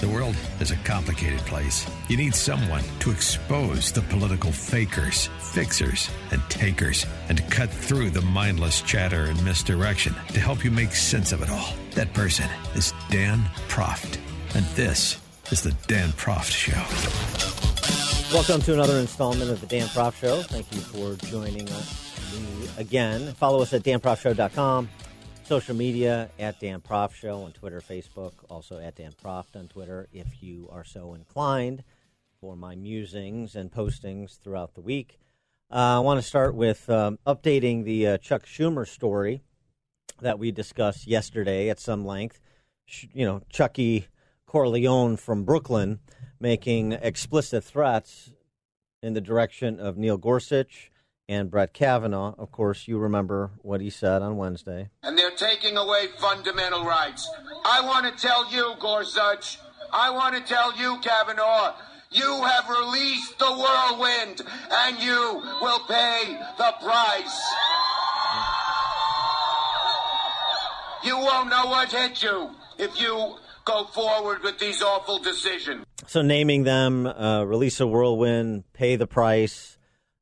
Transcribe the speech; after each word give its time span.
The 0.00 0.08
world 0.08 0.34
is 0.60 0.70
a 0.70 0.76
complicated 0.76 1.40
place. 1.40 1.86
You 2.08 2.16
need 2.16 2.34
someone 2.34 2.82
to 3.00 3.10
expose 3.10 3.92
the 3.92 4.00
political 4.00 4.50
fakers, 4.50 5.28
fixers, 5.40 6.08
and 6.30 6.40
takers, 6.48 7.04
and 7.28 7.36
to 7.36 7.44
cut 7.44 7.68
through 7.68 8.08
the 8.08 8.22
mindless 8.22 8.80
chatter 8.80 9.24
and 9.24 9.44
misdirection 9.44 10.14
to 10.28 10.40
help 10.40 10.64
you 10.64 10.70
make 10.70 10.92
sense 10.92 11.32
of 11.32 11.42
it 11.42 11.50
all. 11.50 11.74
That 11.90 12.14
person 12.14 12.48
is 12.74 12.94
Dan 13.10 13.40
Proft. 13.68 14.16
And 14.54 14.64
this 14.74 15.20
is 15.50 15.62
the 15.62 15.72
Dan 15.86 16.08
Proft 16.12 16.50
Show. 16.50 16.80
Welcome 18.34 18.62
to 18.62 18.72
another 18.72 18.96
installment 18.96 19.50
of 19.50 19.60
the 19.60 19.66
Dan 19.66 19.86
Proft 19.88 20.14
Show. 20.14 20.40
Thank 20.44 20.72
you 20.72 20.80
for 20.80 21.14
joining 21.26 21.68
us 21.68 22.78
again. 22.78 23.34
Follow 23.34 23.60
us 23.60 23.74
at 23.74 23.82
danproftshow.com. 23.82 24.88
Social 25.50 25.74
media 25.74 26.30
at 26.38 26.60
Dan 26.60 26.80
Proft 26.80 27.14
Show 27.14 27.42
on 27.42 27.50
Twitter, 27.50 27.80
Facebook, 27.80 28.34
also 28.48 28.78
at 28.78 28.94
Dan 28.94 29.10
Proft 29.10 29.56
on 29.56 29.66
Twitter 29.66 30.06
if 30.12 30.44
you 30.44 30.68
are 30.70 30.84
so 30.84 31.14
inclined 31.14 31.82
for 32.40 32.54
my 32.54 32.76
musings 32.76 33.56
and 33.56 33.68
postings 33.68 34.38
throughout 34.38 34.74
the 34.74 34.80
week. 34.80 35.18
Uh, 35.68 35.96
I 35.96 35.98
want 35.98 36.20
to 36.20 36.22
start 36.24 36.54
with 36.54 36.88
um, 36.88 37.18
updating 37.26 37.82
the 37.82 38.06
uh, 38.06 38.18
Chuck 38.18 38.46
Schumer 38.46 38.86
story 38.86 39.42
that 40.20 40.38
we 40.38 40.52
discussed 40.52 41.08
yesterday 41.08 41.68
at 41.68 41.80
some 41.80 42.06
length. 42.06 42.38
Sh- 42.84 43.06
you 43.12 43.26
know, 43.26 43.42
Chucky 43.50 44.06
Corleone 44.46 45.16
from 45.16 45.42
Brooklyn 45.42 45.98
making 46.38 46.92
explicit 46.92 47.64
threats 47.64 48.30
in 49.02 49.14
the 49.14 49.20
direction 49.20 49.80
of 49.80 49.98
Neil 49.98 50.16
Gorsuch 50.16 50.89
and 51.30 51.48
Brett 51.48 51.72
Kavanaugh. 51.72 52.34
Of 52.36 52.50
course, 52.50 52.88
you 52.88 52.98
remember 52.98 53.52
what 53.62 53.80
he 53.80 53.88
said 53.88 54.20
on 54.20 54.36
Wednesday. 54.36 54.90
And 55.04 55.16
they're 55.16 55.30
taking 55.30 55.76
away 55.76 56.08
fundamental 56.18 56.84
rights. 56.84 57.30
I 57.64 57.82
want 57.82 58.04
to 58.04 58.20
tell 58.20 58.50
you, 58.52 58.74
Gorsuch, 58.80 59.58
I 59.92 60.10
want 60.10 60.34
to 60.34 60.42
tell 60.42 60.76
you, 60.76 60.98
Kavanaugh, 61.00 61.76
you 62.10 62.42
have 62.42 62.68
released 62.68 63.38
the 63.38 63.46
whirlwind, 63.46 64.42
and 64.72 64.98
you 64.98 65.42
will 65.62 65.78
pay 65.86 66.36
the 66.58 66.74
price. 66.82 67.40
You 71.04 71.16
won't 71.16 71.48
know 71.48 71.66
what 71.66 71.92
hit 71.92 72.24
you 72.24 72.50
if 72.76 73.00
you 73.00 73.36
go 73.64 73.84
forward 73.84 74.42
with 74.42 74.58
these 74.58 74.82
awful 74.82 75.20
decisions. 75.20 75.84
So, 76.08 76.22
naming 76.22 76.64
them, 76.64 77.06
uh, 77.06 77.44
release 77.44 77.78
a 77.78 77.86
whirlwind, 77.86 78.64
pay 78.72 78.96
the 78.96 79.06
price, 79.06 79.69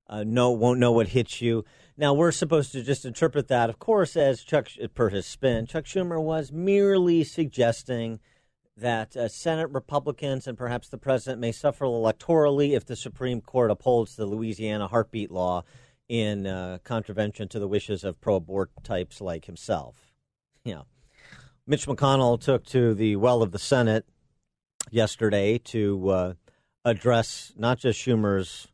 uh, 0.09 0.25
no, 0.27 0.51
won't 0.51 0.81
know 0.81 0.93
what 0.93 1.09
hits 1.09 1.41
you. 1.41 1.65
Now, 1.97 2.15
we're 2.15 2.33
supposed 2.33 2.73
to 2.73 2.83
just 2.83 3.05
interpret 3.05 3.49
that, 3.49 3.69
of 3.69 3.79
course, 3.79 4.17
as 4.17 4.43
Chuck, 4.43 4.69
per 4.95 5.09
his 5.09 5.27
spin, 5.27 5.67
Chuck 5.67 5.85
Schumer 5.85 6.23
was 6.23 6.53
merely 6.53 7.25
suggesting 7.25 8.21
that 8.77 9.17
uh, 9.17 9.29
Senate 9.29 9.71
Republicans 9.71 10.47
and 10.47 10.57
perhaps 10.57 10.89
the 10.89 10.99
president 10.99 11.41
may 11.41 11.53
suffer 11.53 11.85
electorally 11.85 12.77
if 12.77 12.87
the 12.87 12.97
Supreme 12.97 13.41
Court 13.41 13.71
upholds 13.71 14.15
the 14.15 14.27
Louisiana 14.27 14.87
heartbeat 14.87 15.31
law 15.31 15.65
in 16.09 16.47
uh, 16.47 16.79
contravention 16.85 17.49
to 17.49 17.59
the 17.59 17.69
wishes 17.69 18.05
of 18.05 18.21
pro 18.21 18.37
abort 18.37 18.71
types 18.83 19.21
like 19.21 19.45
himself. 19.45 20.13
Yeah. 20.65 20.83
Mitch 21.67 21.87
McConnell 21.87 22.41
took 22.41 22.65
to 22.67 22.95
the 22.95 23.17
well 23.17 23.43
of 23.43 23.53
the 23.53 23.59
Senate 23.59 24.07
yesterday 24.91 25.59
to 25.59 26.09
uh, 26.09 26.33
address 26.85 27.53
not 27.57 27.79
just 27.79 28.01
Schumer's 28.01 28.69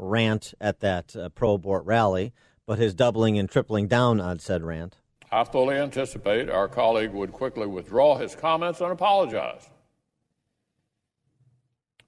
rant 0.00 0.54
at 0.60 0.80
that 0.80 1.14
uh, 1.14 1.28
pro 1.28 1.54
abort 1.54 1.84
rally, 1.84 2.32
but 2.66 2.78
his 2.78 2.94
doubling 2.94 3.38
and 3.38 3.48
tripling 3.48 3.86
down 3.86 4.20
on 4.20 4.38
said 4.38 4.62
rant. 4.62 4.96
I 5.30 5.44
fully 5.44 5.76
anticipate 5.76 6.50
our 6.50 6.68
colleague 6.68 7.12
would 7.12 7.32
quickly 7.32 7.66
withdraw 7.66 8.16
his 8.16 8.34
comments 8.34 8.80
and 8.80 8.90
apologize. 8.90 9.68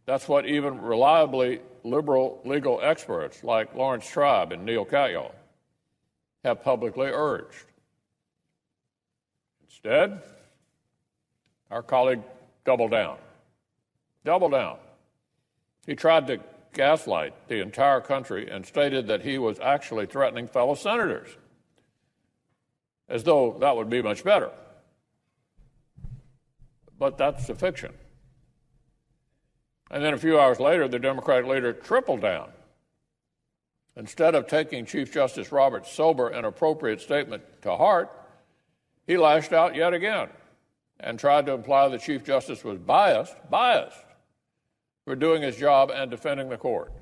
That's 0.06 0.26
what 0.26 0.47
even 0.47 0.80
reliably 0.80 1.60
liberal 1.84 2.41
legal 2.44 2.80
experts 2.82 3.44
like 3.44 3.75
Laurence 3.75 4.09
Tribe 4.09 4.53
and 4.53 4.64
Neil 4.64 4.84
Katyal 4.84 5.32
have 6.44 6.62
publicly 6.62 7.09
urged. 7.09 7.64
Instead, 9.64 10.20
our 11.70 11.82
colleague 11.82 12.22
doubled 12.64 12.91
down. 12.91 13.16
Doubled 14.24 14.53
down. 14.53 14.76
He 15.86 15.94
tried 15.94 16.26
to 16.26 16.41
gaslight 16.72 17.49
the 17.49 17.60
entire 17.60 18.00
country 18.00 18.50
and 18.50 18.65
stated 18.65 19.06
that 19.06 19.22
he 19.22 19.38
was 19.38 19.59
actually 19.60 20.06
threatening 20.06 20.47
fellow 20.47 20.75
senators, 20.75 21.28
as 23.09 23.25
though 23.25 23.56
that 23.60 23.77
would 23.77 23.91
be 23.91 24.03
much 24.03 24.25
better. 24.25 24.50
But 26.99 27.19
that's 27.19 27.49
a 27.49 27.55
fiction. 27.55 27.93
And 29.91 30.03
then 30.03 30.15
a 30.15 30.19
few 30.19 30.41
hours 30.41 30.59
later, 30.59 30.88
the 30.88 30.99
Democratic 30.99 31.47
leader 31.47 31.72
tripled 31.72 32.22
down. 32.22 32.50
Instead 33.94 34.34
of 34.34 34.47
taking 34.47 34.87
Chief 34.87 35.12
Justice 35.12 35.53
Roberts' 35.53 35.93
sober 35.93 36.28
and 36.28 36.47
appropriate 36.47 37.03
statement 37.03 37.43
to 37.60 37.77
heart, 37.77 38.10
he 39.06 39.19
lashed 39.19 39.53
out 39.53 39.75
yet 39.75 39.93
again 39.93 40.28
and 40.99 41.19
tried 41.19 41.44
to 41.47 41.53
imply 41.53 41.89
the 41.89 41.99
Chief 41.99 42.25
Justice 42.25 42.65
was 42.65 42.78
biased, 42.78 43.34
biased 43.50 43.99
for 45.04 45.16
doing 45.16 45.42
his 45.42 45.56
job 45.56 45.90
and 45.90 46.10
defending 46.10 46.48
the 46.48 46.56
court. 46.56 46.92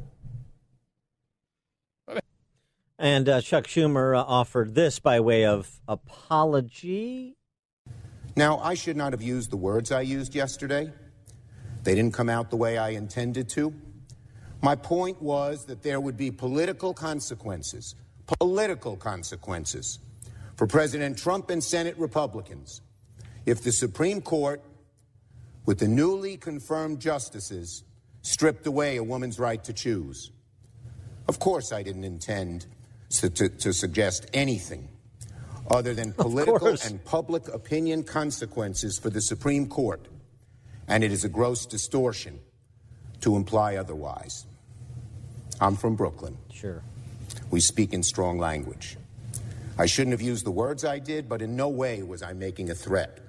And 2.99 3.29
uh, 3.29 3.41
Chuck 3.41 3.67
Schumer 3.67 4.15
uh, 4.15 4.23
offered 4.23 4.75
this 4.75 4.99
by 4.99 5.21
way 5.21 5.47
of 5.47 5.81
apology. 5.89 7.37
Now, 8.37 8.59
I 8.59 8.75
should 8.75 8.97
not 8.97 9.13
have 9.13 9.23
used 9.23 9.51
the 9.51 9.57
words 9.57 9.91
I 9.91 10.03
used 10.03 10.35
yesterday. 10.35 10.93
They 11.83 11.95
didn't 11.95 12.13
come 12.13 12.29
out 12.29 12.51
the 12.51 12.57
way 12.57 12.77
I 12.77 12.91
intended 12.91 13.49
to. 13.51 13.73
My 14.63 14.77
point 14.77 15.21
was 15.23 15.65
that 15.65 15.83
there 15.83 15.99
would 15.99 16.19
be 16.19 16.31
political 16.31 16.93
consequences, 16.93 17.95
political 18.39 18.97
consequences 18.97 19.99
for 20.57 20.67
President 20.67 21.17
Trump 21.17 21.49
and 21.49 21.65
Senate 21.65 21.97
Republicans 21.97 22.83
if 23.47 23.63
the 23.63 23.73
Supreme 23.73 24.21
Court, 24.21 24.63
with 25.65 25.79
the 25.79 25.89
newly 25.89 26.37
confirmed 26.37 27.01
justices, 27.01 27.85
stripped 28.23 28.67
away 28.67 28.97
a 28.97 29.05
woman's 29.05 29.39
right 29.39 29.63
to 29.65 29.73
choose. 29.73 30.31
Of 31.29 31.39
course, 31.39 31.73
I 31.73 31.83
didn't 31.83 32.05
intend 32.05 32.67
to, 33.11 33.31
to, 33.31 33.49
to 33.49 33.73
suggest 33.73 34.27
anything 34.35 34.89
other 35.71 35.95
than 35.95 36.13
political 36.13 36.77
and 36.85 37.05
public 37.05 37.49
opinion 37.49 38.03
consequences 38.03 38.99
for 38.99 39.11
the 39.11 39.21
Supreme 39.21 39.69
Court, 39.69 40.07
and 40.89 41.05
it 41.05 41.13
is 41.13 41.25
a 41.25 41.29
gross 41.29 41.67
distortion 41.67 42.41
to 43.21 43.37
imply 43.37 43.77
otherwise. 43.77 44.47
I'm 45.61 45.77
from 45.77 45.95
Brooklyn. 45.95 46.37
Sure. 46.53 46.83
We 47.51 47.61
speak 47.61 47.93
in 47.93 48.03
strong 48.03 48.39
language. 48.39 48.97
I 49.79 49.87
shouldn't 49.87 50.13
have 50.13 50.21
used 50.21 50.45
the 50.45 50.51
words 50.51 50.85
I 50.85 50.99
did, 50.99 51.29
but 51.29 51.43
in 51.43 51.57
no 51.57 51.69
way 51.69 52.03
was 52.03 52.23
I 52.23 52.33
making 52.33 52.71
a 52.71 52.75
threat. 52.75 53.21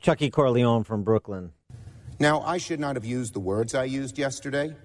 Chucky 0.00 0.30
Corleone 0.30 0.84
from 0.84 1.02
Brooklyn. 1.02 1.52
Now, 2.22 2.40
I 2.42 2.58
should 2.58 2.78
not 2.78 2.94
have 2.94 3.04
used 3.04 3.34
the 3.34 3.40
words 3.40 3.74
I 3.74 3.82
used 3.82 4.16
yesterday. 4.16 4.76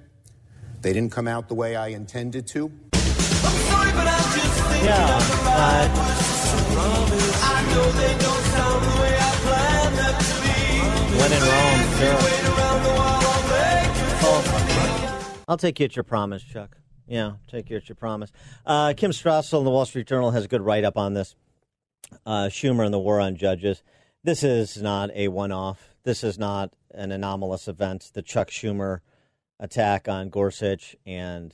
They 0.81 0.91
didn't 0.91 1.11
come 1.11 1.27
out 1.27 1.47
the 1.47 1.53
way 1.53 1.75
I 1.75 1.89
intended 1.89 2.47
to. 2.47 2.71
Yeah. 2.93 2.99
Uh, 5.45 5.87
when 11.13 11.31
in 11.31 11.41
Rome, 11.43 11.97
sure. 11.99 12.17
I'll 15.47 15.57
take 15.57 15.79
you 15.79 15.85
at 15.85 15.95
your 15.95 16.01
promise, 16.01 16.41
Chuck. 16.41 16.75
Yeah, 17.07 17.33
take 17.47 17.69
you 17.69 17.77
at 17.77 17.87
your 17.87 17.97
promise. 17.97 18.31
Uh, 18.65 18.95
Kim 18.97 19.11
Strassel 19.11 19.59
in 19.59 19.65
the 19.65 19.69
Wall 19.69 19.85
Street 19.85 20.07
Journal 20.07 20.31
has 20.31 20.45
a 20.45 20.47
good 20.47 20.63
write 20.63 20.85
up 20.85 20.97
on 20.97 21.13
this. 21.13 21.35
Uh, 22.25 22.47
Schumer 22.47 22.83
and 22.83 22.91
the 22.91 22.97
war 22.97 23.19
on 23.19 23.35
judges. 23.35 23.83
This 24.23 24.41
is 24.41 24.81
not 24.81 25.11
a 25.13 25.27
one 25.27 25.51
off. 25.51 25.93
This 26.07 26.23
is 26.23 26.39
not 26.39 26.71
an 26.91 27.11
anomalous 27.11 27.67
event. 27.67 28.11
The 28.13 28.21
Chuck 28.21 28.49
Schumer 28.49 28.99
attack 29.59 30.07
on 30.07 30.29
Gorsuch 30.29 30.95
and 31.05 31.53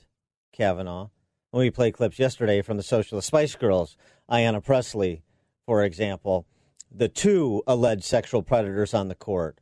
Kavanaugh. 0.52 1.10
When 1.50 1.62
we 1.62 1.72
played 1.72 1.96
clips 1.96 2.20
yesterday 2.20 2.62
from 2.62 2.78
the 2.78 2.84
Socialist 2.84 3.26
Spice 3.26 3.56
Girls, 3.56 3.98
Ayanna 4.30 4.64
Pressley, 4.64 5.24
for 5.66 5.84
example, 5.84 6.46
the 6.92 7.10
two 7.10 7.64
alleged 7.66 8.04
sexual 8.04 8.44
predators 8.44 8.94
on 8.94 9.08
the 9.08 9.16
court. 9.16 9.58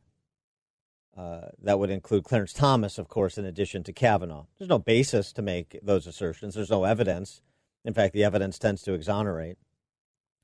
Uh, 1.16 1.46
that 1.62 1.78
would 1.78 1.88
include 1.88 2.24
Clarence 2.24 2.52
Thomas, 2.52 2.98
of 2.98 3.08
course, 3.08 3.38
in 3.38 3.46
addition 3.46 3.82
to 3.84 3.94
Kavanaugh. 3.94 4.44
There's 4.58 4.68
no 4.68 4.78
basis 4.78 5.32
to 5.32 5.40
make 5.40 5.78
those 5.82 6.06
assertions. 6.06 6.54
There's 6.54 6.68
no 6.68 6.84
evidence. 6.84 7.40
In 7.82 7.94
fact, 7.94 8.12
the 8.12 8.24
evidence 8.24 8.58
tends 8.58 8.82
to 8.82 8.92
exonerate, 8.92 9.56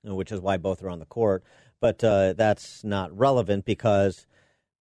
which 0.04 0.32
is 0.32 0.40
why 0.40 0.56
both 0.56 0.82
are 0.82 0.88
on 0.88 1.00
the 1.00 1.04
court. 1.04 1.44
But 1.82 2.02
uh, 2.02 2.32
that's 2.32 2.82
not 2.82 3.16
relevant 3.16 3.66
because 3.66 4.26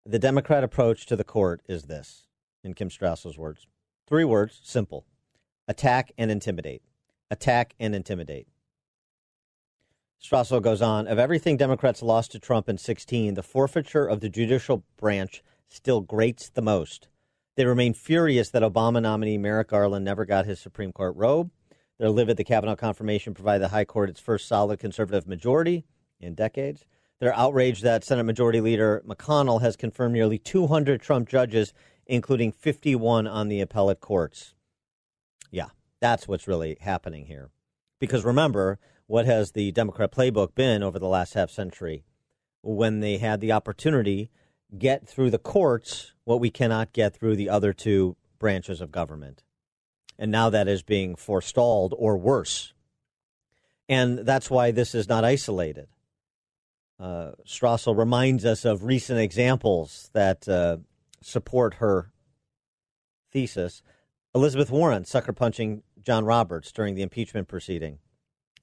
the 0.08 0.20
Democrat 0.20 0.64
approach 0.64 1.06
to 1.06 1.18
the 1.18 1.26
court 1.26 1.62
is 1.68 1.84
this, 1.84 2.28
in 2.64 2.74
Kim 2.74 2.90
Strassel's 2.90 3.38
words 3.38 3.68
three 4.08 4.24
words, 4.24 4.60
simple 4.64 5.06
attack 5.68 6.12
and 6.18 6.32
intimidate. 6.32 6.82
Attack 7.30 7.76
and 7.78 7.94
intimidate. 7.94 8.48
Strassel 10.24 10.62
goes 10.62 10.82
on 10.82 11.08
Of 11.08 11.20
everything 11.20 11.58
Democrats 11.58 12.02
lost 12.02 12.32
to 12.32 12.40
Trump 12.40 12.70
in 12.70 12.78
16, 12.78 13.34
the 13.34 13.44
forfeiture 13.44 14.06
of 14.06 14.22
the 14.22 14.30
judicial 14.30 14.86
branch 14.96 15.44
still 15.68 16.00
grates 16.00 16.48
the 16.48 16.62
most. 16.62 17.10
They 17.58 17.66
remain 17.66 17.94
furious 17.94 18.50
that 18.52 18.64
Obama 18.64 19.02
nominee 19.02 19.38
Merrick 19.38 19.68
Garland 19.68 20.06
never 20.06 20.24
got 20.24 20.46
his 20.46 20.62
Supreme 20.62 20.94
Court 20.94 21.18
robe. 21.18 21.52
They're 22.00 22.10
livid 22.10 22.38
the 22.38 22.46
Kavanaugh 22.46 22.78
confirmation 22.78 23.34
provided 23.34 23.64
the 23.64 23.70
High 23.70 23.84
Court 23.84 24.10
its 24.10 24.22
first 24.22 24.48
solid 24.48 24.80
conservative 24.80 25.28
majority 25.28 25.84
in 26.22 26.34
decades. 26.34 26.86
They're 27.20 27.36
outraged 27.36 27.84
that 27.84 28.04
Senate 28.04 28.24
Majority 28.24 28.62
Leader 28.62 29.04
McConnell 29.08 29.62
has 29.62 29.76
confirmed 29.76 30.14
nearly 30.14 30.38
200 30.38 31.02
Trump 31.02 31.28
judges, 31.28 31.74
including 32.06 32.52
51 32.52 33.26
on 33.28 33.48
the 33.48 33.62
appellate 33.62 34.02
courts. 34.02 34.54
Yeah, 35.50 35.70
that's 36.00 36.28
what's 36.28 36.48
really 36.48 36.78
happening 36.82 37.26
here. 37.26 37.50
Because 38.00 38.24
remember, 38.24 38.78
what 39.08 39.26
has 39.26 39.52
the 39.52 39.72
Democrat 39.72 40.12
playbook 40.12 40.54
been 40.54 40.84
over 40.84 41.00
the 41.00 41.08
last 41.08 41.34
half 41.34 41.50
century? 41.50 42.04
When 42.62 43.00
they 43.00 43.18
had 43.18 43.42
the 43.42 43.52
opportunity, 43.52 44.30
get 44.78 45.08
through 45.08 45.32
the 45.32 45.40
courts 45.40 46.14
what 46.24 46.40
we 46.40 46.52
cannot 46.52 46.94
get 46.94 47.16
through 47.16 47.36
the 47.36 47.50
other 47.50 47.74
two 47.74 48.16
branches 48.38 48.82
of 48.82 48.92
government. 48.92 49.44
And 50.20 50.32
now 50.32 50.50
that 50.50 50.68
is 50.68 50.84
being 50.84 51.16
forestalled 51.16 51.96
or 51.98 52.18
worse. 52.18 52.74
And 53.90 54.20
that's 54.20 54.52
why 54.52 54.72
this 54.72 54.94
is 54.94 55.08
not 55.08 55.24
isolated. 55.24 55.88
Uh, 57.00 57.32
Strassel 57.46 57.98
reminds 57.98 58.44
us 58.44 58.66
of 58.66 58.84
recent 58.84 59.20
examples 59.20 60.10
that 60.14 60.48
uh, 60.48 60.78
support 61.22 61.76
her 61.76 62.12
thesis. 63.32 63.84
Elizabeth 64.34 64.72
Warren 64.72 65.06
sucker 65.06 65.34
punching 65.34 65.84
John 66.02 66.26
Roberts 66.26 66.72
during 66.72 66.96
the 66.96 67.04
impeachment 67.04 67.48
proceeding, 67.48 68.00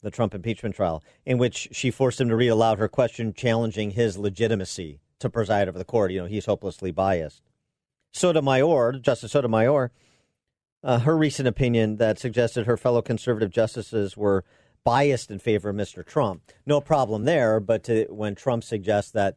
the 0.03 0.11
Trump 0.11 0.35
impeachment 0.35 0.75
trial, 0.75 1.03
in 1.25 1.39
which 1.39 1.69
she 1.73 1.91
forced 1.91 2.21
him 2.21 2.29
to 2.29 2.37
read 2.37 2.49
aloud 2.49 2.79
her 2.79 2.89
question 2.89 3.33
challenging 3.33 3.93
his 3.93 4.19
legitimacy 4.19 5.01
to 5.21 5.31
preside 5.31 5.69
over 5.69 5.79
the 5.79 5.85
court. 5.85 6.11
You 6.11 6.23
know, 6.23 6.27
he's 6.27 6.47
hopelessly 6.47 6.91
biased. 6.91 7.43
Sotomayor, 8.13 9.01
Justice 9.01 9.33
Sotomayor, 9.33 9.93
uh, 10.83 10.99
her 11.01 11.17
recent 11.17 11.49
opinion 11.49 11.97
that 11.97 12.19
suggested 12.19 12.67
her 12.67 12.77
fellow 12.77 13.01
conservative 13.01 13.51
justices 13.51 14.17
were 14.17 14.45
biased 14.85 15.31
in 15.31 15.39
favor 15.39 15.71
of 15.71 15.77
Mr. 15.77 16.05
Trump. 16.07 16.53
No 16.67 16.81
problem 16.81 17.25
there, 17.25 17.59
but 17.59 17.85
to, 17.85 18.07
when 18.11 18.35
Trump 18.35 18.63
suggests 18.63 19.11
that 19.13 19.37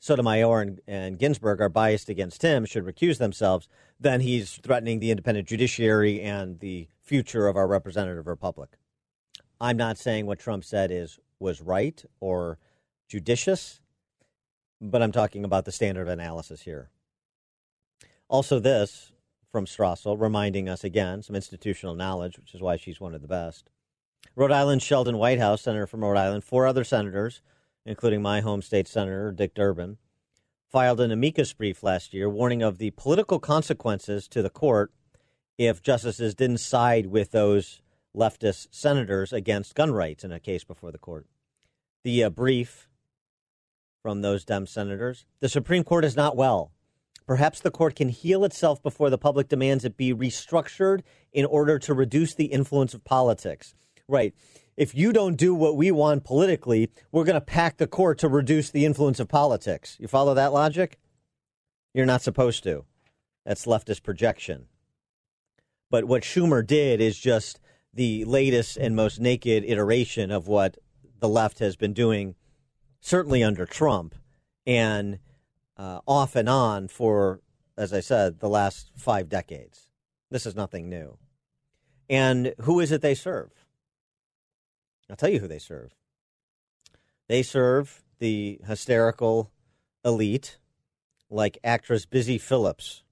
Sotomayor 0.00 0.60
and, 0.60 0.80
and 0.86 1.18
Ginsburg 1.18 1.60
are 1.60 1.68
biased 1.68 2.08
against 2.08 2.42
him, 2.42 2.64
should 2.64 2.84
recuse 2.84 3.18
themselves, 3.18 3.68
then 3.98 4.20
he's 4.20 4.56
threatening 4.56 5.00
the 5.00 5.10
independent 5.10 5.48
judiciary 5.48 6.20
and 6.20 6.60
the 6.60 6.88
future 7.02 7.46
of 7.46 7.56
our 7.56 7.66
representative 7.66 8.26
republic. 8.26 8.70
I'm 9.60 9.76
not 9.76 9.98
saying 9.98 10.26
what 10.26 10.38
Trump 10.38 10.64
said 10.64 10.90
is 10.90 11.18
was 11.40 11.60
right 11.60 12.04
or 12.20 12.58
judicious, 13.08 13.80
but 14.80 15.02
I'm 15.02 15.12
talking 15.12 15.44
about 15.44 15.64
the 15.64 15.72
standard 15.72 16.08
analysis 16.08 16.62
here. 16.62 16.90
Also, 18.28 18.60
this 18.60 19.12
from 19.50 19.64
Strassel, 19.64 20.20
reminding 20.20 20.68
us 20.68 20.84
again 20.84 21.22
some 21.22 21.34
institutional 21.34 21.94
knowledge, 21.94 22.38
which 22.38 22.54
is 22.54 22.60
why 22.60 22.76
she's 22.76 23.00
one 23.00 23.14
of 23.14 23.22
the 23.22 23.28
best. 23.28 23.70
Rhode 24.38 24.52
Island 24.52 24.82
Sheldon 24.82 25.18
Whitehouse, 25.18 25.62
senator 25.62 25.88
from 25.88 26.04
Rhode 26.04 26.16
Island, 26.16 26.44
four 26.44 26.64
other 26.64 26.84
senators, 26.84 27.42
including 27.84 28.22
my 28.22 28.40
home 28.40 28.62
state 28.62 28.86
senator 28.86 29.32
Dick 29.32 29.52
Durbin, 29.52 29.98
filed 30.68 31.00
an 31.00 31.10
amicus 31.10 31.52
brief 31.52 31.82
last 31.82 32.14
year 32.14 32.30
warning 32.30 32.62
of 32.62 32.78
the 32.78 32.92
political 32.92 33.40
consequences 33.40 34.28
to 34.28 34.40
the 34.40 34.48
court 34.48 34.92
if 35.58 35.82
justices 35.82 36.36
didn't 36.36 36.58
side 36.58 37.06
with 37.06 37.32
those 37.32 37.82
leftist 38.16 38.68
senators 38.70 39.32
against 39.32 39.74
gun 39.74 39.90
rights 39.90 40.22
in 40.22 40.30
a 40.30 40.38
case 40.38 40.62
before 40.62 40.92
the 40.92 40.98
court. 40.98 41.26
The 42.04 42.22
uh, 42.22 42.30
brief 42.30 42.88
from 44.02 44.22
those 44.22 44.44
Dem 44.44 44.68
senators 44.68 45.26
the 45.40 45.48
Supreme 45.48 45.82
Court 45.82 46.04
is 46.04 46.14
not 46.14 46.36
well. 46.36 46.70
Perhaps 47.26 47.58
the 47.58 47.72
court 47.72 47.96
can 47.96 48.08
heal 48.08 48.44
itself 48.44 48.80
before 48.84 49.10
the 49.10 49.18
public 49.18 49.48
demands 49.48 49.84
it 49.84 49.96
be 49.96 50.14
restructured 50.14 51.00
in 51.32 51.44
order 51.44 51.80
to 51.80 51.92
reduce 51.92 52.34
the 52.34 52.46
influence 52.46 52.94
of 52.94 53.02
politics. 53.02 53.74
Right. 54.08 54.34
If 54.76 54.94
you 54.94 55.12
don't 55.12 55.36
do 55.36 55.54
what 55.54 55.76
we 55.76 55.90
want 55.90 56.24
politically, 56.24 56.90
we're 57.12 57.24
going 57.24 57.34
to 57.34 57.40
pack 57.40 57.76
the 57.76 57.86
court 57.86 58.18
to 58.18 58.28
reduce 58.28 58.70
the 58.70 58.86
influence 58.86 59.20
of 59.20 59.28
politics. 59.28 59.96
You 60.00 60.08
follow 60.08 60.34
that 60.34 60.52
logic? 60.52 60.98
You're 61.92 62.06
not 62.06 62.22
supposed 62.22 62.62
to. 62.62 62.84
That's 63.44 63.66
leftist 63.66 64.02
projection. 64.02 64.66
But 65.90 66.04
what 66.04 66.22
Schumer 66.22 66.66
did 66.66 67.00
is 67.00 67.18
just 67.18 67.60
the 67.92 68.24
latest 68.24 68.76
and 68.76 68.94
most 68.94 69.20
naked 69.20 69.64
iteration 69.64 70.30
of 70.30 70.46
what 70.46 70.78
the 71.18 71.28
left 71.28 71.58
has 71.58 71.76
been 71.76 71.92
doing, 71.92 72.34
certainly 73.00 73.42
under 73.42 73.66
Trump, 73.66 74.14
and 74.66 75.18
uh, 75.76 76.00
off 76.06 76.36
and 76.36 76.48
on 76.48 76.88
for, 76.88 77.40
as 77.76 77.92
I 77.92 78.00
said, 78.00 78.38
the 78.38 78.48
last 78.48 78.90
five 78.96 79.28
decades. 79.28 79.90
This 80.30 80.46
is 80.46 80.54
nothing 80.54 80.88
new. 80.88 81.18
And 82.08 82.54
who 82.60 82.80
is 82.80 82.92
it 82.92 83.02
they 83.02 83.14
serve? 83.14 83.50
I'll 85.10 85.16
tell 85.16 85.30
you 85.30 85.40
who 85.40 85.48
they 85.48 85.58
serve. 85.58 85.94
They 87.28 87.42
serve 87.42 88.02
the 88.18 88.60
hysterical 88.66 89.50
elite 90.04 90.58
like 91.30 91.58
actress 91.62 92.06
Busy 92.06 92.38
Phillips. 92.38 93.02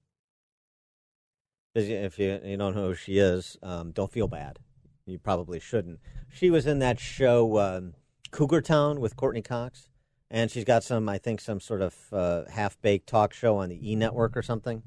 If 1.75 2.19
you, 2.19 2.41
you 2.43 2.57
don't 2.57 2.75
know 2.75 2.89
who 2.89 2.95
she 2.95 3.19
is, 3.19 3.59
um, 3.63 3.93
don't 3.93 4.11
feel 4.11 4.29
bad. 4.29 4.59
You 5.05 5.19
probably 5.19 5.61
shouldn't. 5.61 6.01
She 6.33 6.51
was 6.51 6.67
in 6.67 6.79
that 6.79 6.99
show 6.99 7.59
um, 7.59 7.95
Cougar 8.31 8.63
Town 8.63 9.01
with 9.01 9.17
Courteney 9.17 9.43
Cox, 9.43 9.91
and 10.31 10.51
she's 10.51 10.65
got 10.65 10.83
some, 10.83 11.09
I 11.09 11.19
think, 11.19 11.41
some 11.41 11.61
sort 11.61 11.83
of 11.83 11.95
uh, 12.13 12.45
half 12.51 12.81
baked 12.81 13.07
talk 13.07 13.35
show 13.35 13.59
on 13.59 13.69
the 13.69 13.91
E 13.91 13.95
Network 13.95 14.37
or 14.37 14.43
something. 14.43 14.83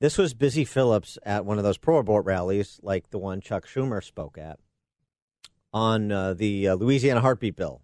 This 0.00 0.18
was 0.18 0.34
Busy 0.34 0.64
Phillips 0.64 1.16
at 1.22 1.44
one 1.44 1.56
of 1.58 1.64
those 1.64 1.78
pro 1.78 1.98
abort 1.98 2.26
rallies, 2.26 2.80
like 2.82 3.10
the 3.10 3.18
one 3.18 3.40
Chuck 3.40 3.64
Schumer 3.66 4.02
spoke 4.02 4.36
at 4.36 4.58
on 5.74 6.12
uh, 6.12 6.32
the 6.32 6.68
uh, 6.68 6.74
Louisiana 6.76 7.20
Heartbeat 7.20 7.56
Bill. 7.56 7.82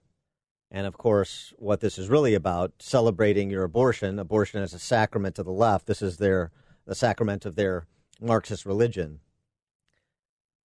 And 0.71 0.87
of 0.87 0.97
course, 0.97 1.53
what 1.59 1.81
this 1.81 1.99
is 1.99 2.09
really 2.09 2.35
about 2.35 2.73
celebrating 2.79 3.51
your 3.51 3.65
abortion, 3.65 4.21
abortion 4.21 4.63
as 4.63 4.73
a 4.73 4.79
sacrament 4.79 5.35
to 5.35 5.43
the 5.43 5.51
left. 5.51 5.87
This 5.87 6.01
is 6.01 6.17
their 6.17 6.53
the 6.87 6.95
sacrament 6.95 7.45
of 7.45 7.57
their 7.57 7.87
Marxist 8.21 8.65
religion. 8.65 9.19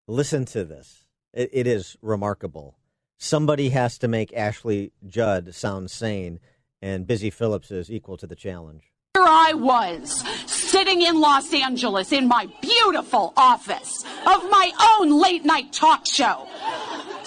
Listen 0.06 0.44
to 0.46 0.64
this. 0.64 1.04
it, 1.32 1.50
it 1.52 1.66
is 1.66 1.96
remarkable. 2.00 2.78
Somebody 3.18 3.70
has 3.70 3.98
to 3.98 4.08
make 4.08 4.32
Ashley 4.32 4.92
Judd 5.06 5.54
sound 5.54 5.90
sane, 5.90 6.38
and 6.80 7.06
Busy 7.06 7.30
Phillips 7.30 7.70
is 7.70 7.90
equal 7.90 8.16
to 8.18 8.26
the 8.26 8.36
challenge. 8.36 8.92
Here 9.14 9.24
I 9.24 9.54
was, 9.54 10.22
sitting 10.46 11.02
in 11.02 11.20
Los 11.20 11.52
Angeles 11.52 12.12
in 12.12 12.28
my 12.28 12.48
beautiful 12.60 13.32
office 13.36 14.04
of 14.04 14.48
my 14.50 14.70
own 14.98 15.20
late 15.20 15.44
night 15.44 15.72
talk 15.72 16.06
show 16.06 16.46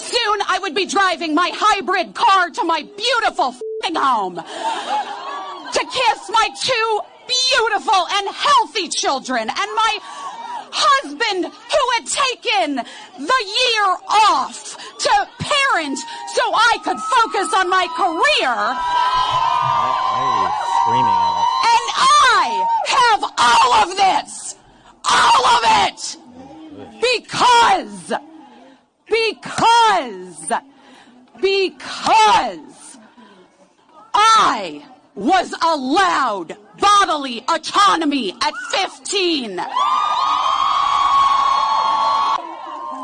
Soon 0.10 0.42
I 0.48 0.58
would 0.62 0.74
be 0.74 0.86
driving 0.86 1.36
my 1.36 1.52
hybrid 1.54 2.16
car 2.16 2.50
to 2.50 2.64
my 2.64 2.82
beautiful 2.82 3.56
home 3.96 4.36
to 4.36 5.80
kiss 5.80 6.30
my 6.30 6.50
two 6.62 7.00
beautiful 7.28 8.08
and 8.12 8.28
healthy 8.30 8.88
children 8.90 9.42
and 9.42 9.50
my 9.76 9.98
husband 10.72 11.46
who 11.46 11.84
had 11.96 12.06
taken 12.06 12.76
the 12.76 13.42
year 13.62 13.86
off 14.10 14.78
to 14.98 15.28
parent 15.40 15.98
so 16.34 16.44
I 16.54 16.78
could 16.84 17.00
focus 17.00 17.54
on 17.54 17.70
my 17.70 17.88
career. 17.96 18.54
And 21.70 21.86
I 22.34 22.66
have 22.88 23.24
all 23.38 23.74
of 23.84 23.96
this. 23.98 24.56
All 25.06 25.46
of 25.56 25.62
it. 25.88 26.18
Because 27.02 28.29
because, 29.10 30.52
because 31.42 32.98
I 34.14 34.86
was 35.16 35.54
allowed 35.64 36.56
bodily 36.80 37.44
autonomy 37.50 38.34
at 38.42 38.54
15. 38.72 39.60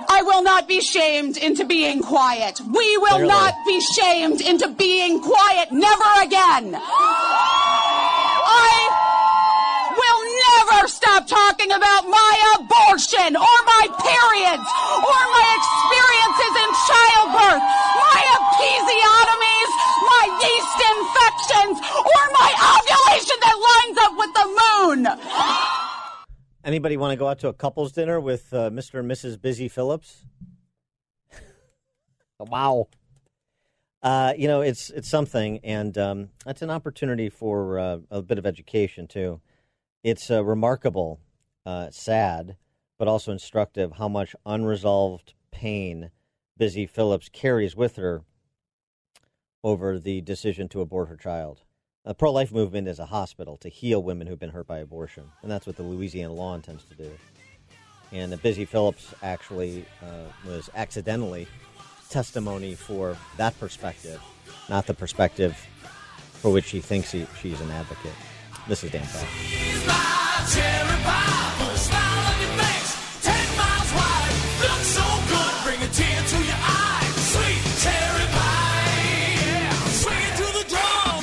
I 0.07 0.21
will 0.23 0.43
not 0.43 0.67
be 0.67 0.79
shamed 0.79 1.37
into 1.37 1.65
being 1.65 2.01
quiet. 2.01 2.61
We 2.61 2.97
will 2.97 3.07
Clearly. 3.09 3.27
not 3.27 3.53
be 3.65 3.81
shamed 3.81 4.39
into 4.41 4.69
being 4.69 5.19
quiet. 5.21 5.71
Never 5.71 6.21
again. 6.23 6.79
I 8.47 8.95
menstruation 12.95 13.35
or 13.35 13.57
my 13.65 13.85
periods 14.01 14.67
or 15.01 15.21
my 15.33 15.47
experiences 15.57 16.53
in 16.63 16.69
childbirth, 16.87 17.63
my 17.97 18.21
episiotomies, 18.35 19.71
my 20.05 20.25
yeast 20.41 20.79
infections, 20.93 21.77
or 21.97 22.23
my 22.33 22.51
ovulation 22.71 23.37
that 23.41 23.57
lines 23.69 23.97
up 24.05 24.13
with 24.17 24.33
the 24.33 24.47
moon. 24.61 25.07
Anybody 26.63 26.97
want 26.97 27.11
to 27.11 27.17
go 27.17 27.27
out 27.27 27.39
to 27.39 27.47
a 27.47 27.53
couples 27.53 27.91
dinner 27.91 28.19
with 28.19 28.53
uh, 28.53 28.69
Mr. 28.69 28.99
and 28.99 29.09
Mrs. 29.09 29.39
Busy 29.39 29.67
Phillips? 29.67 30.25
wow. 32.39 32.87
Uh, 34.01 34.33
you 34.37 34.47
know, 34.47 34.61
it's 34.61 34.91
it's 34.91 35.09
something, 35.09 35.59
and 35.63 35.97
um, 35.97 36.29
that's 36.45 36.61
an 36.61 36.69
opportunity 36.69 37.29
for 37.29 37.79
uh, 37.79 37.97
a 38.11 38.21
bit 38.21 38.37
of 38.37 38.45
education 38.45 39.07
too. 39.07 39.41
It's 40.05 40.29
uh, 40.29 40.45
remarkable, 40.45 41.19
uh, 41.65 41.89
sad, 41.89 42.57
but 42.99 43.07
also 43.07 43.31
instructive 43.31 43.93
how 43.93 44.07
much 44.07 44.35
unresolved 44.45 45.33
pain 45.49 46.11
Busy 46.55 46.85
Phillips 46.85 47.27
carries 47.27 47.75
with 47.75 47.95
her 47.95 48.21
over 49.63 49.97
the 49.97 50.21
decision 50.21 50.69
to 50.69 50.81
abort 50.81 51.09
her 51.09 51.17
child. 51.17 51.63
The 52.03 52.13
pro 52.13 52.31
life 52.31 52.51
movement 52.51 52.87
is 52.87 52.99
a 52.99 53.07
hospital 53.07 53.57
to 53.57 53.67
heal 53.67 54.03
women 54.03 54.27
who've 54.27 54.37
been 54.37 54.51
hurt 54.51 54.67
by 54.67 54.77
abortion, 54.77 55.23
and 55.41 55.49
that's 55.49 55.65
what 55.65 55.75
the 55.75 55.81
Louisiana 55.81 56.33
law 56.33 56.53
intends 56.53 56.83
to 56.83 56.93
do. 56.93 57.09
And 58.11 58.31
uh, 58.31 58.37
Busy 58.37 58.65
Phillips 58.65 59.11
actually 59.23 59.87
uh, 60.03 60.31
was 60.47 60.69
accidentally 60.75 61.47
testimony 62.11 62.75
for 62.75 63.17
that 63.37 63.59
perspective, 63.59 64.21
not 64.69 64.85
the 64.85 64.93
perspective 64.93 65.57
for 66.33 66.51
which 66.51 66.65
she 66.65 66.79
thinks 66.79 67.11
he, 67.11 67.25
she's 67.41 67.59
an 67.59 67.71
advocate. 67.71 68.13
This 68.67 68.83
is 68.83 68.91
Dan 68.91 69.03
Proft. 69.03 69.25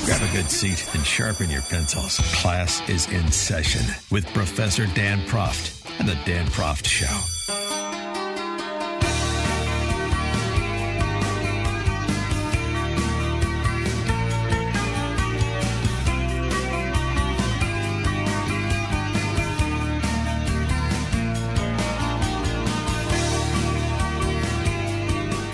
Grab 0.05 0.21
a 0.21 0.31
good 0.33 0.49
seat 0.49 0.95
and 0.95 1.05
sharpen 1.05 1.49
your 1.49 1.61
pencils. 1.63 2.17
Class 2.35 2.87
is 2.89 3.09
in 3.11 3.29
session 3.29 3.93
with 4.09 4.25
Professor 4.27 4.85
Dan 4.93 5.19
Proft 5.27 5.99
and 5.99 6.07
the 6.07 6.17
Dan 6.25 6.45
Proft 6.47 6.85
Show. 6.85 7.52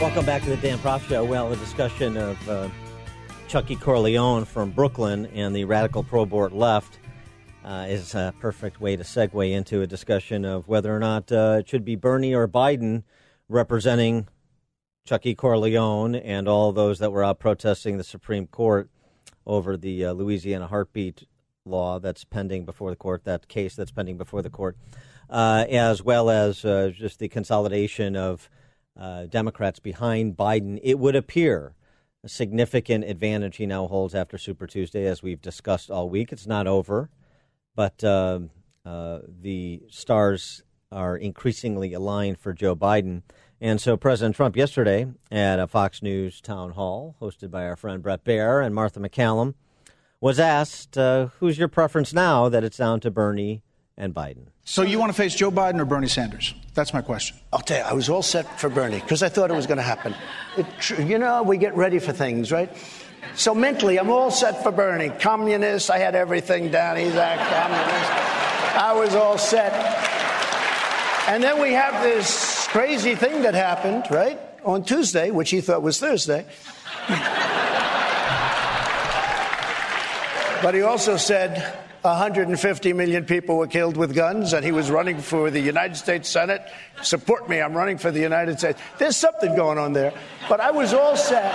Welcome 0.10 0.26
back 0.26 0.42
to 0.42 0.50
the 0.50 0.58
Dan 0.58 0.80
Proft 0.80 1.08
Show. 1.08 1.24
Well, 1.24 1.54
a 1.54 1.56
discussion 1.58 2.18
of 2.18 2.50
uh, 2.50 2.70
Chucky 3.48 3.76
Corleone 3.76 4.44
from 4.44 4.72
Brooklyn 4.72 5.28
and 5.28 5.56
the 5.56 5.66
radical 5.66 6.04
pro-abort 6.04 6.52
left 6.52 6.98
uh, 7.64 7.86
is 7.88 8.16
a 8.16 8.34
perfect 8.40 8.82
way 8.82 8.96
to 8.96 9.04
segue 9.04 9.52
into 9.52 9.84
a 9.84 9.88
discussion 9.88 10.46
of 10.46 10.68
whether 10.68 10.94
or 10.94 10.98
not 10.98 11.32
uh, 11.32 11.58
it 11.60 11.70
should 11.70 11.86
be 11.86 11.96
Bernie 11.96 12.34
or 12.34 12.48
Biden 12.48 13.04
representing 13.50 14.28
Chucky 15.06 15.36
Corleone 15.36 16.16
and 16.16 16.48
all 16.48 16.72
those 16.72 16.98
that 16.98 17.12
were 17.12 17.24
out 17.24 17.38
protesting 17.38 17.98
the 17.98 18.04
Supreme 18.04 18.48
Court 18.48 18.90
over 19.46 19.78
the 19.78 20.06
uh, 20.06 20.14
Louisiana 20.14 20.66
heartbeat 20.66 21.28
law 21.66 22.00
that's 22.00 22.24
pending 22.24 22.66
before 22.66 22.90
the 22.90 22.96
court, 22.96 23.26
that 23.26 23.48
case 23.48 23.76
that's 23.76 23.92
pending 23.92 24.18
before 24.18 24.42
the 24.42 24.50
court, 24.50 24.76
uh, 25.30 25.66
as 25.70 26.02
well 26.02 26.32
as 26.32 26.66
uh, 26.66 26.90
just 26.96 27.20
the 27.20 27.30
consolidation 27.30 28.16
of 28.16 28.50
uh, 29.00 29.26
Democrats 29.26 29.80
behind 29.80 30.36
Biden. 30.36 30.80
It 30.84 31.00
would 31.00 31.16
appear 31.16 31.74
a 32.24 32.30
significant 32.30 33.06
advantage 33.06 33.58
he 33.58 33.66
now 33.66 33.88
holds 33.88 34.14
after 34.14 34.38
Super 34.38 34.68
Tuesday, 34.68 35.06
as 35.06 35.24
we've 35.24 35.42
discussed 35.42 35.90
all 35.90 36.10
week. 36.10 36.32
It's 36.32 36.48
not 36.48 36.68
over, 36.68 37.10
but 37.76 38.04
uh, 38.04 38.40
uh, 38.86 39.20
the 39.42 39.84
stars 39.90 40.64
are 40.92 41.16
increasingly 41.16 41.94
aligned 41.94 42.40
for 42.40 42.52
Joe 42.52 42.76
Biden. 42.76 43.22
And 43.62 43.80
so 43.80 43.96
President 43.96 44.36
Trump 44.36 44.58
yesterday 44.58 45.08
at 45.32 45.60
a 45.60 45.68
Fox 45.68 46.02
News 46.02 46.42
town 46.42 46.72
hall 46.72 47.16
hosted 47.22 47.52
by 47.52 47.66
our 47.66 47.76
friend 47.76 48.02
Bret 48.02 48.24
Baier 48.24 48.66
and 48.66 48.74
Martha 48.74 49.00
McCallum 49.00 49.54
was 50.22 50.40
asked, 50.40 50.98
uh, 50.98 51.28
who's 51.40 51.58
your 51.58 51.68
preference 51.68 52.14
now 52.14 52.50
that 52.50 52.64
it's 52.64 52.78
down 52.78 53.00
to 53.02 53.12
Bernie 53.12 53.62
and 54.00 54.16
Biden? 54.16 54.48
So 54.64 54.82
you 54.82 54.98
want 54.98 55.12
to 55.12 55.18
face 55.18 55.36
Joe 55.36 55.52
Biden 55.52 55.80
or 55.80 55.86
Bernie 55.86 56.08
Sanders? 56.08 56.54
That's 56.74 56.94
my 56.94 57.02
question. 57.02 57.38
I'll 57.52 57.60
tell 57.60 57.80
you, 57.80 57.84
I 57.84 57.94
was 57.94 58.10
all 58.10 58.22
set 58.22 58.60
for 58.60 58.70
Bernie 58.70 59.00
because 59.00 59.22
I 59.22 59.30
thought 59.30 59.52
it 59.52 59.56
was 59.56 59.68
going 59.68 59.78
to 59.78 59.84
happen. 59.84 60.16
It, 60.58 61.00
you 61.00 61.20
know, 61.20 61.44
we 61.44 61.58
get 61.58 61.76
ready 61.76 62.00
for 62.00 62.14
things, 62.14 62.52
right? 62.52 62.76
So 63.36 63.54
mentally, 63.54 64.00
I'm 64.00 64.10
all 64.10 64.32
set 64.32 64.64
for 64.64 64.72
Bernie. 64.72 65.10
Communist, 65.10 65.92
I 65.92 65.98
had 65.98 66.16
everything 66.16 66.72
down. 66.72 66.98
He's 66.98 67.14
a 67.16 67.36
communist. 67.38 68.12
I 68.76 68.94
was 68.96 69.14
all 69.16 69.38
set. 69.38 69.74
And 71.28 71.44
then 71.44 71.62
we 71.62 71.74
have 71.74 72.02
this 72.02 72.68
crazy 72.68 73.16
thing 73.16 73.42
that 73.44 73.54
happened, 73.54 74.06
right? 74.10 74.40
On 74.64 74.84
Tuesday, 74.84 75.32
which 75.32 75.50
he 75.50 75.62
thought 75.62 75.82
was 75.82 76.00
Thursday. 76.00 76.46
but 80.62 80.74
he 80.74 80.82
also 80.82 81.18
said 81.18 81.78
150 82.02 82.94
million 82.94 83.26
people 83.26 83.58
were 83.58 83.68
killed 83.68 83.98
with 83.98 84.16
guns, 84.16 84.54
and 84.54 84.64
he 84.64 84.72
was 84.72 84.90
running 84.90 85.20
for 85.20 85.52
the 85.52 85.60
United 85.60 85.96
States 85.96 86.30
Senate. 86.30 86.62
Support 87.02 87.50
me, 87.50 87.62
I'm 87.62 87.74
running 87.74 87.98
for 87.98 88.10
the 88.10 88.22
United 88.22 88.60
States. 88.60 88.80
There's 88.98 89.18
something 89.18 89.56
going 89.56 89.78
on 89.78 89.94
there. 89.94 90.14
But 90.48 90.62
I 90.62 90.72
was 90.72 90.94
all 90.94 91.18
set. 91.18 91.54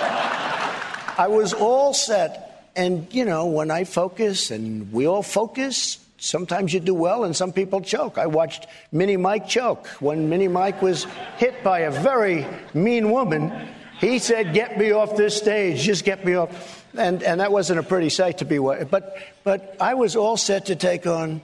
I 1.19 1.29
was 1.29 1.55
all 1.55 1.95
set. 1.95 2.71
And, 2.77 3.07
you 3.15 3.25
know, 3.25 3.47
when 3.47 3.71
I 3.71 3.85
focus 3.85 4.51
and 4.51 4.93
we 4.93 5.07
all 5.07 5.23
focus, 5.23 6.05
sometimes 6.19 6.75
you 6.75 6.81
do 6.81 6.95
well 6.95 7.25
and 7.25 7.35
some 7.35 7.53
people 7.53 7.81
choke. 7.81 8.19
I 8.19 8.27
watched 8.27 8.67
Mini 8.93 9.17
Mike 9.17 9.49
choke. 9.49 9.87
When 10.01 10.29
Mini 10.29 10.49
Mike 10.49 10.83
was 10.83 11.07
hit 11.39 11.63
by 11.65 11.81
a 11.81 11.91
very 11.91 12.47
mean 12.75 13.11
woman, 13.11 13.69
he 14.01 14.19
said, 14.19 14.53
Get 14.53 14.77
me 14.77 14.91
off 14.91 15.17
this 15.17 15.37
stage, 15.37 15.81
just 15.81 16.05
get 16.05 16.25
me 16.25 16.35
off 16.35 16.84
and 16.97 17.23
and 17.23 17.41
that 17.41 17.53
wasn't 17.53 17.79
a 17.79 17.83
pretty 17.83 18.09
sight 18.09 18.39
to 18.39 18.45
be. 18.45 18.59
But 18.59 19.17
but 19.45 19.77
I 19.81 19.95
was 19.95 20.17
all 20.17 20.37
set 20.37 20.67
to 20.67 20.77
take 20.77 21.07
on 21.07 21.43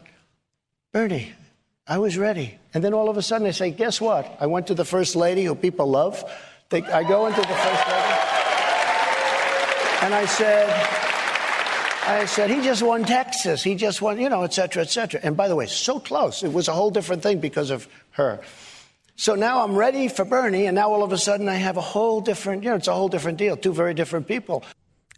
Bernie. 0.92 1.32
I 1.86 1.98
was 1.98 2.16
ready, 2.16 2.58
and 2.72 2.84
then 2.84 2.94
all 2.94 3.08
of 3.08 3.16
a 3.16 3.22
sudden 3.22 3.44
they 3.44 3.52
say, 3.52 3.70
"Guess 3.70 4.00
what?" 4.00 4.36
I 4.40 4.46
went 4.46 4.68
to 4.68 4.74
the 4.74 4.84
first 4.84 5.16
lady, 5.16 5.44
who 5.44 5.54
people 5.54 5.86
love. 5.86 6.24
They, 6.68 6.82
I 6.82 7.02
go 7.02 7.26
into 7.26 7.40
the 7.40 7.46
first 7.46 7.88
lady, 7.88 8.14
and 10.02 10.14
I 10.14 10.24
said. 10.26 10.96
I 12.02 12.24
said, 12.24 12.50
he 12.50 12.62
just 12.62 12.82
won 12.82 13.04
Texas. 13.04 13.62
He 13.62 13.76
just 13.76 14.02
won, 14.02 14.18
you 14.18 14.30
know, 14.30 14.42
et 14.42 14.52
cetera, 14.54 14.82
et 14.82 14.90
cetera. 14.90 15.20
And 15.22 15.36
by 15.36 15.46
the 15.46 15.54
way, 15.54 15.66
so 15.66 16.00
close. 16.00 16.42
It 16.42 16.52
was 16.52 16.66
a 16.66 16.72
whole 16.72 16.90
different 16.90 17.22
thing 17.22 17.38
because 17.38 17.70
of 17.70 17.86
her. 18.12 18.40
So 19.14 19.34
now 19.36 19.62
I'm 19.62 19.76
ready 19.76 20.08
for 20.08 20.24
Bernie, 20.24 20.66
and 20.66 20.74
now 20.74 20.90
all 20.90 21.04
of 21.04 21.12
a 21.12 21.18
sudden 21.18 21.46
I 21.48 21.56
have 21.56 21.76
a 21.76 21.82
whole 21.82 22.20
different, 22.22 22.64
you 22.64 22.70
know, 22.70 22.76
it's 22.76 22.88
a 22.88 22.94
whole 22.94 23.10
different 23.10 23.38
deal. 23.38 23.56
Two 23.56 23.74
very 23.74 23.94
different 23.94 24.26
people. 24.26 24.64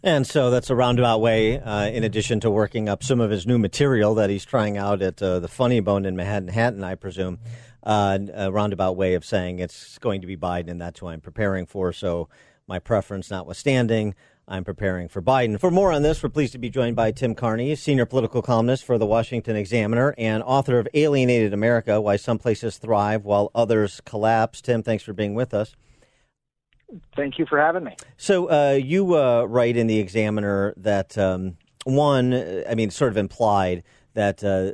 And 0.05 0.27
so 0.27 0.49
that's 0.49 0.69
a 0.69 0.75
roundabout 0.75 1.19
way, 1.19 1.61
uh, 1.61 1.85
in 1.85 2.03
addition 2.03 2.41
to 2.41 2.51
working 2.51 2.89
up 2.89 3.03
some 3.03 3.21
of 3.21 3.31
his 3.31 3.47
new 3.47 3.57
material 3.57 4.13
that 4.15 4.29
he's 4.29 4.43
trying 4.43 4.77
out 4.77 5.01
at 5.01 5.23
uh, 5.23 5.39
the 5.39 5.47
Funny 5.47 5.79
Bone 5.79 6.05
in 6.05 6.17
Manhattan, 6.17 6.83
I 6.83 6.95
presume, 6.95 7.39
uh, 7.83 8.19
a 8.33 8.51
roundabout 8.51 8.97
way 8.97 9.13
of 9.13 9.23
saying 9.23 9.59
it's 9.59 9.97
going 9.99 10.19
to 10.19 10.27
be 10.27 10.35
Biden, 10.35 10.69
and 10.69 10.81
that's 10.81 10.99
who 10.99 11.07
I'm 11.07 11.21
preparing 11.21 11.65
for. 11.65 11.93
So 11.93 12.27
my 12.67 12.79
preference 12.79 13.31
notwithstanding, 13.31 14.13
I'm 14.45 14.65
preparing 14.65 15.07
for 15.07 15.21
Biden. 15.21 15.57
For 15.57 15.71
more 15.71 15.93
on 15.93 16.01
this, 16.01 16.21
we're 16.21 16.27
pleased 16.27 16.51
to 16.51 16.57
be 16.57 16.69
joined 16.69 16.97
by 16.97 17.11
Tim 17.11 17.33
Carney, 17.33 17.73
senior 17.75 18.05
political 18.05 18.41
columnist 18.41 18.83
for 18.83 18.97
the 18.97 19.05
Washington 19.05 19.55
Examiner 19.55 20.13
and 20.17 20.43
author 20.43 20.79
of 20.79 20.87
Alienated 20.93 21.53
America 21.53 22.01
Why 22.01 22.17
Some 22.17 22.39
Places 22.39 22.77
Thrive 22.77 23.23
While 23.23 23.51
Others 23.55 24.01
Collapse. 24.03 24.59
Tim, 24.59 24.83
thanks 24.83 25.05
for 25.05 25.13
being 25.13 25.33
with 25.33 25.53
us. 25.53 25.77
Thank 27.15 27.39
you 27.39 27.45
for 27.45 27.59
having 27.59 27.83
me. 27.83 27.95
So, 28.17 28.49
uh, 28.49 28.73
you 28.73 29.15
uh, 29.15 29.43
write 29.43 29.77
in 29.77 29.87
the 29.87 29.99
Examiner 29.99 30.73
that, 30.77 31.17
um, 31.17 31.57
one, 31.85 32.33
I 32.69 32.75
mean, 32.75 32.89
sort 32.91 33.11
of 33.11 33.17
implied 33.17 33.83
that 34.13 34.43
uh, 34.43 34.73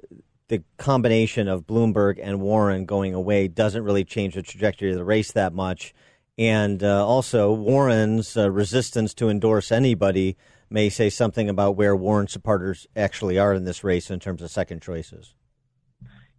the 0.49 0.63
combination 0.77 1.47
of 1.47 1.65
Bloomberg 1.65 2.19
and 2.21 2.41
Warren 2.41 2.85
going 2.85 3.13
away 3.13 3.47
doesn't 3.47 3.83
really 3.83 4.03
change 4.03 4.35
the 4.35 4.41
trajectory 4.41 4.91
of 4.91 4.97
the 4.97 5.03
race 5.03 5.31
that 5.31 5.53
much. 5.53 5.93
And 6.37 6.83
uh, 6.83 7.05
also, 7.05 7.51
Warren's 7.53 8.35
uh, 8.37 8.49
resistance 8.49 9.13
to 9.15 9.29
endorse 9.29 9.71
anybody 9.71 10.37
may 10.69 10.89
say 10.89 11.09
something 11.09 11.49
about 11.49 11.75
where 11.75 11.95
Warren 11.95 12.27
supporters 12.27 12.87
actually 12.95 13.37
are 13.37 13.53
in 13.53 13.65
this 13.65 13.83
race 13.83 14.09
in 14.09 14.19
terms 14.19 14.41
of 14.41 14.51
second 14.51 14.81
choices. 14.81 15.33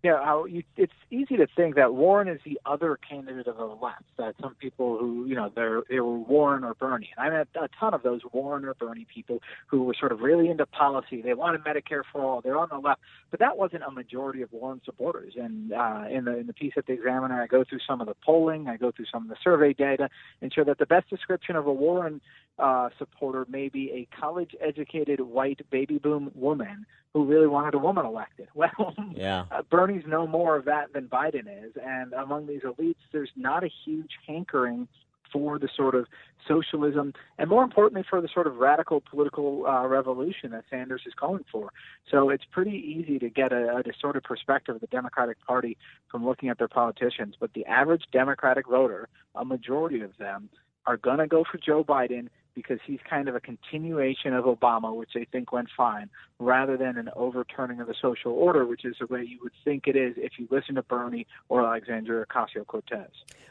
You 0.02 0.10
know, 0.10 0.46
you, 0.46 0.62
it's 0.76 0.92
easy 1.10 1.36
to 1.36 1.46
think 1.54 1.74
that 1.74 1.94
Warren 1.94 2.26
is 2.28 2.40
the 2.44 2.58
other 2.64 2.98
candidate 3.06 3.46
of 3.46 3.56
the 3.56 3.64
left. 3.64 4.04
That 4.16 4.34
some 4.40 4.54
people 4.54 4.98
who, 4.98 5.26
you 5.26 5.34
know, 5.34 5.50
they're 5.54 5.82
they 5.90 6.00
were 6.00 6.18
Warren 6.18 6.64
or 6.64 6.74
Bernie, 6.74 7.10
and 7.16 7.26
I 7.26 7.38
met 7.38 7.48
a 7.54 7.68
ton 7.78 7.92
of 7.92 8.02
those 8.02 8.20
Warren 8.32 8.64
or 8.64 8.74
Bernie 8.74 9.06
people 9.12 9.42
who 9.66 9.82
were 9.82 9.94
sort 9.98 10.12
of 10.12 10.20
really 10.20 10.48
into 10.48 10.64
policy. 10.64 11.20
They 11.20 11.34
wanted 11.34 11.64
Medicare 11.64 12.02
for 12.10 12.22
all. 12.22 12.40
They're 12.40 12.58
on 12.58 12.68
the 12.70 12.78
left, 12.78 13.00
but 13.30 13.40
that 13.40 13.58
wasn't 13.58 13.82
a 13.82 13.90
majority 13.90 14.40
of 14.40 14.50
Warren 14.52 14.80
supporters. 14.84 15.34
And 15.36 15.72
uh, 15.72 16.04
in 16.10 16.24
the 16.24 16.38
in 16.38 16.46
the 16.46 16.54
piece 16.54 16.72
at 16.76 16.86
the 16.86 16.94
Examiner, 16.94 17.42
I 17.42 17.46
go 17.46 17.64
through 17.64 17.80
some 17.86 18.00
of 18.00 18.06
the 18.06 18.16
polling, 18.24 18.68
I 18.68 18.78
go 18.78 18.90
through 18.90 19.06
some 19.12 19.24
of 19.24 19.28
the 19.28 19.36
survey 19.44 19.74
data, 19.74 20.08
and 20.40 20.52
show 20.52 20.64
that 20.64 20.78
the 20.78 20.86
best 20.86 21.10
description 21.10 21.56
of 21.56 21.66
a 21.66 21.72
Warren 21.72 22.22
uh, 22.58 22.88
supporter 22.98 23.46
may 23.48 23.68
be 23.68 23.90
a 23.92 24.08
college-educated 24.18 25.20
white 25.20 25.60
baby 25.70 25.98
boom 25.98 26.30
woman 26.34 26.86
who 27.14 27.24
really 27.24 27.46
wanted 27.46 27.74
a 27.74 27.78
woman 27.78 28.06
elected. 28.06 28.48
Well, 28.54 28.94
Yeah. 29.14 29.46
uh, 29.50 29.62
Bernie's 29.70 30.04
no 30.06 30.26
more 30.26 30.56
of 30.56 30.64
that 30.66 30.92
than 30.92 31.08
Biden 31.08 31.46
is, 31.64 31.72
and 31.82 32.12
among 32.12 32.46
these 32.46 32.62
elites, 32.62 32.96
there's 33.12 33.30
not 33.36 33.64
a 33.64 33.70
huge 33.84 34.10
hankering 34.26 34.86
for 35.32 35.58
the 35.60 35.68
sort 35.76 35.94
of 35.94 36.06
socialism, 36.48 37.12
and 37.38 37.48
more 37.48 37.62
importantly, 37.62 38.04
for 38.10 38.20
the 38.20 38.28
sort 38.34 38.48
of 38.48 38.56
radical 38.56 39.00
political 39.00 39.64
uh, 39.64 39.86
revolution 39.86 40.50
that 40.50 40.64
Sanders 40.68 41.02
is 41.06 41.12
calling 41.14 41.44
for. 41.52 41.70
So 42.10 42.30
it's 42.30 42.44
pretty 42.50 42.72
easy 42.72 43.18
to 43.20 43.30
get 43.30 43.52
a, 43.52 43.76
a 43.76 43.82
distorted 43.84 44.24
perspective 44.24 44.74
of 44.74 44.80
the 44.80 44.88
Democratic 44.88 45.36
Party 45.46 45.76
from 46.10 46.26
looking 46.26 46.48
at 46.48 46.58
their 46.58 46.68
politicians. 46.68 47.36
But 47.38 47.52
the 47.54 47.64
average 47.66 48.02
Democratic 48.12 48.66
voter, 48.68 49.08
a 49.36 49.44
majority 49.44 50.00
of 50.00 50.10
them, 50.18 50.48
are 50.86 50.96
going 50.96 51.18
to 51.18 51.28
go 51.28 51.44
for 51.50 51.58
Joe 51.58 51.84
Biden 51.84 52.28
because 52.54 52.78
he's 52.86 53.00
kind 53.08 53.28
of 53.28 53.34
a 53.34 53.40
continuation 53.40 54.32
of 54.32 54.44
Obama, 54.44 54.94
which 54.94 55.10
they 55.14 55.24
think 55.24 55.52
went 55.52 55.68
fine, 55.76 56.10
rather 56.38 56.76
than 56.76 56.96
an 56.96 57.10
overturning 57.16 57.80
of 57.80 57.86
the 57.86 57.94
social 58.00 58.32
order, 58.32 58.66
which 58.66 58.84
is 58.84 58.96
the 59.00 59.06
way 59.06 59.22
you 59.22 59.38
would 59.42 59.52
think 59.64 59.86
it 59.86 59.96
is 59.96 60.14
if 60.16 60.32
you 60.38 60.48
listen 60.50 60.74
to 60.74 60.82
Bernie 60.82 61.26
or 61.48 61.64
Alexandria 61.64 62.24
Ocasio 62.26 62.66
Cortez. 62.66 63.10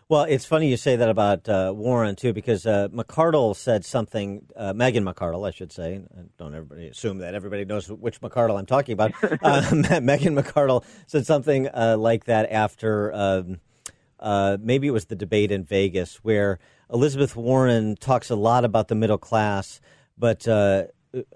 Well, 0.10 0.24
it's 0.24 0.46
funny 0.46 0.68
you 0.68 0.78
say 0.78 0.96
that 0.96 1.08
about 1.10 1.48
uh, 1.48 1.72
Warren 1.76 2.16
too, 2.16 2.34
because 2.34 2.66
uh, 2.66 2.88
McArdle 2.90 3.56
said 3.56 3.86
something. 3.86 4.46
Uh, 4.56 4.74
Megan 4.74 5.06
McArdle, 5.06 5.48
I 5.48 5.52
should 5.52 5.72
say. 5.72 6.02
Don't 6.38 6.56
everybody 6.56 6.88
assume 6.88 7.20
that 7.20 7.36
everybody 7.36 7.64
knows 7.64 7.92
which 7.92 8.20
McArdle 8.20 8.58
I'm 8.58 8.66
talking 8.66 8.94
about. 8.94 9.14
uh, 9.44 9.70
Megan 10.02 10.36
McArdle 10.36 10.84
said 11.06 11.28
something 11.28 11.68
uh, 11.68 11.96
like 12.00 12.26
that 12.26 12.52
after 12.52 13.14
um, 13.14 13.60
uh, 14.20 14.58
maybe 14.62 14.88
it 14.88 14.92
was 14.92 15.06
the 15.06 15.16
debate 15.16 15.52
in 15.52 15.64
Vegas, 15.64 16.18
where 16.18 16.60
Elizabeth 16.92 17.36
Warren 17.36 17.96
talks 17.96 18.30
a 18.30 18.36
lot 18.36 18.66
about 18.66 18.88
the 18.88 18.96
middle 18.96 19.18
class, 19.18 19.82
but. 20.18 20.48
Uh, 20.48 20.86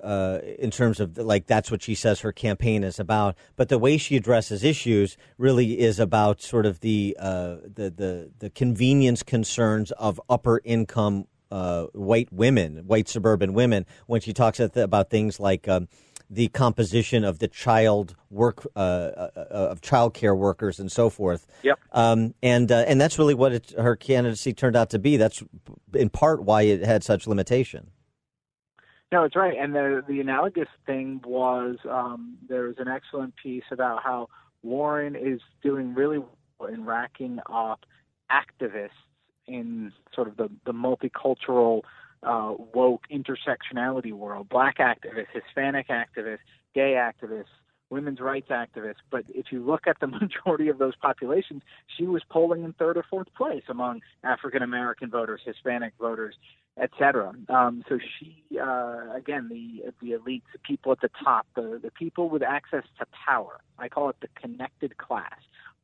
uh, 0.04 0.38
in 0.60 0.70
terms 0.70 1.00
of 1.00 1.18
like 1.18 1.48
that's 1.48 1.72
what 1.72 1.82
she 1.82 1.96
says 1.96 2.20
her 2.20 2.32
campaign 2.32 2.84
is 2.84 3.00
about, 3.00 3.36
but 3.56 3.70
the 3.70 3.80
way 3.80 3.98
she 3.98 4.16
addresses 4.16 4.64
issues 4.64 5.18
really 5.40 5.80
is 5.80 6.00
about 6.00 6.44
sort 6.44 6.68
of 6.68 6.82
the 6.82 7.18
uh, 7.20 7.56
the, 7.64 7.90
the 7.90 8.32
the 8.38 8.50
convenience 8.52 9.24
concerns 9.24 9.92
of 9.94 10.22
upper 10.30 10.62
income 10.64 11.26
uh, 11.52 11.86
white 11.94 12.32
women, 12.32 12.84
white 12.86 13.08
suburban 13.08 13.54
women. 13.54 13.86
When 14.06 14.22
she 14.22 14.34
talks 14.34 14.60
about 14.60 15.10
things 15.10 15.40
like 15.40 15.68
um, 15.68 15.88
the 16.34 16.48
composition 16.50 17.24
of 17.24 17.40
the 17.40 17.48
child 17.48 18.16
work 18.30 18.66
uh, 18.76 18.80
uh, 18.80 19.30
of 19.46 19.82
child 19.82 20.14
care 20.14 20.36
workers 20.36 20.80
and 20.80 20.92
so 20.92 21.10
forth. 21.10 21.46
Yep. 21.62 21.80
Um, 21.92 22.34
and 22.42 22.72
uh, 22.72 22.86
and 22.88 23.00
that's 23.00 23.20
really 23.20 23.34
what 23.34 23.54
it, 23.54 23.72
her 23.78 23.96
candidacy 23.96 24.54
turned 24.54 24.76
out 24.76 24.90
to 24.92 25.00
be. 25.00 25.18
That's 25.18 25.44
in 25.94 26.10
part 26.10 26.44
why 26.44 26.64
it 26.64 26.84
had 26.84 27.04
such 27.04 27.28
limitation. 27.28 27.92
No, 29.12 29.24
it's 29.24 29.36
right. 29.36 29.56
And 29.58 29.76
the 29.76 30.04
the 30.08 30.20
analogous 30.20 30.70
thing 30.86 31.22
was 31.24 31.78
um, 31.90 32.38
there 32.50 32.64
was 32.64 32.76
an 32.80 32.88
excellent 32.88 33.36
piece 33.42 33.64
about 33.72 34.02
how 34.04 34.30
Warren 34.64 35.16
is 35.16 35.40
doing 35.62 35.94
really 35.94 36.18
well 36.18 36.70
in 36.70 36.86
racking 36.86 37.40
up 37.52 37.86
activists 38.32 38.90
in 39.46 39.92
sort 40.16 40.28
of 40.28 40.38
the, 40.38 40.50
the 40.66 40.72
multicultural 40.72 41.82
uh, 42.26 42.54
woke 42.74 43.04
intersectionality 43.12 44.14
world, 44.14 44.50
black 44.50 44.78
activists, 44.78 45.28
Hispanic 45.34 45.88
activists, 45.90 46.40
gay 46.74 46.94
activists, 46.94 47.46
women's 47.90 48.20
rights 48.20 48.50
activists. 48.50 49.04
But 49.12 49.24
if 49.30 49.48
you 49.52 49.64
look 49.64 49.88
at 49.88 50.00
the 50.00 50.08
majority 50.22 50.70
of 50.70 50.78
those 50.80 50.96
populations, 50.96 51.62
she 51.98 52.06
was 52.06 52.24
polling 52.30 52.64
in 52.64 52.74
third 52.74 52.98
or 52.98 53.06
fourth 53.10 53.34
place 53.36 53.64
among 53.70 54.02
African 54.24 54.64
American 54.64 55.10
voters, 55.10 55.42
Hispanic 55.46 55.94
voters, 56.00 56.36
etc. 56.82 57.34
Um, 57.50 57.84
so 57.88 58.00
she, 58.20 58.44
uh, 58.60 59.14
again, 59.16 59.48
the 59.50 59.92
the 60.02 60.18
elites, 60.18 60.50
the 60.52 60.60
people 60.68 60.92
at 60.92 61.02
the 61.02 61.10
top, 61.24 61.46
the 61.56 61.80
the 61.82 61.92
people 61.92 62.30
with 62.30 62.44
access 62.44 62.84
to 63.00 63.06
power. 63.28 63.62
I 63.78 63.88
call 63.88 64.10
it 64.10 64.16
the 64.22 64.30
connected 64.40 64.98
class. 64.98 65.40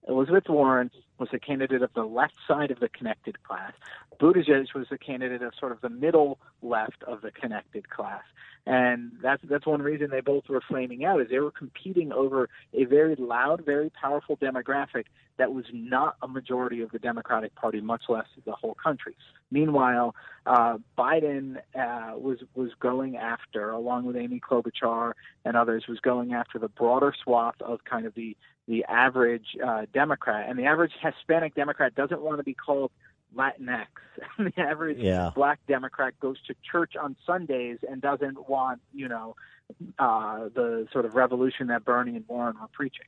Elizabeth 0.08 0.46
Warren 0.50 0.92
was 1.20 1.30
a 1.34 1.40
candidate 1.40 1.82
of 1.82 1.94
the 1.94 2.04
left 2.04 2.34
side 2.48 2.72
of 2.72 2.80
the 2.80 2.90
connected 2.90 3.42
class. 3.44 3.74
Buttigieg 4.20 4.74
was 4.76 4.88
a 4.92 4.98
candidate 4.98 5.42
of 5.42 5.54
sort 5.60 5.72
of 5.72 5.82
the 5.82 5.90
middle 5.90 6.40
left 6.62 7.04
of 7.04 7.22
the 7.22 7.32
connected 7.32 7.90
class. 7.90 8.24
And 8.66 9.14
that's 9.22 9.42
that's 9.50 9.66
one 9.66 9.82
reason 9.82 10.10
they 10.12 10.22
both 10.22 10.50
were 10.50 10.62
flaming 10.62 11.06
out 11.06 11.22
is 11.22 11.30
they 11.30 11.40
were 11.40 11.52
competing 11.52 12.12
over 12.12 12.50
a 12.74 12.84
very 12.86 13.16
loud, 13.16 13.66
very 13.66 13.90
powerful 13.90 14.38
demographic 14.38 15.06
that 15.38 15.54
was 15.54 15.66
not 15.74 16.18
a 16.22 16.28
majority 16.28 16.82
of 16.82 16.92
the 16.92 17.00
Democratic 17.00 17.56
Party, 17.56 17.80
much 17.80 18.04
less 18.10 18.26
the 18.46 18.52
whole 18.52 18.76
country. 18.76 19.16
Meanwhile, 19.50 20.14
uh, 20.46 20.78
Biden 20.98 21.58
uh, 21.74 22.18
was 22.18 22.40
was 22.54 22.72
going 22.80 23.16
after, 23.16 23.72
along 23.72 24.06
with 24.06 24.18
Amy 24.18 24.42
Klobuchar 24.42 25.14
and 25.46 25.56
others, 25.56 25.86
was 25.88 26.00
going 26.02 26.34
after 26.34 26.60
the 26.60 26.68
broader 26.68 27.14
swath 27.24 27.60
of 27.62 27.84
kind 27.86 28.06
of 28.06 28.14
the 28.14 28.36
the 28.70 28.86
average 28.86 29.58
uh, 29.66 29.86
Democrat, 29.94 30.48
and 30.48 30.58
the 30.58 30.66
average 30.66 30.92
Hispanic 31.02 31.56
Democrat 31.56 31.96
doesn't 31.96 32.22
want 32.22 32.38
to 32.38 32.44
be 32.44 32.54
called 32.54 32.92
Latinx. 33.36 33.88
the 34.38 34.54
average 34.58 35.00
Yeah. 35.00 35.32
black 35.36 35.60
Democrat 35.68 36.14
goes 36.20 36.38
to 36.48 36.56
church 36.72 36.94
on 36.96 37.16
Sundays 37.26 37.80
and 37.90 38.00
doesn't 38.02 38.48
want, 38.48 38.80
you 38.94 39.08
know, 39.08 39.36
uh, 39.98 40.50
the 40.54 40.88
sort 40.94 41.06
of 41.06 41.16
revolution 41.16 41.68
that 41.68 41.84
Bernie 41.84 42.16
and 42.16 42.26
Warren 42.28 42.56
were 42.62 42.68
preaching. 42.72 43.06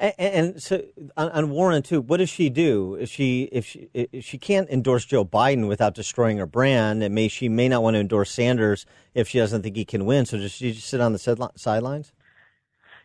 And, 0.00 0.14
and 0.18 0.62
so 0.62 0.82
on, 1.16 1.30
on 1.30 1.50
Warren 1.50 1.82
too, 1.82 2.00
what 2.00 2.16
does 2.16 2.28
she 2.28 2.50
do? 2.50 2.96
If 2.96 3.08
she 3.08 3.44
if 3.52 3.64
she 3.64 3.88
if 3.94 4.24
she 4.24 4.36
can't 4.38 4.68
endorse 4.68 5.04
Joe 5.04 5.24
Biden 5.24 5.68
without 5.68 5.94
destroying 5.94 6.38
her 6.38 6.46
brand, 6.46 7.02
and 7.04 7.14
may 7.14 7.28
she 7.28 7.48
may 7.48 7.68
not 7.68 7.82
want 7.84 7.94
to 7.94 8.00
endorse 8.00 8.30
Sanders 8.32 8.84
if 9.14 9.28
she 9.28 9.38
doesn't 9.38 9.62
think 9.62 9.76
he 9.76 9.84
can 9.84 10.04
win. 10.04 10.26
So 10.26 10.36
does 10.36 10.52
she 10.52 10.72
just 10.72 10.88
sit 10.88 11.00
on 11.00 11.12
the 11.12 11.50
sidelines? 11.56 12.12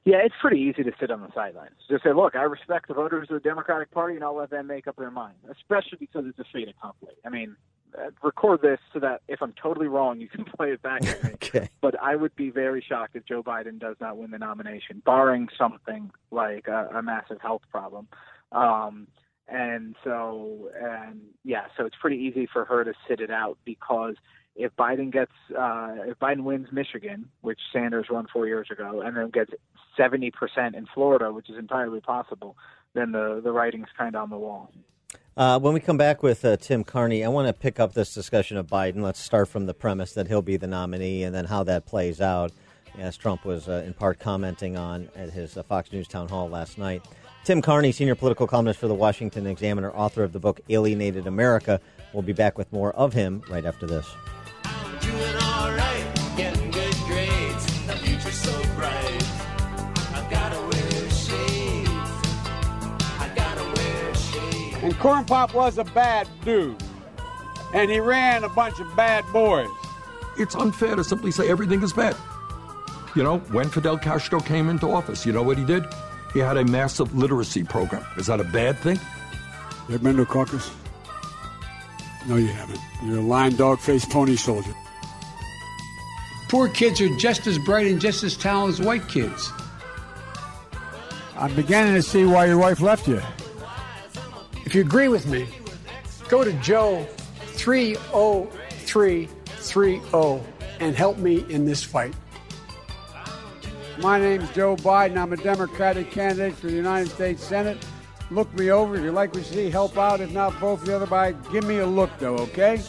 Yeah, 0.03 0.17
it's 0.23 0.35
pretty 0.41 0.59
easy 0.59 0.83
to 0.83 0.91
sit 0.99 1.11
on 1.11 1.21
the 1.21 1.29
sidelines. 1.33 1.75
Just 1.89 2.03
say, 2.03 2.11
look, 2.11 2.35
I 2.35 2.41
respect 2.41 2.87
the 2.87 2.95
voters 2.95 3.27
of 3.29 3.35
the 3.35 3.47
Democratic 3.47 3.91
Party, 3.91 4.15
and 4.15 4.23
I'll 4.23 4.35
let 4.35 4.49
them 4.49 4.65
make 4.65 4.87
up 4.87 4.95
their 4.95 5.11
mind, 5.11 5.35
especially 5.49 5.99
because 5.99 6.25
it's 6.25 6.39
a 6.39 6.43
fait 6.51 6.67
accompli. 6.67 7.13
I 7.23 7.29
mean, 7.29 7.55
uh, 7.97 8.09
record 8.23 8.61
this 8.61 8.79
so 8.93 8.99
that 8.99 9.21
if 9.27 9.41
I'm 9.43 9.53
totally 9.61 9.87
wrong, 9.87 10.19
you 10.19 10.27
can 10.27 10.43
play 10.57 10.71
it 10.71 10.81
back 10.81 11.05
at 11.05 11.23
me. 11.23 11.31
Okay. 11.33 11.69
But 11.81 12.01
I 12.01 12.15
would 12.15 12.35
be 12.35 12.49
very 12.49 12.83
shocked 12.87 13.15
if 13.15 13.25
Joe 13.25 13.43
Biden 13.43 13.79
does 13.79 13.95
not 13.99 14.17
win 14.17 14.31
the 14.31 14.39
nomination, 14.39 15.03
barring 15.05 15.49
something 15.57 16.09
like 16.31 16.67
a, 16.67 16.89
a 16.95 17.03
massive 17.03 17.39
health 17.41 17.63
problem. 17.71 18.07
Um, 18.51 19.07
and 19.47 19.95
so, 20.03 20.71
and 20.81 21.21
yeah, 21.43 21.65
so 21.77 21.85
it's 21.85 21.95
pretty 21.99 22.17
easy 22.17 22.47
for 22.51 22.65
her 22.65 22.83
to 22.83 22.93
sit 23.07 23.19
it 23.19 23.29
out 23.29 23.57
because 23.65 24.15
if 24.55 24.75
Biden 24.75 25.11
gets, 25.11 25.31
uh, 25.57 25.95
if 26.05 26.19
Biden 26.19 26.43
wins 26.43 26.67
Michigan, 26.71 27.29
which 27.41 27.59
Sanders 27.71 28.07
won 28.09 28.27
four 28.31 28.47
years 28.47 28.67
ago, 28.71 29.01
and 29.01 29.15
then 29.15 29.29
gets 29.29 29.51
70% 29.97 30.31
in 30.75 30.85
Florida, 30.93 31.31
which 31.31 31.49
is 31.49 31.57
entirely 31.57 32.01
possible, 32.01 32.57
then 32.93 33.11
the, 33.11 33.41
the 33.43 33.51
writing's 33.51 33.87
kind 33.97 34.15
of 34.15 34.23
on 34.23 34.29
the 34.29 34.37
wall. 34.37 34.71
Uh, 35.37 35.57
when 35.59 35.73
we 35.73 35.79
come 35.79 35.97
back 35.97 36.23
with 36.23 36.43
uh, 36.43 36.57
Tim 36.57 36.83
Carney, 36.83 37.23
I 37.23 37.29
want 37.29 37.47
to 37.47 37.53
pick 37.53 37.79
up 37.79 37.93
this 37.93 38.13
discussion 38.13 38.57
of 38.57 38.67
Biden. 38.67 39.01
Let's 39.01 39.19
start 39.19 39.47
from 39.47 39.65
the 39.65 39.73
premise 39.73 40.13
that 40.13 40.27
he'll 40.27 40.41
be 40.41 40.57
the 40.57 40.67
nominee 40.67 41.23
and 41.23 41.33
then 41.33 41.45
how 41.45 41.63
that 41.63 41.85
plays 41.85 42.19
out, 42.19 42.51
as 42.97 43.15
Trump 43.15 43.45
was 43.45 43.69
uh, 43.69 43.83
in 43.85 43.93
part 43.93 44.19
commenting 44.19 44.77
on 44.77 45.09
at 45.15 45.29
his 45.29 45.55
uh, 45.55 45.63
Fox 45.63 45.91
News 45.93 46.07
town 46.07 46.27
hall 46.27 46.49
last 46.49 46.77
night. 46.77 47.05
Tim 47.45 47.61
Carney, 47.61 47.91
senior 47.91 48.13
political 48.13 48.45
columnist 48.45 48.79
for 48.79 48.87
the 48.87 48.93
Washington 48.93 49.47
Examiner, 49.47 49.91
author 49.91 50.23
of 50.23 50.33
the 50.33 50.39
book 50.39 50.59
Alienated 50.69 51.25
America. 51.25 51.79
We'll 52.13 52.23
be 52.23 52.33
back 52.33 52.57
with 52.57 52.71
more 52.71 52.93
of 52.93 53.13
him 53.13 53.41
right 53.49 53.65
after 53.65 53.87
this. 53.87 54.05
Doing 55.61 55.73
alright, 55.73 56.37
getting 56.37 56.71
good 56.71 56.95
grades. 57.05 57.65
The 57.87 57.93
future's 57.97 58.35
so 58.35 58.51
bright. 58.75 59.23
I 60.13 60.27
gotta 60.29 60.59
wear 60.59 61.09
shades. 61.09 61.89
I 63.19 63.31
gotta 63.35 63.63
wear 63.63 64.15
shades. 64.15 64.83
And 64.83 64.97
Corn 64.99 65.25
Pop 65.25 65.53
was 65.53 65.77
a 65.77 65.83
bad 65.83 66.27
dude. 66.43 66.81
And 67.73 67.91
he 67.91 67.99
ran 67.99 68.43
a 68.43 68.49
bunch 68.49 68.79
of 68.79 68.95
bad 68.95 69.23
boys. 69.31 69.69
It's 70.37 70.55
unfair 70.55 70.95
to 70.95 71.03
simply 71.03 71.31
say 71.31 71.49
everything 71.49 71.83
is 71.83 71.93
bad. 71.93 72.15
You 73.15 73.23
know, 73.23 73.39
when 73.51 73.69
Fidel 73.69 73.97
Castro 73.97 74.39
came 74.39 74.69
into 74.69 74.89
office, 74.89 75.25
you 75.25 75.31
know 75.31 75.43
what 75.43 75.57
he 75.57 75.65
did? 75.65 75.85
He 76.33 76.39
had 76.39 76.57
a 76.57 76.65
massive 76.65 77.15
literacy 77.15 77.63
program. 77.65 78.05
Is 78.17 78.27
that 78.27 78.39
a 78.39 78.45
bad 78.45 78.79
thing? 78.79 78.99
You 79.87 79.95
ever 79.95 80.03
been 80.03 80.15
to 80.15 80.21
a 80.23 80.25
caucus? 80.25 80.71
No, 82.27 82.37
you 82.37 82.47
haven't. 82.47 82.79
You're 83.03 83.17
a 83.17 83.21
lying 83.21 83.55
dog 83.55 83.79
faced 83.79 84.09
pony 84.09 84.35
soldier. 84.35 84.73
Poor 86.51 86.67
kids 86.67 86.99
are 86.99 87.15
just 87.15 87.47
as 87.47 87.57
bright 87.57 87.87
and 87.87 88.01
just 88.01 88.25
as 88.25 88.35
talented 88.35 88.81
as 88.81 88.85
white 88.85 89.07
kids. 89.07 89.53
I'm 91.37 91.55
beginning 91.55 91.93
to 91.93 92.03
see 92.03 92.25
why 92.25 92.47
your 92.47 92.57
wife 92.57 92.81
left 92.81 93.07
you. 93.07 93.21
If 94.65 94.75
you 94.75 94.81
agree 94.81 95.07
with 95.07 95.25
me, 95.27 95.47
go 96.27 96.43
to 96.43 96.51
Joe 96.59 97.07
30330 97.53 100.41
and 100.81 100.93
help 100.93 101.19
me 101.19 101.45
in 101.47 101.63
this 101.63 101.85
fight. 101.85 102.13
My 103.99 104.19
name's 104.19 104.51
Joe 104.51 104.75
Biden. 104.75 105.15
I'm 105.15 105.31
a 105.31 105.37
Democratic 105.37 106.11
candidate 106.11 106.55
for 106.55 106.67
the 106.67 106.73
United 106.73 107.11
States 107.11 107.41
Senate. 107.41 107.77
Look 108.29 108.53
me 108.59 108.71
over. 108.71 108.97
If 108.97 109.03
you 109.03 109.13
like 109.13 109.33
what 109.33 109.47
you 109.47 109.53
see, 109.53 109.69
help 109.69 109.97
out. 109.97 110.19
If 110.19 110.33
not, 110.33 110.51
vote 110.55 110.81
for 110.81 110.85
the 110.85 110.97
other 110.97 111.07
guy. 111.07 111.31
Give 111.53 111.63
me 111.63 111.77
a 111.77 111.87
look, 111.87 112.09
though, 112.19 112.35
okay? 112.39 112.81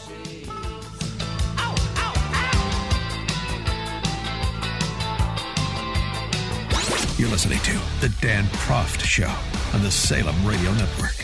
You're 7.23 7.31
listening 7.31 7.61
to 7.61 7.81
The 8.01 8.13
Dan 8.21 8.47
Proft 8.47 9.05
Show 9.05 9.33
on 9.73 9.85
the 9.85 9.93
Salem 9.93 10.35
Radio 10.45 10.73
Network. 10.73 11.15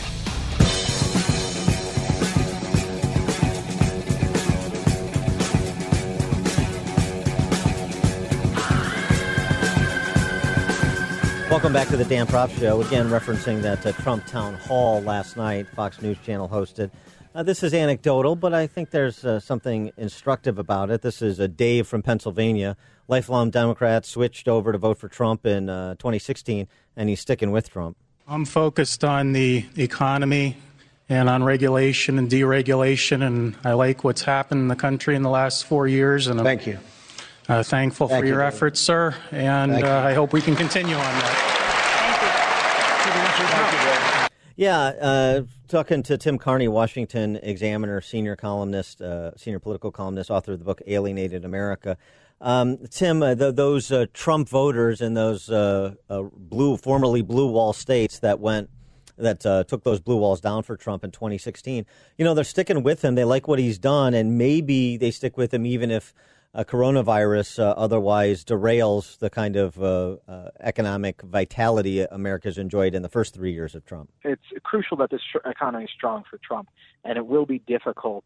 Welcome 11.51 11.73
back 11.73 11.89
to 11.89 11.97
the 11.97 12.05
Dan 12.05 12.27
Proft 12.27 12.57
Show. 12.57 12.81
Again, 12.81 13.09
referencing 13.09 13.61
that 13.63 13.85
uh, 13.85 13.91
Trump 13.91 14.25
town 14.25 14.53
hall 14.53 15.01
last 15.01 15.35
night, 15.35 15.67
Fox 15.67 16.01
News 16.01 16.17
Channel 16.25 16.47
hosted. 16.47 16.91
Uh, 17.35 17.43
this 17.43 17.61
is 17.61 17.73
anecdotal, 17.73 18.37
but 18.37 18.53
I 18.53 18.67
think 18.67 18.91
there's 18.91 19.25
uh, 19.25 19.41
something 19.41 19.91
instructive 19.97 20.57
about 20.57 20.91
it. 20.91 21.01
This 21.01 21.21
is 21.21 21.39
a 21.39 21.49
Dave 21.49 21.87
from 21.87 22.03
Pennsylvania, 22.03 22.77
lifelong 23.09 23.49
Democrat, 23.49 24.05
switched 24.05 24.47
over 24.47 24.71
to 24.71 24.77
vote 24.77 24.97
for 24.97 25.09
Trump 25.09 25.45
in 25.45 25.67
uh, 25.69 25.95
2016, 25.95 26.67
and 26.95 27.09
he's 27.09 27.19
sticking 27.19 27.51
with 27.51 27.69
Trump. 27.69 27.97
I'm 28.27 28.45
focused 28.45 29.03
on 29.03 29.33
the 29.33 29.65
economy 29.75 30.55
and 31.09 31.27
on 31.27 31.43
regulation 31.43 32.19
and 32.19 32.29
deregulation, 32.29 33.25
and 33.25 33.55
I 33.65 33.73
like 33.73 34.03
what's 34.03 34.21
happened 34.21 34.61
in 34.61 34.67
the 34.67 34.75
country 34.75 35.15
in 35.15 35.23
the 35.23 35.29
last 35.31 35.65
four 35.65 35.87
years. 35.87 36.27
And 36.27 36.39
I'm, 36.39 36.45
Thank 36.45 36.67
you. 36.67 36.77
Uh, 37.47 37.63
thankful 37.63 38.07
Thank 38.07 38.21
for 38.21 38.25
you, 38.25 38.33
your 38.33 38.41
David. 38.41 38.53
efforts, 38.53 38.79
sir, 38.79 39.15
and 39.31 39.83
uh. 39.83 40.03
I 40.05 40.13
hope 40.13 40.31
we 40.31 40.41
can 40.41 40.55
continue 40.55 40.95
on 40.95 41.01
that. 41.01 41.55
Yeah, 44.55 44.77
uh, 44.77 45.41
talking 45.69 46.03
to 46.03 46.17
Tim 46.17 46.37
Carney, 46.37 46.67
Washington 46.67 47.37
Examiner, 47.37 48.01
senior 48.01 48.35
columnist, 48.35 49.01
uh, 49.01 49.35
senior 49.37 49.57
political 49.57 49.89
columnist, 49.89 50.29
author 50.29 50.51
of 50.51 50.59
the 50.59 50.65
book 50.65 50.81
Alienated 50.85 51.45
America. 51.45 51.97
Um, 52.41 52.77
Tim, 52.89 53.21
uh, 53.21 53.35
th- 53.35 53.55
those 53.55 53.91
uh, 53.91 54.05
Trump 54.13 54.47
voters 54.47 55.01
in 55.01 55.13
those 55.13 55.49
uh, 55.49 55.95
uh, 56.09 56.23
blue, 56.33 56.77
formerly 56.77 57.21
blue 57.21 57.51
wall 57.51 57.73
states 57.73 58.19
that 58.19 58.39
went 58.39 58.69
that 59.17 59.45
uh, 59.45 59.65
took 59.65 59.83
those 59.83 59.99
blue 59.99 60.15
walls 60.15 60.39
down 60.39 60.63
for 60.63 60.77
Trump 60.77 61.03
in 61.03 61.11
2016. 61.11 61.85
You 62.17 62.23
know, 62.23 62.33
they're 62.33 62.45
sticking 62.45 62.83
with 62.83 63.03
him. 63.03 63.15
They 63.15 63.25
like 63.25 63.49
what 63.49 63.59
he's 63.59 63.77
done, 63.77 64.13
and 64.13 64.37
maybe 64.37 64.95
they 64.95 65.11
stick 65.11 65.35
with 65.35 65.53
him 65.53 65.65
even 65.65 65.91
if 65.91 66.13
uh, 66.53 66.63
coronavirus 66.63 67.59
uh, 67.59 67.73
otherwise 67.75 68.45
derails 68.45 69.19
the 69.19 69.29
kind 69.29 69.57
of 69.57 69.77
economic 70.61 71.21
vitality 71.21 72.01
America's 72.03 72.57
enjoyed 72.57 72.95
in 72.95 73.01
the 73.01 73.09
first 73.09 73.33
three 73.33 73.51
years 73.51 73.75
of 73.75 73.85
Trump. 73.85 74.09
it's 74.23 74.41
crucial 74.63 74.95
that 74.97 75.09
this 75.09 75.21
economy 75.45 75.83
is 75.83 75.91
strong 75.93 76.23
for 76.29 76.37
Trump, 76.37 76.69
and 77.03 77.17
it 77.17 77.27
will 77.27 77.45
be 77.45 77.59
difficult 77.59 78.23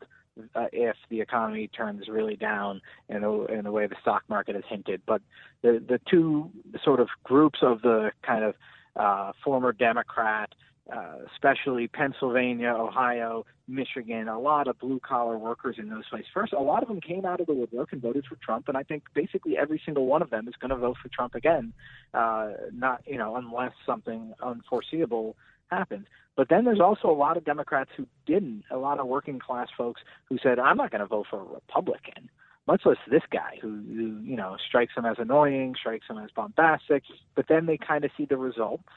uh, 0.56 0.66
if 0.72 0.96
the 1.10 1.22
economy 1.22 1.68
turns 1.68 2.08
really 2.08 2.36
down 2.36 2.82
in 3.10 3.22
the, 3.22 3.46
in 3.46 3.64
the 3.64 3.72
way 3.72 3.88
the 3.88 3.96
stock 4.02 4.24
market 4.30 4.56
has 4.56 4.64
hinted. 4.68 5.02
But 5.06 5.22
the 5.62 5.84
the 5.88 6.00
two 6.10 6.50
sort 6.84 7.00
of 7.00 7.08
groups 7.24 7.60
of 7.62 7.82
the 7.82 8.12
kind 8.26 8.44
of 8.44 8.56
uh, 8.96 9.32
former 9.44 9.72
Democrat, 9.72 10.54
uh, 10.92 11.18
especially 11.34 11.88
Pennsylvania, 11.88 12.76
Ohio, 12.78 13.46
Michigan, 13.68 14.28
a 14.28 14.40
lot 14.40 14.68
of 14.68 14.78
blue 14.80 15.00
collar 15.00 15.38
workers 15.38 15.78
in 15.80 15.90
those 15.90 16.08
places. 16.10 16.28
First, 16.34 16.54
a 16.54 16.60
lot 16.60 16.84
of 16.84 16.90
them 16.90 17.00
came 17.00 17.26
out 17.26 17.40
of 17.40 17.48
the 17.48 17.54
woodwork 17.54 17.94
and 17.94 18.02
voted 18.02 18.26
for 18.28 18.36
Trump, 18.36 18.68
and 18.68 18.76
I 18.76 18.84
think 18.84 19.04
basically 19.14 19.58
every 19.58 19.82
single 19.86 20.06
one 20.06 20.22
of 20.22 20.30
them 20.30 20.48
is 20.48 20.56
going 20.60 20.70
to 20.70 20.76
vote 20.76 20.98
for 21.02 21.10
Trump 21.10 21.36
again. 21.36 21.74
Uh, 22.14 22.52
not 22.74 23.02
you 23.06 23.18
know 23.18 23.36
unless 23.36 23.74
something 23.86 24.34
unforeseeable 24.42 25.36
happens. 25.72 26.08
But 26.36 26.50
then 26.50 26.66
there's 26.66 26.80
also 26.80 27.10
a 27.10 27.14
lot 27.14 27.38
of 27.38 27.46
Democrats 27.46 27.92
who 27.96 28.08
didn't, 28.26 28.64
a 28.72 28.78
lot 28.78 29.00
of 29.00 29.08
working 29.08 29.40
class 29.40 29.68
folks 29.78 30.02
who 30.26 30.38
said, 30.42 30.60
I'm 30.60 30.78
not 30.78 30.92
going 30.92 31.02
to 31.02 31.08
vote 31.08 31.28
for 31.30 31.40
a 31.40 31.44
Republican, 31.44 32.30
much 32.68 32.82
less 32.86 32.98
this 33.10 33.22
guy 33.32 33.60
who, 33.62 33.70
who, 33.70 34.20
you 34.24 34.36
know, 34.36 34.58
strikes 34.68 34.96
them 34.96 35.06
as 35.06 35.18
annoying, 35.20 35.76
strikes 35.80 36.08
them 36.08 36.18
as 36.18 36.32
bombastic. 36.36 37.04
But 37.36 37.46
then 37.48 37.66
they 37.66 37.78
kind 37.78 38.04
of 38.04 38.12
see 38.18 38.26
the 38.26 38.38
results 38.38 38.90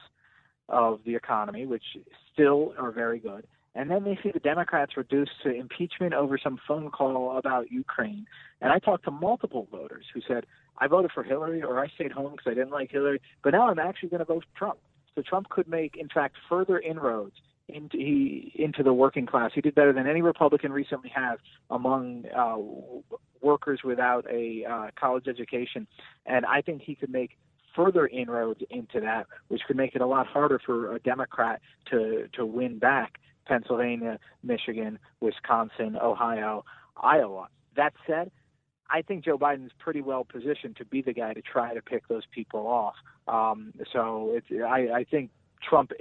of 0.68 1.00
the 1.04 1.14
economy, 1.14 1.66
which 1.66 1.84
still 2.32 2.74
are 2.78 2.90
very 2.90 3.18
good. 3.18 3.46
And 3.74 3.90
then 3.90 4.04
they 4.04 4.18
see 4.22 4.30
the 4.30 4.40
Democrats 4.40 4.96
reduced 4.96 5.32
to 5.42 5.54
impeachment 5.54 6.14
over 6.14 6.38
some 6.38 6.58
phone 6.66 6.90
call 6.90 7.36
about 7.36 7.70
Ukraine. 7.70 8.26
And 8.62 8.72
I 8.72 8.78
talked 8.78 9.04
to 9.04 9.10
multiple 9.10 9.68
voters 9.70 10.06
who 10.14 10.22
said, 10.26 10.46
I 10.78 10.86
voted 10.86 11.10
for 11.12 11.22
Hillary 11.22 11.62
or 11.62 11.78
I 11.78 11.88
stayed 11.88 12.12
home 12.12 12.32
because 12.32 12.50
I 12.50 12.54
didn't 12.54 12.70
like 12.70 12.90
Hillary, 12.90 13.20
but 13.44 13.50
now 13.50 13.68
I'm 13.68 13.78
actually 13.78 14.08
going 14.08 14.20
to 14.20 14.24
vote 14.24 14.44
for 14.50 14.58
Trump. 14.58 14.78
So 15.16 15.22
Trump 15.22 15.48
could 15.48 15.66
make, 15.66 15.96
in 15.96 16.08
fact, 16.08 16.36
further 16.48 16.78
inroads 16.78 17.34
into 17.68 17.96
he, 17.96 18.52
into 18.54 18.82
the 18.82 18.92
working 18.92 19.26
class. 19.26 19.50
He 19.54 19.60
did 19.60 19.74
better 19.74 19.92
than 19.92 20.06
any 20.06 20.22
Republican 20.22 20.70
recently 20.70 21.10
has 21.14 21.38
among 21.70 22.24
uh, 22.36 22.56
workers 23.40 23.80
without 23.82 24.24
a 24.30 24.64
uh, 24.64 24.86
college 24.98 25.26
education, 25.26 25.86
and 26.26 26.46
I 26.46 26.60
think 26.60 26.82
he 26.82 26.94
could 26.94 27.10
make 27.10 27.38
further 27.74 28.06
inroads 28.06 28.60
into 28.70 29.00
that, 29.00 29.26
which 29.48 29.62
could 29.66 29.76
make 29.76 29.94
it 29.94 30.00
a 30.00 30.06
lot 30.06 30.26
harder 30.26 30.60
for 30.64 30.94
a 30.94 31.00
Democrat 31.00 31.60
to 31.90 32.28
to 32.34 32.46
win 32.46 32.78
back 32.78 33.18
Pennsylvania, 33.46 34.18
Michigan, 34.42 34.98
Wisconsin, 35.20 35.96
Ohio, 36.00 36.64
Iowa. 36.96 37.48
That 37.76 37.94
said, 38.06 38.30
I 38.90 39.02
think 39.02 39.24
Joe 39.24 39.38
Biden's 39.38 39.72
pretty 39.78 40.00
well 40.00 40.24
positioned 40.24 40.76
to 40.76 40.84
be 40.84 41.02
the 41.02 41.12
guy 41.12 41.34
to 41.34 41.42
try 41.42 41.74
to 41.74 41.82
pick 41.82 42.06
those 42.08 42.24
people 42.32 42.66
off. 42.66 42.94
Um, 43.26 43.72
so 43.92 44.32
it's, 44.34 44.46
I, 44.52 44.98
I 44.98 45.04
think 45.04 45.30
Trump 45.68 45.92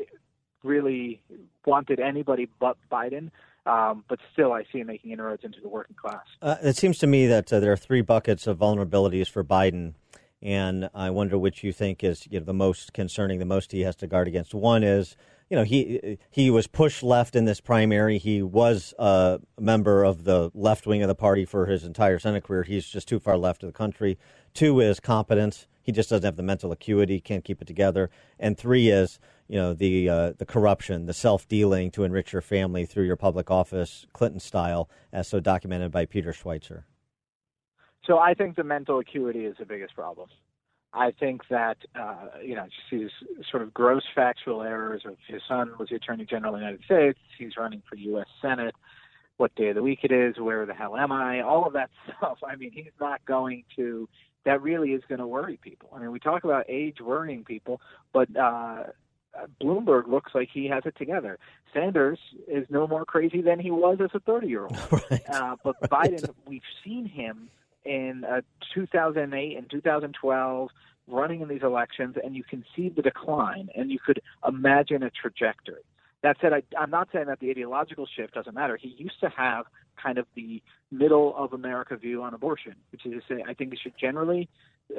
really 0.63 1.21
wanted 1.65 1.99
anybody 1.99 2.49
but 2.59 2.77
Biden, 2.91 3.31
um, 3.65 4.03
but 4.07 4.19
still 4.33 4.51
I 4.51 4.63
see 4.71 4.79
him 4.79 4.87
making 4.87 5.11
inroads 5.11 5.43
into 5.43 5.61
the 5.61 5.69
working 5.69 5.95
class. 5.95 6.25
Uh, 6.41 6.55
it 6.61 6.75
seems 6.75 6.97
to 6.99 7.07
me 7.07 7.27
that 7.27 7.51
uh, 7.51 7.59
there 7.59 7.71
are 7.71 7.77
three 7.77 8.01
buckets 8.01 8.47
of 8.47 8.57
vulnerabilities 8.57 9.29
for 9.29 9.43
Biden, 9.43 9.93
and 10.41 10.89
I 10.93 11.09
wonder 11.09 11.37
which 11.37 11.63
you 11.63 11.71
think 11.71 12.03
is 12.03 12.27
you 12.29 12.39
know, 12.39 12.45
the 12.45 12.53
most 12.53 12.93
concerning, 12.93 13.39
the 13.39 13.45
most 13.45 13.71
he 13.71 13.81
has 13.81 13.95
to 13.97 14.07
guard 14.07 14.27
against. 14.27 14.53
One 14.53 14.83
is, 14.83 15.15
you 15.49 15.57
know, 15.57 15.63
he 15.63 16.17
he 16.29 16.49
was 16.49 16.67
pushed 16.67 17.03
left 17.03 17.35
in 17.35 17.45
this 17.45 17.61
primary. 17.61 18.17
He 18.17 18.41
was 18.41 18.93
a 18.97 19.39
member 19.59 20.03
of 20.03 20.23
the 20.23 20.51
left 20.53 20.87
wing 20.87 21.03
of 21.03 21.07
the 21.07 21.15
party 21.15 21.45
for 21.45 21.67
his 21.67 21.83
entire 21.83 22.17
Senate 22.17 22.43
career. 22.43 22.63
He's 22.63 22.87
just 22.87 23.07
too 23.07 23.19
far 23.19 23.37
left 23.37 23.61
of 23.63 23.67
the 23.67 23.77
country. 23.77 24.17
Two 24.53 24.79
is 24.79 24.99
competence. 24.99 25.67
He 25.83 25.91
just 25.91 26.09
doesn't 26.09 26.25
have 26.25 26.35
the 26.35 26.43
mental 26.43 26.71
acuity, 26.71 27.21
can't 27.21 27.43
keep 27.43 27.61
it 27.61 27.67
together. 27.67 28.09
And 28.39 28.57
three 28.57 28.89
is, 28.89 29.19
you 29.47 29.57
know, 29.57 29.75
the 29.75 30.09
uh, 30.09 30.33
the 30.35 30.45
corruption, 30.45 31.05
the 31.05 31.13
self 31.13 31.47
dealing 31.47 31.91
to 31.91 32.03
enrich 32.03 32.33
your 32.33 32.41
family 32.41 32.87
through 32.87 33.05
your 33.05 33.15
public 33.15 33.51
office, 33.51 34.07
Clinton 34.13 34.39
style, 34.39 34.89
as 35.13 35.27
so 35.27 35.39
documented 35.39 35.91
by 35.91 36.05
Peter 36.07 36.33
Schweizer. 36.33 36.85
So 38.05 38.17
I 38.17 38.33
think 38.33 38.55
the 38.55 38.63
mental 38.63 38.99
acuity 38.99 39.45
is 39.45 39.55
the 39.59 39.65
biggest 39.65 39.95
problem. 39.95 40.29
I 40.95 41.11
think 41.11 41.41
that 41.49 41.77
uh, 41.99 42.27
you 42.43 42.55
know 42.55 42.65
just 42.65 42.89
these 42.91 43.45
sort 43.49 43.63
of 43.63 43.73
gross 43.73 44.03
factual 44.13 44.61
errors 44.61 45.03
of 45.05 45.17
his 45.27 45.41
son 45.47 45.71
was 45.77 45.89
the 45.89 45.95
Attorney 45.95 46.25
General 46.25 46.53
of 46.55 46.59
the 46.59 46.65
United 46.65 46.85
States. 46.85 47.19
He's 47.37 47.57
running 47.57 47.83
for 47.87 47.95
U.S. 47.95 48.27
Senate. 48.41 48.75
What 49.37 49.53
day 49.55 49.69
of 49.69 49.75
the 49.75 49.83
week 49.83 49.99
it 50.03 50.11
is? 50.11 50.39
Where 50.39 50.65
the 50.65 50.73
hell 50.73 50.95
am 50.95 51.11
I? 51.11 51.41
All 51.41 51.65
of 51.65 51.73
that 51.73 51.89
stuff. 52.17 52.37
I 52.47 52.55
mean, 52.55 52.71
he's 52.71 52.93
not 52.99 53.23
going 53.25 53.63
to. 53.75 54.07
That 54.45 54.61
really 54.61 54.91
is 54.91 55.01
going 55.09 55.19
to 55.19 55.27
worry 55.27 55.57
people. 55.61 55.89
I 55.93 55.99
mean, 55.99 56.11
we 56.11 56.19
talk 56.19 56.43
about 56.43 56.65
age 56.69 56.97
worrying 57.01 57.43
people, 57.43 57.81
but 58.13 58.27
uh, 58.37 58.83
Bloomberg 59.61 60.07
looks 60.07 60.33
like 60.35 60.49
he 60.53 60.67
has 60.67 60.83
it 60.85 60.95
together. 60.97 61.39
Sanders 61.73 62.19
is 62.47 62.65
no 62.69 62.87
more 62.87 63.05
crazy 63.05 63.41
than 63.41 63.59
he 63.59 63.71
was 63.71 63.97
as 64.01 64.11
a 64.13 64.19
30 64.19 64.47
year 64.47 64.63
old. 64.63 64.77
Uh, 65.27 65.55
but 65.63 65.75
Biden, 65.89 66.29
we've 66.45 66.61
seen 66.83 67.05
him 67.05 67.49
in 67.85 68.23
uh, 68.25 68.41
2008 68.73 69.57
and 69.57 69.69
2012 69.69 70.69
running 71.07 71.41
in 71.41 71.47
these 71.47 71.61
elections, 71.63 72.15
and 72.23 72.35
you 72.35 72.43
can 72.43 72.63
see 72.75 72.89
the 72.89 73.01
decline, 73.01 73.69
and 73.75 73.91
you 73.91 73.99
could 74.03 74.21
imagine 74.47 75.03
a 75.03 75.09
trajectory. 75.09 75.83
That 76.23 76.37
said, 76.41 76.53
I, 76.53 76.63
I'm 76.77 76.89
not 76.89 77.09
saying 77.13 77.27
that 77.27 77.39
the 77.39 77.51
ideological 77.51 78.07
shift 78.15 78.33
doesn't 78.33 78.55
matter. 78.55 78.77
He 78.81 78.95
used 78.97 79.19
to 79.21 79.29
have 79.29 79.65
kind 80.01 80.17
of 80.17 80.25
the 80.35 80.61
middle 80.91 81.35
of 81.37 81.53
America 81.53 81.95
view 81.95 82.23
on 82.23 82.33
abortion, 82.33 82.73
which 82.91 83.05
is 83.05 83.13
to 83.13 83.21
say, 83.35 83.43
I 83.47 83.53
think 83.53 83.73
it 83.73 83.79
should 83.81 83.93
generally 83.99 84.49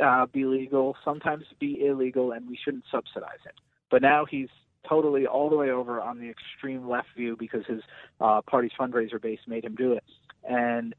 uh, 0.03 0.27
be 0.27 0.45
legal, 0.45 0.97
sometimes 1.05 1.45
be 1.59 1.85
illegal, 1.85 2.33
and 2.33 2.49
we 2.49 2.57
shouldn't 2.63 2.85
subsidize 2.91 3.41
it. 3.45 3.55
But 3.91 4.03
now 4.03 4.25
he's 4.25 4.49
totally 4.89 5.27
all 5.27 5.51
the 5.51 5.57
way 5.57 5.71
over 5.71 6.01
on 6.01 6.21
the 6.21 6.31
extreme 6.31 6.89
left 6.89 7.09
view 7.17 7.37
because 7.37 7.67
his 7.67 7.81
uh, 8.21 8.41
party's 8.49 8.73
fundraiser 8.79 9.21
base 9.21 9.41
made 9.49 9.65
him 9.65 9.75
do 9.75 9.93
it. 9.93 10.05
And 10.49 10.95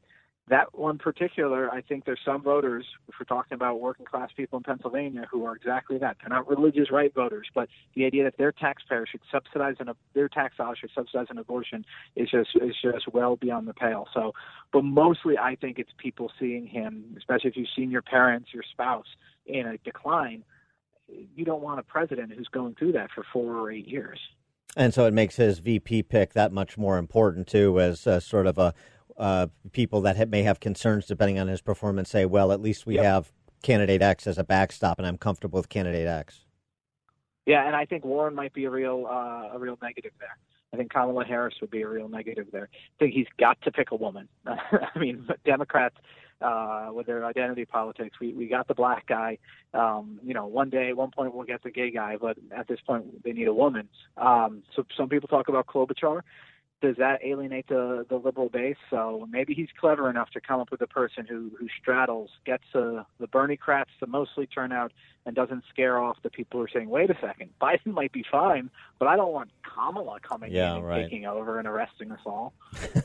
that 0.50 0.76
one 0.76 0.98
particular, 0.98 1.70
I 1.70 1.80
think 1.80 2.04
there's 2.04 2.20
some 2.24 2.42
voters, 2.42 2.84
if 3.08 3.14
we're 3.18 3.24
talking 3.24 3.54
about 3.54 3.80
working 3.80 4.06
class 4.06 4.30
people 4.36 4.58
in 4.58 4.62
Pennsylvania, 4.62 5.26
who 5.30 5.44
are 5.44 5.54
exactly 5.54 5.98
that. 5.98 6.16
They're 6.20 6.28
not 6.28 6.48
religious 6.48 6.90
right 6.90 7.12
voters, 7.14 7.48
but 7.54 7.68
the 7.94 8.04
idea 8.04 8.24
that 8.24 8.36
their 8.36 8.52
taxpayer 8.52 9.06
should 9.06 9.20
subsidize 9.30 9.76
an 9.80 9.90
their 10.14 10.28
tax 10.28 10.56
dollars 10.56 10.78
should 10.80 10.90
subsidize 10.94 11.26
an 11.30 11.38
abortion 11.38 11.84
is 12.16 12.30
just 12.30 12.50
is 12.56 12.74
just 12.82 13.08
well 13.12 13.36
beyond 13.36 13.68
the 13.68 13.74
pale. 13.74 14.08
So, 14.14 14.32
but 14.72 14.82
mostly, 14.82 15.38
I 15.38 15.56
think 15.56 15.78
it's 15.78 15.92
people 15.98 16.30
seeing 16.38 16.66
him, 16.66 17.14
especially 17.16 17.50
if 17.50 17.56
you've 17.56 17.68
seen 17.74 17.90
your 17.90 18.02
parents, 18.02 18.50
your 18.52 18.64
spouse 18.70 19.06
in 19.46 19.66
a 19.66 19.78
decline. 19.78 20.44
You 21.34 21.44
don't 21.44 21.62
want 21.62 21.80
a 21.80 21.82
president 21.82 22.32
who's 22.32 22.48
going 22.48 22.74
through 22.74 22.92
that 22.92 23.10
for 23.14 23.24
four 23.32 23.56
or 23.56 23.70
eight 23.70 23.88
years. 23.88 24.20
And 24.76 24.92
so 24.92 25.06
it 25.06 25.14
makes 25.14 25.36
his 25.36 25.58
VP 25.60 26.02
pick 26.04 26.34
that 26.34 26.52
much 26.52 26.76
more 26.76 26.98
important 26.98 27.46
too, 27.46 27.80
as 27.80 28.00
sort 28.24 28.46
of 28.46 28.58
a 28.58 28.74
uh, 29.18 29.48
people 29.72 30.00
that 30.02 30.16
ha- 30.16 30.26
may 30.26 30.42
have 30.42 30.60
concerns 30.60 31.06
depending 31.06 31.38
on 31.38 31.48
his 31.48 31.60
performance 31.60 32.08
say, 32.08 32.24
well, 32.24 32.52
at 32.52 32.60
least 32.60 32.86
we 32.86 32.96
have 32.96 33.32
candidate 33.62 34.02
X 34.02 34.26
as 34.26 34.38
a 34.38 34.44
backstop, 34.44 34.98
and 34.98 35.06
I'm 35.06 35.18
comfortable 35.18 35.58
with 35.58 35.68
candidate 35.68 36.06
X. 36.06 36.44
Yeah, 37.46 37.66
and 37.66 37.74
I 37.74 37.86
think 37.86 38.04
Warren 38.04 38.34
might 38.34 38.52
be 38.52 38.66
a 38.66 38.70
real 38.70 39.06
uh, 39.08 39.54
a 39.54 39.58
real 39.58 39.78
negative 39.82 40.12
there. 40.20 40.36
I 40.72 40.76
think 40.76 40.92
Kamala 40.92 41.24
Harris 41.24 41.54
would 41.62 41.70
be 41.70 41.80
a 41.80 41.88
real 41.88 42.08
negative 42.08 42.48
there. 42.52 42.68
I 42.72 42.96
think 42.98 43.14
he's 43.14 43.26
got 43.40 43.60
to 43.62 43.72
pick 43.72 43.90
a 43.90 43.96
woman. 43.96 44.28
I 44.46 44.98
mean, 44.98 45.26
Democrats 45.46 45.96
uh, 46.42 46.90
with 46.92 47.06
their 47.06 47.24
identity 47.24 47.64
politics, 47.64 48.18
we 48.20 48.34
we 48.34 48.48
got 48.48 48.68
the 48.68 48.74
black 48.74 49.06
guy. 49.06 49.38
Um, 49.72 50.20
you 50.22 50.34
know, 50.34 50.46
one 50.46 50.68
day, 50.70 50.90
at 50.90 50.96
one 50.96 51.10
point, 51.10 51.34
we'll 51.34 51.46
get 51.46 51.62
the 51.62 51.70
gay 51.70 51.90
guy, 51.90 52.16
but 52.20 52.36
at 52.54 52.68
this 52.68 52.80
point, 52.86 53.24
they 53.24 53.32
need 53.32 53.48
a 53.48 53.54
woman. 53.54 53.88
Um, 54.16 54.62
so 54.76 54.84
some 54.96 55.08
people 55.08 55.28
talk 55.28 55.48
about 55.48 55.66
Klobuchar. 55.66 56.20
Does 56.80 56.96
that 56.98 57.20
alienate 57.24 57.66
the 57.66 58.06
the 58.08 58.16
liberal 58.16 58.48
base? 58.48 58.76
So 58.88 59.26
maybe 59.30 59.52
he's 59.52 59.68
clever 59.80 60.08
enough 60.08 60.30
to 60.30 60.40
come 60.40 60.60
up 60.60 60.70
with 60.70 60.80
a 60.80 60.86
person 60.86 61.26
who 61.26 61.50
who 61.58 61.66
straddles, 61.80 62.30
gets 62.46 62.62
uh, 62.74 63.02
the 63.18 63.26
Bernie 63.26 63.56
crats 63.56 63.90
to 63.98 64.06
mostly 64.06 64.46
turn 64.46 64.70
out, 64.70 64.92
and 65.26 65.34
doesn't 65.34 65.64
scare 65.70 65.98
off 65.98 66.18
the 66.22 66.30
people 66.30 66.60
who 66.60 66.66
are 66.66 66.70
saying, 66.72 66.88
"Wait 66.88 67.10
a 67.10 67.16
second, 67.20 67.50
Biden 67.60 67.86
might 67.92 68.12
be 68.12 68.24
fine, 68.30 68.70
but 69.00 69.08
I 69.08 69.16
don't 69.16 69.32
want 69.32 69.50
Kamala 69.62 70.20
coming 70.20 70.52
Yeah, 70.52 70.72
in 70.72 70.76
and 70.78 70.86
right. 70.86 71.02
taking 71.02 71.26
over 71.26 71.58
and 71.58 71.66
arresting 71.66 72.12
us 72.12 72.20
all." 72.24 72.52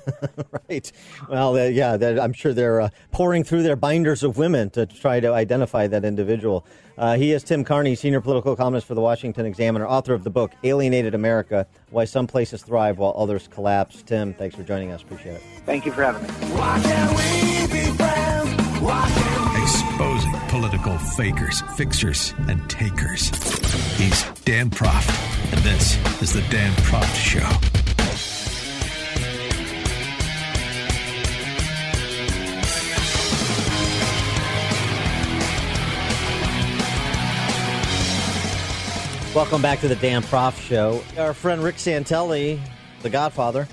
right. 0.70 0.92
Well, 1.28 1.58
uh, 1.58 1.64
yeah, 1.66 1.98
I'm 2.22 2.34
sure 2.34 2.54
they're 2.54 2.82
uh, 2.82 2.90
pouring 3.12 3.44
through 3.44 3.64
their 3.64 3.76
binders 3.76 4.22
of 4.22 4.38
women 4.38 4.70
to 4.72 4.86
try 4.86 5.20
to 5.20 5.34
identify 5.34 5.88
that 5.88 6.06
individual. 6.06 6.66
Uh, 6.98 7.16
he 7.18 7.32
is 7.32 7.44
Tim 7.44 7.64
Carney, 7.64 7.96
senior 7.96 8.22
political 8.22 8.56
columnist 8.56 8.86
for 8.86 8.94
the 8.94 9.02
Washington 9.02 9.46
Examiner, 9.46 9.88
author 9.88 10.14
of 10.14 10.24
the 10.24 10.30
book 10.30 10.52
Alienated 10.64 11.16
America 11.16 11.66
Why 11.90 12.06
Some 12.06 12.28
Places 12.28 12.62
Thrive 12.64 12.98
While 12.98 13.14
Others 13.18 13.50
Collapse. 13.50 14.04
Tim, 14.04 14.34
thanks 14.34 14.56
for 14.56 14.64
joining 14.64 14.92
us. 14.92 15.02
Appreciate 15.02 15.36
it. 15.36 15.44
Thank 15.66 15.86
you 15.86 15.92
for 15.92 16.04
having 16.04 16.22
me. 16.24 16.30
Exposing 19.64 20.34
political 20.50 20.98
fakers, 20.98 21.62
fixers, 21.78 22.34
and 22.48 22.70
takers. 22.70 23.30
He's 23.98 24.24
Dan 24.42 24.70
Proft, 24.70 25.10
and 25.54 25.62
this 25.64 25.98
is 26.22 26.34
the 26.34 26.42
Dan 26.50 26.74
Proft 26.74 27.16
Show. 27.16 27.73
Welcome 39.36 39.64
back 39.64 39.80
to 39.80 39.88
the 39.88 39.96
Dan 39.96 40.22
Proft 40.22 40.62
Show. 40.62 41.04
Our 41.18 41.34
friend 41.34 41.64
Rick 41.64 41.78
Santelli, 41.78 42.60
the 43.02 43.10
Godfather, 43.10 43.68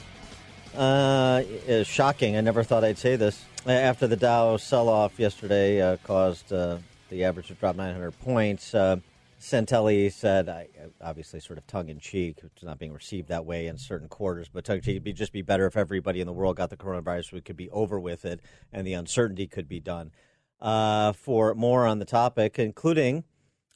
uh, 0.74 1.42
is 1.44 1.86
shocking. 1.86 2.34
I 2.38 2.40
never 2.40 2.62
thought 2.62 2.82
I'd 2.82 2.96
say 2.96 3.16
this. 3.16 3.44
After 3.66 4.06
the 4.06 4.16
Dow 4.16 4.56
sell-off 4.56 5.18
yesterday 5.18 5.82
uh, 5.82 5.98
caused 5.98 6.50
uh, 6.50 6.78
the 7.10 7.24
average 7.24 7.48
to 7.48 7.54
drop 7.54 7.76
900 7.76 8.12
points, 8.20 8.74
uh, 8.74 8.96
Santelli 9.38 10.10
said, 10.10 10.48
I, 10.48 10.68
obviously 11.02 11.40
sort 11.40 11.58
of 11.58 11.66
tongue-in-cheek, 11.66 12.38
it's 12.42 12.62
not 12.62 12.78
being 12.78 12.94
received 12.94 13.28
that 13.28 13.44
way 13.44 13.66
in 13.66 13.76
certain 13.76 14.08
quarters, 14.08 14.48
but 14.50 14.64
tongue-in-cheek, 14.64 14.92
it'd 14.92 15.04
be, 15.04 15.12
just 15.12 15.30
be 15.30 15.42
better 15.42 15.66
if 15.66 15.76
everybody 15.76 16.22
in 16.22 16.26
the 16.26 16.32
world 16.32 16.56
got 16.56 16.70
the 16.70 16.76
coronavirus, 16.78 17.32
we 17.32 17.42
could 17.42 17.58
be 17.58 17.68
over 17.68 18.00
with 18.00 18.24
it, 18.24 18.40
and 18.72 18.86
the 18.86 18.94
uncertainty 18.94 19.46
could 19.46 19.68
be 19.68 19.78
done. 19.78 20.10
Uh, 20.58 21.12
for 21.12 21.54
more 21.54 21.86
on 21.86 21.98
the 21.98 22.04
topic, 22.06 22.58
including 22.58 23.24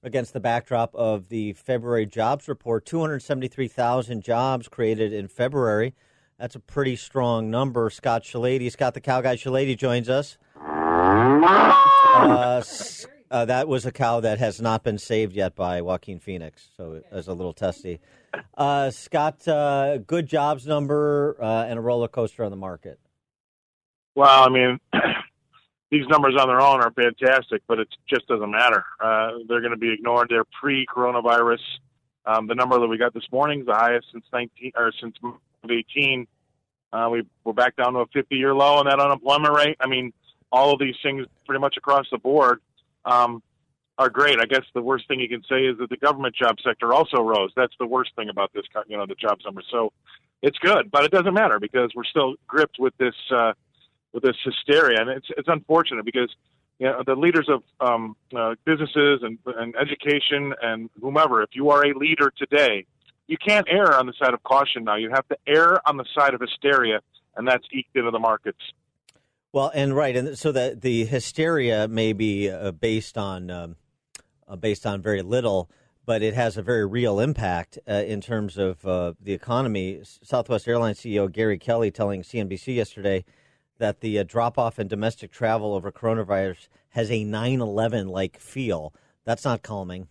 against 0.05 0.33
the 0.33 0.41
backdrop 0.41 0.95
of 0.95 1.29
the 1.29 1.55
February 1.55 2.07
jobs 2.07 2.47
report 2.47 2.87
273,000 2.87 4.23
jobs 4.23 4.69
created 4.69 5.13
in 5.13 5.27
February. 5.27 5.95
That's 6.39 6.55
a 6.55 6.61
pretty 6.61 6.95
strong 6.97 7.51
number. 7.51 7.89
Scott 7.91 8.23
Shellady, 8.23 8.71
Scott 8.71 8.95
the 8.95 9.01
Cow 9.01 9.21
Guy 9.21 9.37
Shellady 9.37 9.77
joins 9.77 10.09
us. 10.09 10.37
Uh, 12.17 12.63
uh, 13.31 13.45
that 13.47 13.67
was 13.67 13.87
a 13.87 13.93
cow 13.93 14.21
that 14.21 14.39
has 14.39 14.61
not 14.61 14.85
been 14.85 14.99
saved 14.99 15.35
yet 15.35 15.57
by 15.57 15.81
Joaquin 15.81 16.21
Phoenix, 16.21 16.69
so 16.77 16.93
it 16.93 17.07
was 17.11 17.27
a 17.27 17.33
little 17.33 17.53
testy. 17.53 18.01
Uh, 18.57 18.91
Scott, 18.91 19.47
uh, 19.49 19.99
good 19.99 20.27
jobs 20.27 20.67
number 20.67 21.37
uh, 21.41 21.65
and 21.65 21.79
a 21.79 21.83
roller 21.83 22.09
coaster 22.09 22.45
on 22.45 22.51
the 22.51 22.57
market. 22.57 23.01
Well, 24.15 24.45
I 24.45 24.49
mean, 24.49 24.79
these 25.95 26.09
numbers 26.09 26.35
on 26.37 26.49
their 26.49 26.61
own 26.61 26.81
are 26.81 26.91
fantastic, 26.91 27.63
but 27.69 27.79
it 27.79 27.87
just 28.09 28.27
doesn't 28.27 28.51
matter. 28.51 28.85
Uh, 29.01 29.31
they're 29.49 29.61
going 29.61 29.71
to 29.71 29.79
be 29.79 29.93
ignored. 29.93 30.27
They're 30.29 30.45
pre-coronavirus. 30.61 31.61
Um, 32.27 32.49
the 32.49 32.57
number 32.57 32.81
that 32.81 32.89
we 32.89 32.99
got 32.99 33.15
this 33.15 33.31
morning 33.31 33.61
is 33.61 33.67
the 33.67 33.75
highest 33.75 34.09
since 34.11 34.25
19 34.33 34.73
or 34.75 34.91
since 35.01 35.15
18. 35.71 36.27
Uh, 36.93 37.09
we 37.13 37.23
we're 37.45 37.53
back 37.53 37.77
down 37.77 37.93
to 37.93 38.01
a 38.01 38.07
50-year 38.09 38.53
low 38.53 38.75
on 38.75 38.87
that 38.87 38.99
unemployment 38.99 39.55
rate. 39.55 39.77
I 39.79 39.87
mean, 39.87 40.13
all 40.51 40.73
of 40.73 40.81
these 40.81 40.97
things 41.01 41.27
pretty 41.47 41.61
much 41.61 41.77
across 41.77 42.07
the 42.11 42.19
board 42.19 42.61
um, 43.05 43.41
are 43.97 44.11
great. 44.11 44.41
I 44.41 44.47
guess 44.47 44.65
the 44.75 44.83
worst 44.83 45.07
thing 45.07 45.21
you 45.21 45.29
can 45.29 45.45
say 45.49 45.67
is 45.67 45.79
that 45.79 45.91
the 45.91 45.97
government 45.97 46.35
job 46.35 46.57
sector 46.65 46.93
also 46.93 47.23
rose. 47.23 47.53
That's 47.55 47.75
the 47.79 47.87
worst 47.87 48.17
thing 48.17 48.31
about 48.31 48.53
this, 48.53 48.65
you 48.89 48.97
know, 48.97 49.07
the 49.07 49.15
jobs 49.15 49.45
number. 49.45 49.63
So 49.71 49.93
it's 50.43 50.59
good, 50.59 50.91
but 50.91 51.05
it 51.05 51.13
doesn't 51.13 51.35
matter 51.35 51.61
because 51.61 51.93
we're 51.95 52.05
still 52.05 52.35
gripped 52.49 52.81
with 52.81 52.97
this. 52.99 53.15
Uh, 53.33 53.53
with 54.15 54.23
this 54.23 54.37
hysteria, 54.43 55.01
and 55.01 55.11
it's 55.11 55.27
it's 55.37 55.49
unfortunate 55.49 56.05
because 56.05 56.35
you 56.79 56.87
know 56.87 57.03
the 57.05 57.17
leaders 57.17 57.49
of 57.51 57.63
um, 57.87 58.17
uh, 58.35 58.55
businesses 58.65 59.21
and, 59.23 59.39
and 59.45 59.75
education 59.77 60.55
and 60.63 60.89
whomever, 61.03 61.43
if 61.43 61.51
you 61.53 61.69
are 61.71 61.85
a 61.85 61.93
leader 61.99 62.33
today, 62.39 62.87
you 63.27 63.37
can't 63.37 63.67
err 63.69 63.99
on 63.99 64.07
the 64.07 64.15
side 64.19 64.33
of 64.33 64.43
caution 64.45 64.85
now. 64.85 64.97
You 64.97 65.11
have 65.11 65.27
to 65.29 65.37
err 65.47 65.87
on 65.87 65.97
the 65.97 66.05
side 66.17 66.33
of 66.33 66.41
hysteria, 66.41 67.01
and 67.37 67.47
that's 67.47 67.65
eked 67.73 67.97
into 67.97 68.13
the 68.13 68.19
markets. 68.19 68.61
Well, 69.53 69.71
and 69.75 69.95
right, 69.95 70.17
and 70.17 70.39
so 70.39 70.53
that 70.53 70.81
the 70.81 71.05
hysteria 71.05 71.89
may 71.89 72.13
be 72.13 72.49
uh, 72.51 72.71
based 72.71 73.19
on 73.19 73.51
um, 73.51 73.77
uh, 74.47 74.57
based 74.57 74.87
on 74.87 75.03
very 75.03 75.23
little, 75.23 75.69
but 76.07 76.23
it 76.23 76.35
has 76.35 76.57
a 76.57 76.63
very 76.63 76.87
real 76.87 77.19
impact 77.19 77.79
uh, 77.89 77.95
in 77.95 78.21
terms 78.21 78.59
of 78.59 78.87
uh, 78.87 79.15
the 79.21 79.33
economy. 79.33 80.03
Southwest 80.05 80.69
Airlines 80.69 81.01
CEO 81.01 81.31
Gary 81.31 81.59
Kelly 81.59 81.91
telling 81.91 82.23
CNBC 82.23 82.77
yesterday 82.77 83.25
that 83.79 84.01
the 84.01 84.19
uh, 84.19 84.23
drop 84.23 84.59
off 84.59 84.79
in 84.79 84.89
domestic 84.89 85.31
travel 85.31 85.75
over 85.75 85.91
coronavirus 85.91 86.69
has 86.91 87.11
a 87.11 87.25
9/11 87.25 88.09
like 88.09 88.39
feel. 88.39 88.93
That's 89.25 89.45
not 89.45 89.63
calming. 89.63 90.09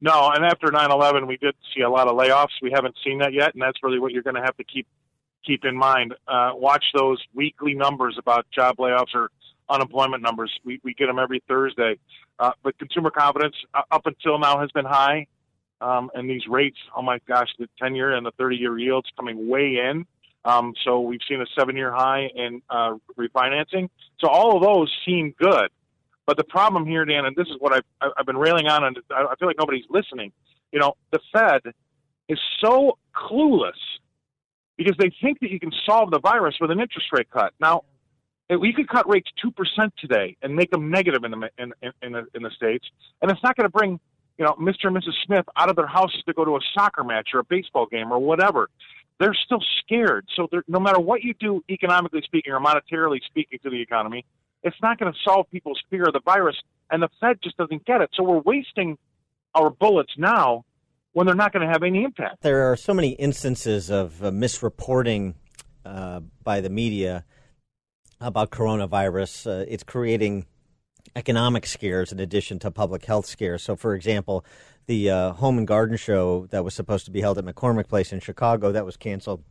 No, 0.00 0.30
and 0.30 0.44
after 0.44 0.68
9/11, 0.68 1.26
we 1.26 1.36
did 1.36 1.54
see 1.74 1.82
a 1.82 1.90
lot 1.90 2.08
of 2.08 2.16
layoffs. 2.16 2.60
We 2.62 2.70
haven't 2.74 2.96
seen 3.04 3.18
that 3.18 3.32
yet, 3.32 3.54
and 3.54 3.62
that's 3.62 3.82
really 3.82 3.98
what 3.98 4.12
you're 4.12 4.22
going 4.22 4.36
to 4.36 4.42
have 4.42 4.56
to 4.56 4.64
keep 4.64 4.86
keep 5.44 5.64
in 5.64 5.76
mind. 5.76 6.14
Uh, 6.26 6.50
watch 6.54 6.84
those 6.94 7.22
weekly 7.34 7.74
numbers 7.74 8.16
about 8.18 8.46
job 8.50 8.76
layoffs 8.76 9.14
or 9.14 9.30
unemployment 9.68 10.22
numbers. 10.22 10.52
We 10.64 10.80
we 10.84 10.94
get 10.94 11.06
them 11.06 11.18
every 11.18 11.42
Thursday. 11.48 11.98
Uh, 12.38 12.52
but 12.62 12.78
consumer 12.78 13.10
confidence 13.10 13.56
uh, 13.72 13.82
up 13.90 14.06
until 14.06 14.38
now 14.38 14.60
has 14.60 14.70
been 14.72 14.84
high, 14.84 15.26
um, 15.80 16.10
and 16.14 16.28
these 16.28 16.46
rates. 16.48 16.78
Oh 16.94 17.02
my 17.02 17.18
gosh, 17.26 17.48
the 17.58 17.68
10-year 17.82 18.14
and 18.14 18.26
the 18.26 18.32
30-year 18.32 18.78
yields 18.78 19.08
coming 19.16 19.48
way 19.48 19.76
in. 19.76 20.06
Um, 20.46 20.74
so 20.84 21.00
we've 21.00 21.20
seen 21.28 21.40
a 21.40 21.46
seven-year 21.58 21.92
high 21.92 22.30
in 22.34 22.62
uh, 22.70 22.96
refinancing. 23.18 23.88
So 24.20 24.28
all 24.28 24.56
of 24.56 24.62
those 24.62 24.92
seem 25.04 25.34
good. 25.38 25.70
But 26.24 26.36
the 26.36 26.44
problem 26.44 26.86
here, 26.86 27.04
Dan, 27.04 27.24
and 27.24 27.36
this 27.36 27.46
is 27.48 27.56
what 27.58 27.72
I've, 27.72 28.12
I've 28.16 28.26
been 28.26 28.36
railing 28.36 28.66
on, 28.66 28.84
and 28.84 28.96
I 29.10 29.34
feel 29.38 29.48
like 29.48 29.58
nobody's 29.58 29.84
listening. 29.90 30.32
You 30.72 30.80
know, 30.80 30.94
the 31.10 31.20
Fed 31.32 31.72
is 32.28 32.38
so 32.60 32.98
clueless 33.14 33.72
because 34.76 34.96
they 34.98 35.12
think 35.22 35.40
that 35.40 35.50
you 35.50 35.60
can 35.60 35.72
solve 35.84 36.10
the 36.10 36.18
virus 36.18 36.56
with 36.60 36.70
an 36.70 36.80
interest 36.80 37.08
rate 37.12 37.30
cut. 37.30 37.52
Now, 37.60 37.84
we 38.50 38.72
could 38.72 38.88
cut 38.88 39.08
rates 39.08 39.28
two 39.40 39.50
percent 39.50 39.92
today 39.98 40.36
and 40.42 40.54
make 40.54 40.70
them 40.70 40.90
negative 40.90 41.24
in 41.24 41.32
the 41.32 41.50
in, 41.58 41.72
in 42.02 42.12
the 42.12 42.26
in 42.34 42.42
the 42.42 42.50
states, 42.50 42.86
and 43.22 43.30
it's 43.30 43.42
not 43.42 43.56
going 43.56 43.64
to 43.64 43.72
bring 43.72 43.98
you 44.38 44.44
know 44.44 44.52
Mr. 44.60 44.86
and 44.86 44.96
Mrs. 44.96 45.14
Smith 45.24 45.46
out 45.56 45.68
of 45.68 45.76
their 45.76 45.86
houses 45.86 46.22
to 46.26 46.32
go 46.32 46.44
to 46.44 46.56
a 46.56 46.60
soccer 46.74 47.02
match 47.02 47.30
or 47.34 47.40
a 47.40 47.44
baseball 47.44 47.86
game 47.86 48.12
or 48.12 48.18
whatever. 48.18 48.68
They're 49.18 49.36
still 49.44 49.62
scared. 49.80 50.26
So 50.36 50.48
no 50.68 50.78
matter 50.78 51.00
what 51.00 51.22
you 51.22 51.34
do, 51.40 51.64
economically 51.70 52.22
speaking 52.24 52.52
or 52.52 52.60
monetarily 52.60 53.18
speaking, 53.24 53.58
to 53.62 53.70
the 53.70 53.80
economy, 53.80 54.24
it's 54.62 54.76
not 54.82 54.98
going 54.98 55.12
to 55.12 55.18
solve 55.24 55.46
people's 55.50 55.80
fear 55.90 56.04
of 56.04 56.12
the 56.12 56.20
virus. 56.24 56.56
And 56.90 57.02
the 57.02 57.08
Fed 57.20 57.38
just 57.42 57.56
doesn't 57.56 57.84
get 57.86 58.00
it. 58.00 58.10
So 58.14 58.22
we're 58.22 58.40
wasting 58.40 58.98
our 59.54 59.70
bullets 59.70 60.12
now 60.18 60.64
when 61.12 61.26
they're 61.26 61.34
not 61.34 61.52
going 61.52 61.66
to 61.66 61.72
have 61.72 61.82
any 61.82 62.04
impact. 62.04 62.42
There 62.42 62.70
are 62.70 62.76
so 62.76 62.92
many 62.92 63.10
instances 63.10 63.90
of 63.90 64.22
uh, 64.22 64.30
misreporting 64.30 65.34
uh, 65.84 66.20
by 66.44 66.60
the 66.60 66.68
media 66.68 67.24
about 68.20 68.50
coronavirus. 68.50 69.46
Uh, 69.46 69.64
it's 69.66 69.82
creating 69.82 70.44
economic 71.14 71.64
scares 71.66 72.12
in 72.12 72.20
addition 72.20 72.58
to 72.58 72.70
public 72.70 73.04
health 73.06 73.26
scares. 73.26 73.62
So, 73.62 73.76
for 73.76 73.94
example, 73.94 74.44
the 74.86 75.10
uh, 75.10 75.32
Home 75.32 75.58
and 75.58 75.66
Garden 75.66 75.96
Show 75.96 76.46
that 76.50 76.64
was 76.64 76.74
supposed 76.74 77.04
to 77.06 77.10
be 77.10 77.20
held 77.20 77.38
at 77.38 77.44
McCormick 77.44 77.88
Place 77.88 78.12
in 78.12 78.20
Chicago 78.20 78.72
that 78.72 78.84
was 78.84 78.96
canceled 78.96 79.42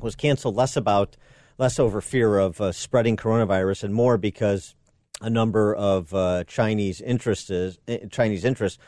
was 0.00 0.16
canceled 0.16 0.56
less 0.56 0.76
about 0.76 1.16
less 1.58 1.78
over 1.78 2.00
fear 2.00 2.38
of 2.38 2.60
uh, 2.60 2.72
spreading 2.72 3.16
coronavirus 3.16 3.84
and 3.84 3.94
more 3.94 4.16
because 4.16 4.74
a 5.20 5.28
number 5.28 5.74
of 5.74 6.14
uh, 6.14 6.44
Chinese 6.44 7.00
interests 7.00 7.50
eh, 7.86 7.98
Chinese 8.10 8.44
interests 8.44 8.78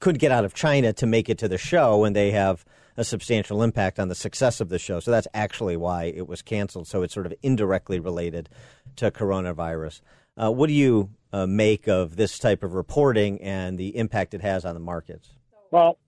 could 0.00 0.18
get 0.18 0.32
out 0.32 0.44
of 0.44 0.54
China 0.54 0.92
to 0.92 1.06
make 1.06 1.28
it 1.28 1.38
to 1.38 1.48
the 1.48 1.58
show, 1.58 2.04
and 2.04 2.14
they 2.14 2.30
have 2.30 2.64
a 2.96 3.04
substantial 3.04 3.62
impact 3.62 3.98
on 3.98 4.08
the 4.08 4.14
success 4.14 4.60
of 4.60 4.68
the 4.68 4.78
show. 4.78 5.00
So 5.00 5.10
that's 5.10 5.28
actually 5.34 5.76
why 5.76 6.04
it 6.04 6.26
was 6.26 6.42
canceled. 6.42 6.86
So 6.86 7.02
it's 7.02 7.14
sort 7.14 7.26
of 7.26 7.34
indirectly 7.42 8.00
related 8.00 8.48
to 8.96 9.10
coronavirus. 9.10 10.00
Uh, 10.36 10.50
what 10.50 10.68
do 10.68 10.72
you 10.72 11.10
uh, 11.32 11.46
make 11.46 11.86
of 11.86 12.16
this 12.16 12.38
type 12.38 12.62
of 12.62 12.72
reporting 12.74 13.40
and 13.42 13.78
the 13.78 13.96
impact 13.96 14.34
it 14.34 14.40
has 14.40 14.64
on 14.64 14.74
the 14.74 14.80
markets? 14.80 15.35
Well, 15.76 15.98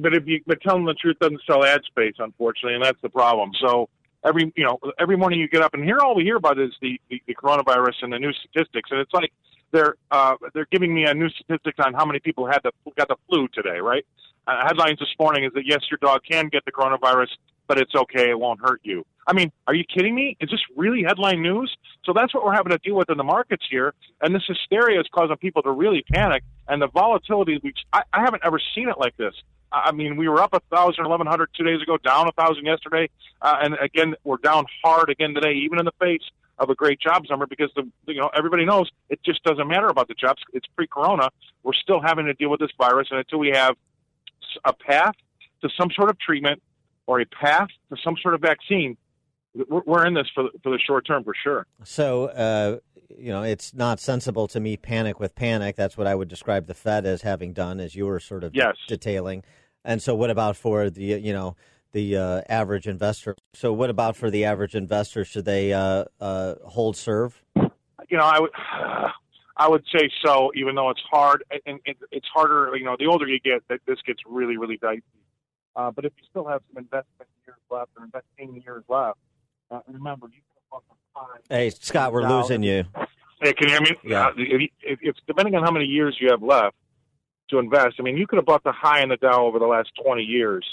but 0.00 0.12
if 0.12 0.26
you 0.26 0.40
but 0.44 0.60
telling 0.60 0.84
the 0.84 0.94
truth 0.94 1.20
doesn't 1.20 1.40
sell 1.48 1.64
ad 1.64 1.82
space, 1.84 2.14
unfortunately, 2.18 2.74
and 2.74 2.84
that's 2.84 3.00
the 3.00 3.08
problem. 3.08 3.52
So 3.60 3.88
every 4.24 4.52
you 4.56 4.64
know 4.64 4.80
every 4.98 5.16
morning 5.16 5.38
you 5.38 5.46
get 5.46 5.62
up 5.62 5.72
and 5.72 5.84
here 5.84 5.98
all 6.00 6.16
we 6.16 6.24
hear 6.24 6.34
about 6.34 6.58
is 6.58 6.72
the, 6.82 7.00
the, 7.10 7.22
the 7.28 7.34
coronavirus 7.36 8.02
and 8.02 8.12
the 8.12 8.18
new 8.18 8.32
statistics, 8.32 8.90
and 8.90 8.98
it's 8.98 9.14
like 9.14 9.32
they're 9.70 9.94
uh, 10.10 10.34
they're 10.52 10.66
giving 10.72 10.92
me 10.92 11.04
a 11.04 11.14
new 11.14 11.28
statistics 11.28 11.78
on 11.78 11.94
how 11.94 12.04
many 12.04 12.18
people 12.18 12.44
had 12.44 12.58
the 12.64 12.72
got 12.98 13.06
the 13.06 13.14
flu 13.28 13.46
today, 13.54 13.78
right? 13.78 14.04
Uh, 14.48 14.66
headlines 14.66 14.98
this 14.98 15.14
morning 15.20 15.44
is 15.44 15.52
that 15.54 15.62
yes, 15.64 15.84
your 15.88 15.98
dog 16.02 16.20
can 16.28 16.48
get 16.48 16.64
the 16.64 16.72
coronavirus, 16.72 17.28
but 17.68 17.78
it's 17.78 17.94
okay, 17.94 18.30
it 18.30 18.38
won't 18.40 18.58
hurt 18.60 18.80
you. 18.82 19.06
I 19.30 19.32
mean, 19.32 19.52
are 19.68 19.74
you 19.74 19.84
kidding 19.84 20.16
me? 20.16 20.36
Is 20.40 20.50
this 20.50 20.60
really 20.76 21.04
headline 21.06 21.40
news? 21.40 21.70
So 22.04 22.12
that's 22.12 22.34
what 22.34 22.44
we're 22.44 22.52
having 22.52 22.72
to 22.72 22.78
deal 22.78 22.96
with 22.96 23.10
in 23.10 23.16
the 23.16 23.22
markets 23.22 23.64
here, 23.70 23.94
and 24.20 24.34
this 24.34 24.42
hysteria 24.44 24.98
is 24.98 25.06
causing 25.14 25.36
people 25.36 25.62
to 25.62 25.70
really 25.70 26.02
panic. 26.12 26.42
And 26.66 26.82
the 26.82 26.88
volatility, 26.88 27.60
we 27.62 27.72
I, 27.92 28.02
I 28.12 28.22
haven't 28.24 28.42
ever 28.44 28.60
seen 28.74 28.88
it 28.88 28.98
like 28.98 29.16
this. 29.16 29.34
I 29.70 29.92
mean, 29.92 30.16
we 30.16 30.28
were 30.28 30.42
up 30.42 30.52
a 30.52 30.58
thousand, 30.74 31.06
eleven 31.06 31.28
hundred 31.28 31.50
two 31.56 31.62
days 31.62 31.80
ago, 31.80 31.96
down 31.96 32.26
a 32.26 32.32
thousand 32.32 32.66
yesterday, 32.66 33.08
uh, 33.40 33.54
and 33.62 33.74
again 33.80 34.16
we're 34.24 34.38
down 34.38 34.64
hard 34.82 35.10
again 35.10 35.32
today, 35.32 35.52
even 35.52 35.78
in 35.78 35.84
the 35.84 35.94
face 36.00 36.28
of 36.58 36.68
a 36.68 36.74
great 36.74 36.98
jobs 36.98 37.30
number 37.30 37.46
because 37.46 37.70
the 37.76 37.88
you 38.08 38.20
know 38.20 38.30
everybody 38.34 38.64
knows 38.64 38.90
it 39.10 39.22
just 39.22 39.44
doesn't 39.44 39.68
matter 39.68 39.86
about 39.86 40.08
the 40.08 40.14
jobs. 40.14 40.42
It's 40.52 40.66
pre-corona. 40.74 41.30
We're 41.62 41.74
still 41.74 42.00
having 42.00 42.26
to 42.26 42.34
deal 42.34 42.50
with 42.50 42.58
this 42.58 42.72
virus, 42.76 43.06
and 43.12 43.20
until 43.20 43.38
we 43.38 43.50
have 43.50 43.76
a 44.64 44.72
path 44.72 45.14
to 45.62 45.68
some 45.78 45.90
sort 45.94 46.10
of 46.10 46.18
treatment 46.18 46.60
or 47.06 47.20
a 47.20 47.26
path 47.26 47.68
to 47.90 47.96
some 48.02 48.16
sort 48.20 48.34
of 48.34 48.40
vaccine, 48.40 48.96
we're, 49.54 49.82
we're 49.86 50.06
in 50.06 50.14
this 50.14 50.26
for 50.34 50.44
the, 50.44 50.50
for 50.62 50.70
the 50.70 50.78
short 50.78 51.06
term 51.06 51.24
for 51.24 51.34
sure. 51.42 51.66
So, 51.84 52.26
uh, 52.26 52.78
you 53.16 53.32
know, 53.32 53.42
it's 53.42 53.74
not 53.74 54.00
sensible 54.00 54.46
to 54.48 54.60
me 54.60 54.76
panic 54.76 55.18
with 55.18 55.34
panic. 55.34 55.76
That's 55.76 55.96
what 55.96 56.06
I 56.06 56.14
would 56.14 56.28
describe 56.28 56.66
the 56.66 56.74
Fed 56.74 57.06
as 57.06 57.22
having 57.22 57.52
done, 57.52 57.80
as 57.80 57.94
you 57.94 58.06
were 58.06 58.20
sort 58.20 58.44
of 58.44 58.54
yes. 58.54 58.76
detailing. 58.86 59.42
And 59.84 60.02
so, 60.02 60.14
what 60.14 60.30
about 60.30 60.56
for 60.56 60.90
the 60.90 61.02
you 61.02 61.32
know 61.32 61.56
the 61.92 62.16
uh, 62.16 62.42
average 62.48 62.86
investor. 62.86 63.36
So, 63.54 63.72
what 63.72 63.90
about 63.90 64.16
for 64.16 64.30
the 64.30 64.44
average 64.44 64.74
investor? 64.74 65.24
Should 65.24 65.44
they 65.44 65.72
uh, 65.72 66.04
uh, 66.20 66.54
hold 66.64 66.96
serve? 66.96 67.42
You 67.56 68.18
know, 68.18 68.24
I 68.24 68.40
would. 68.40 68.50
I 69.56 69.68
would 69.68 69.84
say 69.94 70.08
so, 70.24 70.50
even 70.54 70.74
though 70.74 70.88
it's 70.88 71.02
hard, 71.10 71.44
and 71.66 71.80
it's 71.84 72.26
harder. 72.32 72.74
You 72.76 72.84
know, 72.84 72.96
the 72.98 73.06
older 73.06 73.26
you 73.26 73.38
get, 73.40 73.62
that 73.68 73.80
this 73.86 73.98
gets 74.06 74.20
really, 74.26 74.56
really 74.56 74.78
dicey. 74.78 75.02
Uh, 75.76 75.90
but 75.90 76.06
if 76.06 76.12
you 76.16 76.22
still 76.30 76.46
have 76.46 76.62
some 76.68 76.82
investment 76.82 77.28
years 77.46 77.58
left 77.70 77.90
or 77.98 78.04
investing 78.04 78.62
years 78.64 78.84
left, 78.88 79.18
uh, 79.70 79.80
remember 79.88 80.28
you 80.28 80.40
can 80.72 80.80
time. 81.14 81.40
Hey, 81.48 81.70
Scott, 81.70 82.12
we're 82.12 82.28
losing 82.28 82.62
you. 82.62 82.84
Hey, 83.42 83.52
can 83.54 83.68
you 83.68 83.74
hear 83.74 83.80
me? 83.80 83.96
Yeah. 84.04 84.26
Uh, 84.26 84.32
if, 84.36 84.70
if, 84.82 84.98
if 85.02 85.16
depending 85.26 85.54
on 85.54 85.62
how 85.62 85.70
many 85.70 85.86
years 85.86 86.16
you 86.20 86.30
have 86.30 86.42
left 86.42 86.76
to 87.50 87.58
invest, 87.58 87.96
I 87.98 88.02
mean, 88.02 88.16
you 88.16 88.26
could 88.26 88.36
have 88.36 88.46
bought 88.46 88.64
the 88.64 88.72
high 88.72 89.02
in 89.02 89.08
the 89.08 89.16
Dow 89.16 89.44
over 89.44 89.58
the 89.58 89.66
last 89.66 89.90
twenty 90.02 90.22
years 90.22 90.66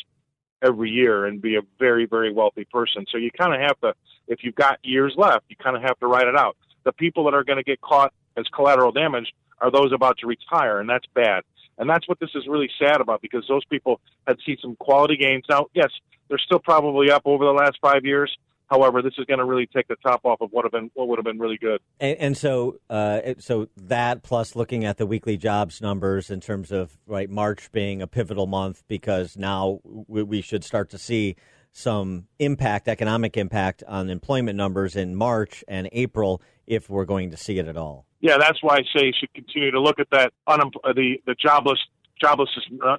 every 0.64 0.90
year 0.90 1.26
and 1.26 1.42
be 1.42 1.56
a 1.56 1.62
very, 1.78 2.06
very 2.06 2.32
wealthy 2.32 2.66
person. 2.66 3.06
So 3.12 3.18
you 3.18 3.30
kind 3.32 3.54
of 3.54 3.62
have 3.62 3.80
to, 3.82 3.94
if 4.28 4.40
you've 4.44 4.56
got 4.56 4.80
years 4.84 5.14
left, 5.16 5.46
you 5.50 5.56
kind 5.56 5.76
of 5.76 5.84
have 5.84 6.00
to 6.00 6.08
write 6.08 6.28
it 6.28 6.36
out. 6.36 6.58
The 6.84 6.92
people 6.92 7.26
that 7.26 7.36
are 7.36 7.44
going 7.44 7.58
to 7.58 7.64
get 7.64 7.80
caught 7.82 8.12
as 8.38 8.46
collateral 8.48 8.92
damage 8.92 9.32
are 9.62 9.70
those 9.70 9.92
about 9.94 10.18
to 10.20 10.28
retire, 10.28 10.80
and 10.80 10.90
that's 10.90 11.06
bad. 11.14 11.44
And 11.78 11.88
that's 11.88 12.08
what 12.08 12.20
this 12.20 12.32
is 12.34 12.48
really 12.48 12.72
sad 12.80 13.02
about 13.02 13.22
because 13.22 13.46
those 13.48 13.66
people 13.66 14.02
had 14.26 14.38
seen 14.44 14.58
some 14.60 14.76
quality 14.78 15.16
gains. 15.16 15.44
Now, 15.48 15.68
yes, 15.76 15.90
they're 16.28 16.40
still 16.40 16.60
probably 16.60 17.12
up 17.12 17.22
over 17.26 17.46
the 17.46 17.52
last 17.52 17.78
five 17.80 18.04
years, 18.04 18.36
However, 18.68 19.02
this 19.02 19.14
is 19.18 19.26
going 19.26 19.40
to 19.40 19.46
really 19.46 19.66
take 19.66 19.88
the 19.88 19.96
top 19.96 20.22
off 20.26 20.42
of 20.42 20.50
what 20.52 20.66
have 20.66 20.72
been 20.72 20.92
what 20.94 21.08
would 21.08 21.18
have 21.18 21.26
been 21.26 21.40
really 21.40 21.58
good. 21.58 21.80
And, 22.00 22.18
and 22.18 22.38
so, 22.38 22.80
uh, 22.90 23.22
so 23.40 23.70
that 23.78 24.24
plus 24.24 24.56
looking 24.56 24.84
at 24.84 24.98
the 24.98 25.06
weekly 25.06 25.38
jobs 25.38 25.82
numbers 25.82 26.30
in 26.30 26.42
terms 26.42 26.72
of 26.72 26.98
right 27.08 27.30
March 27.30 27.72
being 27.72 28.02
a 28.02 28.08
pivotal 28.08 28.46
month 28.46 28.84
because 28.88 29.38
now 29.38 29.80
we, 29.84 30.24
we 30.24 30.42
should 30.42 30.64
start 30.64 30.90
to 30.90 30.98
see 30.98 31.36
some 31.72 32.28
impact, 32.40 32.88
economic 32.88 33.38
impact 33.38 33.84
on 33.88 34.10
employment 34.10 34.58
numbers 34.58 34.96
in 34.96 35.16
March 35.16 35.64
and 35.68 35.88
April 35.92 36.42
if 36.66 36.90
we're 36.90 37.06
going 37.06 37.32
to 37.32 37.38
see 37.38 37.60
it 37.60 37.68
at 37.68 37.78
all. 37.78 38.06
Yeah, 38.20 38.38
that's 38.38 38.62
why 38.62 38.78
I 38.78 38.82
say 38.96 39.06
you 39.06 39.14
should 39.18 39.34
continue 39.34 39.72
to 39.72 39.80
look 39.80 40.00
at 40.00 40.10
that 40.12 40.34
unem- 40.50 40.72
uh, 40.84 40.92
the 40.92 41.22
the 41.26 41.36
jobless 41.36 41.80
jobless 42.20 42.50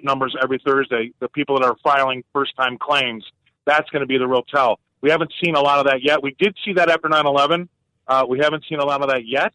numbers 0.02 0.35
every 0.42 0.62
Thursday. 0.64 1.12
The 1.20 1.28
people 1.28 1.59
that 1.59 1.66
are 1.66 1.76
filing 1.83 2.24
first 2.33 2.57
time 2.57 2.78
claims. 2.78 3.24
That's 3.66 3.90
going 3.90 4.00
to 4.00 4.07
be 4.07 4.16
the 4.16 4.26
real 4.26 4.44
tell 4.44 4.78
we 5.00 5.11
haven't 5.11 5.32
seen 5.42 5.54
a 5.54 5.61
lot 5.61 5.78
of 5.78 5.87
that 5.87 6.02
yet. 6.02 6.22
We 6.22 6.34
did 6.38 6.56
see 6.64 6.74
that 6.74 6.90
after 6.90 7.08
9 7.08 7.26
11. 7.26 7.68
Uh, 8.06 8.24
we 8.28 8.38
haven't 8.38 8.64
seen 8.68 8.78
a 8.78 8.84
lot 8.84 9.02
of 9.02 9.08
that 9.08 9.26
yet, 9.26 9.52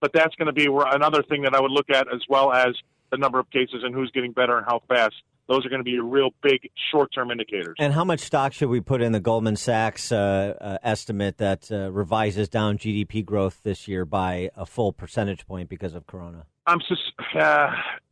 but 0.00 0.12
that's 0.12 0.34
going 0.36 0.46
to 0.46 0.52
be 0.52 0.68
another 0.68 1.22
thing 1.22 1.42
that 1.42 1.54
I 1.54 1.60
would 1.60 1.72
look 1.72 1.90
at 1.90 2.12
as 2.12 2.20
well 2.28 2.52
as 2.52 2.74
the 3.10 3.16
number 3.16 3.38
of 3.38 3.50
cases 3.50 3.82
and 3.82 3.94
who's 3.94 4.10
getting 4.12 4.32
better 4.32 4.56
and 4.56 4.66
how 4.66 4.82
fast. 4.88 5.14
Those 5.48 5.64
are 5.64 5.70
going 5.70 5.80
to 5.80 5.84
be 5.84 5.98
real 5.98 6.28
big 6.42 6.68
short 6.92 7.10
term 7.14 7.30
indicators. 7.30 7.74
And 7.78 7.94
how 7.94 8.04
much 8.04 8.20
stock 8.20 8.52
should 8.52 8.68
we 8.68 8.82
put 8.82 9.00
in 9.00 9.12
the 9.12 9.20
Goldman 9.20 9.56
Sachs 9.56 10.12
uh, 10.12 10.54
uh, 10.60 10.78
estimate 10.82 11.38
that 11.38 11.72
uh, 11.72 11.90
revises 11.90 12.50
down 12.50 12.76
GDP 12.76 13.24
growth 13.24 13.62
this 13.62 13.88
year 13.88 14.04
by 14.04 14.50
a 14.54 14.66
full 14.66 14.92
percentage 14.92 15.46
point 15.46 15.70
because 15.70 15.94
of 15.94 16.06
Corona? 16.06 16.44
I'm 16.66 16.80
just, 16.80 17.00
uh, 17.34 17.70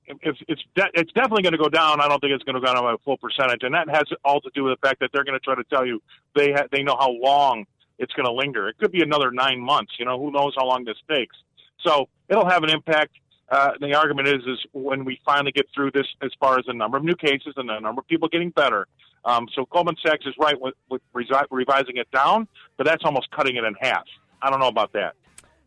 it's 0.09 0.39
it's 0.49 0.63
de- 0.75 0.91
it's 0.95 1.13
definitely 1.13 1.43
going 1.43 1.53
to 1.53 1.59
go 1.59 1.69
down. 1.69 2.01
I 2.01 2.09
don't 2.09 2.21
think 2.21 2.33
it's 2.33 2.45
going 2.45 2.55
to 2.55 2.61
go 2.61 2.73
down 2.73 2.83
by 2.83 2.95
a 2.95 2.99
full 2.99 3.17
percentage, 3.17 3.63
and 3.63 3.75
that 3.75 3.89
has 3.89 4.05
all 4.25 4.41
to 4.41 4.51
do 4.55 4.65
with 4.65 4.79
the 4.81 4.87
fact 4.87 5.01
that 5.01 5.11
they're 5.13 5.25
going 5.25 5.39
to 5.39 5.45
try 5.45 5.55
to 5.55 5.65
tell 5.65 5.87
you 5.87 6.03
they 6.35 6.53
ha- 6.53 6.67
they 6.71 6.83
know 6.83 6.97
how 6.99 7.11
long 7.11 7.67
it's 7.99 8.13
going 8.13 8.27
to 8.27 8.33
linger. 8.33 8.69
It 8.69 8.79
could 8.79 8.93
be 8.93 9.03
another 9.03 9.31
nine 9.31 9.61
months. 9.61 9.93
You 9.99 10.05
know, 10.05 10.19
who 10.19 10.31
knows 10.31 10.55
how 10.57 10.67
long 10.67 10.85
this 10.85 10.99
takes? 11.09 11.37
So 11.85 12.09
it'll 12.29 12.49
have 12.49 12.63
an 12.63 12.71
impact. 12.71 13.13
Uh, 13.49 13.73
the 13.81 13.95
argument 13.95 14.29
is 14.29 14.43
is 14.47 14.59
when 14.73 15.05
we 15.05 15.21
finally 15.25 15.53
get 15.53 15.67
through 15.75 15.93
this, 15.93 16.07
as 16.23 16.31
far 16.41 16.59
as 16.59 16.67
the 16.67 16.75
number 16.75 16.97
of 16.97 17.05
new 17.05 17.17
cases 17.17 17.55
and 17.57 17.69
the 17.69 17.79
number 17.79 18.01
of 18.01 18.07
people 18.09 18.29
getting 18.29 18.51
better. 18.51 18.87
Um, 19.25 19.49
so 19.55 19.67
Goldman 19.71 19.97
Sachs 20.05 20.25
is 20.25 20.35
right 20.39 20.61
with, 20.61 20.75
with 20.89 21.03
resi- 21.15 21.47
revising 21.51 21.97
it 21.97 22.09
down, 22.13 22.47
but 22.77 22.87
that's 22.87 23.05
almost 23.05 23.29
cutting 23.33 23.57
it 23.57 23.65
in 23.65 23.75
half. 23.81 24.05
I 24.41 24.51
don't 24.51 24.61
know 24.61 24.69
about 24.69 24.93
that. 24.93 25.15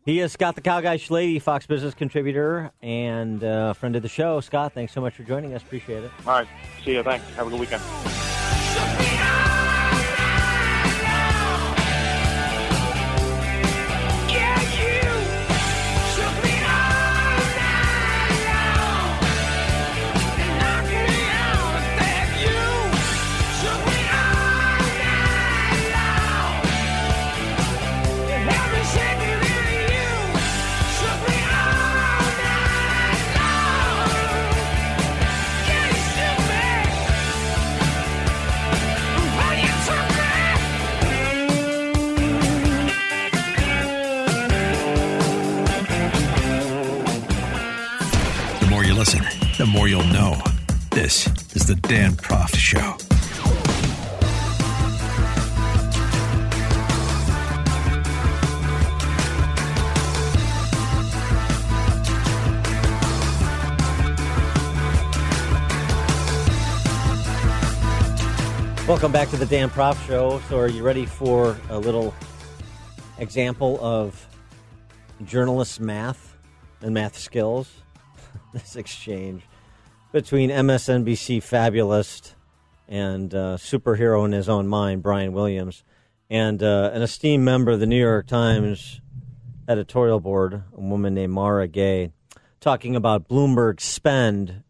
He 0.04 0.20
is 0.20 0.32
Scott 0.32 0.54
the 0.54 0.62
Cow 0.62 0.80
Guy 0.80 0.96
Shellady, 0.96 1.40
Fox 1.42 1.66
Business 1.66 1.94
contributor 1.94 2.70
and 2.82 3.44
uh, 3.44 3.74
friend 3.74 3.94
of 3.96 4.02
the 4.02 4.08
show. 4.08 4.40
Scott, 4.40 4.72
thanks 4.72 4.92
so 4.92 5.00
much 5.00 5.14
for 5.14 5.24
joining 5.24 5.54
us. 5.54 5.62
Appreciate 5.62 6.04
it. 6.04 6.10
All 6.26 6.32
right. 6.32 6.48
See 6.84 6.92
you. 6.94 7.02
Thanks. 7.02 7.24
Have 7.34 7.46
a 7.46 7.50
good 7.50 7.60
weekend. 7.60 7.82
The 51.70 51.76
Dan 51.76 52.14
Proft 52.14 52.56
Show. 52.56 52.96
Welcome 68.88 69.12
back 69.12 69.28
to 69.28 69.36
the 69.36 69.46
Dan 69.46 69.70
Proft 69.70 70.04
Show. 70.08 70.42
So, 70.48 70.58
are 70.58 70.66
you 70.66 70.82
ready 70.82 71.06
for 71.06 71.56
a 71.68 71.78
little 71.78 72.12
example 73.18 73.78
of 73.80 74.26
journalist 75.24 75.78
math 75.78 76.36
and 76.82 76.92
math 76.94 77.16
skills. 77.16 77.70
this 78.52 78.74
exchange 78.74 79.44
between 80.12 80.50
MSNBC 80.50 81.42
fabulist 81.42 82.34
and 82.88 83.32
uh, 83.34 83.56
superhero 83.56 84.24
in 84.24 84.32
his 84.32 84.48
own 84.48 84.66
mind, 84.66 85.02
Brian 85.02 85.32
Williams, 85.32 85.84
and 86.28 86.62
uh, 86.62 86.90
an 86.92 87.02
esteemed 87.02 87.44
member 87.44 87.70
of 87.72 87.80
the 87.80 87.86
New 87.86 87.98
York 88.00 88.26
Times 88.26 89.00
editorial 89.68 90.18
board, 90.20 90.62
a 90.76 90.80
woman 90.80 91.14
named 91.14 91.32
Mara 91.32 91.68
Gay, 91.68 92.10
talking 92.60 92.96
about 92.96 93.28
Bloomberg's 93.28 93.84
spend 93.84 94.62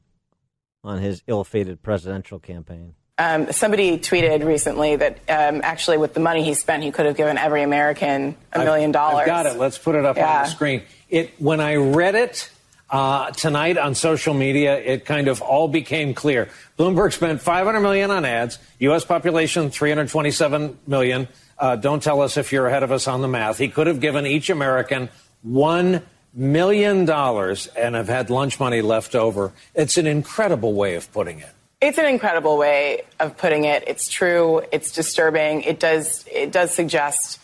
on 0.84 0.98
his 0.98 1.22
ill-fated 1.26 1.82
presidential 1.82 2.38
campaign. 2.38 2.94
Um, 3.18 3.52
somebody 3.52 3.98
tweeted 3.98 4.44
recently 4.46 4.96
that 4.96 5.18
um, 5.28 5.60
actually, 5.62 5.98
with 5.98 6.14
the 6.14 6.20
money 6.20 6.42
he 6.42 6.54
spent, 6.54 6.82
he 6.82 6.90
could 6.90 7.04
have 7.04 7.16
given 7.16 7.36
every 7.36 7.62
American 7.62 8.34
a 8.52 8.58
million 8.60 8.92
dollars. 8.92 9.20
I've 9.20 9.26
got 9.26 9.44
it. 9.46 9.58
Let's 9.58 9.76
put 9.76 9.94
it 9.94 10.06
up 10.06 10.16
Yeah. 10.16 10.38
on 10.38 10.42
the 10.44 10.48
screen. 10.50 10.82
It 11.10 11.32
when 11.38 11.60
I 11.60 11.74
read 11.76 12.14
it 12.14 12.50
uh, 12.90 13.30
tonight 13.30 13.78
on 13.78 13.94
social 13.94 14.34
media, 14.34 14.78
it 14.78 15.04
kind 15.04 15.28
of 15.28 15.40
all 15.40 15.68
became 15.68 16.12
clear. 16.12 16.48
Bloomberg 16.78 17.12
spent 17.12 17.40
500 17.40 17.80
million 17.80 18.10
on 18.10 18.24
ads. 18.24 18.58
U.S. 18.80 19.04
population 19.04 19.70
327 19.70 20.78
million. 20.86 21.28
Uh, 21.58 21.76
don't 21.76 22.02
tell 22.02 22.20
us 22.20 22.36
if 22.36 22.52
you're 22.52 22.66
ahead 22.66 22.82
of 22.82 22.90
us 22.90 23.06
on 23.06 23.20
the 23.20 23.28
math. 23.28 23.58
He 23.58 23.68
could 23.68 23.86
have 23.86 24.00
given 24.00 24.26
each 24.26 24.50
American 24.50 25.08
one 25.42 26.02
million 26.32 27.04
dollars 27.04 27.66
and 27.68 27.94
have 27.94 28.08
had 28.08 28.30
lunch 28.30 28.58
money 28.58 28.82
left 28.82 29.14
over. 29.14 29.52
It's 29.74 29.96
an 29.96 30.06
incredible 30.06 30.72
way 30.72 30.94
of 30.94 31.12
putting 31.12 31.40
it. 31.40 31.50
It's 31.80 31.98
an 31.98 32.06
incredible 32.06 32.58
way 32.58 33.02
of 33.18 33.36
putting 33.36 33.64
it. 33.64 33.84
It's 33.86 34.08
true. 34.08 34.62
It's 34.72 34.92
disturbing. 34.92 35.62
It 35.62 35.80
does. 35.80 36.26
It 36.30 36.52
does 36.52 36.74
suggest, 36.74 37.40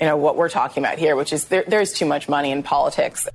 you 0.00 0.06
know, 0.06 0.16
what 0.16 0.36
we're 0.36 0.48
talking 0.48 0.82
about 0.82 0.98
here, 0.98 1.14
which 1.14 1.32
is 1.32 1.44
there, 1.46 1.64
there's 1.66 1.92
too 1.92 2.06
much 2.06 2.28
money 2.28 2.50
in 2.50 2.62
politics. 2.62 3.28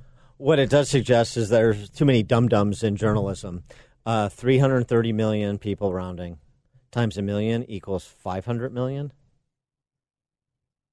What 0.44 0.58
it 0.58 0.68
does 0.68 0.90
suggest 0.90 1.38
is 1.38 1.48
there's 1.48 1.88
too 1.88 2.04
many 2.04 2.22
dum 2.22 2.48
dums 2.48 2.82
in 2.82 2.96
journalism. 2.96 3.64
Uh, 4.04 4.28
330 4.28 5.10
million 5.14 5.56
people 5.56 5.90
rounding 5.90 6.36
times 6.90 7.16
a 7.16 7.22
million 7.22 7.64
equals 7.64 8.04
500 8.04 8.70
million. 8.70 9.14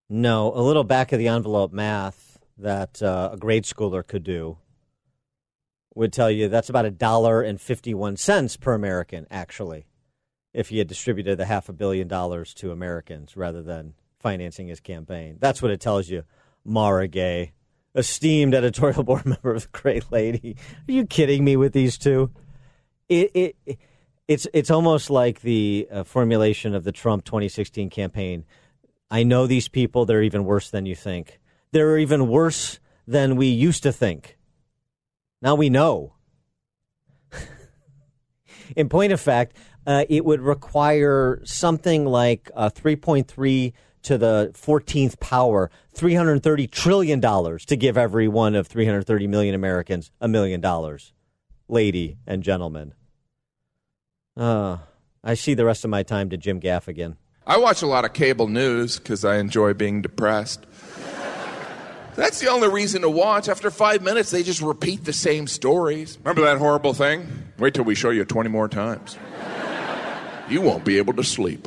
No, 0.09 0.53
a 0.55 0.61
little 0.61 0.85
back 0.85 1.11
of 1.11 1.19
the 1.19 1.27
envelope 1.27 1.73
math 1.73 2.39
that 2.57 3.03
uh, 3.03 3.31
a 3.33 3.37
grade 3.37 3.65
schooler 3.65 4.07
could 4.07 4.23
do 4.23 4.57
would 5.95 6.13
tell 6.13 6.31
you 6.31 6.47
that's 6.47 6.69
about 6.69 6.85
a 6.85 6.89
dollar 6.89 7.41
and 7.41 7.59
51 7.59 8.15
cents 8.15 8.55
per 8.55 8.73
American, 8.73 9.27
actually, 9.29 9.85
if 10.53 10.69
he 10.69 10.77
had 10.77 10.87
distributed 10.87 11.37
the 11.37 11.45
half 11.45 11.67
a 11.67 11.73
billion 11.73 12.07
dollars 12.07 12.53
to 12.53 12.71
Americans 12.71 13.35
rather 13.35 13.61
than 13.61 13.95
financing 14.17 14.69
his 14.69 14.79
campaign. 14.79 15.35
That's 15.41 15.61
what 15.61 15.71
it 15.71 15.81
tells 15.81 16.07
you, 16.07 16.23
Mara 16.63 17.09
Gay, 17.09 17.51
esteemed 17.95 18.53
editorial 18.55 19.03
board 19.05 19.25
member 19.25 19.53
of 19.53 19.63
the 19.63 19.69
Gray 19.71 20.01
Lady. 20.11 20.55
Are 20.87 20.91
you 20.91 21.05
kidding 21.05 21.43
me 21.43 21.55
with 21.57 21.73
these 21.73 21.97
two? 21.97 22.31
It, 23.09 23.31
it, 23.33 23.55
it- 23.65 23.79
it's, 24.27 24.47
it's 24.53 24.71
almost 24.71 25.09
like 25.09 25.41
the 25.41 25.87
uh, 25.91 26.03
formulation 26.05 26.73
of 26.73 26.85
the 26.85 26.93
Trump 26.93 27.25
2016 27.25 27.89
campaign. 27.89 28.45
I 29.09 29.23
know 29.23 29.45
these 29.45 29.67
people, 29.67 30.05
they're 30.05 30.23
even 30.23 30.45
worse 30.45 30.69
than 30.69 30.85
you 30.85 30.95
think. 30.95 31.41
They're 31.73 31.97
even 31.97 32.29
worse 32.29 32.79
than 33.05 33.35
we 33.35 33.47
used 33.47 33.83
to 33.83 33.91
think. 33.91 34.37
Now 35.41 35.55
we 35.55 35.69
know. 35.69 36.13
In 38.77 38.87
point 38.87 39.11
of 39.11 39.19
fact, 39.19 39.57
uh, 39.85 40.05
it 40.07 40.23
would 40.23 40.39
require 40.39 41.41
something 41.43 42.05
like 42.05 42.49
uh, 42.55 42.69
3.3 42.69 43.73
to 44.03 44.17
the 44.17 44.51
14th 44.53 45.19
power, 45.19 45.69
$330 45.95 46.69
trillion 46.69 47.21
to 47.21 47.75
give 47.75 47.97
every 47.97 48.27
one 48.27 48.55
of 48.55 48.67
330 48.67 49.27
million 49.27 49.55
Americans 49.55 50.11
a 50.19 50.27
million 50.27 50.61
dollars. 50.61 51.13
Lady 51.67 52.17
and 52.27 52.43
gentlemen. 52.43 52.93
Uh, 54.35 54.77
I 55.23 55.35
see 55.35 55.53
the 55.53 55.65
rest 55.65 55.83
of 55.83 55.89
my 55.89 56.03
time 56.03 56.29
to 56.29 56.37
Jim 56.37 56.59
Gaffigan. 56.59 57.15
I 57.45 57.57
watch 57.57 57.81
a 57.81 57.87
lot 57.87 58.05
of 58.05 58.13
cable 58.13 58.47
news 58.47 58.97
because 58.97 59.25
I 59.25 59.37
enjoy 59.37 59.73
being 59.73 60.01
depressed. 60.01 60.65
That's 62.15 62.39
the 62.39 62.49
only 62.49 62.69
reason 62.69 63.01
to 63.01 63.09
watch. 63.09 63.47
After 63.49 63.71
five 63.71 64.01
minutes, 64.01 64.31
they 64.31 64.43
just 64.43 64.61
repeat 64.61 65.05
the 65.05 65.13
same 65.13 65.47
stories. 65.47 66.17
Remember 66.23 66.41
that 66.43 66.57
horrible 66.57 66.93
thing? 66.93 67.27
Wait 67.57 67.73
till 67.73 67.83
we 67.83 67.95
show 67.95 68.09
you 68.09 68.25
20 68.25 68.49
more 68.49 68.67
times. 68.67 69.17
You 70.49 70.59
won't 70.59 70.83
be 70.83 70.97
able 70.97 71.13
to 71.13 71.23
sleep. 71.23 71.65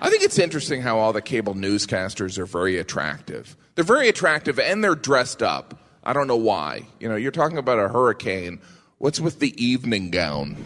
I 0.00 0.10
think 0.10 0.22
it's 0.22 0.38
interesting 0.38 0.80
how 0.80 0.98
all 0.98 1.12
the 1.12 1.22
cable 1.22 1.54
newscasters 1.54 2.38
are 2.38 2.46
very 2.46 2.78
attractive. 2.78 3.56
They're 3.74 3.84
very 3.84 4.08
attractive 4.08 4.58
and 4.58 4.82
they're 4.82 4.94
dressed 4.94 5.42
up. 5.42 5.74
I 6.04 6.12
don't 6.12 6.28
know 6.28 6.36
why. 6.36 6.86
You 7.00 7.08
know, 7.08 7.16
you're 7.16 7.32
talking 7.32 7.58
about 7.58 7.78
a 7.78 7.88
hurricane. 7.88 8.60
What's 8.98 9.20
with 9.20 9.40
the 9.40 9.54
evening 9.62 10.10
gown? 10.10 10.56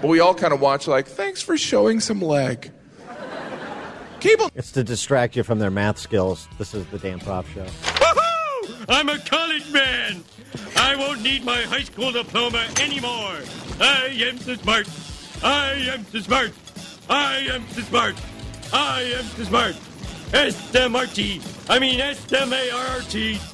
But 0.00 0.08
we 0.08 0.20
all 0.20 0.34
kind 0.34 0.52
of 0.52 0.60
watch 0.60 0.86
like, 0.86 1.06
thanks 1.06 1.40
for 1.40 1.56
showing 1.56 2.00
some 2.00 2.20
leg. 2.20 2.70
Cable. 4.20 4.50
It's 4.54 4.72
to 4.72 4.84
distract 4.84 5.36
you 5.36 5.42
from 5.42 5.58
their 5.58 5.70
math 5.70 5.98
skills. 5.98 6.48
This 6.58 6.74
is 6.74 6.86
the 6.86 6.98
Dan 6.98 7.20
Proft 7.20 7.46
Show. 7.54 7.64
Woohoo! 7.64 8.84
I'm 8.88 9.08
a 9.08 9.18
college 9.18 9.70
man. 9.70 10.24
I 10.76 10.94
won't 10.96 11.22
need 11.22 11.44
my 11.44 11.62
high 11.62 11.82
school 11.82 12.12
diploma 12.12 12.66
anymore. 12.80 13.38
I 13.80 14.06
am 14.20 14.38
so 14.38 14.54
smart. 14.56 14.88
I 15.42 15.72
am 15.92 16.06
so 16.06 16.20
smart. 16.20 16.52
I 17.08 17.36
am 17.50 17.66
smart. 17.68 18.14
I 18.72 19.02
am 19.02 19.24
smart. 19.44 19.76
S-M-R-T. 20.32 21.40
I 21.68 21.78
mean 21.78 22.00
S-M-A-R-R-T. 22.00 23.34
Far 23.34 23.53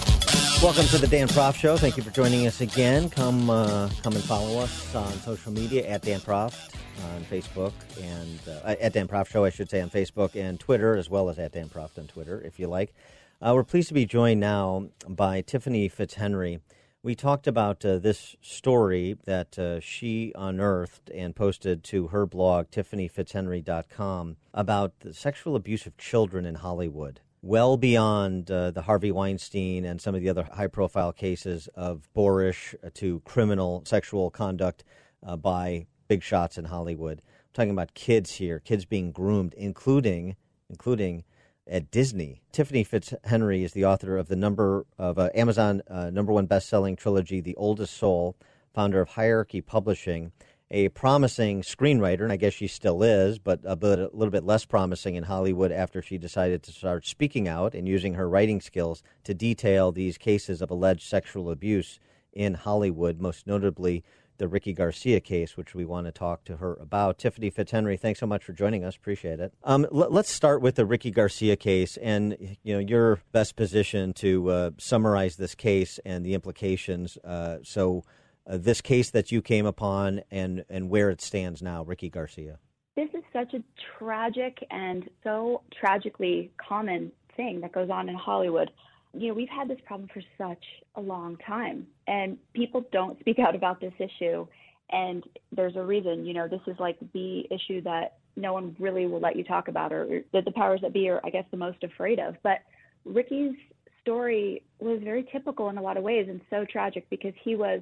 Welcome 0.61 0.85
to 0.85 0.99
the 0.99 1.07
Dan 1.07 1.27
Proft 1.27 1.55
Show. 1.55 1.75
Thank 1.75 1.97
you 1.97 2.03
for 2.03 2.11
joining 2.11 2.45
us 2.45 2.61
again. 2.61 3.09
Come, 3.09 3.49
uh, 3.49 3.89
come 4.03 4.13
and 4.13 4.23
follow 4.23 4.59
us 4.59 4.93
on 4.93 5.11
social 5.13 5.51
media 5.51 5.87
at 5.87 6.03
Dan 6.03 6.19
Proft 6.19 6.75
on 7.15 7.23
Facebook 7.23 7.73
and 7.99 8.39
uh, 8.47 8.75
at 8.79 8.93
Dan 8.93 9.07
Proft 9.07 9.29
Show, 9.29 9.43
I 9.43 9.49
should 9.49 9.71
say, 9.71 9.81
on 9.81 9.89
Facebook 9.89 10.35
and 10.35 10.59
Twitter, 10.59 10.95
as 10.95 11.09
well 11.09 11.29
as 11.29 11.39
at 11.39 11.53
Dan 11.53 11.67
Proft 11.67 11.97
on 11.97 12.05
Twitter, 12.05 12.39
if 12.43 12.59
you 12.59 12.67
like. 12.67 12.93
Uh, 13.41 13.53
we're 13.55 13.63
pleased 13.63 13.87
to 13.87 13.95
be 13.95 14.05
joined 14.05 14.39
now 14.39 14.89
by 15.09 15.41
Tiffany 15.41 15.89
Fitzhenry. 15.89 16.59
We 17.01 17.15
talked 17.15 17.47
about 17.47 17.83
uh, 17.83 17.97
this 17.97 18.35
story 18.39 19.17
that 19.25 19.57
uh, 19.57 19.79
she 19.79 20.31
unearthed 20.35 21.09
and 21.09 21.35
posted 21.35 21.83
to 21.85 22.09
her 22.09 22.27
blog, 22.27 22.67
tiffanyfitzhenry.com, 22.69 24.37
about 24.53 24.99
the 24.99 25.15
sexual 25.15 25.55
abuse 25.55 25.87
of 25.87 25.97
children 25.97 26.45
in 26.45 26.53
Hollywood 26.53 27.19
well 27.41 27.75
beyond 27.77 28.51
uh, 28.51 28.71
the 28.71 28.83
Harvey 28.83 29.11
Weinstein 29.11 29.85
and 29.85 29.99
some 29.99 30.13
of 30.13 30.21
the 30.21 30.29
other 30.29 30.47
high 30.53 30.67
profile 30.67 31.11
cases 31.11 31.67
of 31.75 32.07
boorish 32.13 32.75
uh, 32.83 32.89
to 32.95 33.19
criminal 33.21 33.83
sexual 33.85 34.29
conduct 34.29 34.83
uh, 35.25 35.35
by 35.35 35.87
big 36.07 36.21
shots 36.21 36.57
in 36.57 36.65
Hollywood. 36.65 37.19
I'm 37.19 37.53
talking 37.53 37.71
about 37.71 37.93
kids 37.93 38.33
here, 38.33 38.59
kids 38.59 38.85
being 38.85 39.11
groomed, 39.11 39.53
including 39.55 40.35
including 40.69 41.23
at 41.67 41.91
Disney. 41.91 42.41
Tiffany 42.51 42.83
Fitzhenry 42.83 43.63
is 43.63 43.73
the 43.73 43.85
author 43.85 44.17
of 44.17 44.27
the 44.27 44.35
number 44.35 44.85
of 44.97 45.17
uh, 45.17 45.29
Amazon 45.35 45.81
uh, 45.89 46.09
number 46.09 46.33
one 46.33 46.45
best-selling 46.45 46.95
trilogy, 46.95 47.39
The 47.39 47.55
Oldest 47.55 47.95
Soul, 47.95 48.35
founder 48.73 49.01
of 49.01 49.09
Hierarchy 49.09 49.61
Publishing, 49.61 50.31
a 50.71 50.89
promising 50.89 51.61
screenwriter, 51.61 52.21
and 52.21 52.31
I 52.31 52.37
guess 52.37 52.53
she 52.53 52.67
still 52.67 53.03
is, 53.03 53.37
but 53.37 53.59
a, 53.65 53.75
bit, 53.75 53.99
a 53.99 54.09
little 54.13 54.31
bit 54.31 54.45
less 54.45 54.65
promising 54.65 55.15
in 55.15 55.23
Hollywood 55.23 55.71
after 55.71 56.01
she 56.01 56.17
decided 56.17 56.63
to 56.63 56.71
start 56.71 57.05
speaking 57.05 57.47
out 57.47 57.75
and 57.75 57.87
using 57.87 58.13
her 58.13 58.27
writing 58.27 58.61
skills 58.61 59.03
to 59.25 59.33
detail 59.33 59.91
these 59.91 60.17
cases 60.17 60.61
of 60.61 60.71
alleged 60.71 61.03
sexual 61.03 61.51
abuse 61.51 61.99
in 62.31 62.53
Hollywood, 62.53 63.19
most 63.19 63.45
notably 63.45 64.03
the 64.37 64.47
Ricky 64.47 64.73
Garcia 64.73 65.19
case, 65.19 65.55
which 65.55 65.75
we 65.75 65.85
want 65.85 66.07
to 66.07 66.11
talk 66.11 66.45
to 66.45 66.57
her 66.57 66.73
about. 66.81 67.19
Tiffany 67.19 67.51
Fitzhenry, 67.51 67.99
thanks 67.99 68.19
so 68.19 68.25
much 68.25 68.43
for 68.43 68.53
joining 68.53 68.83
us. 68.83 68.95
Appreciate 68.95 69.39
it. 69.39 69.53
Um, 69.63 69.85
l- 69.93 70.07
let's 70.09 70.31
start 70.31 70.61
with 70.61 70.75
the 70.75 70.85
Ricky 70.85 71.11
Garcia 71.11 71.55
case, 71.55 71.95
and 71.97 72.57
you 72.63 72.73
know 72.73 72.79
your 72.79 73.19
best 73.33 73.55
position 73.55 74.13
to 74.13 74.49
uh, 74.49 74.71
summarize 74.79 75.35
this 75.35 75.53
case 75.53 75.99
and 76.05 76.25
the 76.25 76.33
implications. 76.33 77.17
Uh, 77.23 77.57
so, 77.61 78.03
uh, 78.51 78.57
this 78.57 78.81
case 78.81 79.09
that 79.11 79.31
you 79.31 79.41
came 79.41 79.65
upon 79.65 80.21
and 80.29 80.65
and 80.69 80.89
where 80.89 81.09
it 81.09 81.21
stands 81.21 81.61
now, 81.61 81.83
Ricky 81.83 82.09
Garcia. 82.09 82.59
This 82.95 83.09
is 83.13 83.23
such 83.31 83.53
a 83.53 83.63
tragic 83.97 84.57
and 84.69 85.09
so 85.23 85.61
tragically 85.79 86.51
common 86.57 87.11
thing 87.37 87.61
that 87.61 87.71
goes 87.71 87.89
on 87.89 88.09
in 88.09 88.15
Hollywood. 88.15 88.69
You 89.13 89.29
know, 89.29 89.33
we've 89.33 89.49
had 89.49 89.69
this 89.69 89.79
problem 89.85 90.09
for 90.13 90.21
such 90.37 90.63
a 90.95 91.01
long 91.01 91.37
time, 91.37 91.87
and 92.07 92.37
people 92.53 92.85
don't 92.91 93.19
speak 93.19 93.39
out 93.39 93.55
about 93.55 93.79
this 93.79 93.93
issue. 93.97 94.45
And 94.91 95.23
there's 95.53 95.77
a 95.77 95.83
reason, 95.83 96.25
you 96.25 96.33
know, 96.33 96.49
this 96.49 96.61
is 96.67 96.75
like 96.79 96.97
the 97.13 97.45
issue 97.49 97.81
that 97.83 98.17
no 98.35 98.51
one 98.51 98.75
really 98.77 99.05
will 99.05 99.21
let 99.21 99.37
you 99.37 99.43
talk 99.45 99.69
about, 99.69 99.93
or 99.93 100.23
that 100.33 100.43
the 100.43 100.51
powers 100.51 100.81
that 100.81 100.91
be 100.91 101.07
are, 101.07 101.21
I 101.23 101.29
guess, 101.29 101.45
the 101.51 101.57
most 101.57 101.83
afraid 101.83 102.19
of. 102.19 102.35
But 102.43 102.59
Ricky's 103.05 103.55
story 104.01 104.63
was 104.79 104.99
very 105.01 105.25
typical 105.31 105.69
in 105.69 105.77
a 105.77 105.81
lot 105.81 105.95
of 105.95 106.03
ways 106.03 106.27
and 106.29 106.41
so 106.49 106.65
tragic 106.69 107.09
because 107.09 107.33
he 107.43 107.55
was 107.55 107.81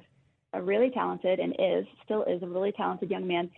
a 0.52 0.62
really 0.62 0.90
talented 0.90 1.38
and 1.38 1.54
is, 1.58 1.86
still 2.04 2.24
is, 2.24 2.42
a 2.42 2.46
really 2.46 2.72
talented 2.72 3.10
young 3.10 3.26
man 3.26 3.50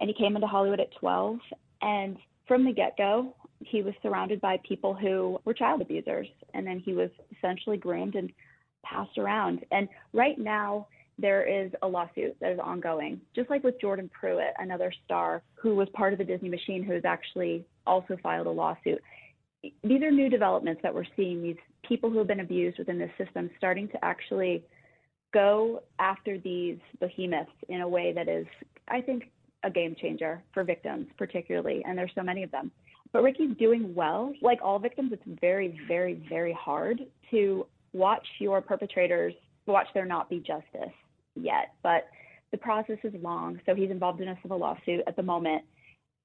and 0.00 0.08
he 0.08 0.14
came 0.14 0.36
into 0.36 0.46
Hollywood 0.46 0.80
at 0.80 0.94
12. 1.00 1.38
And 1.82 2.16
from 2.46 2.64
the 2.64 2.72
get 2.72 2.96
go, 2.96 3.34
he 3.60 3.82
was 3.82 3.94
surrounded 4.02 4.40
by 4.40 4.58
people 4.68 4.94
who 4.94 5.38
were 5.44 5.54
child 5.54 5.80
abusers. 5.80 6.28
And 6.54 6.66
then 6.66 6.80
he 6.84 6.92
was 6.92 7.10
essentially 7.36 7.76
groomed 7.76 8.14
and 8.14 8.30
passed 8.84 9.18
around. 9.18 9.64
And 9.70 9.88
right 10.12 10.38
now, 10.38 10.88
there 11.18 11.44
is 11.44 11.72
a 11.80 11.88
lawsuit 11.88 12.36
that 12.40 12.52
is 12.52 12.58
ongoing, 12.62 13.22
just 13.34 13.48
like 13.48 13.64
with 13.64 13.80
Jordan 13.80 14.10
Pruitt, 14.12 14.52
another 14.58 14.92
star 15.06 15.42
who 15.54 15.74
was 15.74 15.88
part 15.94 16.12
of 16.12 16.18
the 16.18 16.24
Disney 16.26 16.50
machine, 16.50 16.82
who 16.82 16.92
has 16.92 17.06
actually 17.06 17.64
also 17.86 18.18
filed 18.22 18.46
a 18.46 18.50
lawsuit. 18.50 19.00
These 19.82 20.02
are 20.02 20.10
new 20.10 20.28
developments 20.28 20.82
that 20.82 20.94
we're 20.94 21.06
seeing, 21.16 21.42
these 21.42 21.56
people 21.88 22.10
who 22.10 22.18
have 22.18 22.26
been 22.26 22.40
abused 22.40 22.78
within 22.78 22.98
this 22.98 23.10
system 23.16 23.48
starting 23.56 23.88
to 23.88 24.04
actually 24.04 24.62
go 25.32 25.82
after 25.98 26.38
these 26.38 26.78
behemoths 27.00 27.50
in 27.68 27.80
a 27.80 27.88
way 27.88 28.12
that 28.12 28.28
is, 28.28 28.46
I 28.88 29.00
think, 29.00 29.30
a 29.64 29.70
game 29.70 29.96
changer 30.00 30.42
for 30.54 30.64
victims, 30.64 31.06
particularly, 31.18 31.82
and 31.86 31.98
there's 31.98 32.12
so 32.14 32.22
many 32.22 32.42
of 32.42 32.50
them. 32.50 32.70
But 33.12 33.22
Ricky's 33.22 33.56
doing 33.58 33.94
well. 33.94 34.32
Like 34.42 34.58
all 34.62 34.78
victims, 34.78 35.12
it's 35.12 35.40
very, 35.40 35.78
very, 35.88 36.22
very 36.28 36.52
hard 36.52 37.00
to 37.30 37.66
watch 37.92 38.26
your 38.38 38.60
perpetrators, 38.60 39.34
watch 39.66 39.86
there 39.94 40.04
not 40.04 40.28
be 40.28 40.38
justice 40.38 40.94
yet. 41.34 41.72
But 41.82 42.08
the 42.52 42.58
process 42.58 42.98
is 43.02 43.14
long, 43.22 43.60
so 43.66 43.74
he's 43.74 43.90
involved 43.90 44.20
in 44.20 44.28
a 44.28 44.38
civil 44.42 44.58
lawsuit 44.58 45.02
at 45.06 45.16
the 45.16 45.22
moment. 45.22 45.62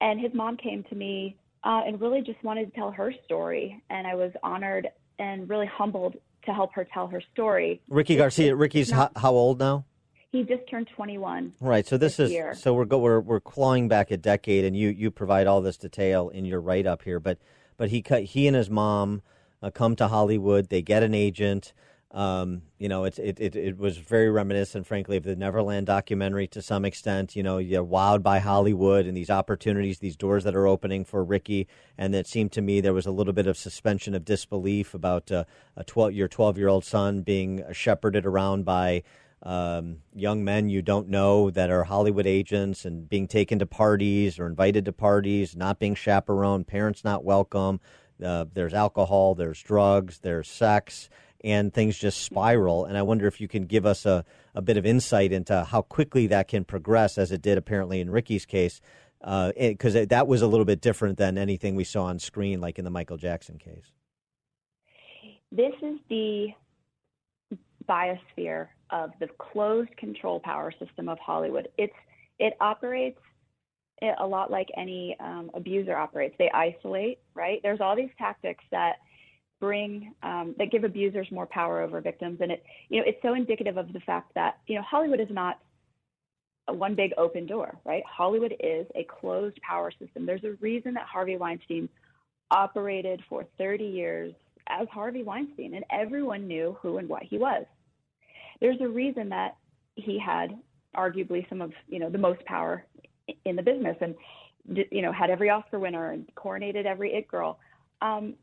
And 0.00 0.20
his 0.20 0.32
mom 0.34 0.56
came 0.56 0.84
to 0.90 0.94
me 0.94 1.36
uh, 1.64 1.82
and 1.86 2.00
really 2.00 2.22
just 2.22 2.42
wanted 2.42 2.66
to 2.66 2.72
tell 2.72 2.90
her 2.90 3.12
story, 3.24 3.82
and 3.90 4.06
I 4.06 4.14
was 4.14 4.32
honored 4.42 4.88
and 5.18 5.48
really 5.48 5.66
humbled 5.66 6.16
to 6.44 6.52
help 6.52 6.72
her 6.74 6.86
tell 6.92 7.06
her 7.08 7.22
story. 7.32 7.80
Ricky 7.88 8.16
Garcia. 8.16 8.54
Ricky's 8.54 8.90
how, 8.90 9.10
how 9.16 9.32
old 9.32 9.58
now? 9.58 9.84
He 10.30 10.42
just 10.44 10.68
turned 10.68 10.88
21. 10.88 11.52
Right. 11.60 11.86
So 11.86 11.98
this, 11.98 12.16
this 12.16 12.26
is 12.26 12.32
year. 12.32 12.54
so 12.54 12.72
we're 12.72 12.86
go, 12.86 12.98
we're 12.98 13.20
we're 13.20 13.40
clawing 13.40 13.88
back 13.88 14.10
a 14.10 14.16
decade, 14.16 14.64
and 14.64 14.74
you 14.74 14.88
you 14.88 15.10
provide 15.10 15.46
all 15.46 15.60
this 15.60 15.76
detail 15.76 16.30
in 16.30 16.46
your 16.46 16.60
write 16.60 16.86
up 16.86 17.02
here. 17.02 17.20
But 17.20 17.38
but 17.76 17.90
he 17.90 18.00
cut 18.00 18.22
he 18.24 18.46
and 18.46 18.56
his 18.56 18.70
mom 18.70 19.22
uh, 19.62 19.70
come 19.70 19.94
to 19.96 20.08
Hollywood. 20.08 20.70
They 20.70 20.80
get 20.80 21.02
an 21.02 21.14
agent. 21.14 21.74
Um, 22.12 22.60
you 22.78 22.90
know, 22.90 23.04
it, 23.04 23.18
it 23.18 23.40
it 23.40 23.56
it 23.56 23.78
was 23.78 23.96
very 23.96 24.30
reminiscent, 24.30 24.86
frankly, 24.86 25.16
of 25.16 25.22
the 25.22 25.34
Neverland 25.34 25.86
documentary 25.86 26.46
to 26.48 26.60
some 26.60 26.84
extent. 26.84 27.34
You 27.34 27.42
know, 27.42 27.56
you're 27.56 27.84
wowed 27.84 28.22
by 28.22 28.38
Hollywood 28.38 29.06
and 29.06 29.16
these 29.16 29.30
opportunities, 29.30 29.98
these 29.98 30.16
doors 30.16 30.44
that 30.44 30.54
are 30.54 30.66
opening 30.66 31.06
for 31.06 31.24
Ricky. 31.24 31.66
And 31.96 32.14
it 32.14 32.26
seemed 32.26 32.52
to 32.52 32.60
me 32.60 32.80
there 32.80 32.92
was 32.92 33.06
a 33.06 33.10
little 33.10 33.32
bit 33.32 33.46
of 33.46 33.56
suspension 33.56 34.14
of 34.14 34.26
disbelief 34.26 34.92
about 34.92 35.32
uh, 35.32 35.44
a 35.74 35.84
twelve 35.84 36.12
your 36.12 36.28
twelve 36.28 36.58
year 36.58 36.68
old 36.68 36.84
son 36.84 37.22
being 37.22 37.64
shepherded 37.72 38.26
around 38.26 38.66
by 38.66 39.04
um, 39.42 39.98
young 40.14 40.44
men 40.44 40.68
you 40.68 40.82
don't 40.82 41.08
know 41.08 41.50
that 41.50 41.70
are 41.70 41.84
Hollywood 41.84 42.26
agents 42.26 42.84
and 42.84 43.08
being 43.08 43.26
taken 43.26 43.58
to 43.58 43.66
parties 43.66 44.38
or 44.38 44.46
invited 44.46 44.84
to 44.84 44.92
parties, 44.92 45.56
not 45.56 45.78
being 45.78 45.94
chaperoned, 45.94 46.66
parents 46.66 47.04
not 47.04 47.24
welcome. 47.24 47.80
Uh, 48.22 48.44
there's 48.52 48.74
alcohol, 48.74 49.34
there's 49.34 49.60
drugs, 49.62 50.20
there's 50.20 50.48
sex, 50.48 51.08
and 51.44 51.72
things 51.72 51.98
just 51.98 52.22
spiral. 52.22 52.84
And 52.84 52.96
I 52.96 53.02
wonder 53.02 53.26
if 53.26 53.40
you 53.40 53.48
can 53.48 53.66
give 53.66 53.86
us 53.86 54.06
a, 54.06 54.24
a 54.54 54.62
bit 54.62 54.76
of 54.76 54.86
insight 54.86 55.32
into 55.32 55.64
how 55.64 55.82
quickly 55.82 56.26
that 56.28 56.48
can 56.48 56.64
progress, 56.64 57.18
as 57.18 57.32
it 57.32 57.42
did 57.42 57.58
apparently 57.58 58.00
in 58.00 58.10
Ricky's 58.10 58.46
case, 58.46 58.80
because 59.20 59.94
that 59.94 60.26
was 60.26 60.42
a 60.42 60.46
little 60.46 60.66
bit 60.66 60.80
different 60.80 61.18
than 61.18 61.38
anything 61.38 61.74
we 61.74 61.84
saw 61.84 62.04
on 62.04 62.18
screen, 62.18 62.60
like 62.60 62.78
in 62.78 62.84
the 62.84 62.90
Michael 62.90 63.16
Jackson 63.16 63.58
case. 63.58 63.92
This 65.50 65.74
is 65.82 65.98
the 66.08 66.48
biosphere 67.88 68.68
of 68.90 69.10
the 69.20 69.28
closed 69.38 69.96
control 69.96 70.40
power 70.40 70.72
system 70.78 71.08
of 71.08 71.18
Hollywood. 71.18 71.68
It's 71.76 71.92
it 72.38 72.54
operates 72.60 73.20
a 74.18 74.26
lot 74.26 74.50
like 74.50 74.68
any 74.76 75.16
um, 75.20 75.50
abuser 75.54 75.96
operates. 75.96 76.34
They 76.38 76.50
isolate, 76.50 77.18
right? 77.34 77.60
There's 77.62 77.80
all 77.80 77.94
these 77.94 78.10
tactics 78.18 78.64
that 78.72 78.96
bring 79.62 80.12
um, 80.24 80.56
that 80.58 80.72
give 80.72 80.82
abusers 80.82 81.28
more 81.30 81.46
power 81.46 81.80
over 81.82 82.00
victims, 82.00 82.38
and 82.42 82.50
it 82.50 82.64
you 82.88 82.98
know 82.98 83.04
it's 83.06 83.22
so 83.22 83.34
indicative 83.34 83.76
of 83.76 83.92
the 83.92 84.00
fact 84.00 84.34
that 84.34 84.58
you 84.66 84.74
know 84.74 84.82
Hollywood 84.82 85.20
is 85.20 85.28
not 85.30 85.60
one 86.68 86.96
big 86.96 87.12
open 87.16 87.46
door, 87.46 87.76
right? 87.84 88.02
Hollywood 88.04 88.54
is 88.58 88.86
a 88.96 89.04
closed 89.04 89.60
power 89.62 89.92
system. 89.92 90.26
There's 90.26 90.42
a 90.42 90.56
reason 90.60 90.94
that 90.94 91.06
Harvey 91.06 91.36
Weinstein 91.36 91.88
operated 92.50 93.22
for 93.28 93.46
30 93.56 93.84
years 93.84 94.34
as 94.68 94.88
Harvey 94.92 95.22
Weinstein, 95.22 95.74
and 95.74 95.84
everyone 95.90 96.48
knew 96.48 96.76
who 96.82 96.98
and 96.98 97.08
what 97.08 97.22
he 97.22 97.38
was. 97.38 97.64
There's 98.60 98.80
a 98.80 98.88
reason 98.88 99.28
that 99.28 99.56
he 99.94 100.18
had 100.18 100.58
arguably 100.96 101.48
some 101.48 101.62
of 101.62 101.70
you 101.86 102.00
know 102.00 102.10
the 102.10 102.18
most 102.18 102.44
power 102.46 102.84
in 103.44 103.54
the 103.54 103.62
business, 103.62 103.96
and 104.00 104.16
you 104.90 105.02
know 105.02 105.12
had 105.12 105.30
every 105.30 105.50
Oscar 105.50 105.78
winner 105.78 106.10
and 106.10 106.28
coronated 106.34 106.84
every 106.84 107.14
it 107.14 107.28
girl. 107.28 107.60
Um, 108.00 108.34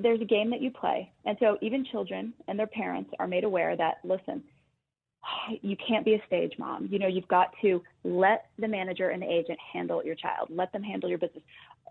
there's 0.00 0.20
a 0.20 0.24
game 0.24 0.50
that 0.50 0.60
you 0.60 0.70
play, 0.70 1.10
and 1.24 1.36
so 1.40 1.58
even 1.60 1.84
children 1.84 2.34
and 2.46 2.58
their 2.58 2.66
parents 2.66 3.10
are 3.18 3.26
made 3.26 3.44
aware 3.44 3.76
that 3.76 3.98
listen, 4.04 4.42
you 5.62 5.76
can't 5.76 6.04
be 6.04 6.14
a 6.14 6.26
stage 6.26 6.54
mom. 6.58 6.88
You 6.90 6.98
know, 6.98 7.06
you've 7.06 7.28
got 7.28 7.52
to 7.62 7.82
let 8.04 8.46
the 8.58 8.68
manager 8.68 9.10
and 9.10 9.22
the 9.22 9.30
agent 9.30 9.58
handle 9.72 10.04
your 10.04 10.14
child. 10.14 10.48
Let 10.50 10.72
them 10.72 10.82
handle 10.82 11.08
your 11.08 11.18
business. 11.18 11.42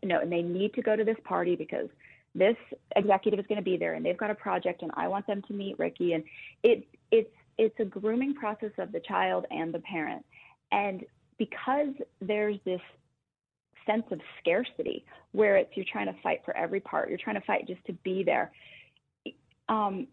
No, 0.03 0.19
and 0.19 0.31
they 0.31 0.41
need 0.41 0.73
to 0.75 0.81
go 0.81 0.95
to 0.95 1.03
this 1.03 1.17
party 1.23 1.55
because 1.55 1.87
this 2.35 2.55
executive 2.95 3.39
is 3.39 3.47
going 3.47 3.57
to 3.57 3.63
be 3.63 3.77
there 3.77 3.95
and 3.95 4.05
they've 4.05 4.17
got 4.17 4.29
a 4.29 4.35
project 4.35 4.83
and 4.83 4.91
I 4.95 5.07
want 5.07 5.25
them 5.25 5.41
to 5.47 5.53
meet 5.53 5.79
Ricky 5.79 6.13
and 6.13 6.23
it 6.61 6.87
it's 7.09 7.31
it's 7.57 7.79
a 7.79 7.85
grooming 7.85 8.35
process 8.35 8.71
of 8.77 8.91
the 8.91 8.99
child 8.99 9.45
and 9.49 9.73
the 9.73 9.79
parent. 9.79 10.23
And 10.71 11.03
because 11.39 11.93
there's 12.21 12.57
this 12.65 12.81
sense 13.87 14.03
of 14.11 14.19
scarcity 14.39 15.05
where 15.31 15.57
it's 15.57 15.71
you're 15.75 15.85
trying 15.91 16.07
to 16.07 16.15
fight 16.21 16.41
for 16.45 16.55
every 16.55 16.79
part, 16.79 17.09
you're 17.09 17.17
trying 17.17 17.39
to 17.39 17.45
fight 17.45 17.67
just 17.67 17.83
to 17.85 17.93
be 18.03 18.23
there. 18.23 18.51
Um, 19.69 20.07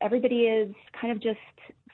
everybody 0.00 0.42
is 0.42 0.74
kind 0.98 1.12
of 1.12 1.22
just 1.22 1.38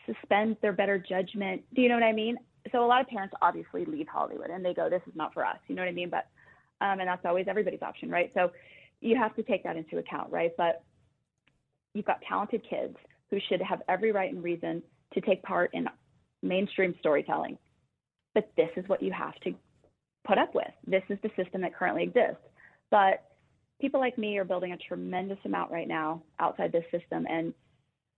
suspend 0.06 0.56
their 0.62 0.72
better 0.72 0.98
judgment. 0.98 1.62
Do 1.74 1.82
you 1.82 1.88
know 1.88 1.94
what 1.94 2.04
I 2.04 2.12
mean? 2.12 2.36
So 2.72 2.84
a 2.84 2.86
lot 2.86 3.00
of 3.00 3.08
parents 3.08 3.34
obviously 3.42 3.84
leave 3.84 4.06
Hollywood 4.08 4.50
and 4.50 4.64
they 4.64 4.74
go, 4.74 4.88
"This 4.88 5.02
is 5.06 5.14
not 5.14 5.34
for 5.34 5.44
us." 5.44 5.58
You 5.66 5.74
know 5.74 5.82
what 5.82 5.88
I 5.88 5.92
mean? 5.92 6.10
But 6.10 6.26
um, 6.80 7.00
and 7.00 7.08
that's 7.08 7.24
always 7.24 7.46
everybody's 7.48 7.82
option, 7.82 8.10
right? 8.10 8.30
So 8.34 8.52
you 9.00 9.16
have 9.16 9.34
to 9.36 9.42
take 9.42 9.64
that 9.64 9.76
into 9.76 9.98
account, 9.98 10.30
right? 10.30 10.52
But 10.56 10.82
you've 11.94 12.06
got 12.06 12.20
talented 12.28 12.62
kids 12.68 12.96
who 13.30 13.38
should 13.48 13.60
have 13.62 13.82
every 13.88 14.12
right 14.12 14.32
and 14.32 14.42
reason 14.42 14.82
to 15.12 15.20
take 15.20 15.42
part 15.42 15.70
in 15.72 15.88
mainstream 16.42 16.94
storytelling. 17.00 17.58
But 18.34 18.50
this 18.56 18.70
is 18.76 18.88
what 18.88 19.02
you 19.02 19.12
have 19.12 19.34
to 19.40 19.54
put 20.26 20.38
up 20.38 20.54
with. 20.54 20.70
This 20.86 21.02
is 21.08 21.18
the 21.22 21.30
system 21.36 21.62
that 21.62 21.74
currently 21.74 22.02
exists. 22.02 22.42
But 22.90 23.24
people 23.80 24.00
like 24.00 24.16
me 24.18 24.38
are 24.38 24.44
building 24.44 24.72
a 24.72 24.76
tremendous 24.76 25.38
amount 25.44 25.70
right 25.70 25.88
now 25.88 26.22
outside 26.38 26.72
this 26.72 26.84
system, 26.90 27.26
and 27.28 27.52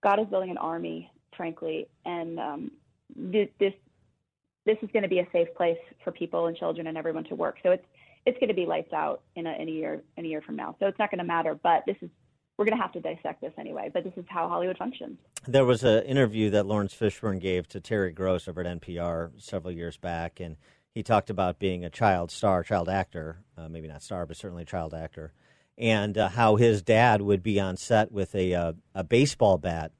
God 0.03 0.21
is 0.21 0.27
building 0.27 0.51
an 0.51 0.59
army, 0.59 1.11
frankly. 1.37 1.89
And 2.05 2.39
um, 2.39 2.71
this 3.15 3.49
this 3.61 4.77
is 4.83 4.91
going 4.93 5.05
to 5.05 5.09
be 5.09 5.21
a 5.21 5.29
safe 5.33 5.49
place 5.57 5.79
for 6.03 6.11
people 6.11 6.47
and 6.47 6.57
children 6.57 6.89
and 6.89 6.99
everyone 6.99 7.25
to 7.25 7.35
work. 7.35 7.59
So 7.63 7.71
it's 7.71 7.87
it's 8.27 8.39
going 8.39 8.49
to 8.49 8.55
be 8.55 8.67
lights 8.67 8.93
out 8.93 9.23
in 9.37 9.47
a 9.47 9.55
in 9.61 9.69
a 9.69 9.73
year 9.73 10.03
in 10.17 10.25
a 10.25 10.29
year 10.29 10.43
from 10.43 10.57
now. 10.57 10.77
So 10.81 10.87
it's 10.87 10.99
not 10.99 11.11
going 11.11 11.19
to 11.19 11.25
matter. 11.25 11.55
But 11.55 11.85
this 11.87 11.97
is 12.03 12.11
we're 12.59 12.65
going 12.65 12.77
to 12.77 12.83
have 12.83 12.93
to 12.93 13.01
dissect 13.01 13.41
this 13.41 13.53
anyway. 13.59 13.91
But 13.93 14.05
this 14.05 14.15
is 14.17 14.25
how 14.29 14.49
Hollywood 14.49 14.79
functions. 14.79 15.19
There 15.47 15.65
was 15.65 15.85
an 15.85 16.03
interview 16.05 16.51
that 16.51 16.67
Laurence 16.67 16.95
Fishburne 16.95 17.41
gave 17.41 17.69
to 17.69 17.81
Terry 17.81 18.13
Gross 18.13 18.49
over 18.49 18.63
at 18.63 18.81
NPR 18.81 19.31
several 19.41 19.73
years 19.73 19.97
back, 19.97 20.41
and 20.41 20.57
he 20.97 21.03
talked 21.03 21.29
about 21.29 21.59
being 21.59 21.85
a 21.85 21.91
child 21.91 22.31
star, 22.31 22.63
child 22.63 22.89
actor, 22.89 23.43
uh, 23.59 23.69
maybe 23.69 23.87
not 23.87 24.03
star, 24.03 24.25
but 24.25 24.35
certainly 24.35 24.65
child 24.65 24.95
actor, 24.95 25.31
and 25.77 26.17
uh, 26.17 26.31
how 26.31 26.57
his 26.57 26.81
dad 26.81 27.21
would 27.21 27.43
be 27.43 27.61
on 27.61 27.77
set 27.77 28.11
with 28.11 28.35
a 28.35 28.55
uh, 28.55 28.73
a 28.95 29.05
baseball 29.05 29.59
bat 29.59 29.93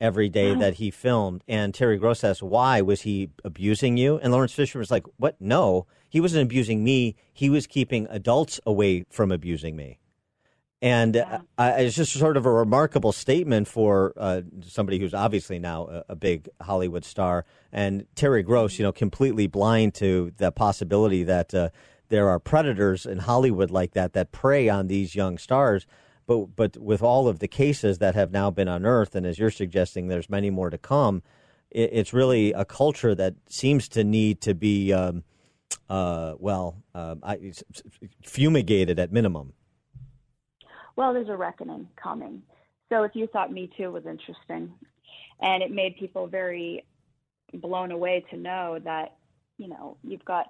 every 0.00 0.28
day 0.28 0.54
that 0.54 0.74
he 0.74 0.92
filmed. 0.92 1.42
And 1.48 1.74
Terry 1.74 1.98
Gross 1.98 2.22
asked, 2.22 2.40
why 2.40 2.82
was 2.82 3.00
he 3.00 3.30
abusing 3.44 3.96
you? 3.96 4.18
And 4.18 4.32
Lawrence 4.32 4.52
Fisher 4.52 4.78
was 4.78 4.92
like, 4.92 5.06
what? 5.16 5.34
No, 5.40 5.88
he 6.08 6.20
wasn't 6.20 6.44
abusing 6.44 6.84
me. 6.84 7.16
He 7.32 7.50
was 7.50 7.66
keeping 7.66 8.06
adults 8.08 8.60
away 8.64 9.06
from 9.10 9.32
abusing 9.32 9.74
me. 9.74 9.98
And 10.84 11.16
uh, 11.16 11.38
it's 11.78 11.96
just 11.96 12.12
sort 12.12 12.36
of 12.36 12.44
a 12.44 12.52
remarkable 12.52 13.12
statement 13.12 13.68
for 13.68 14.12
uh, 14.18 14.42
somebody 14.60 14.98
who's 14.98 15.14
obviously 15.14 15.58
now 15.58 15.86
a, 15.86 16.04
a 16.10 16.14
big 16.14 16.50
Hollywood 16.60 17.06
star. 17.06 17.46
And 17.72 18.04
Terry 18.14 18.42
Gross, 18.42 18.78
you 18.78 18.82
know, 18.82 18.92
completely 18.92 19.46
blind 19.46 19.94
to 19.94 20.32
the 20.36 20.52
possibility 20.52 21.24
that 21.24 21.54
uh, 21.54 21.70
there 22.10 22.28
are 22.28 22.38
predators 22.38 23.06
in 23.06 23.20
Hollywood 23.20 23.70
like 23.70 23.94
that 23.94 24.12
that 24.12 24.30
prey 24.30 24.68
on 24.68 24.88
these 24.88 25.14
young 25.14 25.38
stars. 25.38 25.86
But 26.26 26.54
but 26.54 26.76
with 26.76 27.02
all 27.02 27.28
of 27.28 27.38
the 27.38 27.48
cases 27.48 27.96
that 28.00 28.14
have 28.14 28.30
now 28.30 28.50
been 28.50 28.68
unearthed, 28.68 29.14
and 29.14 29.24
as 29.24 29.38
you're 29.38 29.50
suggesting, 29.50 30.08
there's 30.08 30.28
many 30.28 30.50
more 30.50 30.68
to 30.68 30.76
come. 30.76 31.22
It, 31.70 31.88
it's 31.94 32.12
really 32.12 32.52
a 32.52 32.66
culture 32.66 33.14
that 33.14 33.36
seems 33.48 33.88
to 33.88 34.04
need 34.04 34.42
to 34.42 34.52
be, 34.52 34.92
um, 34.92 35.24
uh, 35.88 36.34
well, 36.38 36.76
um, 36.94 37.20
I, 37.22 37.54
fumigated 38.22 38.98
at 38.98 39.12
minimum. 39.12 39.54
Well, 40.96 41.12
there's 41.12 41.28
a 41.28 41.36
reckoning 41.36 41.88
coming. 42.00 42.42
So 42.90 43.02
if 43.02 43.12
you 43.14 43.26
thought 43.26 43.52
Me 43.52 43.70
Too 43.76 43.90
was 43.90 44.04
interesting, 44.06 44.72
and 45.40 45.62
it 45.62 45.70
made 45.70 45.96
people 45.98 46.26
very 46.26 46.84
blown 47.54 47.90
away 47.90 48.24
to 48.30 48.36
know 48.36 48.78
that, 48.84 49.16
you 49.58 49.68
know, 49.68 49.96
you've 50.02 50.24
got 50.24 50.46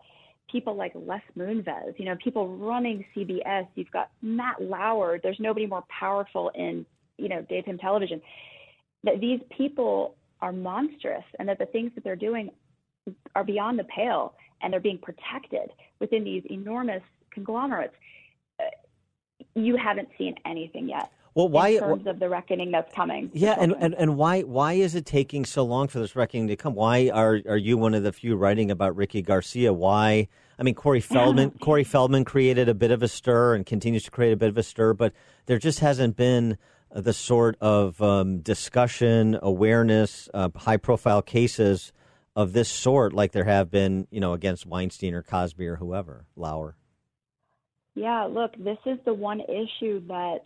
people 0.51 0.75
like 0.75 0.93
Les 0.95 1.23
Moonves, 1.39 1.99
you 1.99 2.05
know, 2.05 2.17
people 2.23 2.57
running 2.57 3.05
CBS. 3.17 3.67
You've 3.75 3.91
got 3.91 4.11
Matt 4.21 4.61
Lauer. 4.61 5.19
There's 5.23 5.41
nobody 5.41 5.67
more 5.67 5.85
powerful 5.89 6.51
in, 6.55 6.85
you 7.17 7.29
know, 7.29 7.43
daytime 7.49 7.79
television. 7.79 8.21
That 9.05 9.21
these 9.21 9.41
people 9.57 10.17
are 10.41 10.53
monstrous, 10.53 11.25
and 11.39 11.49
that 11.49 11.59
the 11.59 11.67
things 11.67 11.93
that 11.95 12.05
they're 12.05 12.17
doing 12.17 12.51
are 13.35 13.45
beyond 13.45 13.79
the 13.79 13.85
pale, 13.85 14.35
and 14.61 14.73
they're 14.73 14.81
being 14.81 14.99
protected 14.99 15.71
within 16.01 16.25
these 16.25 16.43
enormous 16.51 17.03
conglomerates. 17.33 17.95
You 19.55 19.77
haven't 19.77 20.09
seen 20.19 20.35
anything 20.45 20.89
yet. 20.89 21.11
Well, 21.35 21.49
why- 21.49 21.71
in 21.71 21.81
terms 21.81 22.07
of 22.07 22.21
the 22.21 22.29
reckoning 22.29 22.71
that's 22.71 22.93
coming? 22.95 23.31
Yeah, 23.33 23.57
and, 23.59 23.75
and, 23.79 23.95
and 23.95 24.17
why 24.17 24.43
why 24.43 24.75
is 24.75 24.95
it 24.95 25.05
taking 25.05 25.45
so 25.45 25.65
long 25.65 25.89
for 25.89 25.99
this 25.99 26.15
reckoning 26.15 26.47
to 26.49 26.57
come? 26.57 26.75
Why 26.75 27.11
are 27.13 27.41
are 27.49 27.57
you 27.57 27.77
one 27.77 27.95
of 27.95 28.05
the 28.05 28.13
few 28.13 28.37
writing 28.37 28.71
about 28.71 28.95
Ricky 28.95 29.21
Garcia? 29.21 29.73
Why? 29.73 30.29
I 30.59 30.63
mean, 30.63 30.75
Corey 30.75 31.01
Feldman 31.01 31.51
Corey 31.61 31.83
Feldman 31.85 32.25
created 32.25 32.69
a 32.69 32.75
bit 32.75 32.93
of 32.93 33.03
a 33.03 33.09
stir 33.09 33.55
and 33.57 33.67
continues 33.67 34.05
to 34.05 34.13
create 34.13 34.33
a 34.33 34.37
bit 34.37 34.49
of 34.49 34.57
a 34.59 34.63
stir, 34.63 34.95
but 34.95 35.13
there 35.47 35.59
just 35.59 35.81
hasn't 35.81 36.17
been 36.17 36.57
the 36.93 37.13
sort 37.13 37.57
of 37.61 38.01
um, 38.01 38.39
discussion, 38.39 39.37
awareness, 39.43 40.29
uh, 40.33 40.49
high 40.55 40.77
profile 40.77 41.23
cases 41.23 41.93
of 42.37 42.53
this 42.53 42.69
sort 42.69 43.13
like 43.13 43.33
there 43.33 43.45
have 43.45 43.71
been, 43.71 44.07
you 44.11 44.21
know, 44.21 44.33
against 44.33 44.67
Weinstein 44.67 45.15
or 45.15 45.23
Cosby 45.23 45.67
or 45.67 45.77
whoever, 45.77 46.27
Lauer. 46.37 46.77
Yeah, 47.95 48.25
look, 48.25 48.53
this 48.59 48.79
is 48.87 48.99
the 49.05 49.15
one 49.15 49.41
issue 49.41 50.05
that 50.09 50.41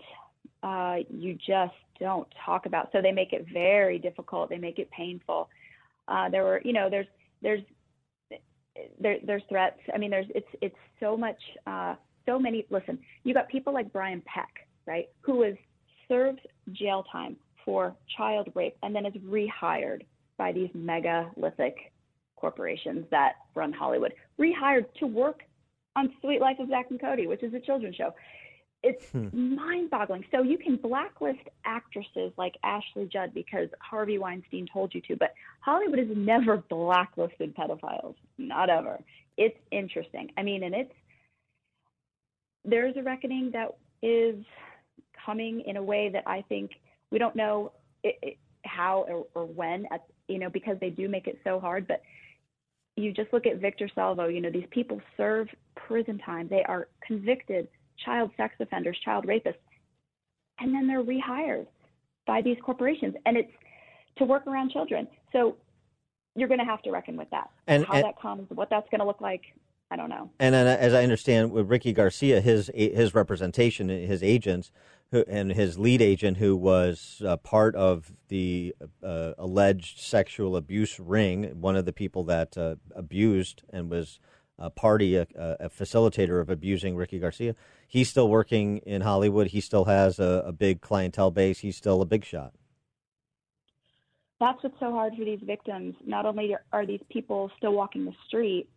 uh, 0.63 0.97
you 1.11 1.35
just 1.35 1.75
don't 1.99 2.29
talk 2.45 2.67
about. 2.67 2.91
So 2.93 3.01
they 3.01 3.13
make 3.13 3.33
it 3.33 3.47
very 3.53 3.99
difficult. 3.99 4.51
They 4.51 4.59
make 4.59 4.79
it 4.79 4.91
painful. 4.91 5.49
Uh, 6.07 6.29
there 6.29 6.45
were, 6.45 6.61
you 6.65 6.73
know, 6.73 6.89
there's 6.91 7.07
there's 7.43 7.63
there, 9.01 9.17
there's 9.25 9.43
threats. 9.49 9.79
I 9.95 9.99
mean, 9.99 10.11
there's 10.11 10.27
it's 10.35 10.49
it's 10.61 10.77
so 11.01 11.17
much, 11.17 11.39
uh, 11.67 11.95
so 12.27 12.39
many. 12.39 12.67
Listen, 12.71 12.99
you 13.25 13.35
got 13.35 13.49
people 13.49 13.73
like 13.73 13.93
Brian 13.93 14.23
Peck, 14.27 14.67
right, 14.87 15.09
who 15.21 15.39
was 15.39 15.55
served 16.09 16.41
jail 16.73 17.05
time 17.11 17.37
for 17.65 17.95
child 18.17 18.49
rape 18.55 18.77
and 18.83 18.95
then 18.95 19.05
is 19.05 19.13
rehired 19.15 20.03
by 20.39 20.53
these 20.53 20.71
megalithic 20.75 21.93
corporations 22.37 23.05
that 23.11 23.33
run 23.55 23.73
Hollywood, 23.73 24.15
rehired 24.41 24.87
to 25.01 25.07
work 25.07 25.43
on 25.99 26.13
Suite 26.21 26.41
Life 26.41 26.59
of 26.61 26.69
Zack 26.69 26.87
and 26.91 27.01
Cody, 27.01 27.27
which 27.27 27.43
is 27.43 27.53
a 27.55 27.61
children's 27.61 27.97
show. 27.97 28.15
It's 28.83 29.05
hmm. 29.11 29.57
mind-boggling. 29.57 30.25
So 30.31 30.43
you 30.43 30.57
can 30.57 30.77
blacklist 30.77 31.41
actresses 31.65 32.33
like 32.37 32.55
Ashley 32.63 33.09
Judd 33.13 33.35
because 33.35 33.69
Harvey 33.81 34.19
Weinstein 34.19 34.69
told 34.73 34.95
you 34.95 35.01
to, 35.09 35.17
but 35.17 35.35
Hollywood 35.61 35.99
has 35.99 36.09
never 36.15 36.59
blacklisted 36.71 37.57
pedophiles, 37.57 38.15
not 38.39 38.71
ever. 38.71 39.01
It's 39.37 39.59
interesting. 39.73 40.31
I 40.37 40.43
mean, 40.43 40.63
and 40.63 40.75
it's 40.75 40.93
there's 42.65 42.97
a 42.97 43.03
reckoning 43.03 43.51
that 43.53 43.77
is 44.03 44.45
coming 45.25 45.63
in 45.67 45.77
a 45.77 45.83
way 45.83 46.11
that 46.13 46.23
I 46.27 46.43
think 46.49 46.71
we 47.11 47.19
don't 47.19 47.35
know 47.35 47.73
it, 48.05 48.19
it, 48.23 48.37
how 48.65 49.07
or, 49.09 49.27
or 49.35 49.47
when, 49.47 49.87
at, 49.91 50.05
you 50.29 50.39
know, 50.39 50.51
because 50.51 50.77
they 50.81 50.91
do 50.91 51.09
make 51.09 51.27
it 51.27 51.41
so 51.43 51.59
hard. 51.59 51.89
But 51.89 52.03
you 52.99 53.13
just 53.13 53.33
look 53.33 53.47
at 53.47 53.59
Victor 53.59 53.89
Salva, 53.95 54.33
you 54.33 54.41
know, 54.41 54.51
these 54.51 54.67
people 54.71 55.01
serve 55.17 55.49
prison 55.77 56.19
time. 56.19 56.49
They 56.49 56.63
are 56.65 56.89
convicted 57.07 57.69
child 58.05 58.31
sex 58.37 58.55
offenders, 58.61 58.99
child 59.05 59.27
rapists, 59.27 59.55
and 60.61 60.75
then 60.75 60.87
they're 60.87 61.03
rehired 61.03 61.67
by 62.27 62.43
these 62.43 62.57
corporations. 62.63 63.15
And 63.27 63.37
it's 63.37 63.53
to 64.19 64.25
work 64.25 64.47
around 64.47 64.71
children. 64.71 65.09
So 65.33 65.57
you're 66.35 66.49
going 66.49 66.61
to 66.61 66.67
have 66.67 66.83
to 66.83 66.91
reckon 66.91 67.17
with 67.17 67.31
that. 67.31 67.51
And- 67.67 67.85
how 67.87 67.95
and- 67.95 68.05
that 68.05 68.21
comes, 68.21 68.49
what 68.51 68.71
that's 68.71 68.89
going 68.91 69.01
to 69.01 69.07
look 69.07 69.21
like, 69.21 69.43
I 69.91 69.97
don't 69.97 70.11
know. 70.11 70.31
And 70.39 70.55
then, 70.55 70.67
uh, 70.67 70.77
as 70.79 70.93
I 70.93 71.03
understand, 71.03 71.51
with 71.51 71.71
Ricky 71.71 71.95
Garcia, 71.95 72.43
his 72.43 72.71
his 72.75 73.15
representation, 73.15 73.89
his 73.89 74.23
agents, 74.23 74.71
and 75.13 75.53
his 75.53 75.79
lead 75.79 76.03
agent, 76.03 76.37
who 76.37 76.55
was 76.55 77.23
uh, 77.25 77.37
part 77.39 77.75
of 77.75 78.13
the 78.29 78.75
uh, 79.03 79.33
alleged 79.39 80.01
sexual 80.01 80.57
abuse 80.57 81.01
ring, 81.01 81.61
one 81.61 81.77
of 81.77 81.85
the 81.87 81.93
people 81.93 82.25
that 82.25 82.59
uh, 82.59 82.77
abused 82.95 83.63
and 83.71 83.91
was 83.91 84.21
a 84.59 84.71
party, 84.71 85.17
a, 85.17 85.27
a 85.37 85.71
facilitator 85.71 86.41
of 86.41 86.51
abusing 86.51 86.97
Ricky 86.97 87.19
Garcia. 87.19 87.55
He's 87.87 88.09
still 88.09 88.29
working 88.29 88.79
in 88.79 89.03
Hollywood. 89.03 89.49
He 89.49 89.61
still 89.61 89.85
has 89.85 90.19
a, 90.19 90.43
a 90.47 90.53
big 90.53 90.81
clientele 90.81 91.31
base. 91.31 91.61
He's 91.61 91.77
still 91.77 92.03
a 92.03 92.07
big 92.07 92.25
shot. 92.25 92.53
that's 94.41 94.63
what's 94.63 94.79
so 94.79 94.91
hard 94.91 95.15
for 95.17 95.25
these 95.25 95.41
victims. 95.43 95.95
Not 96.05 96.27
only 96.27 96.55
are 96.73 96.85
these 96.85 97.01
people 97.11 97.51
still 97.57 97.73
walking 97.73 98.05
the 98.05 98.15
street, 98.27 98.69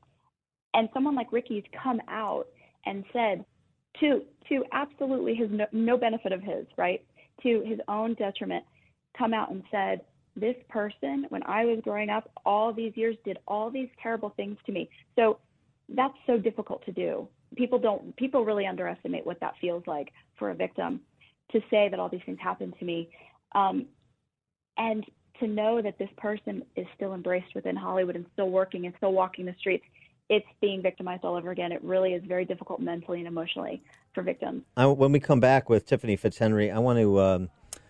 and 0.74 0.88
someone 0.94 1.16
like 1.16 1.34
Ricky's 1.34 1.66
come 1.84 2.00
out 2.08 2.46
and 2.86 3.04
said, 3.12 3.44
to 4.00 4.22
to 4.50 4.64
absolutely 4.72 5.36
his 5.36 5.50
no, 5.52 5.66
no 5.72 5.98
benefit 5.98 6.32
of 6.32 6.42
his, 6.42 6.66
right, 6.78 7.04
to 7.44 7.64
his 7.66 7.80
own 7.88 8.14
detriment, 8.16 8.64
come 9.18 9.34
out 9.34 9.52
and 9.52 9.64
said, 9.72 10.02
this 10.36 10.56
person, 10.70 11.26
when 11.30 11.44
I 11.44 11.66
was 11.66 11.80
growing 11.84 12.10
up, 12.10 12.30
all 12.46 12.74
these 12.74 12.94
years 12.96 13.16
did 13.26 13.38
all 13.48 13.70
these 13.70 13.90
terrible 14.02 14.34
things 14.36 14.58
to 14.66 14.72
me. 14.72 14.90
So 15.16 15.40
that's 15.90 16.14
so 16.26 16.38
difficult 16.38 16.86
to 16.86 16.92
do. 16.92 17.28
People 17.56 17.80
don't 17.80 18.16
people 18.16 18.46
really 18.46 18.66
underestimate 18.66 19.26
what 19.26 19.40
that 19.42 19.54
feels 19.60 19.84
like 19.88 20.12
for 20.40 20.52
a 20.52 20.56
victim 20.56 21.02
to 21.52 21.60
say 21.70 21.90
that 21.90 22.00
all 22.00 22.08
these 22.08 22.22
things 22.26 22.38
happened 22.42 22.76
to 22.80 22.86
me. 22.86 23.10
Um, 23.54 23.88
and 24.78 25.06
to 25.42 25.48
know 25.48 25.82
that 25.82 25.98
this 25.98 26.10
person 26.18 26.64
is 26.78 26.86
still 26.96 27.14
embraced 27.14 27.54
within 27.54 27.76
Hollywood 27.76 28.16
and 28.16 28.26
still 28.34 28.50
working 28.50 28.86
and 28.86 28.94
still 28.98 29.12
walking 29.12 29.46
the 29.46 29.56
streets, 29.60 29.84
it's 30.32 30.48
being 30.62 30.82
victimized 30.82 31.26
all 31.26 31.36
over 31.36 31.52
again. 31.52 31.74
It 31.74 31.84
really 31.84 32.14
is 32.14 32.24
very 32.24 32.46
difficult 32.46 32.80
mentally 32.80 33.20
and 33.20 33.28
emotionally 33.28 33.84
for 34.14 34.24
victims. 34.24 34.64
I, 34.78 34.86
when 34.86 35.12
we 35.12 35.20
come 35.20 35.42
back 35.42 35.70
with 35.70 35.86
Tiffany 35.86 36.16
Fitzhenry, 36.16 36.74
I 36.74 36.80
want 36.80 37.00
to 37.00 37.20
um, 37.20 37.50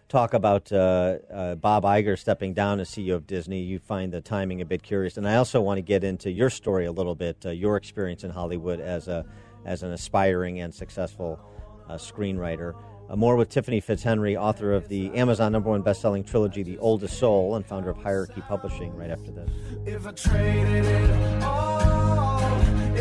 talk 0.09 0.33
about 0.33 0.71
uh, 0.71 1.19
uh, 1.31 1.55
Bob 1.55 1.83
Iger 1.83 2.17
stepping 2.17 2.55
down 2.55 2.79
as 2.79 2.89
CEO 2.89 3.13
of 3.13 3.27
Disney. 3.27 3.61
You 3.61 3.77
find 3.77 4.11
the 4.11 4.21
timing 4.21 4.59
a 4.59 4.65
bit 4.65 4.81
curious, 4.81 5.17
and 5.17 5.27
I 5.27 5.35
also 5.35 5.61
want 5.61 5.77
to 5.77 5.83
get 5.83 6.03
into 6.03 6.31
your 6.31 6.49
story 6.49 6.87
a 6.87 6.91
little 6.91 7.13
bit, 7.13 7.45
uh, 7.45 7.51
your 7.51 7.77
experience 7.77 8.23
in 8.23 8.31
Hollywood 8.31 8.79
as 8.79 9.07
a 9.07 9.23
as 9.63 9.83
an 9.83 9.91
aspiring 9.91 10.61
and 10.61 10.73
successful 10.73 11.39
uh, 11.87 11.93
screenwriter. 11.93 12.73
Uh, 13.07 13.15
more 13.15 13.35
with 13.35 13.49
Tiffany 13.49 13.79
Fitzhenry, 13.79 14.35
author 14.35 14.73
of 14.73 14.87
the 14.87 15.11
Amazon 15.13 15.51
number 15.51 15.69
one 15.69 15.83
best-selling 15.83 16.23
trilogy, 16.23 16.63
The 16.63 16.79
Oldest 16.79 17.19
Soul, 17.19 17.55
and 17.55 17.63
founder 17.63 17.91
of 17.91 17.97
Hierarchy 17.97 18.41
Publishing. 18.41 18.95
Right 18.95 19.11
after 19.11 19.31
this. 19.31 19.47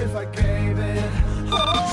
If 0.00 0.16
I 0.16 0.24
gave 0.24 0.78
it. 0.78 1.10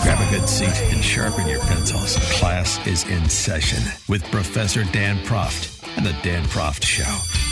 Grab 0.04 0.20
a 0.20 0.32
good 0.32 0.48
seat 0.48 0.94
and 0.94 1.04
sharpen 1.04 1.48
your 1.48 1.60
pencils. 1.62 2.16
Class 2.40 2.86
is 2.88 3.08
in 3.10 3.28
session 3.30 3.84
with 4.08 4.24
Professor 4.32 4.84
Dan 4.86 5.18
Proft 5.26 5.86
and 5.98 6.06
the 6.06 6.16
Dan 6.24 6.44
Proft 6.46 6.84
Show. 6.84 7.47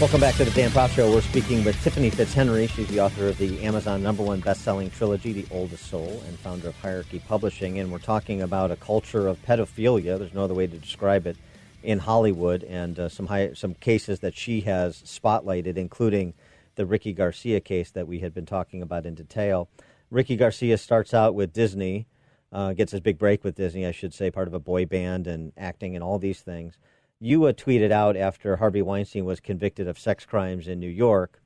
Welcome 0.00 0.20
back 0.20 0.36
to 0.36 0.44
the 0.44 0.52
Dan 0.52 0.70
Proft 0.70 0.94
Show. 0.94 1.12
We're 1.12 1.22
speaking 1.22 1.64
with 1.64 1.82
Tiffany 1.82 2.08
Fitzhenry. 2.08 2.68
She's 2.68 2.86
the 2.86 3.00
author 3.00 3.26
of 3.26 3.36
the 3.36 3.60
Amazon 3.64 4.00
number 4.00 4.22
one 4.22 4.38
best-selling 4.38 4.90
trilogy, 4.90 5.32
The 5.32 5.44
Oldest 5.50 5.90
Soul, 5.90 6.22
and 6.28 6.38
founder 6.38 6.68
of 6.68 6.76
Hierarchy 6.76 7.18
Publishing. 7.26 7.80
And 7.80 7.90
we're 7.90 7.98
talking 7.98 8.40
about 8.40 8.70
a 8.70 8.76
culture 8.76 9.26
of 9.26 9.44
pedophilia. 9.44 10.16
There's 10.16 10.32
no 10.32 10.44
other 10.44 10.54
way 10.54 10.68
to 10.68 10.78
describe 10.78 11.26
it 11.26 11.36
in 11.82 11.98
Hollywood, 11.98 12.62
and 12.62 12.96
uh, 12.96 13.08
some 13.08 13.26
high, 13.26 13.54
some 13.54 13.74
cases 13.74 14.20
that 14.20 14.36
she 14.36 14.60
has 14.60 15.02
spotlighted, 15.02 15.76
including 15.76 16.32
the 16.76 16.86
Ricky 16.86 17.12
Garcia 17.12 17.58
case 17.58 17.90
that 17.90 18.06
we 18.06 18.20
had 18.20 18.32
been 18.32 18.46
talking 18.46 18.82
about 18.82 19.04
in 19.04 19.16
detail. 19.16 19.68
Ricky 20.12 20.36
Garcia 20.36 20.78
starts 20.78 21.12
out 21.12 21.34
with 21.34 21.52
Disney, 21.52 22.06
uh, 22.52 22.72
gets 22.72 22.92
his 22.92 23.00
big 23.00 23.18
break 23.18 23.42
with 23.42 23.56
Disney, 23.56 23.84
I 23.84 23.90
should 23.90 24.14
say, 24.14 24.30
part 24.30 24.46
of 24.46 24.54
a 24.54 24.60
boy 24.60 24.86
band 24.86 25.26
and 25.26 25.52
acting 25.56 25.96
and 25.96 26.04
all 26.04 26.20
these 26.20 26.40
things. 26.40 26.78
You 27.20 27.44
uh, 27.46 27.52
tweeted 27.52 27.90
out 27.90 28.16
after 28.16 28.56
Harvey 28.56 28.82
Weinstein 28.82 29.24
was 29.24 29.40
convicted 29.40 29.88
of 29.88 29.98
sex 29.98 30.24
crimes 30.24 30.68
in 30.68 30.78
New 30.78 30.88
York 30.88 31.42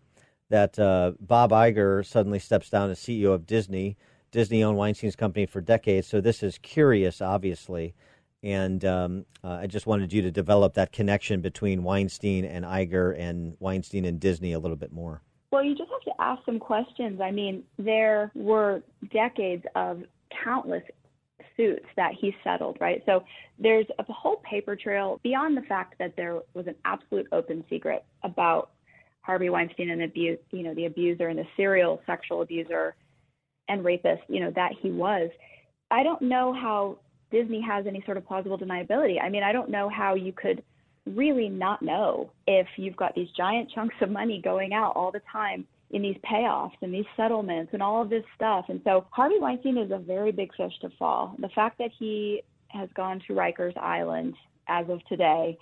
that 0.50 0.78
uh, 0.78 1.12
Bob 1.18 1.50
Iger 1.50 2.04
suddenly 2.04 2.38
steps 2.38 2.68
down 2.68 2.90
as 2.90 2.98
CEO 2.98 3.32
of 3.32 3.46
Disney. 3.46 3.96
Disney 4.32 4.62
owned 4.62 4.76
Weinstein's 4.76 5.16
company 5.16 5.46
for 5.46 5.62
decades, 5.62 6.06
so 6.06 6.20
this 6.20 6.42
is 6.42 6.58
curious, 6.58 7.22
obviously. 7.22 7.94
And 8.42 8.84
um, 8.84 9.24
uh, 9.42 9.60
I 9.62 9.66
just 9.66 9.86
wanted 9.86 10.12
you 10.12 10.20
to 10.22 10.30
develop 10.30 10.74
that 10.74 10.92
connection 10.92 11.40
between 11.40 11.82
Weinstein 11.84 12.44
and 12.44 12.66
Iger 12.66 13.18
and 13.18 13.56
Weinstein 13.58 14.04
and 14.04 14.20
Disney 14.20 14.52
a 14.52 14.58
little 14.58 14.76
bit 14.76 14.92
more. 14.92 15.22
Well, 15.52 15.64
you 15.64 15.74
just 15.74 15.90
have 15.90 16.02
to 16.02 16.20
ask 16.20 16.44
some 16.44 16.58
questions. 16.58 17.20
I 17.20 17.30
mean, 17.30 17.62
there 17.78 18.30
were 18.34 18.82
decades 19.10 19.64
of 19.74 20.02
countless 20.44 20.82
suits 21.56 21.86
that 21.96 22.12
he 22.18 22.34
settled, 22.44 22.78
right? 22.80 23.02
So 23.06 23.24
there's 23.58 23.86
a 23.98 24.12
whole 24.12 24.36
paper 24.48 24.76
trail 24.76 25.20
beyond 25.22 25.56
the 25.56 25.62
fact 25.62 25.94
that 25.98 26.14
there 26.16 26.40
was 26.54 26.66
an 26.66 26.74
absolute 26.84 27.26
open 27.32 27.64
secret 27.68 28.04
about 28.22 28.70
Harvey 29.22 29.50
Weinstein 29.50 29.90
and 29.90 30.02
abuse, 30.02 30.38
you 30.50 30.62
know, 30.62 30.74
the 30.74 30.86
abuser 30.86 31.28
and 31.28 31.38
the 31.38 31.46
serial 31.56 32.00
sexual 32.06 32.42
abuser 32.42 32.94
and 33.68 33.84
rapist, 33.84 34.22
you 34.28 34.40
know, 34.40 34.52
that 34.56 34.72
he 34.80 34.90
was. 34.90 35.30
I 35.90 36.02
don't 36.02 36.22
know 36.22 36.52
how 36.52 36.98
Disney 37.30 37.62
has 37.62 37.86
any 37.86 38.02
sort 38.04 38.16
of 38.16 38.26
plausible 38.26 38.58
deniability. 38.58 39.22
I 39.22 39.28
mean, 39.28 39.42
I 39.42 39.52
don't 39.52 39.70
know 39.70 39.88
how 39.88 40.14
you 40.14 40.32
could 40.32 40.62
really 41.06 41.48
not 41.48 41.82
know 41.82 42.30
if 42.46 42.66
you've 42.76 42.96
got 42.96 43.14
these 43.14 43.28
giant 43.36 43.70
chunks 43.74 43.94
of 44.00 44.10
money 44.10 44.40
going 44.42 44.72
out 44.72 44.92
all 44.94 45.10
the 45.10 45.22
time 45.32 45.66
in 45.92 46.02
these 46.02 46.16
payoffs 46.24 46.76
and 46.80 46.92
these 46.92 47.04
settlements 47.16 47.72
and 47.72 47.82
all 47.82 48.02
of 48.02 48.08
this 48.08 48.24
stuff. 48.34 48.66
And 48.68 48.80
so 48.82 49.06
Harvey 49.10 49.38
Weinstein 49.38 49.76
is 49.76 49.90
a 49.90 49.98
very 49.98 50.32
big 50.32 50.54
fish 50.56 50.72
to 50.80 50.90
fall. 50.98 51.36
The 51.38 51.50
fact 51.50 51.78
that 51.78 51.90
he 51.96 52.42
has 52.68 52.88
gone 52.94 53.20
to 53.26 53.34
Rikers 53.34 53.76
Island 53.76 54.34
as 54.68 54.88
of 54.88 55.04
today 55.06 55.58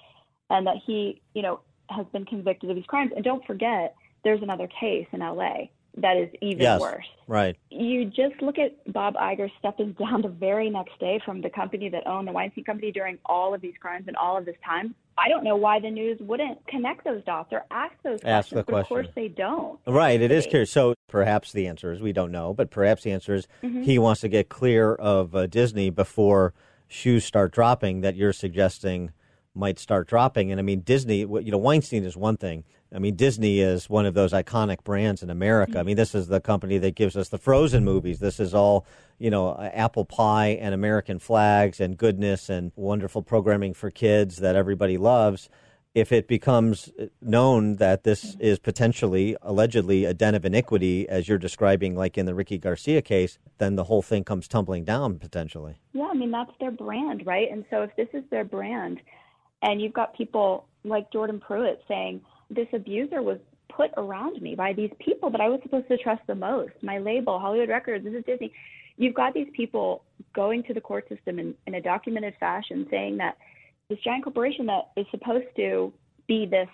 and 0.48 0.66
that 0.66 0.76
he, 0.86 1.20
you 1.34 1.42
know, 1.42 1.60
has 1.88 2.06
been 2.12 2.24
convicted 2.24 2.70
of 2.70 2.76
these 2.76 2.86
crimes. 2.86 3.10
And 3.14 3.24
don't 3.24 3.44
forget, 3.44 3.96
there's 4.22 4.42
another 4.42 4.68
case 4.80 5.06
in 5.12 5.20
LA 5.20 5.66
that 5.96 6.16
is 6.16 6.28
even 6.40 6.62
yes, 6.62 6.80
worse. 6.80 7.06
right. 7.26 7.56
You 7.70 8.04
just 8.04 8.40
look 8.40 8.58
at 8.58 8.92
Bob 8.92 9.14
Iger 9.14 9.50
stepping 9.58 9.92
down 9.98 10.22
the 10.22 10.28
very 10.28 10.70
next 10.70 10.98
day 11.00 11.20
from 11.24 11.40
the 11.40 11.50
company 11.50 11.88
that 11.88 12.06
owned 12.06 12.28
the 12.28 12.32
Weinstein 12.32 12.64
Company 12.64 12.92
during 12.92 13.18
all 13.26 13.52
of 13.54 13.60
these 13.60 13.74
crimes 13.80 14.04
and 14.06 14.16
all 14.16 14.38
of 14.38 14.44
this 14.44 14.56
time. 14.64 14.94
I 15.22 15.28
don't 15.28 15.44
know 15.44 15.56
why 15.56 15.80
the 15.80 15.90
news 15.90 16.18
wouldn't 16.20 16.66
connect 16.66 17.04
those 17.04 17.22
dots 17.24 17.52
or 17.52 17.64
ask 17.70 17.92
those 18.02 18.20
Ask 18.24 18.50
questions, 18.50 18.66
the 18.66 18.72
but 18.72 18.80
of 18.80 18.86
course 18.86 19.06
they 19.14 19.28
don't. 19.28 19.78
Right, 19.86 20.20
it 20.20 20.30
is 20.32 20.46
curious. 20.46 20.70
So 20.70 20.94
perhaps 21.08 21.52
the 21.52 21.66
answer 21.66 21.92
is 21.92 22.00
we 22.00 22.12
don't 22.12 22.32
know, 22.32 22.54
but 22.54 22.70
perhaps 22.70 23.02
the 23.02 23.12
answer 23.12 23.34
is 23.34 23.46
Mhm. 23.62 23.84
he 23.84 23.98
wants 23.98 24.20
to 24.22 24.28
get 24.28 24.48
clear 24.48 24.94
of 24.94 25.34
uh, 25.34 25.46
Disney 25.46 25.90
before 25.90 26.54
shoes 26.88 27.24
start 27.24 27.52
dropping 27.52 28.00
that 28.00 28.16
you're 28.16 28.32
suggesting 28.32 29.10
might 29.54 29.78
start 29.78 30.06
dropping. 30.08 30.50
And 30.50 30.58
I 30.60 30.62
mean, 30.62 30.80
Disney, 30.80 31.18
you 31.18 31.50
know, 31.50 31.58
Weinstein 31.58 32.04
is 32.04 32.16
one 32.16 32.36
thing. 32.36 32.64
I 32.92 32.98
mean, 32.98 33.14
Disney 33.14 33.60
is 33.60 33.88
one 33.88 34.06
of 34.06 34.14
those 34.14 34.32
iconic 34.32 34.82
brands 34.82 35.22
in 35.22 35.30
America. 35.30 35.78
I 35.78 35.82
mean, 35.84 35.96
this 35.96 36.14
is 36.14 36.26
the 36.26 36.40
company 36.40 36.78
that 36.78 36.96
gives 36.96 37.16
us 37.16 37.28
the 37.28 37.38
Frozen 37.38 37.84
movies. 37.84 38.18
This 38.18 38.40
is 38.40 38.52
all, 38.52 38.84
you 39.18 39.30
know, 39.30 39.50
uh, 39.50 39.70
apple 39.72 40.04
pie 40.04 40.58
and 40.60 40.74
American 40.74 41.18
flags 41.18 41.80
and 41.80 41.96
goodness 41.96 42.48
and 42.48 42.72
wonderful 42.74 43.22
programming 43.22 43.74
for 43.74 43.90
kids 43.90 44.38
that 44.38 44.56
everybody 44.56 44.98
loves 44.98 45.48
if 45.94 46.12
it 46.12 46.28
becomes 46.28 46.90
uh, 47.00 47.06
known 47.20 47.76
that 47.76 48.04
this 48.04 48.36
is 48.38 48.58
potentially, 48.58 49.36
allegedly, 49.42 50.04
a 50.04 50.14
den 50.14 50.34
of 50.34 50.44
iniquity, 50.44 51.08
as 51.08 51.28
you're 51.28 51.38
describing, 51.38 51.96
like 51.96 52.16
in 52.16 52.26
the 52.26 52.34
Ricky 52.34 52.58
Garcia 52.58 53.02
case, 53.02 53.38
then 53.58 53.76
the 53.76 53.84
whole 53.84 54.02
thing 54.02 54.24
comes 54.24 54.46
tumbling 54.46 54.84
down 54.84 55.18
potentially. 55.18 55.80
Yeah, 55.92 56.08
I 56.10 56.14
mean 56.14 56.30
that's 56.30 56.52
their 56.60 56.70
brand, 56.70 57.26
right? 57.26 57.50
And 57.50 57.64
so 57.70 57.82
if 57.82 57.94
this 57.96 58.08
is 58.12 58.22
their 58.30 58.44
brand, 58.44 59.00
and 59.62 59.80
you've 59.80 59.92
got 59.92 60.16
people 60.16 60.66
like 60.84 61.10
Jordan 61.12 61.40
Pruitt 61.40 61.82
saying 61.88 62.20
this 62.50 62.68
abuser 62.72 63.22
was 63.22 63.38
put 63.74 63.90
around 63.96 64.42
me 64.42 64.54
by 64.54 64.72
these 64.72 64.90
people 64.98 65.30
that 65.30 65.40
I 65.40 65.48
was 65.48 65.60
supposed 65.62 65.88
to 65.88 65.96
trust 65.96 66.22
the 66.26 66.34
most, 66.34 66.72
my 66.82 66.98
label, 66.98 67.38
Hollywood 67.38 67.68
Records, 67.68 68.04
this 68.04 68.14
is 68.14 68.24
Disney. 68.24 68.52
You've 68.96 69.14
got 69.14 69.32
these 69.32 69.48
people 69.54 70.02
going 70.34 70.62
to 70.64 70.74
the 70.74 70.80
court 70.80 71.08
system 71.08 71.38
in, 71.38 71.54
in 71.66 71.74
a 71.74 71.80
documented 71.80 72.34
fashion 72.38 72.86
saying 72.90 73.16
that 73.18 73.36
this 73.88 73.98
giant 74.04 74.24
corporation 74.24 74.66
that 74.66 74.90
is 74.96 75.06
supposed 75.10 75.46
to 75.56 75.92
be 76.26 76.46
this 76.46 76.68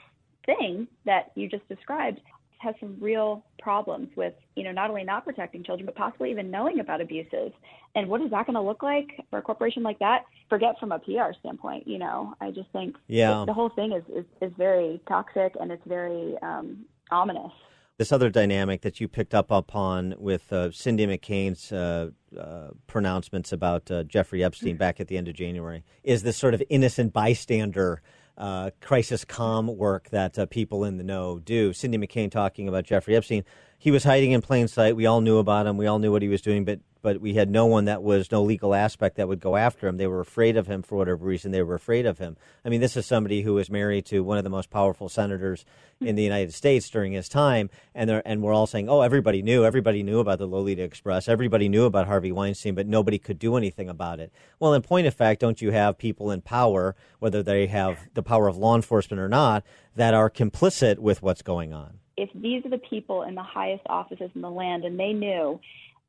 thing 0.46 0.88
that 1.04 1.32
you 1.34 1.48
just 1.48 1.68
described 1.68 2.20
has 2.66 2.74
some 2.80 2.96
real 3.00 3.44
problems 3.60 4.08
with, 4.16 4.34
you 4.56 4.64
know, 4.64 4.72
not 4.72 4.90
only 4.90 5.04
not 5.04 5.24
protecting 5.24 5.64
children, 5.64 5.86
but 5.86 5.94
possibly 5.94 6.30
even 6.30 6.50
knowing 6.50 6.80
about 6.80 7.00
abuses. 7.00 7.52
And 7.94 8.08
what 8.08 8.20
is 8.20 8.30
that 8.30 8.46
going 8.46 8.54
to 8.54 8.60
look 8.60 8.82
like 8.82 9.08
for 9.30 9.38
a 9.38 9.42
corporation 9.42 9.82
like 9.82 9.98
that? 10.00 10.24
Forget 10.50 10.74
from 10.78 10.92
a 10.92 10.98
PR 10.98 11.32
standpoint, 11.40 11.86
you 11.86 11.98
know, 11.98 12.34
I 12.40 12.50
just 12.50 12.70
think 12.72 12.96
Yeah. 13.08 13.44
the 13.46 13.52
whole 13.54 13.70
thing 13.70 13.92
is, 13.92 14.02
is, 14.14 14.24
is 14.42 14.52
very 14.58 15.00
toxic 15.08 15.54
and 15.58 15.72
it's 15.72 15.86
very 15.86 16.36
um, 16.42 16.84
ominous. 17.10 17.52
This 17.98 18.12
other 18.12 18.28
dynamic 18.28 18.82
that 18.82 19.00
you 19.00 19.08
picked 19.08 19.34
up 19.34 19.50
upon 19.50 20.14
with 20.18 20.52
uh, 20.52 20.70
Cindy 20.70 21.06
McCain's 21.06 21.72
uh, 21.72 22.10
uh, 22.38 22.68
pronouncements 22.86 23.52
about 23.52 23.90
uh, 23.90 24.02
Jeffrey 24.02 24.44
Epstein 24.44 24.76
back 24.76 25.00
at 25.00 25.08
the 25.08 25.16
end 25.16 25.28
of 25.28 25.34
January 25.34 25.82
is 26.04 26.22
this 26.22 26.36
sort 26.36 26.52
of 26.52 26.62
innocent 26.68 27.14
bystander 27.14 28.02
uh, 28.36 28.70
crisis 28.80 29.24
calm 29.24 29.76
work 29.76 30.10
that 30.10 30.38
uh, 30.38 30.46
people 30.46 30.84
in 30.84 30.98
the 30.98 31.04
know 31.04 31.38
do. 31.38 31.72
Cindy 31.72 31.98
McCain 31.98 32.30
talking 32.30 32.68
about 32.68 32.84
Jeffrey 32.84 33.16
Epstein. 33.16 33.44
He 33.78 33.90
was 33.90 34.04
hiding 34.04 34.32
in 34.32 34.42
plain 34.42 34.68
sight. 34.68 34.96
We 34.96 35.06
all 35.06 35.20
knew 35.20 35.38
about 35.38 35.66
him. 35.66 35.76
We 35.76 35.86
all 35.86 35.98
knew 35.98 36.12
what 36.12 36.22
he 36.22 36.28
was 36.28 36.42
doing, 36.42 36.64
but 36.64 36.80
but 37.06 37.20
we 37.20 37.34
had 37.34 37.48
no 37.48 37.66
one 37.66 37.84
that 37.84 38.02
was 38.02 38.32
no 38.32 38.42
legal 38.42 38.74
aspect 38.74 39.14
that 39.14 39.28
would 39.28 39.38
go 39.38 39.54
after 39.54 39.86
him. 39.86 39.96
They 39.96 40.08
were 40.08 40.18
afraid 40.18 40.56
of 40.56 40.66
him 40.66 40.82
for 40.82 40.96
whatever 40.96 41.24
reason. 41.24 41.52
They 41.52 41.62
were 41.62 41.76
afraid 41.76 42.04
of 42.04 42.18
him. 42.18 42.36
I 42.64 42.68
mean, 42.68 42.80
this 42.80 42.96
is 42.96 43.06
somebody 43.06 43.42
who 43.42 43.54
was 43.54 43.70
married 43.70 44.06
to 44.06 44.24
one 44.24 44.38
of 44.38 44.42
the 44.42 44.50
most 44.50 44.70
powerful 44.70 45.08
senators 45.08 45.64
in 46.00 46.16
the 46.16 46.24
United 46.24 46.52
States 46.52 46.90
during 46.90 47.12
his 47.12 47.28
time, 47.28 47.70
and 47.94 48.10
and 48.10 48.42
we're 48.42 48.52
all 48.52 48.66
saying, 48.66 48.88
oh, 48.88 49.02
everybody 49.02 49.40
knew, 49.40 49.64
everybody 49.64 50.02
knew 50.02 50.18
about 50.18 50.40
the 50.40 50.48
Lolita 50.48 50.82
Express, 50.82 51.28
everybody 51.28 51.68
knew 51.68 51.84
about 51.84 52.08
Harvey 52.08 52.32
Weinstein, 52.32 52.74
but 52.74 52.88
nobody 52.88 53.20
could 53.20 53.38
do 53.38 53.54
anything 53.54 53.88
about 53.88 54.18
it. 54.18 54.32
Well, 54.58 54.74
in 54.74 54.82
point 54.82 55.06
of 55.06 55.14
fact, 55.14 55.40
don't 55.40 55.62
you 55.62 55.70
have 55.70 55.98
people 55.98 56.32
in 56.32 56.42
power, 56.42 56.96
whether 57.20 57.40
they 57.40 57.68
have 57.68 58.00
the 58.14 58.22
power 58.24 58.48
of 58.48 58.56
law 58.56 58.74
enforcement 58.74 59.20
or 59.20 59.28
not, 59.28 59.62
that 59.94 60.12
are 60.12 60.28
complicit 60.28 60.98
with 60.98 61.22
what's 61.22 61.42
going 61.42 61.72
on? 61.72 62.00
if 62.16 62.30
these 62.34 62.64
are 62.64 62.70
the 62.70 62.78
people 62.78 63.22
in 63.22 63.34
the 63.34 63.42
highest 63.42 63.82
offices 63.86 64.30
in 64.34 64.40
the 64.40 64.50
land 64.50 64.84
and 64.84 64.98
they 64.98 65.12
knew 65.12 65.60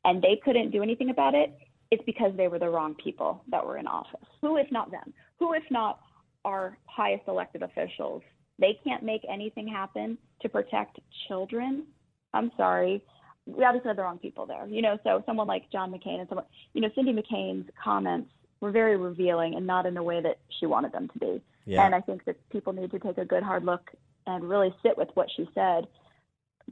and 0.05 0.21
they 0.21 0.39
couldn't 0.43 0.71
do 0.71 0.83
anything 0.83 1.09
about 1.09 1.35
it, 1.35 1.57
it's 1.91 2.03
because 2.05 2.31
they 2.35 2.47
were 2.47 2.59
the 2.59 2.69
wrong 2.69 2.95
people 2.95 3.43
that 3.49 3.65
were 3.65 3.77
in 3.77 3.87
office. 3.87 4.27
Who, 4.41 4.57
if 4.57 4.71
not 4.71 4.91
them? 4.91 5.13
Who, 5.39 5.53
if 5.53 5.63
not 5.69 5.99
our 6.45 6.77
highest 6.85 7.23
elected 7.27 7.63
officials? 7.63 8.21
They 8.59 8.77
can't 8.83 9.03
make 9.03 9.21
anything 9.29 9.67
happen 9.67 10.17
to 10.41 10.49
protect 10.49 10.99
children. 11.27 11.85
I'm 12.33 12.51
sorry. 12.57 13.01
We 13.45 13.63
obviously 13.63 13.89
had 13.89 13.97
the 13.97 14.01
wrong 14.01 14.17
people 14.17 14.45
there. 14.45 14.67
You 14.67 14.81
know, 14.81 14.97
so 15.03 15.23
someone 15.25 15.47
like 15.47 15.71
John 15.71 15.91
McCain 15.91 16.19
and 16.19 16.27
someone, 16.27 16.45
you 16.73 16.81
know, 16.81 16.89
Cindy 16.95 17.13
McCain's 17.13 17.69
comments 17.81 18.29
were 18.59 18.71
very 18.71 18.97
revealing 18.97 19.55
and 19.55 19.65
not 19.65 19.85
in 19.85 19.93
the 19.93 20.03
way 20.03 20.21
that 20.21 20.39
she 20.59 20.65
wanted 20.65 20.91
them 20.91 21.07
to 21.09 21.19
be. 21.19 21.41
Yeah. 21.65 21.85
And 21.85 21.93
I 21.93 22.01
think 22.01 22.25
that 22.25 22.37
people 22.49 22.73
need 22.73 22.91
to 22.91 22.99
take 22.99 23.17
a 23.17 23.25
good 23.25 23.43
hard 23.43 23.63
look 23.63 23.91
and 24.25 24.49
really 24.49 24.73
sit 24.83 24.97
with 24.97 25.09
what 25.13 25.27
she 25.35 25.47
said 25.53 25.87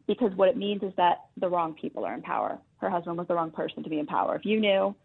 because 0.07 0.31
what 0.35 0.49
it 0.49 0.57
means 0.57 0.83
is 0.83 0.93
that 0.97 1.25
the 1.37 1.49
wrong 1.49 1.73
people 1.73 2.05
are 2.05 2.13
in 2.13 2.21
power. 2.21 2.59
Her 2.77 2.89
husband 2.89 3.17
was 3.17 3.27
the 3.27 3.35
wrong 3.35 3.51
person 3.51 3.83
to 3.83 3.89
be 3.89 3.99
in 3.99 4.05
power. 4.05 4.35
If 4.35 4.45
you 4.45 4.59
knew 4.59 4.95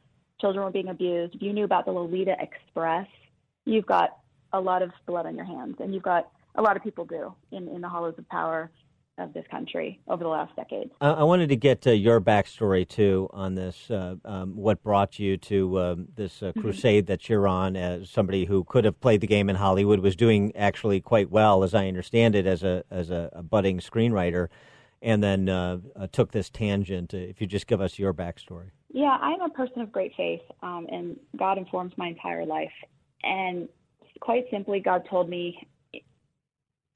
children 0.40 0.64
were 0.64 0.70
being 0.70 0.88
abused, 0.88 1.34
if 1.34 1.42
you 1.42 1.52
knew 1.52 1.64
about 1.64 1.84
the 1.84 1.92
Lolita 1.92 2.36
Express, 2.40 3.06
you've 3.64 3.86
got 3.86 4.18
a 4.52 4.60
lot 4.60 4.82
of 4.82 4.90
blood 5.06 5.26
on 5.26 5.36
your 5.36 5.44
hands, 5.44 5.76
and 5.80 5.94
you've 5.94 6.02
got 6.02 6.30
a 6.56 6.62
lot 6.62 6.76
of 6.76 6.82
people 6.82 7.04
do 7.04 7.32
in, 7.52 7.68
in 7.68 7.80
the 7.80 7.88
hollows 7.88 8.14
of 8.18 8.28
power 8.28 8.70
of 9.18 9.32
this 9.34 9.44
country 9.50 10.00
over 10.08 10.24
the 10.24 10.30
last 10.30 10.56
decade. 10.56 10.90
I, 11.00 11.10
I 11.10 11.22
wanted 11.24 11.50
to 11.50 11.56
get 11.56 11.86
uh, 11.86 11.90
your 11.90 12.20
backstory 12.20 12.88
too 12.88 13.28
on 13.32 13.54
this. 13.54 13.90
Uh, 13.90 14.16
um, 14.24 14.56
what 14.56 14.82
brought 14.82 15.18
you 15.18 15.36
to 15.36 15.78
um, 15.78 16.08
this 16.16 16.42
uh, 16.42 16.52
Mhm. 16.52 16.60
crusade 16.62 17.06
that 17.06 17.28
you're 17.28 17.46
on 17.46 17.76
as 17.76 18.08
somebody 18.08 18.46
who 18.46 18.64
could 18.64 18.84
have 18.84 18.98
played 19.00 19.20
the 19.20 19.26
game 19.26 19.50
in 19.50 19.56
Hollywood, 19.56 20.00
was 20.00 20.16
doing 20.16 20.56
actually 20.56 21.00
quite 21.00 21.30
well, 21.30 21.62
as 21.62 21.74
I 21.74 21.86
understand 21.86 22.34
it, 22.34 22.46
as 22.46 22.62
a 22.62 22.82
as 22.90 23.10
a, 23.10 23.28
a 23.34 23.42
budding 23.42 23.78
screenwriter, 23.78 24.48
and 25.03 25.22
then 25.22 25.48
uh, 25.48 25.78
uh, 25.96 26.07
took 26.12 26.32
this 26.32 26.51
tangent. 26.51 27.14
Uh, 27.14 27.18
If 27.18 27.40
you 27.40 27.46
just 27.46 27.66
give 27.66 27.80
us 27.80 27.98
your 27.98 28.12
backstory. 28.12 28.70
Yeah, 28.92 29.16
I'm 29.20 29.40
a 29.40 29.51
person 29.51 29.82
of 29.82 29.92
great 29.92 30.12
faith, 30.16 30.42
um, 30.62 30.86
and 30.90 31.16
God 31.38 31.59
informs 31.59 31.92
my 31.96 32.09
entire 32.09 32.44
life. 32.44 32.72
And 33.22 33.68
quite 34.20 34.44
simply, 34.51 34.80
God 34.80 35.07
told 35.09 35.28
me 35.28 35.68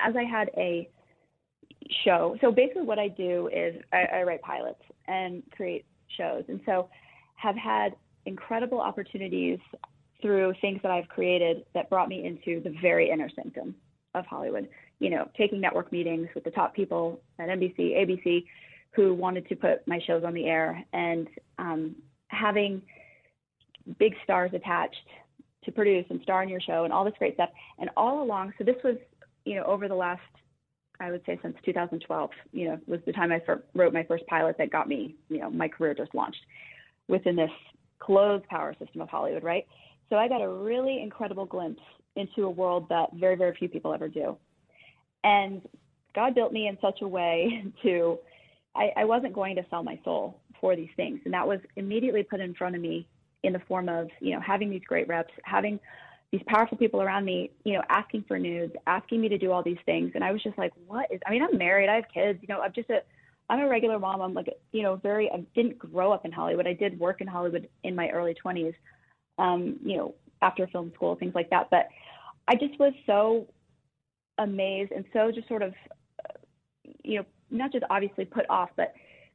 as 0.00 0.14
I 0.16 0.24
had 0.24 0.50
a 0.57 0.88
show. 2.05 2.36
So 2.40 2.50
basically, 2.50 2.82
what 2.82 2.98
I 2.98 3.09
do 3.09 3.48
is 3.52 3.76
I, 3.92 4.18
I 4.18 4.22
write 4.22 4.42
pilots 4.42 4.82
and 5.07 5.42
create 5.52 5.84
shows, 6.16 6.44
and 6.48 6.61
so 6.66 6.88
have 7.36 7.57
had 7.57 7.94
incredible 8.26 8.80
opportunities 8.80 9.59
through 10.22 10.55
things 10.61 10.80
that 10.82 10.90
I've 10.90 11.09
created 11.09 11.64
that 11.74 11.90
brought 11.90 12.09
me 12.09 12.24
into 12.24 12.62
the 12.62 12.74
very 12.80 13.11
inner 13.11 13.28
sanctum 13.34 13.74
of 14.14 14.24
Hollywood. 14.26 14.68
You 15.05 15.11
know, 15.11 15.28
taking 15.36 15.61
network 15.61 15.92
meetings 15.92 16.28
with 16.34 16.44
the 16.44 16.50
top 16.50 16.74
people 16.74 17.20
at 17.38 17.48
NBC, 17.48 17.78
ABC, 17.78 18.44
who 18.92 19.12
wanted 19.12 19.46
to 19.50 19.55
put 19.55 19.86
my 19.86 20.00
shows 20.07 20.24
on 20.24 20.32
the 20.32 20.46
air, 20.46 20.82
and 20.94 21.28
um, 21.59 21.94
having 22.28 22.80
big 23.98 24.14
stars 24.24 24.50
attached 24.55 24.96
to 25.64 25.72
produce 25.72 26.07
and 26.09 26.22
star 26.22 26.42
in 26.42 26.48
your 26.48 26.61
show 26.61 26.84
and 26.84 26.92
all 26.92 27.05
this 27.05 27.12
great 27.18 27.34
stuff. 27.34 27.50
And 27.78 27.90
all 27.98 28.22
along, 28.22 28.55
so 28.57 28.64
this 28.64 28.76
was, 28.82 28.96
you 29.44 29.57
know, 29.57 29.64
over 29.64 29.88
the 29.88 29.94
last, 29.94 30.22
I 31.00 31.11
would 31.11 31.20
say 31.26 31.38
since 31.42 31.55
2012, 31.66 32.30
you 32.52 32.68
know, 32.68 32.78
was 32.86 33.00
the 33.05 33.12
time 33.12 33.30
I 33.30 33.40
fir- 33.40 33.62
wrote 33.74 33.92
my 33.92 34.05
first 34.05 34.26
pilot 34.26 34.57
that 34.57 34.70
got 34.70 34.88
me, 34.88 35.16
you 35.28 35.38
know, 35.40 35.50
my 35.50 35.68
career 35.68 35.92
just 35.92 36.14
launched 36.14 36.40
within 37.09 37.36
this 37.36 37.50
closed 37.98 38.46
power 38.46 38.74
system 38.78 39.02
of 39.02 39.11
Hollywood, 39.11 39.42
right? 39.42 39.66
So 40.09 40.16
I 40.16 40.28
got 40.28 40.40
a 40.40 40.48
really 40.48 41.02
incredible 41.02 41.44
glimpse 41.44 41.82
into 42.16 42.44
a 42.44 42.50
world 42.50 42.86
that 42.88 43.11
very, 43.14 43.36
very 43.36 43.55
few 43.55 43.68
people 43.68 43.92
ever 43.92 44.09
do. 44.09 44.36
And 45.24 45.62
God 46.14 46.34
built 46.34 46.52
me 46.52 46.68
in 46.68 46.78
such 46.80 47.00
a 47.02 47.08
way 47.08 47.64
to, 47.82 48.18
I, 48.76 48.92
I 48.98 49.04
wasn't 49.04 49.32
going 49.32 49.56
to 49.56 49.66
sell 49.70 49.82
my 49.82 49.98
soul 50.04 50.40
for 50.60 50.76
these 50.76 50.90
things. 50.96 51.20
And 51.24 51.34
that 51.34 51.46
was 51.46 51.58
immediately 51.76 52.22
put 52.22 52.40
in 52.40 52.54
front 52.54 52.76
of 52.76 52.80
me 52.80 53.08
in 53.42 53.52
the 53.52 53.60
form 53.66 53.88
of, 53.88 54.08
you 54.20 54.32
know, 54.32 54.40
having 54.40 54.70
these 54.70 54.82
great 54.86 55.08
reps, 55.08 55.32
having 55.42 55.80
these 56.32 56.42
powerful 56.46 56.78
people 56.78 57.02
around 57.02 57.24
me, 57.24 57.50
you 57.64 57.74
know, 57.74 57.82
asking 57.88 58.24
for 58.26 58.38
nudes, 58.38 58.72
asking 58.86 59.20
me 59.20 59.28
to 59.28 59.38
do 59.38 59.52
all 59.52 59.62
these 59.62 59.78
things. 59.86 60.12
And 60.14 60.24
I 60.24 60.32
was 60.32 60.42
just 60.42 60.56
like, 60.56 60.72
what 60.86 61.06
is, 61.10 61.20
I 61.26 61.30
mean, 61.30 61.42
I'm 61.42 61.56
married, 61.58 61.88
I 61.88 61.96
have 61.96 62.04
kids, 62.12 62.38
you 62.42 62.48
know, 62.52 62.60
I'm 62.60 62.72
just 62.72 62.90
a, 62.90 63.02
I'm 63.50 63.60
a 63.60 63.68
regular 63.68 63.98
mom. 63.98 64.22
I'm 64.22 64.32
like, 64.32 64.48
you 64.72 64.82
know, 64.82 64.96
very, 64.96 65.30
I 65.30 65.44
didn't 65.54 65.78
grow 65.78 66.12
up 66.12 66.24
in 66.24 66.32
Hollywood. 66.32 66.66
I 66.66 66.72
did 66.72 66.98
work 66.98 67.20
in 67.20 67.26
Hollywood 67.26 67.68
in 67.82 67.94
my 67.94 68.08
early 68.08 68.34
20s, 68.42 68.74
um, 69.38 69.76
you 69.84 69.96
know, 69.96 70.14
after 70.40 70.66
film 70.68 70.92
school, 70.94 71.14
things 71.14 71.34
like 71.34 71.50
that. 71.50 71.68
But 71.70 71.88
I 72.48 72.54
just 72.54 72.78
was 72.78 72.94
so 73.06 73.46
amazed 74.39 74.93
and 74.93 75.05
so 75.12 75.30
just 75.30 75.49
sort 75.49 75.62
of, 75.62 75.74
uh, 76.24 76.39
you 77.03 77.18
know, 77.18 77.24
not 77.51 77.72
just 77.72 77.85
obviously 77.91 78.24
put 78.24 78.49
off, 78.51 78.70
but 78.76 78.95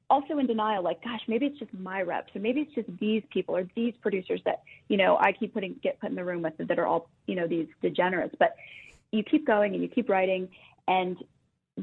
also 0.09 0.39
in 0.39 0.47
denial, 0.47 0.83
like, 0.83 1.03
gosh, 1.03 1.21
maybe 1.27 1.45
it's 1.45 1.59
just 1.59 1.73
my 1.73 2.01
reps, 2.01 2.35
or 2.35 2.41
maybe 2.41 2.61
it's 2.61 2.73
just 2.73 2.89
these 2.99 3.23
people 3.31 3.55
or 3.55 3.67
these 3.75 3.93
producers 4.01 4.41
that, 4.45 4.63
you 4.87 4.97
know, 4.97 5.17
I 5.17 5.31
keep 5.31 5.53
putting 5.53 5.75
get 5.83 5.99
put 5.99 6.09
in 6.09 6.15
the 6.15 6.25
room 6.25 6.41
with 6.41 6.53
that 6.57 6.79
are 6.79 6.87
all, 6.87 7.09
you 7.27 7.35
know, 7.35 7.47
these 7.47 7.67
degenerates. 7.81 8.35
But 8.39 8.55
you 9.11 9.23
keep 9.23 9.45
going 9.45 9.73
and 9.73 9.83
you 9.83 9.89
keep 9.89 10.09
writing, 10.09 10.49
and 10.87 11.17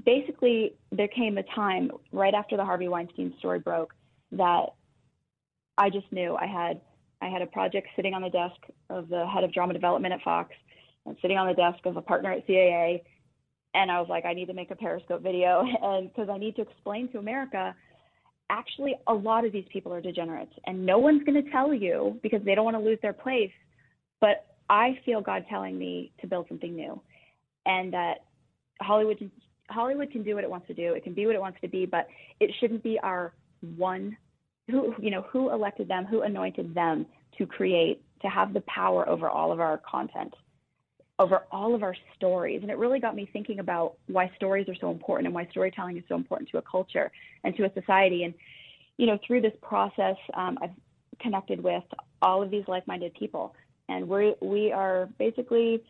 basically 0.04 0.74
there 0.92 1.08
came 1.08 1.38
a 1.38 1.42
time 1.54 1.90
right 2.12 2.34
after 2.34 2.56
the 2.56 2.64
Harvey 2.64 2.88
Weinstein 2.88 3.32
story 3.38 3.60
broke 3.60 3.94
that 4.32 4.74
I 5.78 5.90
just 5.90 6.10
knew 6.12 6.36
I 6.36 6.46
had 6.46 6.80
I 7.22 7.28
had 7.28 7.42
a 7.42 7.46
project 7.46 7.88
sitting 7.96 8.12
on 8.12 8.22
the 8.22 8.28
desk 8.28 8.60
of 8.90 9.08
the 9.08 9.26
head 9.26 9.42
of 9.44 9.52
drama 9.52 9.72
development 9.72 10.12
at 10.12 10.20
Fox 10.22 10.52
and 11.06 11.16
sitting 11.22 11.38
on 11.38 11.46
the 11.46 11.54
desk 11.54 11.84
of 11.84 11.96
a 11.96 12.02
partner 12.02 12.32
at 12.32 12.46
CAA 12.46 13.02
and 13.74 13.90
I 13.90 14.00
was 14.00 14.08
like 14.08 14.24
I 14.24 14.34
need 14.34 14.46
to 14.46 14.54
make 14.54 14.70
a 14.70 14.76
periscope 14.76 15.22
video 15.22 15.64
and 15.82 16.08
because 16.08 16.28
I 16.28 16.38
need 16.38 16.56
to 16.56 16.62
explain 16.62 17.10
to 17.12 17.18
America 17.18 17.74
actually 18.50 18.94
a 19.08 19.14
lot 19.14 19.44
of 19.44 19.52
these 19.52 19.66
people 19.72 19.92
are 19.92 20.00
degenerates 20.00 20.52
and 20.66 20.84
no 20.84 20.98
one's 20.98 21.24
going 21.24 21.42
to 21.42 21.50
tell 21.50 21.74
you 21.74 22.18
because 22.22 22.40
they 22.44 22.54
don't 22.54 22.64
want 22.64 22.76
to 22.76 22.82
lose 22.82 22.98
their 23.02 23.12
place 23.12 23.50
but 24.20 24.46
I 24.68 24.98
feel 25.04 25.20
God 25.20 25.44
telling 25.48 25.78
me 25.78 26.12
to 26.20 26.26
build 26.26 26.46
something 26.48 26.74
new 26.74 27.00
and 27.66 27.92
that 27.92 28.24
Hollywood 28.80 29.30
Hollywood 29.68 30.10
can 30.10 30.22
do 30.22 30.34
what 30.34 30.44
it 30.44 30.50
wants 30.50 30.66
to 30.68 30.74
do. 30.74 30.92
It 30.94 31.04
can 31.04 31.12
be 31.12 31.26
what 31.26 31.34
it 31.34 31.40
wants 31.40 31.60
to 31.60 31.68
be, 31.68 31.86
but 31.86 32.06
it 32.40 32.50
shouldn't 32.60 32.82
be 32.82 32.98
our 33.02 33.34
one 33.76 34.16
who 34.68 34.94
you 35.00 35.10
know 35.10 35.22
who 35.30 35.52
elected 35.52 35.88
them, 35.88 36.04
who 36.04 36.22
anointed 36.22 36.74
them 36.74 37.06
to 37.38 37.46
create, 37.46 38.02
to 38.22 38.28
have 38.28 38.52
the 38.52 38.62
power 38.62 39.08
over 39.08 39.28
all 39.28 39.52
of 39.52 39.60
our 39.60 39.80
content, 39.88 40.32
over 41.18 41.44
all 41.50 41.74
of 41.74 41.82
our 41.82 41.96
stories. 42.16 42.60
And 42.62 42.70
it 42.70 42.78
really 42.78 43.00
got 43.00 43.14
me 43.14 43.28
thinking 43.32 43.58
about 43.58 43.94
why 44.06 44.30
stories 44.36 44.68
are 44.68 44.74
so 44.80 44.90
important 44.90 45.26
and 45.26 45.34
why 45.34 45.46
storytelling 45.50 45.96
is 45.96 46.04
so 46.08 46.14
important 46.14 46.50
to 46.50 46.58
a 46.58 46.62
culture 46.62 47.10
and 47.44 47.56
to 47.56 47.64
a 47.64 47.72
society. 47.72 48.24
And 48.24 48.34
you 48.98 49.06
know, 49.06 49.18
through 49.26 49.42
this 49.42 49.52
process, 49.62 50.16
um, 50.34 50.58
I've 50.62 50.70
connected 51.20 51.62
with 51.62 51.84
all 52.22 52.42
of 52.42 52.50
these 52.50 52.64
like-minded 52.66 53.14
people, 53.14 53.54
and 53.88 54.08
we 54.08 54.34
we 54.40 54.72
are 54.72 55.08
basically 55.18 55.82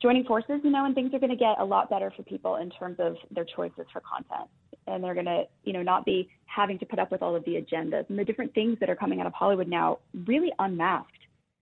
joining 0.00 0.24
forces, 0.24 0.60
you 0.62 0.70
know, 0.70 0.84
and 0.84 0.94
things 0.94 1.12
are 1.12 1.18
going 1.18 1.30
to 1.30 1.36
get 1.36 1.58
a 1.58 1.64
lot 1.64 1.90
better 1.90 2.12
for 2.16 2.22
people 2.22 2.56
in 2.56 2.70
terms 2.70 2.96
of 3.00 3.16
their 3.30 3.44
choices 3.44 3.84
for 3.92 4.00
content. 4.00 4.48
And 4.86 5.02
they're 5.02 5.14
going 5.14 5.26
to, 5.26 5.42
you 5.64 5.72
know, 5.72 5.82
not 5.82 6.04
be 6.04 6.28
having 6.46 6.78
to 6.78 6.86
put 6.86 6.98
up 6.98 7.10
with 7.10 7.20
all 7.20 7.34
of 7.34 7.44
the 7.44 7.56
agendas 7.56 8.08
and 8.08 8.18
the 8.18 8.24
different 8.24 8.54
things 8.54 8.78
that 8.80 8.88
are 8.88 8.96
coming 8.96 9.20
out 9.20 9.26
of 9.26 9.32
Hollywood 9.32 9.68
now, 9.68 9.98
really 10.26 10.52
unmasked. 10.58 11.10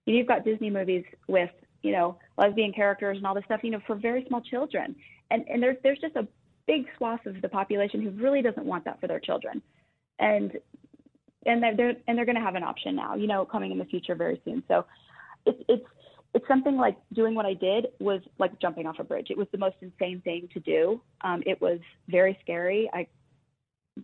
You 0.05 0.13
know, 0.13 0.19
you've 0.19 0.29
got 0.29 0.45
Disney 0.45 0.71
movies 0.71 1.05
with, 1.29 1.51
you 1.87 1.93
know, 1.93 2.19
lesbian 2.37 2.73
characters 2.73 3.17
and 3.17 3.27
all 3.27 3.35
this 3.35 3.45
stuff, 3.45 3.61
you 3.63 3.71
know, 3.71 3.81
for 3.87 3.97
very 3.97 4.25
small 4.29 4.41
children. 4.41 4.95
And 5.31 5.45
and 5.49 5.63
there's 5.63 5.77
there's 5.83 5.99
just 6.01 6.17
a 6.17 6.27
big 6.67 6.87
swath 6.97 7.25
of 7.27 7.41
the 7.41 7.49
population 7.49 8.03
who 8.03 8.11
really 8.11 8.43
doesn't 8.43 8.67
want 8.67 8.85
that 8.85 9.01
for 9.01 9.07
their 9.07 9.21
children. 9.21 9.63
And 10.19 10.53
and 11.47 11.63
they're, 11.63 11.77
they're 11.77 11.95
and 12.07 12.19
they're 12.19 12.25
going 12.25 12.37
to 12.37 12.43
have 12.43 12.57
an 12.57 12.65
option 12.65 12.97
now, 12.97 13.15
you 13.15 13.27
know, 13.27 13.45
coming 13.45 13.71
in 13.73 13.79
the 13.79 13.85
future 13.85 14.15
very 14.15 14.41
soon. 14.45 14.63
So 14.69 14.85
it's 15.47 15.63
it's 15.69 15.87
it's 16.35 16.49
something 16.49 16.77
like 16.77 16.97
doing 17.15 17.35
what 17.35 17.47
I 17.47 17.55
did 17.55 17.87
was 17.99 18.21
like 18.39 18.59
jumping 18.61 18.87
off 18.87 18.97
a 18.99 19.05
bridge. 19.05 19.29
It 19.31 19.39
was 19.39 19.47
the 19.53 19.59
most 19.59 19.77
insane 19.81 20.21
thing 20.23 20.49
to 20.53 20.61
do. 20.61 21.01
Um, 21.23 21.43
it 21.47 21.61
was 21.61 21.79
very 22.09 22.39
scary. 22.43 22.91
I 22.93 23.07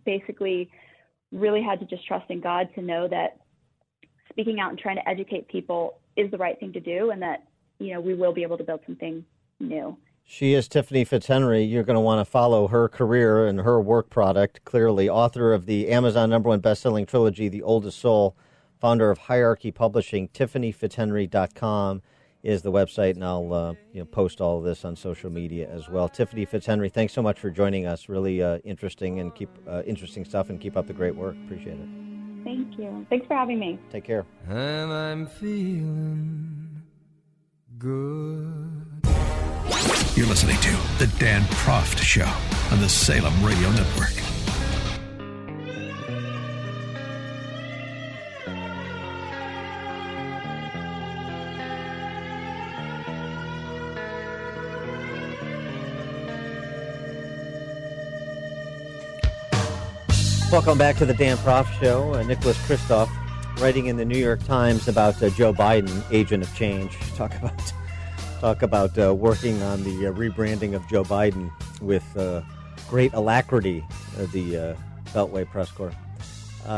basically 0.05 0.71
really 1.31 1.61
had 1.61 1.79
to 1.79 1.85
just 1.85 2.07
trust 2.07 2.29
in 2.29 2.39
God 2.41 2.69
to 2.75 2.81
know 2.81 3.07
that 3.07 3.41
speaking 4.29 4.59
out 4.59 4.71
and 4.71 4.79
trying 4.79 4.95
to 4.95 5.07
educate 5.07 5.47
people 5.47 5.99
is 6.15 6.31
the 6.31 6.37
right 6.37 6.59
thing 6.59 6.73
to 6.73 6.79
do, 6.79 7.11
and 7.11 7.21
that 7.21 7.43
you 7.79 7.93
know 7.93 8.01
we 8.01 8.13
will 8.13 8.33
be 8.33 8.43
able 8.43 8.57
to 8.57 8.63
build 8.63 8.81
something 8.85 9.25
new. 9.59 9.97
She 10.25 10.53
is 10.53 10.67
Tiffany 10.67 11.05
Fitzhenry. 11.05 11.69
You're 11.69 11.83
going 11.83 11.95
to 11.95 12.01
want 12.01 12.25
to 12.25 12.29
follow 12.29 12.67
her 12.67 12.87
career 12.87 13.45
and 13.45 13.59
her 13.59 13.81
work 13.81 14.09
product. 14.09 14.63
Clearly, 14.63 15.09
author 15.09 15.53
of 15.53 15.65
the 15.65 15.89
Amazon 15.89 16.29
number 16.29 16.49
one 16.49 16.61
best-selling 16.61 17.05
trilogy, 17.05 17.49
The 17.49 17.61
Oldest 17.61 17.99
Soul, 17.99 18.35
founder 18.79 19.11
of 19.11 19.17
Hierarchy 19.17 19.71
Publishing, 19.71 20.29
TiffanyFitzhenry.com 20.29 22.01
is 22.41 22.61
the 22.61 22.71
website, 22.71 23.11
and 23.11 23.23
I'll 23.23 23.53
uh, 23.53 23.73
you 23.93 23.99
know, 23.99 24.05
post 24.05 24.41
all 24.41 24.57
of 24.57 24.63
this 24.63 24.83
on 24.83 24.95
social 24.95 25.29
media 25.29 25.69
as 25.69 25.87
well. 25.89 26.09
Tiffany 26.09 26.45
Fitzhenry, 26.45 26.91
thanks 26.91 27.13
so 27.13 27.21
much 27.21 27.39
for 27.39 27.49
joining 27.49 27.85
us. 27.85 28.09
Really 28.09 28.43
uh, 28.43 28.57
interesting 28.59 29.19
and 29.19 29.33
keep 29.33 29.49
uh, 29.67 29.83
interesting 29.85 30.25
stuff, 30.25 30.49
and 30.49 30.59
keep 30.59 30.75
up 30.75 30.87
the 30.87 30.93
great 30.93 31.15
work. 31.15 31.35
Appreciate 31.45 31.79
it. 31.79 31.87
Thank 32.43 32.77
you. 32.77 33.05
Thanks 33.09 33.25
for 33.27 33.35
having 33.35 33.59
me. 33.59 33.79
Take 33.89 34.03
care. 34.03 34.25
And 34.49 34.91
I'm 34.91 35.25
feeling 35.25 36.62
good. 37.83 38.85
You're 40.15 40.27
listening 40.27 40.55
to 40.55 40.71
The 40.99 41.13
Dan 41.19 41.41
Proft 41.41 41.97
Show 41.97 42.31
on 42.71 42.79
the 42.79 42.87
Salem 42.87 43.33
Radio 43.43 43.69
Network. 43.71 44.13
Welcome 60.49 60.77
back 60.77 60.95
to 60.97 61.05
the 61.05 61.13
Dan 61.13 61.35
Proft 61.37 61.77
Show. 61.81 62.13
Uh, 62.13 62.23
Nicholas 62.23 62.57
Kristof 62.59 63.09
writing 63.57 63.87
in 63.87 63.97
the 63.97 64.05
New 64.05 64.17
York 64.17 64.43
Times 64.45 64.87
about 64.87 65.21
uh, 65.21 65.29
Joe 65.29 65.53
Biden, 65.53 66.03
agent 66.11 66.43
of 66.43 66.55
change. 66.55 66.97
Talk 67.15 67.33
about 67.35 67.73
talk 68.43 68.61
about 68.61 68.97
uh, 68.99 69.15
working 69.15 69.61
on 69.61 69.81
the 69.85 70.07
uh, 70.07 70.11
rebranding 70.11 70.75
of 70.75 70.85
Joe 70.89 71.05
Biden 71.05 71.49
with 71.79 72.03
uh, 72.17 72.41
great 72.89 73.13
alacrity. 73.13 73.81
Uh, 74.19 74.25
the 74.33 74.75
Beltway 75.13 75.49
press 75.49 75.71
corps. 75.71 75.93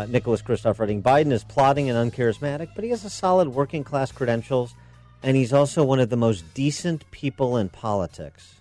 Nicholas 0.08 0.44
Kristof 0.44 0.78
writing 0.78 1.02
Biden 1.02 1.32
is 1.32 1.44
plotting 1.44 1.90
and 1.90 2.12
uncharismatic, 2.12 2.70
but 2.76 2.84
he 2.84 2.92
has 2.92 3.04
a 3.04 3.10
solid 3.10 3.48
working 3.48 3.84
class 3.84 4.12
credentials, 4.12 4.76
and 5.24 5.36
he's 5.36 5.54
also 5.54 5.84
one 5.84 6.00
of 6.00 6.12
the 6.12 6.16
most 6.16 6.54
decent 6.54 7.10
people 7.10 7.58
in 7.58 7.70
politics. 7.70 8.54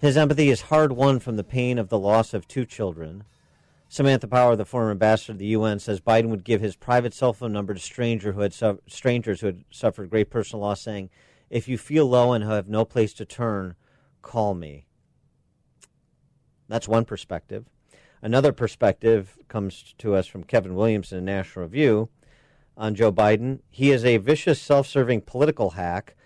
His 0.00 0.16
empathy 0.16 0.50
is 0.50 0.62
hard 0.62 0.90
won 0.90 1.20
from 1.20 1.36
the 1.36 1.44
pain 1.44 1.78
of 1.78 1.90
the 1.90 1.98
loss 1.98 2.34
of 2.34 2.48
two 2.48 2.64
children. 2.64 3.22
Samantha 3.92 4.26
Power, 4.26 4.56
the 4.56 4.64
former 4.64 4.90
ambassador 4.90 5.34
to 5.34 5.38
the 5.38 5.48
UN, 5.48 5.78
says 5.78 6.00
Biden 6.00 6.30
would 6.30 6.44
give 6.44 6.62
his 6.62 6.76
private 6.76 7.12
cell 7.12 7.34
phone 7.34 7.52
number 7.52 7.74
to 7.74 7.78
stranger 7.78 8.32
who 8.32 8.40
had 8.40 8.54
su- 8.54 8.80
strangers 8.86 9.42
who 9.42 9.48
had 9.48 9.64
suffered 9.70 10.08
great 10.08 10.30
personal 10.30 10.62
loss, 10.62 10.80
saying, 10.80 11.10
"If 11.50 11.68
you 11.68 11.76
feel 11.76 12.06
low 12.06 12.32
and 12.32 12.42
have 12.42 12.70
no 12.70 12.86
place 12.86 13.12
to 13.12 13.26
turn, 13.26 13.74
call 14.22 14.54
me." 14.54 14.86
That's 16.68 16.88
one 16.88 17.04
perspective. 17.04 17.66
Another 18.22 18.50
perspective 18.50 19.36
comes 19.48 19.94
to 19.98 20.14
us 20.14 20.26
from 20.26 20.44
Kevin 20.44 20.74
Williamson 20.74 21.18
in 21.18 21.26
National 21.26 21.66
Review 21.66 22.08
on 22.78 22.94
Joe 22.94 23.12
Biden. 23.12 23.60
He 23.68 23.90
is 23.90 24.06
a 24.06 24.16
vicious, 24.16 24.58
self-serving 24.58 25.20
political 25.20 25.72
hack, 25.72 26.16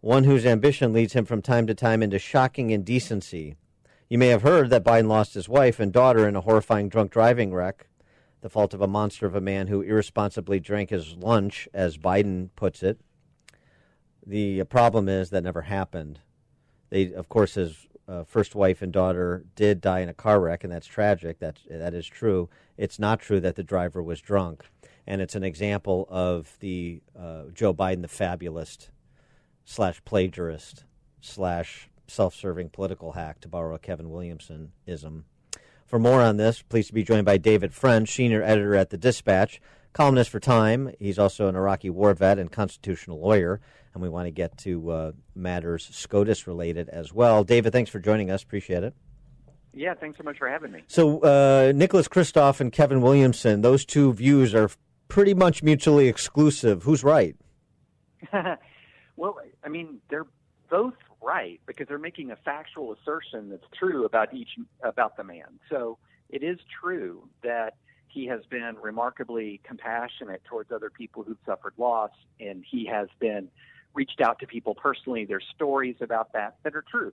one 0.00 0.22
whose 0.22 0.46
ambition 0.46 0.92
leads 0.92 1.14
him 1.14 1.24
from 1.24 1.42
time 1.42 1.66
to 1.66 1.74
time 1.74 2.00
into 2.00 2.20
shocking 2.20 2.70
indecency. 2.70 3.56
You 4.08 4.16
may 4.16 4.28
have 4.28 4.40
heard 4.40 4.70
that 4.70 4.84
Biden 4.84 5.06
lost 5.06 5.34
his 5.34 5.50
wife 5.50 5.78
and 5.78 5.92
daughter 5.92 6.26
in 6.26 6.34
a 6.34 6.40
horrifying 6.40 6.88
drunk 6.88 7.10
driving 7.12 7.52
wreck, 7.52 7.88
the 8.40 8.48
fault 8.48 8.72
of 8.72 8.80
a 8.80 8.86
monster 8.86 9.26
of 9.26 9.34
a 9.34 9.40
man 9.40 9.66
who 9.66 9.82
irresponsibly 9.82 10.60
drank 10.60 10.88
his 10.88 11.14
lunch, 11.16 11.68
as 11.74 11.98
Biden 11.98 12.48
puts 12.56 12.82
it. 12.82 12.98
The 14.26 14.64
problem 14.64 15.10
is 15.10 15.28
that 15.28 15.44
never 15.44 15.62
happened. 15.62 16.20
They, 16.88 17.12
of 17.12 17.28
course, 17.28 17.54
his 17.54 17.86
uh, 18.08 18.24
first 18.24 18.54
wife 18.54 18.80
and 18.80 18.90
daughter 18.90 19.44
did 19.54 19.82
die 19.82 20.00
in 20.00 20.08
a 20.08 20.14
car 20.14 20.40
wreck, 20.40 20.64
and 20.64 20.72
that's 20.72 20.86
tragic. 20.86 21.38
That's 21.38 21.60
that 21.68 21.92
is 21.92 22.06
true. 22.06 22.48
It's 22.78 22.98
not 22.98 23.20
true 23.20 23.40
that 23.40 23.56
the 23.56 23.62
driver 23.62 24.02
was 24.02 24.22
drunk, 24.22 24.64
and 25.06 25.20
it's 25.20 25.34
an 25.34 25.44
example 25.44 26.06
of 26.08 26.56
the 26.60 27.02
uh, 27.18 27.44
Joe 27.52 27.74
Biden, 27.74 28.00
the 28.00 28.08
fabulist 28.08 28.88
slash 29.66 30.02
plagiarist 30.06 30.84
slash 31.20 31.90
self-serving 32.08 32.70
political 32.70 33.12
hack, 33.12 33.40
to 33.40 33.48
borrow 33.48 33.74
a 33.74 33.78
Kevin 33.78 34.10
Williamson 34.10 34.72
ism. 34.86 35.24
For 35.86 35.98
more 35.98 36.20
on 36.20 36.36
this, 36.36 36.62
pleased 36.62 36.88
to 36.88 36.94
be 36.94 37.02
joined 37.02 37.24
by 37.24 37.38
David 37.38 37.72
French, 37.72 38.12
senior 38.12 38.42
editor 38.42 38.74
at 38.74 38.90
the 38.90 38.98
Dispatch, 38.98 39.60
columnist 39.92 40.30
for 40.30 40.40
Time. 40.40 40.90
He's 40.98 41.18
also 41.18 41.48
an 41.48 41.56
Iraqi 41.56 41.90
war 41.90 42.12
vet 42.14 42.38
and 42.38 42.52
constitutional 42.52 43.20
lawyer, 43.20 43.60
and 43.94 44.02
we 44.02 44.08
want 44.08 44.26
to 44.26 44.30
get 44.30 44.56
to 44.58 44.90
uh, 44.90 45.12
matters 45.34 45.88
SCOTUS 45.90 46.46
related 46.46 46.88
as 46.90 47.12
well. 47.12 47.42
David, 47.42 47.72
thanks 47.72 47.90
for 47.90 48.00
joining 48.00 48.30
us. 48.30 48.42
Appreciate 48.42 48.82
it. 48.82 48.94
Yeah, 49.72 49.94
thanks 49.94 50.18
so 50.18 50.24
much 50.24 50.38
for 50.38 50.48
having 50.48 50.72
me. 50.72 50.82
So, 50.88 51.20
uh, 51.20 51.72
Nicholas 51.74 52.08
Kristof 52.08 52.60
and 52.60 52.72
Kevin 52.72 53.00
Williamson, 53.00 53.62
those 53.62 53.84
two 53.84 54.12
views 54.12 54.54
are 54.54 54.70
pretty 55.08 55.34
much 55.34 55.62
mutually 55.62 56.08
exclusive. 56.08 56.82
Who's 56.82 57.02
right? 57.02 57.36
well, 59.16 59.36
I 59.64 59.68
mean, 59.68 60.00
they're 60.10 60.26
both 60.70 60.94
right 61.22 61.60
because 61.66 61.88
they're 61.88 61.98
making 61.98 62.30
a 62.30 62.36
factual 62.36 62.94
assertion 62.94 63.50
that's 63.50 63.66
true 63.78 64.04
about 64.04 64.32
each 64.32 64.50
about 64.82 65.16
the 65.16 65.24
man. 65.24 65.58
So 65.70 65.98
it 66.28 66.42
is 66.42 66.58
true 66.80 67.28
that 67.42 67.74
he 68.08 68.26
has 68.26 68.40
been 68.50 68.76
remarkably 68.80 69.60
compassionate 69.64 70.42
towards 70.44 70.72
other 70.72 70.90
people 70.90 71.22
who've 71.22 71.38
suffered 71.44 71.74
loss, 71.76 72.10
and 72.40 72.64
he 72.68 72.86
has 72.86 73.08
been 73.18 73.48
reached 73.94 74.20
out 74.20 74.38
to 74.40 74.46
people 74.46 74.74
personally. 74.74 75.24
There's 75.24 75.44
stories 75.54 75.96
about 76.00 76.32
that 76.32 76.56
that 76.62 76.74
are 76.74 76.84
true. 76.90 77.12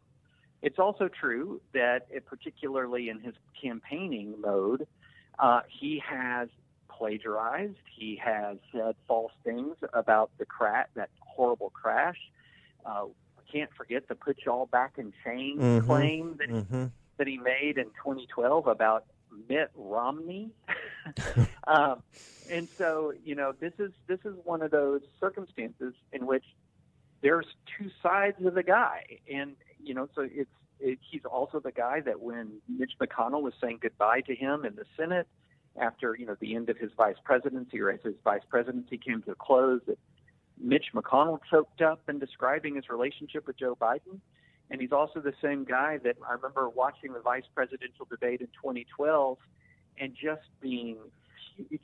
It's 0.62 0.80
also 0.80 1.10
true 1.10 1.62
that, 1.74 2.08
it, 2.10 2.26
particularly 2.26 3.10
in 3.10 3.20
his 3.20 3.36
campaigning 3.62 4.36
mode, 4.40 4.88
uh, 5.38 5.62
he 5.68 6.02
has 6.08 6.50
plagiarized. 6.90 7.78
He 7.94 8.20
has 8.24 8.58
said 8.72 8.96
false 9.08 9.34
things 9.44 9.76
about 9.94 10.32
the 10.38 10.46
crash, 10.46 10.88
that 10.96 11.10
horrible 11.20 11.70
crash. 11.72 12.18
Uh, 12.86 13.06
can't 13.56 13.74
forget 13.74 14.08
the 14.10 14.16
"put 14.16 14.40
y'all 14.46 14.66
back 14.66 14.98
in 14.98 15.14
chains" 15.24 15.62
Mhm. 15.62 15.88
claim 15.88 16.36
that 16.38 16.50
Mhm. 16.50 16.92
that 17.18 17.28
he 17.28 17.38
made 17.38 17.78
in 17.78 17.90
2012 17.92 18.68
about 18.68 19.06
Mitt 19.48 19.72
Romney. 19.74 20.52
um, 21.68 22.04
and 22.50 22.68
so, 22.78 23.14
you 23.24 23.34
know, 23.34 23.54
this 23.54 23.74
is 23.80 23.94
this 24.08 24.20
is 24.26 24.36
one 24.44 24.62
of 24.62 24.72
those 24.72 25.02
circumstances 25.20 25.94
in 26.12 26.26
which 26.26 26.46
there's 27.22 27.48
two 27.78 27.90
sides 28.04 28.44
of 28.46 28.56
the 28.56 28.64
guy, 28.64 29.20
and 29.32 29.56
you 29.82 29.94
know, 29.94 30.10
so 30.14 30.22
it's 30.22 30.52
it, 30.80 31.00
he's 31.10 31.24
also 31.24 31.62
the 31.62 31.72
guy 31.72 32.02
that 32.02 32.20
when 32.20 32.62
Mitch 32.68 32.94
McConnell 33.00 33.42
was 33.42 33.54
saying 33.62 33.80
goodbye 33.82 34.22
to 34.22 34.36
him 34.36 34.66
in 34.66 34.76
the 34.76 34.86
Senate 34.98 35.28
after 35.78 36.16
you 36.16 36.26
know 36.26 36.36
the 36.42 36.56
end 36.56 36.70
of 36.70 36.78
his 36.78 36.92
vice 36.98 37.16
presidency 37.24 37.80
or 37.80 37.90
as 37.90 38.02
his 38.04 38.16
vice 38.24 38.44
presidency 38.50 38.98
came 38.98 39.22
to 39.24 39.32
a 39.32 39.36
close, 39.36 39.82
that 39.88 39.98
Mitch 40.60 40.88
McConnell 40.94 41.40
choked 41.50 41.82
up 41.82 42.02
in 42.10 42.20
describing 42.20 42.76
his 42.76 42.90
relationship 42.90 43.48
with 43.48 43.58
Joe 43.58 43.76
Biden. 43.76 44.20
And 44.72 44.82
he's 44.82 44.92
also 44.92 45.20
the 45.20 45.34
same 45.42 45.64
guy 45.64 46.00
that 46.04 46.18
I 46.28 46.34
remember 46.34 46.70
watching 46.70 47.14
the 47.14 47.20
vice 47.20 47.44
presidential 47.54 48.08
debate 48.10 48.42
in 48.42 48.48
2012 48.48 49.38
and 50.00 50.14
just 50.16 50.42
being 50.60 50.98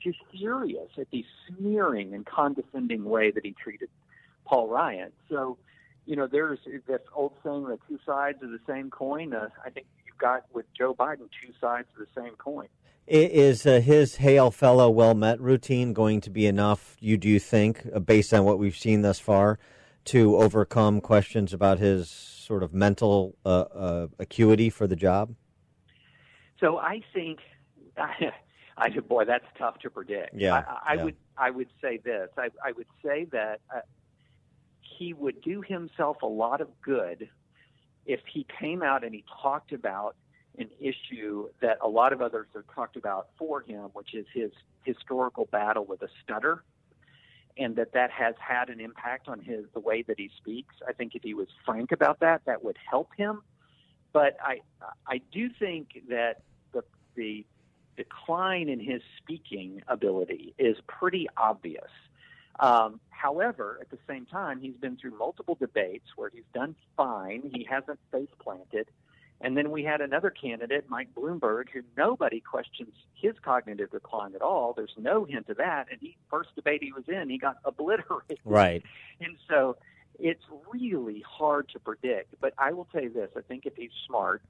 just 0.02 0.18
furious 0.30 0.90
at 0.98 1.10
the 1.10 1.24
sneering 1.48 2.12
and 2.12 2.26
condescending 2.26 3.04
way 3.04 3.30
that 3.30 3.44
he 3.44 3.52
treated 3.52 3.88
Paul 4.44 4.68
Ryan. 4.68 5.12
So, 5.30 5.58
you 6.06 6.16
know, 6.16 6.26
there's 6.26 6.58
this 6.86 7.00
old 7.14 7.32
saying 7.44 7.68
that 7.68 7.78
two 7.88 7.98
sides 8.04 8.42
of 8.42 8.50
the 8.50 8.58
same 8.66 8.90
coin. 8.90 9.32
Uh, 9.32 9.48
I 9.64 9.70
think 9.70 9.86
you've 10.04 10.18
got 10.18 10.44
with 10.52 10.66
Joe 10.74 10.94
Biden 10.94 11.28
two 11.40 11.52
sides 11.60 11.88
of 11.96 12.06
the 12.06 12.20
same 12.20 12.34
coin. 12.36 12.68
I- 13.12 13.28
Is 13.30 13.66
uh, 13.66 13.80
his 13.80 14.16
hail 14.16 14.50
fellow 14.50 14.88
well 14.88 15.12
met 15.12 15.38
routine 15.38 15.92
going 15.92 16.22
to 16.22 16.30
be 16.30 16.46
enough, 16.46 16.96
you 16.98 17.18
do 17.18 17.28
you 17.28 17.38
think, 17.38 17.86
uh, 17.94 17.98
based 17.98 18.32
on 18.32 18.44
what 18.44 18.58
we've 18.58 18.76
seen 18.76 19.02
thus 19.02 19.18
far, 19.18 19.58
to 20.06 20.36
overcome 20.36 21.02
questions 21.02 21.52
about 21.52 21.78
his 21.78 22.08
sort 22.08 22.62
of 22.62 22.72
mental 22.72 23.36
uh, 23.44 23.48
uh, 23.74 24.06
acuity 24.18 24.70
for 24.70 24.86
the 24.86 24.96
job? 24.96 25.34
So 26.58 26.78
I 26.78 27.02
think, 27.12 27.40
I, 27.98 28.88
boy, 29.06 29.26
that's 29.26 29.44
tough 29.58 29.78
to 29.80 29.90
predict. 29.90 30.34
Yeah, 30.34 30.64
I, 30.66 30.92
I 30.92 30.94
yeah. 30.94 31.04
would, 31.04 31.16
I 31.36 31.50
would 31.50 31.68
say 31.82 31.98
this. 32.02 32.30
I, 32.38 32.48
I 32.64 32.72
would 32.72 32.86
say 33.04 33.26
that 33.32 33.60
uh, 33.74 33.80
he 34.80 35.12
would 35.12 35.42
do 35.42 35.60
himself 35.60 36.22
a 36.22 36.26
lot 36.26 36.62
of 36.62 36.68
good 36.80 37.28
if 38.06 38.20
he 38.32 38.46
came 38.58 38.82
out 38.82 39.04
and 39.04 39.14
he 39.14 39.22
talked 39.42 39.72
about 39.72 40.16
an 40.58 40.68
issue 40.80 41.48
that 41.60 41.78
a 41.82 41.88
lot 41.88 42.12
of 42.12 42.20
others 42.20 42.46
have 42.54 42.64
talked 42.74 42.96
about 42.96 43.28
for 43.38 43.60
him, 43.62 43.90
which 43.94 44.14
is 44.14 44.26
his 44.32 44.50
historical 44.84 45.46
battle 45.46 45.84
with 45.84 46.02
a 46.02 46.08
stutter, 46.22 46.62
and 47.56 47.76
that 47.76 47.92
that 47.92 48.10
has 48.10 48.34
had 48.38 48.68
an 48.68 48.80
impact 48.80 49.28
on 49.28 49.40
his 49.40 49.64
the 49.74 49.80
way 49.80 50.02
that 50.02 50.18
he 50.18 50.30
speaks. 50.36 50.74
I 50.86 50.92
think 50.92 51.14
if 51.14 51.22
he 51.22 51.34
was 51.34 51.48
frank 51.64 51.92
about 51.92 52.20
that, 52.20 52.42
that 52.46 52.64
would 52.64 52.78
help 52.88 53.10
him. 53.16 53.42
But 54.12 54.36
I 54.42 54.60
I 55.06 55.20
do 55.32 55.48
think 55.58 56.02
that 56.08 56.42
the 56.72 56.82
the 57.14 57.46
decline 57.96 58.68
in 58.68 58.80
his 58.80 59.02
speaking 59.18 59.82
ability 59.88 60.54
is 60.58 60.76
pretty 60.86 61.28
obvious. 61.36 61.90
Um, 62.60 63.00
however, 63.10 63.78
at 63.80 63.90
the 63.90 63.98
same 64.06 64.26
time, 64.26 64.60
he's 64.60 64.76
been 64.76 64.96
through 64.96 65.16
multiple 65.18 65.54
debates 65.54 66.06
where 66.16 66.30
he's 66.32 66.44
done 66.54 66.74
fine. 66.96 67.50
He 67.54 67.64
hasn't 67.64 67.98
face 68.10 68.28
planted. 68.38 68.88
And 69.42 69.56
then 69.56 69.72
we 69.72 69.82
had 69.82 70.00
another 70.00 70.30
candidate, 70.30 70.84
Mike 70.88 71.08
Bloomberg, 71.14 71.64
who 71.74 71.82
nobody 71.96 72.40
questions 72.40 72.94
his 73.14 73.34
cognitive 73.42 73.90
decline 73.90 74.36
at 74.36 74.40
all. 74.40 74.72
There's 74.72 74.94
no 74.96 75.24
hint 75.24 75.48
of 75.48 75.56
that. 75.56 75.88
And 75.90 75.98
he 76.00 76.16
first 76.30 76.54
debate 76.54 76.82
he 76.82 76.92
was 76.92 77.04
in, 77.08 77.28
he 77.28 77.38
got 77.38 77.56
obliterated. 77.64 78.38
Right. 78.44 78.84
And 79.20 79.36
so 79.48 79.76
it's 80.20 80.44
really 80.72 81.24
hard 81.28 81.68
to 81.70 81.80
predict. 81.80 82.36
But 82.40 82.54
I 82.56 82.72
will 82.72 82.86
tell 82.92 83.02
you 83.02 83.12
this: 83.12 83.30
I 83.36 83.40
think 83.40 83.66
if 83.66 83.74
he's 83.74 83.90
smart, 84.06 84.42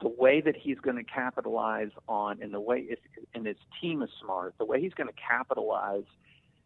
the 0.00 0.08
way 0.08 0.42
that 0.42 0.56
he's 0.56 0.78
going 0.78 0.96
to 0.96 1.04
capitalize 1.04 1.90
on, 2.06 2.42
and 2.42 2.52
the 2.52 2.60
way 2.60 2.84
if, 2.88 2.98
and 3.34 3.46
his 3.46 3.56
team 3.80 4.02
is 4.02 4.10
smart, 4.22 4.54
the 4.58 4.66
way 4.66 4.80
he's 4.80 4.94
going 4.94 5.08
to 5.08 5.14
capitalize 5.14 6.04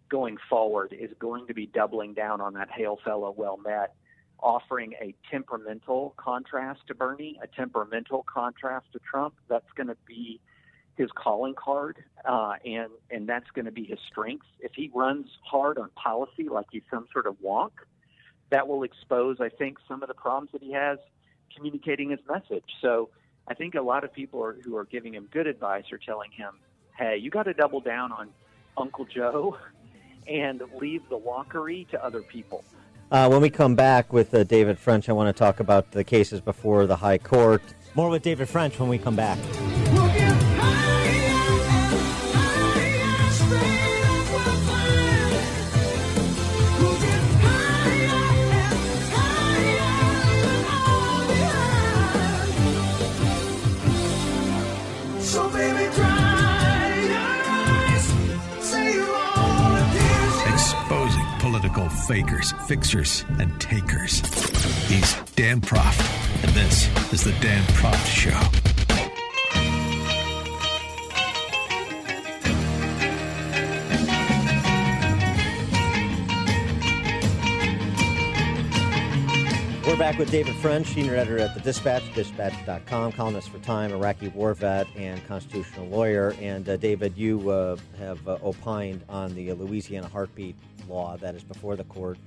going 0.09 0.37
forward 0.49 0.95
is 0.99 1.11
going 1.19 1.47
to 1.47 1.55
be 1.55 1.67
doubling 1.67 2.13
down 2.13 2.41
on 2.41 2.55
that 2.55 2.71
hail 2.71 2.99
fellow 3.05 3.33
well 3.37 3.57
met, 3.57 3.95
offering 4.41 4.95
a 5.01 5.15
temperamental 5.31 6.15
contrast 6.17 6.81
to 6.89 6.95
Bernie, 6.95 7.39
a 7.43 7.47
temperamental 7.47 8.25
contrast 8.33 8.87
to 8.93 8.99
Trump. 8.99 9.35
That's 9.49 9.71
going 9.77 9.89
to 9.89 9.97
be 10.07 10.41
his 10.97 11.11
calling 11.15 11.55
card, 11.55 12.03
uh, 12.25 12.55
and 12.65 12.91
and 13.11 13.29
that's 13.29 13.51
going 13.51 13.67
to 13.67 13.71
be 13.71 13.85
his 13.85 13.99
strength. 14.09 14.47
If 14.61 14.73
he 14.75 14.91
runs 14.95 15.27
hard 15.45 15.79
on 15.79 15.91
policy 15.91 16.49
like 16.49 16.67
he's 16.71 16.83
some 16.91 17.07
sort 17.13 17.27
of 17.27 17.37
wonk, 17.45 17.73
that 18.51 18.67
will 18.67 18.83
expose, 18.83 19.37
I 19.41 19.51
think, 19.51 19.79
some 19.87 20.03
of 20.03 20.09
the 20.09 20.15
problems 20.15 20.51
that 20.53 20.63
he 20.63 20.73
has 20.73 20.99
communicating 21.55 22.11
his 22.11 22.21
message. 22.29 22.65
So 22.81 23.11
I 23.47 23.55
think 23.55 23.75
a 23.75 23.83
lot 23.83 24.05
of 24.05 24.13
people 24.13 24.43
are, 24.43 24.57
who 24.65 24.77
are 24.77 24.85
giving 24.85 25.15
him 25.15 25.29
good 25.31 25.47
advice 25.47 25.85
are 25.93 25.99
telling 25.99 26.31
him, 26.31 26.55
"Hey, 26.99 27.19
you 27.19 27.31
got 27.31 27.45
to 27.45 27.55
double 27.55 27.81
down 27.81 28.13
on 28.13 28.31
Uncle 28.77 29.05
Joe." 29.05 29.59
And 30.29 30.61
leave 30.81 31.09
the 31.09 31.17
wonkery 31.17 31.89
to 31.91 32.05
other 32.05 32.21
people. 32.21 32.65
Uh, 33.11 33.29
when 33.29 33.41
we 33.41 33.49
come 33.49 33.77
back 33.77 34.13
with 34.13 34.35
uh, 34.35 34.43
David 34.43 34.79
French, 34.79 35.09
I 35.09 35.13
want 35.13 35.35
to 35.35 35.39
talk 35.39 35.61
about 35.61 35.93
the 35.93 36.03
cases 36.03 36.41
before 36.41 36.87
the 36.87 36.97
High 36.97 37.19
Court. 37.19 37.63
More 37.95 38.11
with 38.11 38.23
David 38.23 38.49
French 38.49 38.81
when 38.81 38.89
we 38.89 38.99
come 38.99 39.15
back. 39.15 39.39
Fakers, 62.07 62.53
fixers, 62.69 63.25
and 63.41 63.61
takers. 63.61 64.21
He's 64.89 65.15
Dan 65.35 65.61
Proft, 65.61 66.45
and 66.45 66.53
this 66.55 66.87
is 67.13 67.25
the 67.25 67.33
Dan 67.41 67.65
Proft 67.75 68.07
Show. 68.07 68.31
We're 79.85 79.97
back 79.97 80.19
with 80.19 80.31
David 80.31 80.55
French, 80.57 80.89
senior 80.89 81.17
editor 81.17 81.39
at 81.39 81.55
the 81.55 81.61
Dispatch, 81.61 82.05
dispatch.com, 82.15 83.13
columnist 83.13 83.49
for 83.49 83.59
Time, 83.61 83.93
Iraqi 83.93 84.29
war 84.29 84.55
vet, 84.55 84.87
and 84.95 85.27
constitutional 85.27 85.87
lawyer. 85.89 86.37
And 86.41 86.69
uh, 86.69 86.77
David, 86.77 87.17
you 87.17 87.51
uh, 87.51 87.77
have 87.99 88.29
uh, 88.29 88.39
opined 88.45 89.03
on 89.09 89.35
the 89.35 89.53
Louisiana 89.55 90.07
heartbeat 90.07 90.55
law 90.89 91.17
that 91.19 91.35
is 91.35 91.45
before 91.45 91.77
the 91.77 91.85
court, 91.85 92.19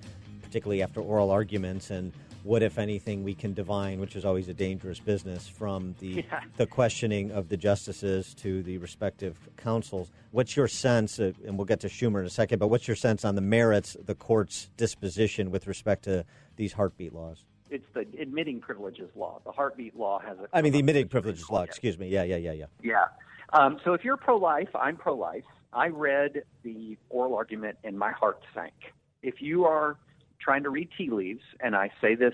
particularly 0.41 0.82
after 0.82 1.01
oral 1.01 1.32
arguments, 1.32 1.89
and 1.89 2.12
what, 2.43 2.64
if 2.64 2.78
anything, 2.78 3.24
we 3.24 3.36
can 3.36 3.53
divine, 3.53 3.99
which 3.99 4.16
is 4.16 4.24
always 4.24 4.47
a 4.47 4.53
dangerous 4.53 4.99
business, 4.99 5.47
from 5.47 5.93
the 5.99 6.24
Yeah. 6.30 6.41
the 6.57 6.66
questioning 6.66 7.32
of 7.32 7.49
the 7.49 7.57
justices 7.57 8.34
to 8.36 8.64
the 8.64 8.78
respective 8.78 9.38
counsels. 9.57 10.10
What's 10.32 10.55
your 10.55 10.68
sense, 10.70 11.20
uh, 11.20 11.34
and 11.45 11.57
we'll 11.57 11.66
get 11.66 11.82
to 11.82 11.88
Schumer 11.88 12.20
in 12.22 12.26
a 12.26 12.30
second, 12.30 12.60
but 12.60 12.70
what's 12.70 12.88
your 12.88 12.95
sense 12.95 13.26
on 13.26 13.36
the 13.36 13.41
merits, 13.41 13.97
the 14.05 14.16
court's 14.16 14.70
disposition 14.78 15.51
with 15.51 15.68
respect 15.68 16.03
to 16.05 16.24
these 16.55 16.74
heartbeat 16.74 17.14
laws? 17.14 17.43
It's 17.70 17.86
the 17.93 18.07
admitting 18.20 18.62
privileges 18.62 19.10
law. 19.16 19.41
The 19.45 19.51
heartbeat 19.51 19.95
law 19.95 20.20
has 20.20 20.39
a. 20.39 20.47
I 20.53 20.62
mean, 20.64 20.72
the 20.72 20.80
admitting 20.80 21.07
privileges 21.07 21.49
law. 21.49 21.62
Excuse 21.62 21.99
me. 21.99 22.07
Yeah, 22.07 22.24
yeah, 22.24 22.38
yeah, 22.38 22.53
yeah. 22.53 22.66
Yeah. 22.82 23.05
Um, 23.53 23.80
so 23.84 23.93
if 23.93 24.03
you're 24.03 24.18
pro-life, 24.18 24.70
I'm 24.76 24.95
pro-life. 24.95 25.43
I 25.74 25.88
read 25.88 26.43
the 26.63 26.97
oral 27.09 27.36
argument 27.36 27.78
and 27.84 27.97
my 27.97 28.11
heart 28.11 28.41
sank. 28.53 28.74
If 29.22 29.41
you 29.41 29.65
are 29.65 29.97
trying 30.41 30.63
to 30.63 30.70
read 30.70 30.89
tea 30.97 31.09
leaves, 31.09 31.43
and 31.59 31.76
I 31.76 31.91
say 32.01 32.15
this 32.15 32.34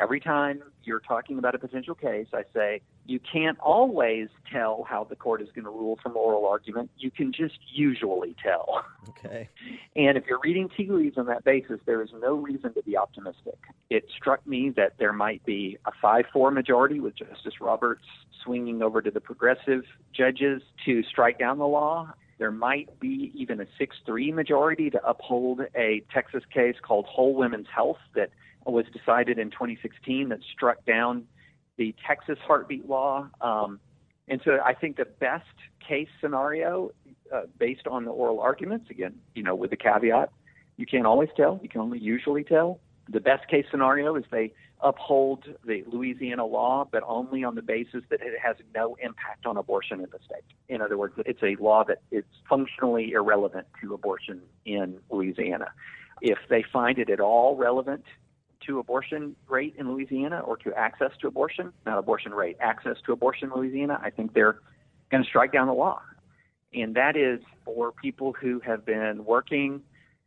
every 0.00 0.20
time 0.20 0.62
you're 0.84 1.00
talking 1.00 1.38
about 1.38 1.54
a 1.54 1.58
potential 1.58 1.94
case, 1.94 2.28
I 2.32 2.44
say 2.54 2.80
you 3.06 3.18
can't 3.18 3.58
always 3.58 4.28
tell 4.52 4.84
how 4.88 5.04
the 5.04 5.16
court 5.16 5.42
is 5.42 5.48
going 5.54 5.64
to 5.64 5.70
rule 5.70 5.98
from 6.02 6.16
oral 6.16 6.46
argument. 6.46 6.90
You 6.98 7.10
can 7.10 7.32
just 7.32 7.58
usually 7.72 8.36
tell. 8.42 8.84
Okay. 9.08 9.48
And 9.96 10.16
if 10.16 10.26
you're 10.28 10.38
reading 10.44 10.68
tea 10.76 10.88
leaves 10.88 11.18
on 11.18 11.26
that 11.26 11.42
basis, 11.42 11.80
there 11.84 12.02
is 12.02 12.10
no 12.20 12.34
reason 12.34 12.72
to 12.74 12.82
be 12.84 12.96
optimistic. 12.96 13.58
It 13.90 14.04
struck 14.16 14.46
me 14.46 14.70
that 14.76 14.92
there 14.98 15.12
might 15.12 15.44
be 15.44 15.76
a 15.86 15.90
5 16.00 16.26
4 16.32 16.52
majority 16.52 17.00
with 17.00 17.16
Justice 17.16 17.60
Roberts 17.60 18.04
swinging 18.44 18.80
over 18.80 19.02
to 19.02 19.10
the 19.10 19.20
progressive 19.20 19.82
judges 20.12 20.62
to 20.84 21.02
strike 21.02 21.36
down 21.40 21.58
the 21.58 21.66
law. 21.66 22.12
There 22.38 22.52
might 22.52 22.98
be 23.00 23.32
even 23.34 23.60
a 23.60 23.66
6 23.78 23.96
3 24.06 24.32
majority 24.32 24.90
to 24.90 25.04
uphold 25.06 25.62
a 25.76 26.02
Texas 26.12 26.44
case 26.52 26.76
called 26.80 27.06
Whole 27.06 27.34
Women's 27.34 27.66
Health 27.74 27.98
that 28.14 28.30
was 28.64 28.86
decided 28.92 29.38
in 29.38 29.50
2016 29.50 30.28
that 30.28 30.40
struck 30.52 30.84
down 30.84 31.24
the 31.76 31.94
Texas 32.06 32.38
heartbeat 32.46 32.88
law. 32.88 33.28
Um, 33.40 33.80
and 34.28 34.40
so 34.44 34.58
I 34.64 34.74
think 34.74 34.96
the 34.96 35.06
best 35.06 35.46
case 35.86 36.08
scenario, 36.20 36.90
uh, 37.32 37.42
based 37.58 37.86
on 37.86 38.04
the 38.04 38.10
oral 38.10 38.40
arguments, 38.40 38.90
again, 38.90 39.14
you 39.34 39.42
know, 39.42 39.54
with 39.54 39.70
the 39.70 39.76
caveat, 39.76 40.30
you 40.76 40.86
can't 40.86 41.06
always 41.06 41.30
tell, 41.36 41.58
you 41.62 41.68
can 41.68 41.80
only 41.80 41.98
usually 41.98 42.44
tell. 42.44 42.78
The 43.10 43.20
best 43.20 43.48
case 43.48 43.64
scenario 43.70 44.14
is 44.16 44.24
they 44.30 44.52
uphold 44.80 45.44
the 45.64 45.82
Louisiana 45.90 46.44
law, 46.44 46.86
but 46.90 47.02
only 47.06 47.42
on 47.42 47.54
the 47.54 47.62
basis 47.62 48.04
that 48.10 48.20
it 48.20 48.38
has 48.42 48.56
no 48.74 48.96
impact 49.00 49.46
on 49.46 49.56
abortion 49.56 50.00
in 50.00 50.06
the 50.10 50.18
state. 50.24 50.44
In 50.68 50.80
other 50.80 50.96
words, 50.96 51.14
it's 51.26 51.42
a 51.42 51.56
law 51.62 51.84
that 51.84 52.02
is 52.10 52.24
functionally 52.48 53.12
irrelevant 53.12 53.66
to 53.80 53.94
abortion 53.94 54.42
in 54.64 54.98
Louisiana. 55.10 55.72
If 56.20 56.38
they 56.48 56.64
find 56.72 56.98
it 56.98 57.10
at 57.10 57.20
all 57.20 57.56
relevant 57.56 58.04
to 58.66 58.78
abortion 58.78 59.34
rate 59.48 59.74
in 59.78 59.90
Louisiana 59.90 60.40
or 60.40 60.56
to 60.58 60.74
access 60.74 61.12
to 61.20 61.28
abortion, 61.28 61.72
not 61.86 61.98
abortion 61.98 62.32
rate, 62.32 62.56
access 62.60 62.96
to 63.06 63.12
abortion 63.12 63.50
in 63.50 63.58
Louisiana, 63.58 63.98
I 64.02 64.10
think 64.10 64.34
they're 64.34 64.60
going 65.10 65.22
to 65.22 65.28
strike 65.28 65.52
down 65.52 65.66
the 65.66 65.74
law. 65.74 66.02
And 66.74 66.94
that 66.96 67.16
is 67.16 67.40
for 67.64 67.92
people 67.92 68.34
who 68.38 68.60
have 68.60 68.84
been 68.84 69.24
working 69.24 69.80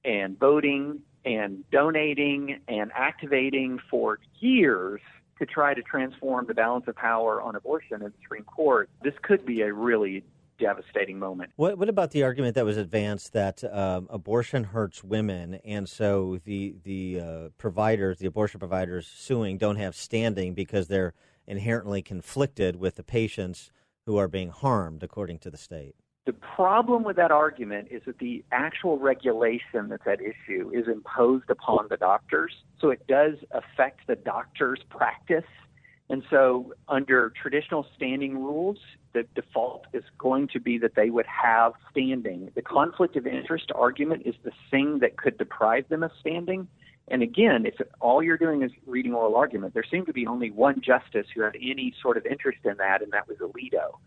and 0.03 0.39
voting 0.39 1.01
and 1.25 1.63
donating 1.71 2.59
and 2.67 2.91
activating 2.95 3.79
for 3.89 4.19
years 4.39 5.01
to 5.39 5.45
try 5.45 5.73
to 5.73 5.81
transform 5.81 6.45
the 6.47 6.53
balance 6.53 6.87
of 6.87 6.95
power 6.95 7.41
on 7.41 7.55
abortion 7.55 7.95
in 7.95 8.03
the 8.03 8.13
Supreme 8.21 8.43
Court. 8.43 8.89
This 9.03 9.13
could 9.23 9.45
be 9.45 9.61
a 9.61 9.73
really 9.73 10.23
devastating 10.59 11.17
moment. 11.17 11.51
What, 11.55 11.77
what 11.77 11.89
about 11.89 12.11
the 12.11 12.23
argument 12.23 12.55
that 12.55 12.65
was 12.65 12.77
advanced 12.77 13.33
that 13.33 13.63
um, 13.63 14.07
abortion 14.11 14.65
hurts 14.65 15.03
women, 15.03 15.55
and 15.65 15.89
so 15.89 16.39
the 16.45 16.75
the 16.83 17.19
uh, 17.19 17.49
providers, 17.57 18.19
the 18.19 18.27
abortion 18.27 18.59
providers 18.59 19.07
suing, 19.07 19.57
don't 19.57 19.77
have 19.77 19.95
standing 19.95 20.53
because 20.53 20.87
they're 20.87 21.13
inherently 21.47 22.01
conflicted 22.03 22.75
with 22.75 22.95
the 22.95 23.03
patients 23.03 23.71
who 24.05 24.17
are 24.17 24.27
being 24.27 24.49
harmed, 24.49 25.01
according 25.03 25.39
to 25.39 25.49
the 25.49 25.57
state? 25.57 25.95
The 26.25 26.33
problem 26.33 27.03
with 27.03 27.15
that 27.15 27.31
argument 27.31 27.87
is 27.89 28.03
that 28.05 28.19
the 28.19 28.43
actual 28.51 28.99
regulation 28.99 29.89
that's 29.89 30.05
at 30.05 30.19
issue 30.21 30.69
is 30.71 30.87
imposed 30.87 31.49
upon 31.49 31.87
the 31.89 31.97
doctors. 31.97 32.53
So 32.79 32.89
it 32.89 33.07
does 33.07 33.35
affect 33.51 34.05
the 34.07 34.15
doctor's 34.15 34.81
practice. 34.89 35.49
And 36.09 36.23
so, 36.29 36.73
under 36.89 37.31
traditional 37.41 37.87
standing 37.95 38.37
rules, 38.37 38.77
the 39.13 39.23
default 39.33 39.85
is 39.93 40.03
going 40.17 40.49
to 40.49 40.59
be 40.59 40.77
that 40.77 40.93
they 40.93 41.09
would 41.09 41.25
have 41.25 41.71
standing. 41.89 42.51
The 42.53 42.61
conflict 42.61 43.15
of 43.15 43.25
interest 43.25 43.71
argument 43.73 44.23
is 44.25 44.35
the 44.43 44.51
thing 44.69 44.99
that 44.99 45.17
could 45.17 45.37
deprive 45.37 45.87
them 45.87 46.03
of 46.03 46.11
standing. 46.19 46.67
And 47.11 47.21
again, 47.21 47.65
if 47.65 47.75
all 47.99 48.23
you're 48.23 48.37
doing 48.37 48.63
is 48.63 48.71
reading 48.87 49.13
oral 49.13 49.35
argument, 49.35 49.73
there 49.73 49.83
seemed 49.83 50.07
to 50.07 50.13
be 50.13 50.25
only 50.25 50.49
one 50.49 50.81
justice 50.81 51.27
who 51.35 51.41
had 51.41 51.55
any 51.55 51.93
sort 52.01 52.15
of 52.15 52.25
interest 52.25 52.59
in 52.63 52.77
that, 52.77 53.01
and 53.01 53.11
that 53.11 53.27
was 53.27 53.37
Alito. 53.39 53.97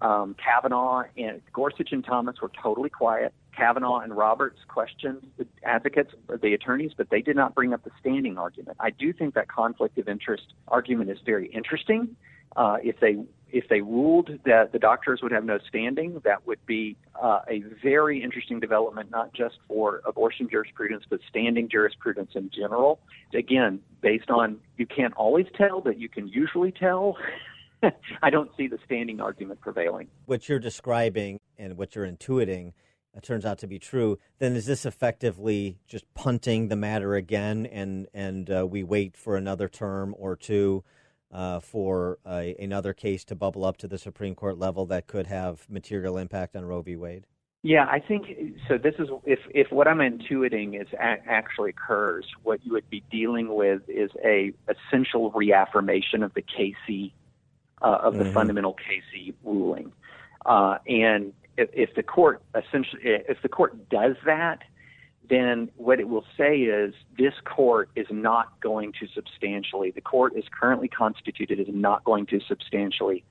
Um, 0.00 0.34
Kavanaugh 0.42 1.04
and 1.18 1.42
Gorsuch 1.52 1.92
and 1.92 2.02
Thomas 2.02 2.40
were 2.40 2.50
totally 2.62 2.88
quiet. 2.88 3.34
Kavanaugh 3.54 3.98
and 3.98 4.16
Roberts 4.16 4.58
questioned 4.68 5.26
the 5.36 5.46
advocates, 5.64 6.12
the 6.42 6.54
attorneys, 6.54 6.92
but 6.96 7.10
they 7.10 7.20
did 7.20 7.36
not 7.36 7.54
bring 7.54 7.74
up 7.74 7.84
the 7.84 7.90
standing 8.00 8.38
argument. 8.38 8.78
I 8.80 8.90
do 8.90 9.12
think 9.12 9.34
that 9.34 9.48
conflict 9.48 9.98
of 9.98 10.08
interest 10.08 10.54
argument 10.68 11.10
is 11.10 11.18
very 11.24 11.48
interesting. 11.48 12.16
Uh, 12.56 12.78
if 12.82 13.00
they 13.00 13.18
if 13.52 13.68
they 13.68 13.80
ruled 13.80 14.30
that 14.44 14.72
the 14.72 14.78
doctors 14.78 15.20
would 15.22 15.32
have 15.32 15.44
no 15.44 15.58
standing, 15.68 16.20
that 16.24 16.46
would 16.46 16.64
be 16.66 16.96
uh, 17.20 17.40
a 17.48 17.62
very 17.82 18.22
interesting 18.22 18.60
development, 18.60 19.10
not 19.10 19.32
just 19.32 19.56
for 19.68 20.02
abortion 20.04 20.48
jurisprudence, 20.50 21.04
but 21.08 21.20
standing 21.28 21.68
jurisprudence 21.68 22.32
in 22.34 22.50
general. 22.50 22.98
Again, 23.34 23.80
based 24.00 24.30
on 24.30 24.58
you 24.76 24.86
can't 24.86 25.14
always 25.14 25.46
tell, 25.56 25.80
but 25.80 25.98
you 25.98 26.08
can 26.08 26.28
usually 26.28 26.72
tell. 26.72 27.16
I 28.22 28.30
don't 28.30 28.50
see 28.56 28.66
the 28.66 28.78
standing 28.84 29.20
argument 29.20 29.60
prevailing. 29.60 30.08
What 30.24 30.48
you're 30.48 30.58
describing 30.58 31.38
and 31.58 31.76
what 31.76 31.94
you're 31.94 32.06
intuiting 32.06 32.72
uh, 33.16 33.20
turns 33.20 33.44
out 33.44 33.58
to 33.58 33.66
be 33.66 33.78
true. 33.78 34.18
Then 34.38 34.56
is 34.56 34.66
this 34.66 34.84
effectively 34.84 35.78
just 35.86 36.04
punting 36.14 36.68
the 36.68 36.76
matter 36.76 37.14
again, 37.14 37.66
and 37.66 38.08
and 38.12 38.50
uh, 38.50 38.66
we 38.68 38.82
wait 38.82 39.16
for 39.16 39.36
another 39.36 39.68
term 39.68 40.14
or 40.18 40.36
two? 40.36 40.84
Uh, 41.32 41.58
for 41.58 42.18
uh, 42.24 42.44
another 42.58 42.92
case 42.94 43.24
to 43.24 43.34
bubble 43.34 43.64
up 43.64 43.76
to 43.76 43.88
the 43.88 43.98
Supreme 43.98 44.34
Court 44.34 44.58
level 44.58 44.86
that 44.86 45.08
could 45.08 45.26
have 45.26 45.68
material 45.68 46.16
impact 46.18 46.54
on 46.54 46.64
Roe 46.64 46.82
v. 46.82 46.94
Wade? 46.94 47.26
Yeah, 47.64 47.84
I 47.90 47.98
think 47.98 48.26
so. 48.68 48.78
This 48.78 48.94
is 49.00 49.08
if 49.24 49.40
if 49.50 49.72
what 49.72 49.88
I'm 49.88 49.98
intuiting 49.98 50.80
is 50.80 50.86
a- 50.92 51.28
actually 51.28 51.70
occurs, 51.70 52.24
what 52.44 52.64
you 52.64 52.72
would 52.72 52.88
be 52.90 53.02
dealing 53.10 53.52
with 53.52 53.82
is 53.88 54.12
a 54.24 54.52
essential 54.68 55.32
reaffirmation 55.32 56.22
of 56.22 56.32
the 56.34 56.42
Casey 56.42 57.12
uh, 57.82 57.98
of 58.02 58.18
the 58.18 58.24
Mhm. 58.24 58.32
fundamental 58.32 58.74
Casey 58.74 59.34
ruling, 59.42 59.90
uh, 60.46 60.78
and 60.86 61.32
if, 61.56 61.68
if 61.72 61.94
the 61.96 62.04
court 62.04 62.40
essentially 62.54 63.02
if 63.04 63.42
the 63.42 63.48
court 63.48 63.88
does 63.88 64.14
that, 64.26 64.62
then 65.28 65.70
what 65.76 66.00
it 66.00 66.08
will 66.08 66.24
say 66.36 66.58
is 66.58 66.94
this 67.18 67.34
court 67.44 67.90
is 67.96 68.06
not 68.10 68.60
going 68.60 68.92
to 69.00 69.06
substantially 69.14 69.90
the 69.90 70.00
court 70.00 70.34
is 70.36 70.44
currently 70.58 70.88
constituted 70.88 71.60
is 71.60 71.66
not 71.70 72.04
going 72.04 72.26
to 72.26 72.40
substantially 72.46 73.24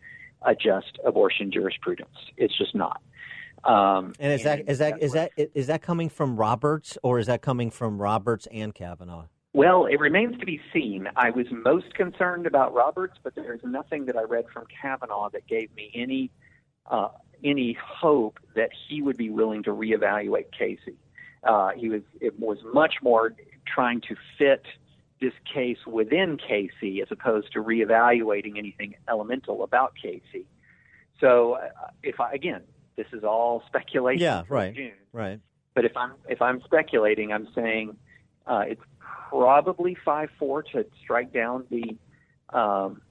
adjust 0.44 1.00
abortion 1.06 1.52
jurisprudence. 1.52 2.16
It's 2.38 2.58
just 2.58 2.76
not. 2.76 3.02
Um, 3.64 4.14
And 4.20 4.34
is 4.34 4.44
that 4.44 4.70
is 4.70 4.78
that 4.78 5.02
is 5.02 5.14
that 5.14 5.32
is 5.36 5.68
that 5.68 5.82
coming 5.82 6.10
from 6.10 6.36
Roberts 6.36 6.98
or 7.02 7.20
is 7.20 7.28
that 7.28 7.42
coming 7.42 7.72
from 7.72 8.02
Roberts 8.02 8.48
and 8.52 8.74
Kavanaugh? 8.74 9.26
Well, 9.54 9.86
it 9.86 10.00
remains 10.00 10.38
to 10.40 10.46
be 10.46 10.60
seen. 10.74 11.08
I 11.16 11.30
was 11.30 11.48
most 11.50 11.94
concerned 11.94 12.46
about 12.46 12.74
Roberts, 12.74 13.18
but 13.24 13.36
there's 13.36 13.62
nothing 13.64 14.06
that 14.08 14.18
I 14.18 14.24
read 14.24 14.46
from 14.54 14.66
Kavanaugh 14.82 15.30
that 15.30 15.48
gave 15.48 15.74
me 15.76 15.92
any 15.96 16.30
uh, 16.92 17.08
any 17.44 17.78
hope 17.82 18.40
that 18.56 18.70
he 18.88 19.02
would 19.02 19.18
be 19.18 19.30
willing 19.30 19.64
to 19.64 19.72
reevaluate 19.72 20.52
Casey. 20.58 20.98
Uh, 21.46 21.72
he 21.76 21.90
was 21.90 22.02
it 22.20 22.40
was 22.40 22.58
much 22.74 22.96
more 23.02 23.36
trying 23.66 24.02
to 24.02 24.16
fit 24.38 24.66
this 25.22 25.34
case 25.52 25.78
within 25.86 26.38
Casey 26.38 27.02
as 27.02 27.08
opposed 27.12 27.54
to 27.54 27.64
reevaluating 27.64 28.58
anything 28.58 28.96
elemental 29.08 29.64
about 29.64 29.94
Casey. 29.96 30.46
So, 31.20 31.54
uh, 31.54 31.70
if 32.04 32.20
I 32.20 32.34
again, 32.34 32.62
this 32.96 33.08
is 33.14 33.24
all 33.24 33.64
speculation. 33.68 34.22
Yeah, 34.22 34.44
right, 34.50 34.74
June. 34.76 34.92
right. 35.14 35.40
But 35.74 35.86
if 35.86 35.96
I'm 35.96 36.14
if 36.28 36.42
I'm 36.42 36.62
speculating, 36.64 37.32
I'm 37.32 37.48
saying 37.54 37.96
uh, 38.48 38.64
it's 38.68 38.82
probably 39.30 39.96
five 40.06 40.30
four 40.40 40.64
to 40.64 40.86
strike 41.04 41.34
down 41.34 41.66
the 41.70 41.98
um, 42.58 43.02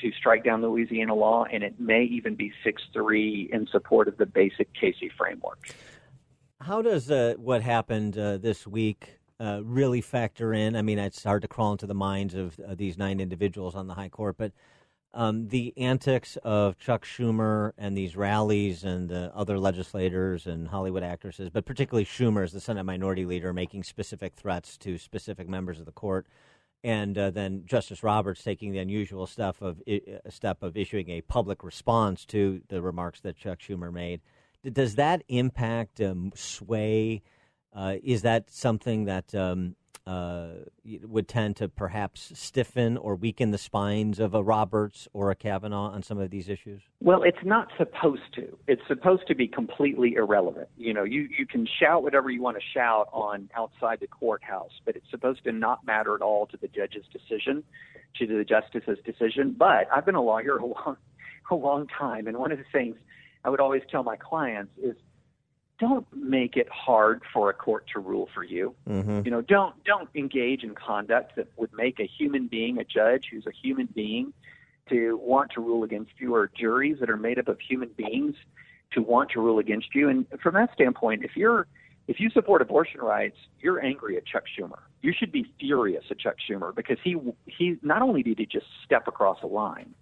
to 0.00 0.12
strike 0.12 0.44
down 0.44 0.60
the 0.60 0.68
Louisiana 0.68 1.14
law, 1.14 1.44
and 1.44 1.62
it 1.62 1.78
may 1.78 2.04
even 2.04 2.34
be 2.34 2.52
six 2.64 2.82
three 2.92 3.48
in 3.52 3.66
support 3.66 4.08
of 4.08 4.16
the 4.16 4.26
basic 4.26 4.72
Casey 4.74 5.10
framework. 5.16 5.68
How 6.62 6.82
does 6.82 7.10
uh, 7.10 7.34
what 7.38 7.62
happened 7.62 8.18
uh, 8.18 8.36
this 8.36 8.66
week 8.66 9.18
uh, 9.40 9.62
really 9.64 10.02
factor 10.02 10.52
in? 10.52 10.76
I 10.76 10.82
mean, 10.82 10.98
it's 10.98 11.24
hard 11.24 11.40
to 11.42 11.48
crawl 11.48 11.72
into 11.72 11.86
the 11.86 11.94
minds 11.94 12.34
of 12.34 12.60
uh, 12.60 12.74
these 12.74 12.98
nine 12.98 13.18
individuals 13.18 13.74
on 13.74 13.86
the 13.86 13.94
high 13.94 14.10
court, 14.10 14.36
but 14.36 14.52
um, 15.14 15.48
the 15.48 15.72
antics 15.78 16.36
of 16.44 16.78
Chuck 16.78 17.06
Schumer 17.06 17.72
and 17.78 17.96
these 17.96 18.14
rallies 18.14 18.84
and 18.84 19.08
the 19.08 19.32
other 19.34 19.58
legislators 19.58 20.46
and 20.46 20.68
Hollywood 20.68 21.02
actresses, 21.02 21.48
but 21.48 21.64
particularly 21.64 22.04
Schumer 22.04 22.44
as 22.44 22.52
the 22.52 22.60
Senate 22.60 22.84
Minority 22.84 23.24
Leader, 23.24 23.54
making 23.54 23.82
specific 23.82 24.34
threats 24.34 24.76
to 24.78 24.98
specific 24.98 25.48
members 25.48 25.80
of 25.80 25.86
the 25.86 25.92
court. 25.92 26.26
and 26.82 27.16
uh, 27.18 27.30
then 27.30 27.62
Justice 27.66 28.02
Roberts 28.02 28.42
taking 28.42 28.72
the 28.72 28.78
unusual 28.78 29.26
stuff 29.26 29.60
of 29.62 29.82
uh, 29.88 29.96
step 30.28 30.62
of 30.62 30.76
issuing 30.76 31.10
a 31.10 31.22
public 31.22 31.64
response 31.64 32.24
to 32.26 32.62
the 32.68 32.80
remarks 32.82 33.20
that 33.22 33.36
Chuck 33.36 33.60
Schumer 33.60 33.92
made. 33.92 34.20
Does 34.64 34.96
that 34.96 35.22
impact 35.28 36.00
um, 36.00 36.32
sway? 36.34 37.22
Uh, 37.74 37.96
is 38.02 38.22
that 38.22 38.50
something 38.50 39.04
that 39.04 39.34
um, 39.34 39.76
uh, 40.06 40.48
would 41.04 41.28
tend 41.28 41.56
to 41.56 41.68
perhaps 41.68 42.32
stiffen 42.34 42.96
or 42.96 43.14
weaken 43.14 43.52
the 43.52 43.58
spines 43.58 44.18
of 44.18 44.34
a 44.34 44.42
Roberts 44.42 45.06
or 45.12 45.30
a 45.30 45.34
Kavanaugh 45.34 45.90
on 45.90 46.02
some 46.02 46.18
of 46.18 46.30
these 46.30 46.48
issues? 46.48 46.82
Well, 47.00 47.22
it's 47.22 47.44
not 47.44 47.68
supposed 47.78 48.34
to. 48.34 48.58
It's 48.66 48.82
supposed 48.88 49.26
to 49.28 49.34
be 49.34 49.46
completely 49.46 50.14
irrelevant. 50.14 50.68
You 50.76 50.92
know, 50.92 51.04
you, 51.04 51.28
you 51.38 51.46
can 51.46 51.66
shout 51.78 52.02
whatever 52.02 52.28
you 52.28 52.42
want 52.42 52.56
to 52.56 52.62
shout 52.74 53.08
on 53.12 53.48
outside 53.56 54.00
the 54.00 54.08
courthouse, 54.08 54.72
but 54.84 54.96
it's 54.96 55.08
supposed 55.10 55.44
to 55.44 55.52
not 55.52 55.86
matter 55.86 56.14
at 56.14 56.22
all 56.22 56.46
to 56.46 56.56
the 56.56 56.68
judge's 56.68 57.04
decision, 57.12 57.62
to 58.18 58.26
the 58.26 58.44
justice's 58.44 58.98
decision. 59.04 59.54
But 59.56 59.86
I've 59.94 60.04
been 60.04 60.16
a 60.16 60.22
lawyer 60.22 60.56
a 60.56 60.66
long, 60.66 60.96
a 61.50 61.54
long 61.54 61.86
time, 61.86 62.26
and 62.26 62.36
one 62.36 62.52
of 62.52 62.58
the 62.58 62.64
things 62.72 62.96
I 63.44 63.50
would 63.50 63.60
always 63.60 63.82
tell 63.90 64.02
my 64.02 64.16
clients 64.16 64.72
is 64.82 64.96
don't 65.78 66.06
make 66.12 66.56
it 66.56 66.68
hard 66.68 67.22
for 67.32 67.48
a 67.48 67.54
court 67.54 67.86
to 67.94 68.00
rule 68.00 68.28
for 68.34 68.44
you. 68.44 68.74
Mm-hmm. 68.88 69.22
You 69.24 69.30
know, 69.30 69.40
don't 69.40 69.82
don't 69.84 70.10
engage 70.14 70.62
in 70.62 70.74
conduct 70.74 71.36
that 71.36 71.48
would 71.56 71.72
make 71.72 71.98
a 71.98 72.06
human 72.06 72.46
being, 72.48 72.78
a 72.78 72.84
judge 72.84 73.28
who's 73.30 73.46
a 73.46 73.50
human 73.50 73.86
being, 73.86 74.34
to 74.90 75.16
want 75.16 75.52
to 75.52 75.60
rule 75.60 75.82
against 75.82 76.12
you, 76.18 76.34
or 76.34 76.50
juries 76.54 76.98
that 77.00 77.08
are 77.08 77.16
made 77.16 77.38
up 77.38 77.48
of 77.48 77.58
human 77.60 77.88
beings 77.96 78.36
to 78.92 79.00
want 79.02 79.30
to 79.30 79.40
rule 79.40 79.58
against 79.58 79.94
you. 79.94 80.08
And 80.08 80.26
from 80.42 80.54
that 80.54 80.72
standpoint, 80.74 81.24
if 81.24 81.36
you're 81.36 81.66
if 82.08 82.20
you 82.20 82.28
support 82.28 82.60
abortion 82.60 83.00
rights, 83.00 83.36
you're 83.60 83.82
angry 83.82 84.16
at 84.16 84.26
Chuck 84.26 84.44
Schumer. 84.46 84.80
You 85.00 85.14
should 85.16 85.32
be 85.32 85.50
furious 85.58 86.04
at 86.10 86.18
Chuck 86.18 86.36
Schumer 86.46 86.74
because 86.74 86.98
he 87.02 87.16
he 87.46 87.78
not 87.82 88.02
only 88.02 88.22
did 88.22 88.38
he 88.38 88.46
just 88.46 88.66
step 88.84 89.08
across 89.08 89.38
a 89.42 89.46
line 89.46 89.94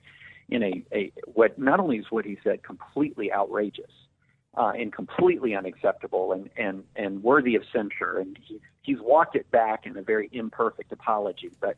in 0.48 0.62
a, 0.62 0.84
a 0.92 1.12
what 1.26 1.58
not 1.58 1.80
only 1.80 1.98
is 1.98 2.06
what 2.10 2.24
he 2.24 2.38
said 2.42 2.62
completely 2.62 3.32
outrageous 3.32 3.90
uh, 4.58 4.72
and 4.76 4.92
completely 4.92 5.54
unacceptable 5.54 6.32
and, 6.32 6.50
and, 6.56 6.82
and 6.96 7.22
worthy 7.22 7.54
of 7.54 7.62
censure. 7.72 8.18
And 8.18 8.38
he, 8.42 8.60
he's 8.82 8.98
walked 9.00 9.36
it 9.36 9.50
back 9.50 9.86
in 9.86 9.96
a 9.96 10.02
very 10.02 10.28
imperfect 10.32 10.90
apology, 10.92 11.50
but 11.60 11.76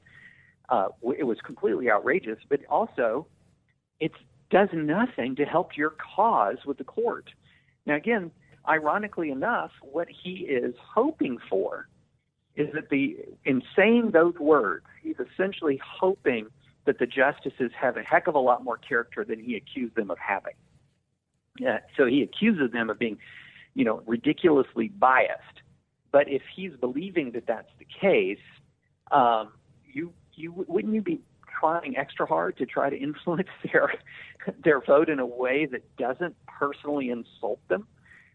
uh, 0.70 0.88
it 1.18 1.24
was 1.24 1.38
completely 1.44 1.90
outrageous. 1.90 2.38
But 2.48 2.60
also, 2.70 3.26
it 3.98 4.12
does 4.50 4.68
nothing 4.72 5.36
to 5.36 5.44
help 5.44 5.76
your 5.76 5.94
cause 6.16 6.58
with 6.64 6.78
the 6.78 6.84
court. 6.84 7.26
Now, 7.86 7.96
again, 7.96 8.30
ironically 8.68 9.30
enough, 9.30 9.72
what 9.82 10.08
he 10.08 10.46
is 10.48 10.74
hoping 10.94 11.38
for 11.48 11.88
is 12.56 12.68
that 12.74 12.88
the 12.90 13.16
in 13.44 13.62
saying 13.76 14.10
those 14.12 14.34
words, 14.38 14.84
he's 15.02 15.16
essentially 15.18 15.80
hoping 15.84 16.46
that 16.86 16.98
the 16.98 17.06
justices 17.06 17.70
have 17.78 17.96
a 17.96 18.02
heck 18.02 18.26
of 18.26 18.34
a 18.34 18.38
lot 18.38 18.64
more 18.64 18.76
character 18.76 19.24
than 19.24 19.38
he 19.38 19.56
accused 19.56 19.94
them 19.94 20.10
of 20.10 20.18
having. 20.18 20.54
Yeah, 21.58 21.80
so 21.96 22.06
he 22.06 22.22
accuses 22.22 22.72
them 22.72 22.90
of 22.90 22.98
being, 22.98 23.18
you 23.74 23.84
know, 23.84 24.02
ridiculously 24.06 24.88
biased. 24.88 25.62
But 26.12 26.28
if 26.28 26.42
he's 26.54 26.72
believing 26.80 27.32
that 27.32 27.46
that's 27.46 27.70
the 27.78 27.84
case, 27.84 28.38
um, 29.10 29.52
you 29.84 30.12
you 30.34 30.52
wouldn't 30.68 30.94
you 30.94 31.02
be 31.02 31.20
trying 31.60 31.96
extra 31.96 32.26
hard 32.26 32.56
to 32.58 32.66
try 32.66 32.88
to 32.88 32.96
influence 32.96 33.48
their 33.72 33.92
their 34.64 34.80
vote 34.80 35.08
in 35.08 35.18
a 35.18 35.26
way 35.26 35.66
that 35.66 35.96
doesn't 35.96 36.34
personally 36.46 37.10
insult 37.10 37.60
them? 37.68 37.86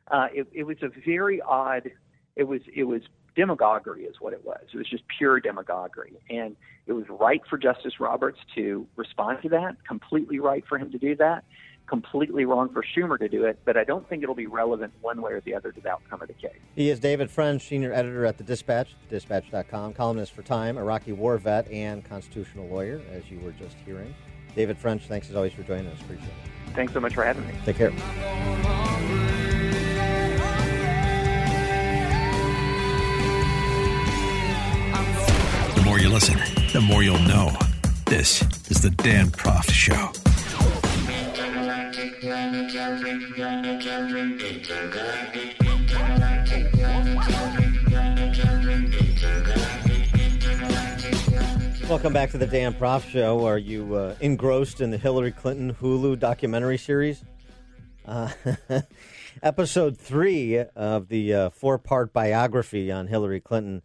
Uh, 0.09 0.27
it, 0.31 0.47
it 0.53 0.63
was 0.63 0.77
a 0.83 0.89
very 1.05 1.41
odd. 1.41 1.89
It 2.35 2.43
was 2.43 2.61
it 2.73 2.83
was 2.83 3.01
demagoguery 3.35 4.05
is 4.05 4.15
what 4.19 4.33
it 4.33 4.45
was. 4.45 4.61
It 4.73 4.77
was 4.77 4.89
just 4.89 5.03
pure 5.17 5.39
demagoguery, 5.39 6.13
and 6.29 6.55
it 6.87 6.93
was 6.93 7.05
right 7.09 7.41
for 7.49 7.57
Justice 7.57 7.99
Roberts 7.99 8.39
to 8.55 8.87
respond 8.95 9.39
to 9.43 9.49
that. 9.49 9.77
Completely 9.87 10.39
right 10.39 10.63
for 10.67 10.77
him 10.77 10.91
to 10.91 10.97
do 10.97 11.15
that. 11.17 11.43
Completely 11.87 12.45
wrong 12.45 12.69
for 12.69 12.83
Schumer 12.83 13.19
to 13.19 13.27
do 13.27 13.45
it. 13.45 13.59
But 13.63 13.77
I 13.77 13.83
don't 13.83 14.07
think 14.09 14.23
it'll 14.23 14.33
be 14.33 14.47
relevant 14.47 14.93
one 15.01 15.21
way 15.21 15.33
or 15.33 15.41
the 15.41 15.53
other 15.53 15.71
to 15.71 15.79
the 15.79 15.89
outcome 15.89 16.21
of 16.21 16.27
the 16.27 16.33
case. 16.33 16.57
He 16.75 16.89
is 16.89 16.99
David 16.99 17.29
French, 17.29 17.67
senior 17.67 17.93
editor 17.93 18.25
at 18.25 18.37
the 18.37 18.43
Dispatch, 18.43 18.95
dispatch.com, 19.09 19.93
columnist 19.93 20.33
for 20.33 20.41
Time, 20.41 20.77
Iraqi 20.77 21.11
war 21.11 21.37
vet, 21.37 21.69
and 21.69 22.03
constitutional 22.03 22.67
lawyer, 22.67 23.01
as 23.11 23.29
you 23.29 23.39
were 23.39 23.51
just 23.51 23.77
hearing. 23.85 24.15
David 24.55 24.77
French, 24.77 25.03
thanks 25.03 25.29
as 25.29 25.35
always 25.35 25.53
for 25.53 25.63
joining 25.63 25.87
us. 25.87 26.01
Appreciate 26.01 26.27
it. 26.27 26.73
Thanks 26.73 26.93
so 26.93 26.99
much 26.99 27.13
for 27.13 27.23
having 27.23 27.45
me. 27.45 27.53
Take 27.65 27.77
care. 27.77 28.84
Listen, 36.15 36.39
the 36.71 36.79
more 36.79 37.03
you'll 37.03 37.19
know. 37.23 37.51
This 38.05 38.41
is 38.71 38.81
the 38.81 38.89
Dan 38.89 39.27
Proft 39.27 39.69
Show. 39.69 40.13
Welcome 51.89 52.13
back 52.13 52.31
to 52.31 52.37
the 52.37 52.47
Dan 52.47 52.73
Proft 52.75 53.09
Show. 53.09 53.45
Are 53.45 53.57
you 53.57 53.95
uh, 53.95 54.15
engrossed 54.21 54.79
in 54.79 54.91
the 54.91 54.97
Hillary 54.97 55.33
Clinton 55.33 55.73
Hulu 55.73 56.17
documentary 56.17 56.77
series? 56.77 57.25
Uh, 58.05 58.29
episode 59.43 59.97
three 59.97 60.59
of 60.59 61.09
the 61.09 61.33
uh, 61.33 61.49
four 61.49 61.77
part 61.77 62.13
biography 62.13 62.89
on 62.89 63.07
Hillary 63.07 63.41
Clinton 63.41 63.81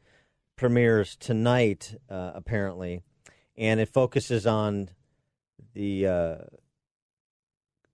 premieres 0.61 1.17
tonight, 1.17 1.97
uh, 2.11 2.33
apparently, 2.35 3.03
and 3.57 3.81
it 3.81 3.89
focuses 3.89 4.47
on 4.47 4.91
the 5.73 6.07
uh, 6.07 6.37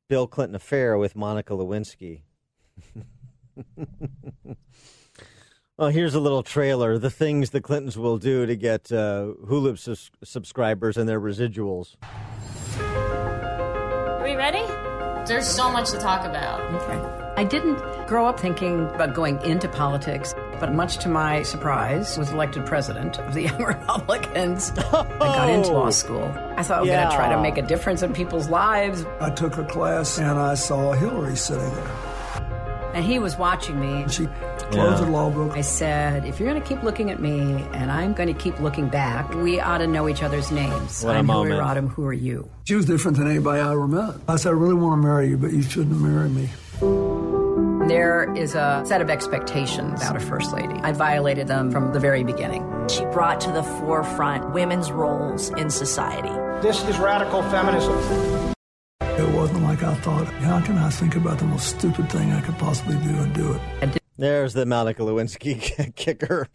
Bill 0.09 0.27
Clinton 0.27 0.57
affair 0.57 0.99
with 0.99 1.15
Monica 1.15 1.55
Lewinsky. 1.55 2.23
Well, 5.79 5.91
here's 5.91 6.15
a 6.15 6.21
little 6.21 6.43
trailer. 6.43 6.97
The 6.97 7.11
things 7.11 7.51
the 7.51 7.61
Clintons 7.61 7.99
will 7.99 8.17
do 8.17 8.47
to 8.47 8.57
get 8.57 8.91
uh, 8.91 9.35
Hulu 9.45 9.79
sus- 9.79 10.11
subscribers 10.25 10.97
and 10.97 11.07
their 11.07 11.21
residuals. 11.21 11.97
Are 12.81 14.25
we 14.25 14.37
ready? 14.37 14.65
There's 15.27 15.49
so 15.49 15.73
much 15.73 15.91
to 15.91 15.99
talk 15.99 16.25
about. 16.25 16.61
Okay. 16.61 17.33
I 17.37 17.43
didn't 17.43 17.77
grow 18.07 18.27
up 18.27 18.39
thinking 18.39 18.87
about 18.95 19.13
going 19.13 19.43
into 19.43 19.69
politics, 19.69 20.35
but 20.61 20.73
much 20.73 20.99
to 20.99 21.09
my 21.09 21.43
surprise, 21.43 22.17
was 22.17 22.31
elected 22.31 22.65
president 22.65 23.19
of 23.19 23.35
the 23.35 23.43
Young 23.49 23.63
Republicans. 23.63 24.71
I 24.71 25.05
got 25.19 25.51
into 25.51 25.73
law 25.73 25.89
oh. 25.89 25.91
school. 25.91 26.25
I 26.57 26.63
thought 26.63 26.79
I 26.79 26.81
was 26.83 26.91
going 26.91 27.11
to 27.11 27.17
try 27.17 27.29
to 27.29 27.43
make 27.43 27.59
a 27.59 27.63
difference 27.63 28.03
in 28.03 28.13
people's 28.13 28.49
lives. 28.49 29.05
I 29.21 29.31
took 29.31 29.59
a 29.59 29.65
class 29.65 30.19
and 30.19 30.39
I 30.39 30.55
saw 30.55 30.93
Hillary 30.93 31.37
sitting 31.37 31.75
there. 31.75 31.91
And 32.95 33.05
he 33.05 33.19
was 33.19 33.37
watching 33.37 33.79
me. 33.81 34.07
She 34.09 34.29
closed 34.71 35.03
the 35.03 35.11
law 35.11 35.31
book. 35.31 35.53
I 35.53 35.61
said, 35.61 36.25
if 36.25 36.39
you're 36.39 36.49
going 36.49 36.61
to 36.61 36.69
keep 36.69 36.83
looking 36.83 37.11
at 37.11 37.21
me 37.21 37.41
and 37.73 37.91
I'm 37.91 38.13
going 38.13 38.33
to 38.33 38.41
keep 38.41 38.59
looking 38.61 38.89
back, 38.89 39.33
we 39.35 39.61
ought 39.61 39.79
to 39.79 39.87
know 39.87 40.09
each 40.09 40.23
other's 40.23 40.51
names. 40.51 41.03
What 41.05 41.17
a 41.17 41.19
I'm 41.19 41.29
Hillary 41.29 41.51
moment. 41.51 41.89
Rodham. 41.89 41.93
Who 41.93 42.07
are 42.07 42.13
you? 42.13 42.51
She 42.65 42.75
was 42.75 42.87
different 42.87 43.17
than 43.17 43.31
anybody 43.31 43.61
I 43.61 43.73
ever 43.73 43.87
met. 43.87 44.17
I 44.29 44.37
said, 44.37 44.51
I 44.51 44.53
really 44.53 44.75
want 44.75 45.01
to 45.01 45.07
marry 45.07 45.29
you, 45.29 45.39
but 45.39 45.53
you 45.53 45.63
shouldn't 45.63 46.01
marry 46.01 46.29
me. 46.29 46.49
There 47.89 48.35
is 48.37 48.57
a 48.57 48.83
set 48.85 49.01
of 49.01 49.09
expectations 49.11 50.03
about 50.03 50.17
a 50.17 50.21
first 50.21 50.53
lady. 50.53 50.75
I 50.83 50.91
violated 50.91 51.47
them 51.47 51.71
from 51.71 51.93
the 51.93 52.01
very 52.01 52.25
beginning. 52.25 52.65
She 52.89 53.05
brought 53.07 53.41
to 53.43 53.53
the 53.53 53.63
forefront 53.63 54.53
women's 54.53 54.91
roles 54.91 55.51
in 55.51 55.71
society. 55.71 56.35
This 56.63 56.83
is 56.89 56.99
radical 56.99 57.43
feminism. 57.45 57.97
It 59.01 59.35
wasn't 59.35 59.63
like 59.63 59.83
I 59.85 59.95
thought. 59.97 60.27
How 60.27 60.61
can 60.61 60.77
I 60.79 60.91
think 60.91 61.15
about 61.15 61.39
the 61.39 61.45
most 61.45 61.79
stupid 61.79 62.11
thing 62.11 62.33
I 62.33 62.41
could 62.41 62.59
possibly 62.59 62.97
do 62.97 63.15
and 63.23 63.33
do 63.33 63.53
it? 63.55 64.03
There's 64.19 64.55
the 64.55 64.65
Monica 64.65 65.03
Lewinsky 65.03 65.95
kicker. 65.95 66.49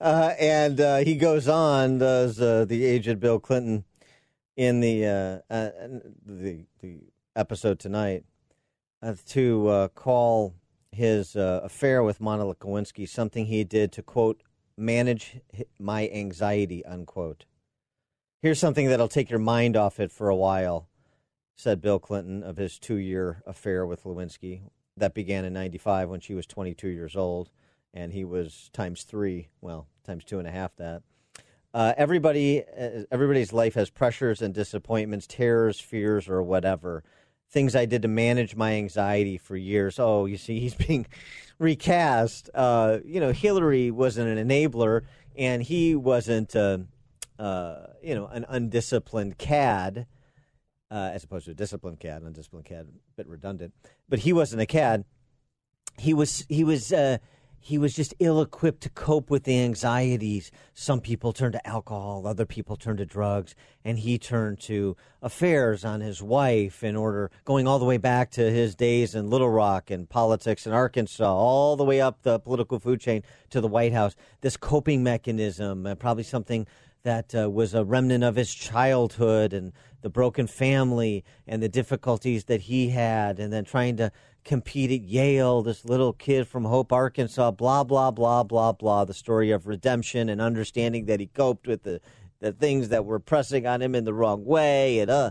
Uh, 0.00 0.32
and 0.40 0.80
uh, 0.80 0.98
he 0.98 1.16
goes 1.16 1.48
on, 1.48 1.98
does 1.98 2.40
uh, 2.40 2.64
the 2.64 2.84
aged 2.84 3.20
Bill 3.20 3.38
Clinton 3.38 3.84
in 4.56 4.80
the 4.80 5.06
uh, 5.06 5.54
uh, 5.54 5.70
the, 6.24 6.64
the 6.80 7.00
episode 7.36 7.78
tonight 7.78 8.24
uh, 9.02 9.14
to 9.28 9.90
call 9.94 10.54
his 10.92 11.36
affair 11.36 12.02
with 12.02 12.20
Monica 12.20 12.66
Lewinsky 12.66 13.08
something 13.08 13.46
he 13.46 13.64
did 13.64 13.92
to, 13.92 14.02
quote, 14.02 14.42
manage 14.76 15.40
my 15.78 16.08
anxiety, 16.08 16.84
unquote. 16.84 17.44
Here's 18.40 18.58
something 18.58 18.88
that'll 18.88 19.08
take 19.08 19.30
your 19.30 19.38
mind 19.38 19.76
off 19.76 20.00
it 20.00 20.10
for 20.10 20.28
a 20.28 20.36
while, 20.36 20.88
said 21.56 21.80
Bill 21.80 21.98
Clinton 21.98 22.42
of 22.42 22.56
his 22.56 22.78
two 22.78 22.96
year 22.96 23.42
affair 23.46 23.86
with 23.86 24.04
Lewinsky. 24.04 24.62
That 24.96 25.14
began 25.14 25.44
in 25.44 25.52
95 25.52 26.08
when 26.08 26.20
she 26.20 26.34
was 26.34 26.46
22 26.46 26.88
years 26.88 27.16
old, 27.16 27.50
and 27.92 28.12
he 28.12 28.24
was 28.24 28.70
times 28.72 29.02
three, 29.02 29.48
well, 29.60 29.86
times 30.04 30.24
two 30.24 30.38
and 30.38 30.46
a 30.46 30.50
half 30.50 30.76
that. 30.76 31.02
Uh, 31.72 31.92
everybody, 31.96 32.62
uh, 32.62 33.02
everybody's 33.10 33.52
life 33.52 33.74
has 33.74 33.90
pressures 33.90 34.40
and 34.40 34.54
disappointments, 34.54 35.26
terrors, 35.26 35.80
fears, 35.80 36.28
or 36.28 36.40
whatever. 36.42 37.02
Things 37.50 37.74
I 37.74 37.84
did 37.84 38.02
to 38.02 38.08
manage 38.08 38.54
my 38.54 38.74
anxiety 38.74 39.36
for 39.38 39.56
years. 39.56 39.98
Oh, 39.98 40.26
you 40.26 40.36
see, 40.36 40.60
he's 40.60 40.74
being 40.86 41.06
recast. 41.58 42.48
Uh, 42.54 42.98
you 43.04 43.18
know, 43.18 43.32
Hillary 43.32 43.90
wasn't 43.90 44.38
an 44.38 44.48
enabler, 44.48 45.02
and 45.36 45.62
he 45.62 45.96
wasn't. 45.96 46.54
Uh, 46.54 46.78
uh, 47.38 47.86
you 48.02 48.14
know, 48.14 48.26
an 48.26 48.44
undisciplined 48.48 49.38
cad, 49.38 50.06
uh, 50.94 51.10
as 51.12 51.24
opposed 51.24 51.46
to 51.46 51.50
a 51.50 51.54
disciplined 51.54 51.98
cad. 51.98 52.22
Undisciplined 52.22 52.66
cad, 52.66 52.86
a 52.86 53.16
bit 53.16 53.26
redundant, 53.26 53.74
but 54.08 54.20
he 54.20 54.32
wasn't 54.32 54.62
a 54.62 54.66
cad. 54.66 55.04
He 55.98 56.14
was 56.14 56.46
he 56.48 56.62
was 56.62 56.92
uh, 56.92 57.18
he 57.58 57.78
was 57.78 57.94
just 57.94 58.14
ill 58.20 58.40
equipped 58.40 58.82
to 58.82 58.90
cope 58.90 59.30
with 59.30 59.44
the 59.44 59.58
anxieties. 59.58 60.52
Some 60.72 61.00
people 61.00 61.32
turn 61.32 61.52
to 61.52 61.66
alcohol, 61.66 62.26
other 62.26 62.46
people 62.46 62.76
turn 62.76 62.98
to 62.98 63.06
drugs, 63.06 63.54
and 63.84 63.98
he 63.98 64.18
turned 64.18 64.60
to 64.60 64.96
affairs 65.22 65.84
on 65.84 66.00
his 66.00 66.22
wife 66.22 66.84
in 66.84 66.94
order, 66.94 67.30
going 67.44 67.66
all 67.66 67.78
the 67.78 67.84
way 67.86 67.96
back 67.96 68.30
to 68.32 68.50
his 68.50 68.74
days 68.74 69.14
in 69.14 69.30
Little 69.30 69.50
Rock 69.50 69.90
and 69.90 70.08
politics 70.08 70.66
in 70.66 70.72
Arkansas, 70.72 71.24
all 71.24 71.74
the 71.74 71.84
way 71.84 72.00
up 72.00 72.22
the 72.22 72.38
political 72.38 72.78
food 72.78 73.00
chain 73.00 73.22
to 73.50 73.60
the 73.60 73.68
White 73.68 73.94
House. 73.94 74.14
This 74.42 74.56
coping 74.56 75.02
mechanism, 75.02 75.86
uh, 75.86 75.94
probably 75.94 76.24
something 76.24 76.66
that 77.04 77.34
uh, 77.34 77.48
was 77.50 77.74
a 77.74 77.84
remnant 77.84 78.24
of 78.24 78.36
his 78.36 78.52
childhood 78.52 79.52
and 79.52 79.72
the 80.04 80.10
broken 80.10 80.46
family 80.46 81.24
and 81.46 81.62
the 81.62 81.68
difficulties 81.68 82.44
that 82.44 82.60
he 82.60 82.90
had, 82.90 83.38
and 83.38 83.50
then 83.50 83.64
trying 83.64 83.96
to 83.96 84.12
compete 84.44 84.90
at 84.90 85.08
Yale, 85.08 85.62
this 85.62 85.86
little 85.86 86.12
kid 86.12 86.46
from 86.46 86.66
Hope, 86.66 86.92
Arkansas, 86.92 87.52
blah, 87.52 87.82
blah, 87.82 88.10
blah, 88.10 88.42
blah, 88.42 88.72
blah. 88.72 89.06
The 89.06 89.14
story 89.14 89.50
of 89.50 89.66
redemption 89.66 90.28
and 90.28 90.42
understanding 90.42 91.06
that 91.06 91.20
he 91.20 91.26
coped 91.26 91.66
with 91.66 91.84
the, 91.84 92.02
the 92.38 92.52
things 92.52 92.90
that 92.90 93.06
were 93.06 93.18
pressing 93.18 93.66
on 93.66 93.80
him 93.80 93.94
in 93.94 94.04
the 94.04 94.12
wrong 94.12 94.44
way. 94.44 94.98
And 94.98 95.10
uh, 95.10 95.30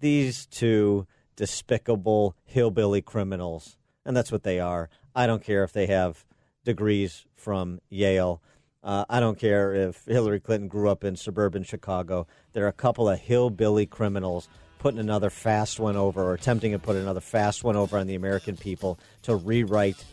these 0.00 0.44
two 0.44 1.06
despicable 1.34 2.36
hillbilly 2.44 3.00
criminals, 3.00 3.78
and 4.04 4.14
that's 4.14 4.32
what 4.32 4.42
they 4.42 4.60
are. 4.60 4.90
I 5.16 5.26
don't 5.26 5.42
care 5.42 5.64
if 5.64 5.72
they 5.72 5.86
have 5.86 6.26
degrees 6.62 7.24
from 7.34 7.80
Yale. 7.88 8.42
Uh, 8.84 9.06
I 9.08 9.18
don't 9.18 9.38
care 9.38 9.74
if 9.74 10.04
Hillary 10.04 10.40
Clinton 10.40 10.68
grew 10.68 10.90
up 10.90 11.04
in 11.04 11.16
suburban 11.16 11.64
Chicago. 11.64 12.26
There 12.52 12.66
are 12.66 12.68
a 12.68 12.72
couple 12.72 13.08
of 13.08 13.18
hillbilly 13.18 13.86
criminals 13.86 14.48
putting 14.78 15.00
another 15.00 15.30
fast 15.30 15.80
one 15.80 15.96
over 15.96 16.22
or 16.22 16.34
attempting 16.34 16.72
to 16.72 16.78
put 16.78 16.94
another 16.94 17.20
fast 17.20 17.64
one 17.64 17.76
over 17.76 17.96
on 17.96 18.06
the 18.06 18.14
American 18.14 18.58
people 18.58 18.98
to 19.22 19.36
rewrite 19.36 20.04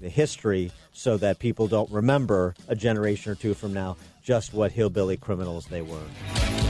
the 0.00 0.08
history 0.08 0.70
so 0.92 1.16
that 1.16 1.40
people 1.40 1.66
don't 1.66 1.90
remember 1.90 2.54
a 2.68 2.76
generation 2.76 3.32
or 3.32 3.34
two 3.34 3.52
from 3.52 3.74
now 3.74 3.96
just 4.22 4.54
what 4.54 4.70
hillbilly 4.70 5.16
criminals 5.16 5.66
they 5.66 5.82
were. 5.82 6.69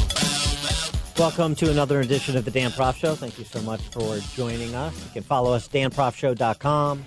Welcome 1.17 1.55
to 1.55 1.69
another 1.69 1.99
edition 1.99 2.37
of 2.37 2.45
the 2.45 2.51
Dan 2.51 2.71
Proft 2.71 2.95
Show. 2.95 3.15
Thank 3.15 3.37
you 3.37 3.45
so 3.45 3.61
much 3.61 3.81
for 3.89 4.17
joining 4.33 4.73
us. 4.73 4.97
You 5.05 5.11
can 5.11 5.23
follow 5.23 5.53
us, 5.53 5.67
danproftshow.com. 5.67 7.05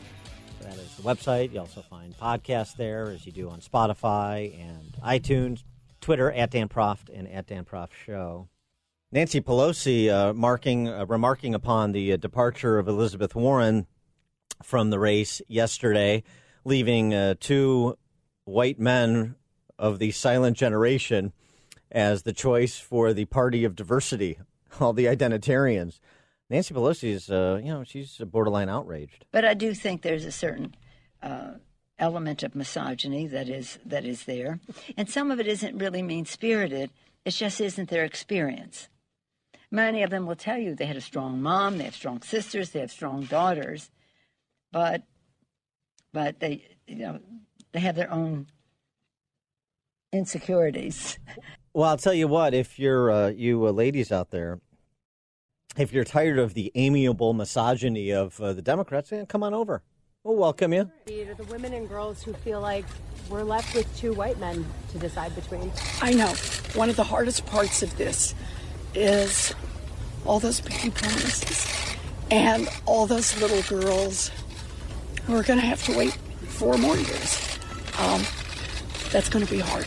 That 0.60 0.74
is 0.74 0.96
the 0.96 1.02
website. 1.02 1.52
You 1.52 1.60
also 1.60 1.82
find 1.82 2.16
podcasts 2.16 2.76
there, 2.76 3.10
as 3.10 3.26
you 3.26 3.32
do 3.32 3.48
on 3.48 3.60
Spotify 3.60 4.56
and 4.60 4.96
iTunes, 5.04 5.64
Twitter 6.00 6.30
at 6.30 6.50
Dan 6.50 6.68
Proft 6.68 7.08
and 7.12 7.26
at 7.28 7.46
Dan 7.46 7.64
Proft 7.64 7.92
Show. 8.06 8.48
Nancy 9.10 9.40
Pelosi 9.40 10.10
uh, 10.10 10.32
marking, 10.32 10.86
uh, 10.86 11.06
remarking 11.06 11.54
upon 11.54 11.92
the 11.92 12.12
uh, 12.12 12.16
departure 12.16 12.78
of 12.78 12.86
Elizabeth 12.86 13.34
Warren 13.34 13.86
from 14.62 14.90
the 14.90 14.98
race 14.98 15.40
yesterday, 15.48 16.22
leaving 16.64 17.14
uh, 17.14 17.34
two 17.40 17.96
white 18.44 18.78
men 18.78 19.34
of 19.78 19.98
the 19.98 20.12
silent 20.12 20.56
generation 20.56 21.32
as 21.94 22.24
the 22.24 22.32
choice 22.32 22.76
for 22.76 23.14
the 23.14 23.24
party 23.26 23.64
of 23.64 23.76
diversity, 23.76 24.38
all 24.80 24.92
the 24.92 25.06
identitarians. 25.06 26.00
Nancy 26.50 26.74
Pelosi 26.74 27.10
is, 27.10 27.30
uh, 27.30 27.60
you 27.62 27.70
know, 27.70 27.84
she's 27.84 28.18
borderline 28.18 28.68
outraged. 28.68 29.24
But 29.30 29.44
I 29.44 29.54
do 29.54 29.72
think 29.72 30.02
there's 30.02 30.26
a 30.26 30.32
certain 30.32 30.74
uh, 31.22 31.52
element 31.98 32.42
of 32.42 32.54
misogyny 32.54 33.26
that 33.28 33.48
is 33.48 33.78
that 33.86 34.04
is 34.04 34.24
there, 34.24 34.60
and 34.96 35.08
some 35.08 35.30
of 35.30 35.40
it 35.40 35.46
isn't 35.46 35.78
really 35.78 36.02
mean 36.02 36.26
spirited. 36.26 36.90
It 37.24 37.30
just 37.30 37.60
isn't 37.60 37.88
their 37.88 38.04
experience. 38.04 38.88
Many 39.70 40.02
of 40.02 40.10
them 40.10 40.26
will 40.26 40.36
tell 40.36 40.58
you 40.58 40.74
they 40.74 40.84
had 40.84 40.96
a 40.96 41.00
strong 41.00 41.40
mom, 41.40 41.78
they 41.78 41.84
have 41.84 41.94
strong 41.94 42.20
sisters, 42.20 42.70
they 42.70 42.80
have 42.80 42.90
strong 42.90 43.22
daughters, 43.24 43.90
but 44.70 45.02
but 46.12 46.40
they 46.40 46.64
you 46.86 46.96
know 46.96 47.20
they 47.72 47.80
have 47.80 47.96
their 47.96 48.12
own 48.12 48.48
insecurities. 50.12 51.18
Well, 51.74 51.90
I'll 51.90 51.96
tell 51.96 52.14
you 52.14 52.28
what, 52.28 52.54
if 52.54 52.78
you're, 52.78 53.10
uh, 53.10 53.28
you 53.30 53.66
uh, 53.66 53.72
ladies 53.72 54.12
out 54.12 54.30
there, 54.30 54.60
if 55.76 55.92
you're 55.92 56.04
tired 56.04 56.38
of 56.38 56.54
the 56.54 56.70
amiable 56.76 57.32
misogyny 57.32 58.12
of 58.12 58.40
uh, 58.40 58.52
the 58.52 58.62
Democrats, 58.62 59.10
eh, 59.10 59.24
come 59.28 59.42
on 59.42 59.54
over. 59.54 59.82
We'll 60.22 60.36
welcome 60.36 60.72
you. 60.72 60.92
To 61.06 61.34
the 61.36 61.42
women 61.50 61.74
and 61.74 61.88
girls 61.88 62.22
who 62.22 62.32
feel 62.32 62.60
like 62.60 62.84
we're 63.28 63.42
left 63.42 63.74
with 63.74 63.92
two 63.96 64.12
white 64.12 64.38
men 64.38 64.64
to 64.92 64.98
decide 64.98 65.34
between. 65.34 65.72
I 66.00 66.12
know. 66.12 66.32
One 66.74 66.90
of 66.90 66.94
the 66.94 67.02
hardest 67.02 67.44
parts 67.44 67.82
of 67.82 67.96
this 67.98 68.36
is 68.94 69.52
all 70.24 70.38
those 70.38 70.60
baby 70.60 70.90
promises 70.90 71.96
and 72.30 72.68
all 72.86 73.08
those 73.08 73.40
little 73.40 73.62
girls 73.62 74.30
who 75.24 75.34
are 75.34 75.42
going 75.42 75.58
to 75.58 75.66
have 75.66 75.82
to 75.86 75.98
wait 75.98 76.12
four 76.46 76.78
more 76.78 76.96
years. 76.96 77.58
Um, 77.98 78.22
that's 79.14 79.28
going 79.28 79.46
to 79.46 79.50
be 79.50 79.60
hard. 79.60 79.86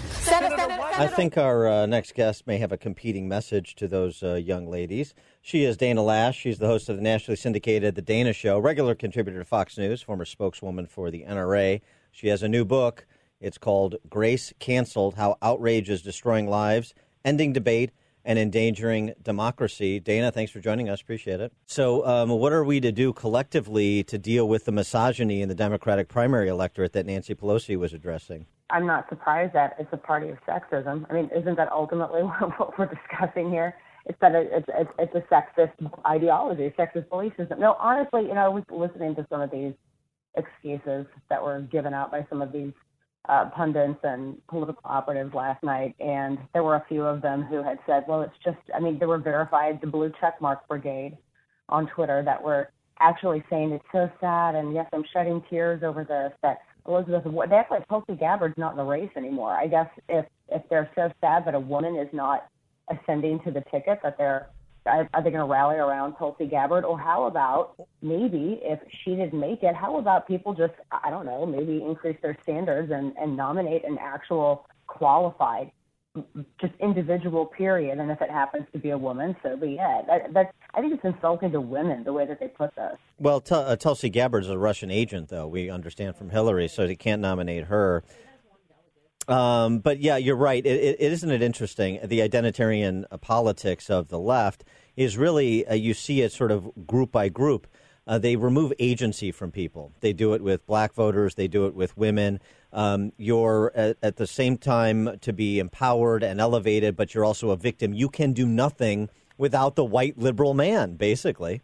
I 0.97 1.05
think 1.05 1.37
our 1.37 1.67
uh, 1.67 1.85
next 1.85 2.15
guest 2.15 2.47
may 2.47 2.57
have 2.59 2.71
a 2.71 2.77
competing 2.77 3.27
message 3.27 3.75
to 3.75 3.85
those 3.85 4.23
uh, 4.23 4.35
young 4.35 4.69
ladies. 4.69 5.13
She 5.41 5.65
is 5.65 5.75
Dana 5.75 5.99
Loesch. 5.99 6.35
She's 6.35 6.59
the 6.59 6.67
host 6.67 6.87
of 6.87 6.95
the 6.95 7.01
nationally 7.01 7.35
syndicated 7.35 7.95
The 7.95 8.01
Dana 8.01 8.31
Show, 8.31 8.57
regular 8.57 8.95
contributor 8.95 9.39
to 9.39 9.43
Fox 9.43 9.77
News, 9.77 10.01
former 10.01 10.23
spokeswoman 10.23 10.85
for 10.85 11.11
the 11.11 11.25
NRA. 11.27 11.81
She 12.09 12.29
has 12.29 12.41
a 12.41 12.47
new 12.47 12.63
book. 12.63 13.05
It's 13.41 13.57
called 13.57 13.97
Grace 14.09 14.53
Canceled 14.59 15.15
How 15.15 15.37
Outrage 15.41 15.89
is 15.89 16.01
Destroying 16.01 16.47
Lives, 16.47 16.93
Ending 17.25 17.51
Debate, 17.51 17.91
and 18.27 18.37
Endangering 18.37 19.13
Democracy. 19.23 20.01
Dana, 20.01 20.31
thanks 20.31 20.51
for 20.51 20.59
joining 20.59 20.89
us. 20.89 21.01
Appreciate 21.01 21.39
it. 21.39 21.53
So, 21.65 22.05
um, 22.05 22.29
what 22.29 22.51
are 22.51 22.63
we 22.63 22.81
to 22.81 22.91
do 22.91 23.13
collectively 23.13 24.03
to 24.03 24.17
deal 24.17 24.47
with 24.47 24.65
the 24.65 24.73
misogyny 24.73 25.41
in 25.41 25.47
the 25.47 25.55
Democratic 25.55 26.09
primary 26.09 26.49
electorate 26.49 26.91
that 26.91 27.05
Nancy 27.05 27.33
Pelosi 27.33 27.77
was 27.77 27.93
addressing? 27.93 28.45
I'm 28.69 28.85
not 28.85 29.07
surprised 29.07 29.53
that 29.53 29.77
it's 29.79 29.89
a 29.93 29.97
party 29.97 30.27
of 30.27 30.37
sexism. 30.45 31.05
I 31.09 31.13
mean, 31.13 31.29
isn't 31.33 31.55
that 31.55 31.71
ultimately 31.71 32.21
what 32.57 32.77
we're 32.77 32.87
discussing 32.93 33.49
here? 33.49 33.73
It's 34.05 34.19
that 34.19 34.35
it's 34.35 34.67
it's, 34.75 34.91
it's 34.99 35.15
a 35.15 35.33
sexist 35.33 35.91
ideology, 36.05 36.73
sexist 36.77 37.09
belief 37.09 37.31
system. 37.37 37.61
No, 37.61 37.77
honestly, 37.79 38.23
you 38.23 38.33
know, 38.33 38.45
I 38.45 38.49
was 38.49 38.63
listening 38.69 39.15
to 39.15 39.25
some 39.29 39.39
of 39.39 39.51
these 39.51 39.73
excuses 40.35 41.05
that 41.29 41.41
were 41.41 41.61
given 41.61 41.93
out 41.93 42.11
by 42.11 42.25
some 42.29 42.41
of 42.41 42.51
these 42.51 42.73
uh, 43.27 43.49
pundits 43.49 43.99
and 44.03 44.37
political 44.47 44.81
operatives 44.85 45.33
last 45.33 45.63
night, 45.63 45.95
and 45.99 46.37
there 46.53 46.63
were 46.63 46.75
a 46.75 46.85
few 46.87 47.03
of 47.03 47.21
them 47.21 47.43
who 47.43 47.63
had 47.63 47.79
said, 47.85 48.03
"Well, 48.07 48.21
it's 48.21 48.37
just." 48.43 48.57
I 48.73 48.79
mean, 48.79 48.99
there 48.99 49.07
were 49.07 49.17
verified 49.17 49.79
the 49.81 49.87
blue 49.87 50.11
checkmark 50.21 50.59
brigade 50.67 51.17
on 51.69 51.87
Twitter 51.87 52.23
that 52.23 52.41
were 52.41 52.71
actually 52.99 53.43
saying 53.49 53.71
it's 53.71 53.85
so 53.91 54.09
sad, 54.19 54.55
and 54.55 54.73
yes, 54.73 54.87
I'm 54.93 55.03
shedding 55.13 55.43
tears 55.49 55.83
over 55.83 56.03
this. 56.03 56.31
That 56.41 56.59
Elizabeth, 56.87 57.23
they 57.49 57.55
act 57.55 57.71
like 57.71 57.87
Tulsi 57.87 58.15
Gabbard's 58.15 58.57
not 58.57 58.71
in 58.71 58.77
the 58.77 58.83
race 58.83 59.11
anymore. 59.15 59.51
I 59.51 59.67
guess 59.67 59.89
if 60.07 60.25
if 60.49 60.61
they're 60.69 60.89
so 60.95 61.11
sad 61.21 61.45
that 61.45 61.55
a 61.55 61.59
woman 61.59 61.97
is 61.97 62.09
not 62.13 62.47
ascending 62.89 63.41
to 63.41 63.51
the 63.51 63.61
ticket, 63.71 63.99
that 64.03 64.17
they're 64.17 64.47
are 64.87 65.23
they 65.23 65.29
going 65.29 65.33
to 65.35 65.51
rally 65.51 65.77
around 65.77 66.15
Tulsi 66.15 66.45
Gabbard? 66.45 66.85
Or 66.85 66.99
how 66.99 67.25
about 67.25 67.75
maybe 68.01 68.59
if 68.63 68.79
she 69.03 69.15
didn't 69.15 69.39
make 69.39 69.63
it, 69.63 69.75
how 69.75 69.97
about 69.97 70.27
people 70.27 70.53
just 70.53 70.73
I 70.91 71.09
don't 71.09 71.25
know, 71.25 71.45
maybe 71.45 71.83
increase 71.83 72.17
their 72.21 72.37
standards 72.43 72.91
and 72.91 73.13
and 73.17 73.35
nominate 73.35 73.85
an 73.85 73.97
actual 73.99 74.67
qualified 74.87 75.71
just 76.59 76.73
individual 76.79 77.45
period 77.45 77.99
and 77.99 78.09
if 78.09 78.21
it 78.21 78.29
happens 78.29 78.65
to 78.73 78.79
be 78.79 78.89
a 78.89 78.97
woman 78.97 79.35
so 79.43 79.55
be 79.55 79.77
it 79.79 80.07
that, 80.07 80.33
that's 80.33 80.51
i 80.73 80.81
think 80.81 80.93
it's 80.93 81.03
insulting 81.03 81.51
to 81.51 81.61
women 81.61 82.03
the 82.03 82.13
way 82.13 82.25
that 82.25 82.39
they 82.39 82.47
put 82.47 82.73
this 82.75 82.97
Well, 83.19 83.41
Tul- 83.41 83.59
uh, 83.59 83.75
Tulsi 83.75 84.09
Gabbard's 84.09 84.49
a 84.49 84.57
Russian 84.57 84.91
agent, 84.91 85.29
though 85.29 85.47
we 85.47 85.69
understand 85.69 86.15
from 86.15 86.29
Hillary, 86.29 86.67
so 86.67 86.87
they 86.87 86.95
can't 86.95 87.21
nominate 87.21 87.65
her. 87.65 88.03
Um, 89.27 89.79
but 89.79 89.99
yeah, 89.99 90.17
you're 90.17 90.37
right. 90.37 90.65
It, 90.65 90.97
it, 90.99 91.11
isn't 91.11 91.29
it 91.29 91.41
interesting? 91.41 91.99
The 92.03 92.19
identitarian 92.19 93.05
uh, 93.11 93.17
politics 93.17 93.89
of 93.89 94.07
the 94.07 94.19
left 94.19 94.63
is 94.95 95.17
really 95.17 95.67
uh, 95.67 95.73
you 95.73 95.93
see 95.93 96.21
it 96.21 96.31
sort 96.31 96.51
of 96.51 96.87
group 96.87 97.11
by 97.11 97.29
group. 97.29 97.67
Uh, 98.07 98.17
they 98.17 98.37
remove 98.37 98.71
agency 98.79 99.33
from 99.33 99.51
people. 99.51 99.91
They 99.99 100.13
do 100.13 100.33
it 100.33 100.41
with 100.41 100.65
black 100.65 100.93
voters. 100.93 101.35
They 101.35 101.49
do 101.49 101.65
it 101.67 101.75
with 101.75 101.97
women. 101.97 102.39
Um, 102.71 103.11
you're 103.17 103.73
at, 103.75 103.97
at 104.01 104.15
the 104.15 104.27
same 104.27 104.57
time 104.57 105.19
to 105.19 105.33
be 105.33 105.59
empowered 105.59 106.23
and 106.23 106.39
elevated, 106.39 106.95
but 106.95 107.13
you're 107.13 107.25
also 107.25 107.49
a 107.49 107.57
victim. 107.57 107.93
You 107.93 108.07
can 108.07 108.31
do 108.31 108.45
nothing 108.45 109.09
without 109.37 109.75
the 109.75 109.83
white 109.83 110.17
liberal 110.17 110.53
man, 110.53 110.95
basically. 110.95 111.61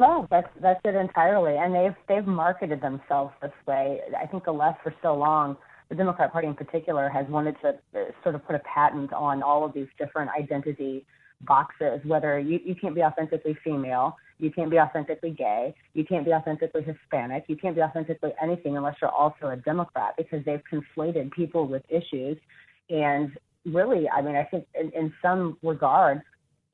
No, 0.00 0.26
that's 0.30 0.48
that's 0.60 0.80
it 0.84 0.94
entirely, 0.94 1.56
and 1.56 1.74
they've 1.74 1.94
they've 2.08 2.26
marketed 2.26 2.80
themselves 2.80 3.32
this 3.42 3.52
way. 3.66 4.00
I 4.16 4.26
think 4.26 4.44
the 4.44 4.52
left 4.52 4.82
for 4.82 4.94
so 5.02 5.14
long, 5.14 5.56
the 5.88 5.94
Democrat 5.94 6.32
Party 6.32 6.48
in 6.48 6.54
particular, 6.54 7.08
has 7.08 7.26
wanted 7.28 7.56
to 7.62 7.68
uh, 7.68 8.04
sort 8.22 8.34
of 8.34 8.46
put 8.46 8.54
a 8.56 8.60
patent 8.60 9.12
on 9.12 9.42
all 9.42 9.64
of 9.64 9.72
these 9.72 9.88
different 9.98 10.30
identity 10.38 11.04
boxes. 11.42 12.00
Whether 12.04 12.38
you 12.38 12.60
you 12.64 12.74
can't 12.74 12.94
be 12.94 13.02
authentically 13.02 13.56
female, 13.64 14.16
you 14.38 14.50
can't 14.50 14.70
be 14.70 14.78
authentically 14.78 15.30
gay, 15.30 15.74
you 15.94 16.04
can't 16.04 16.24
be 16.24 16.32
authentically 16.32 16.82
Hispanic, 16.82 17.44
you 17.48 17.56
can't 17.56 17.74
be 17.74 17.82
authentically 17.82 18.32
anything 18.42 18.76
unless 18.76 18.96
you're 19.00 19.10
also 19.10 19.48
a 19.48 19.56
Democrat, 19.56 20.14
because 20.16 20.44
they've 20.44 20.62
conflated 20.72 21.30
people 21.32 21.66
with 21.66 21.82
issues. 21.88 22.36
And 22.90 23.36
really, 23.64 24.08
I 24.08 24.20
mean, 24.20 24.36
I 24.36 24.44
think 24.44 24.66
in, 24.78 24.90
in 24.92 25.12
some 25.22 25.58
regard, 25.62 26.22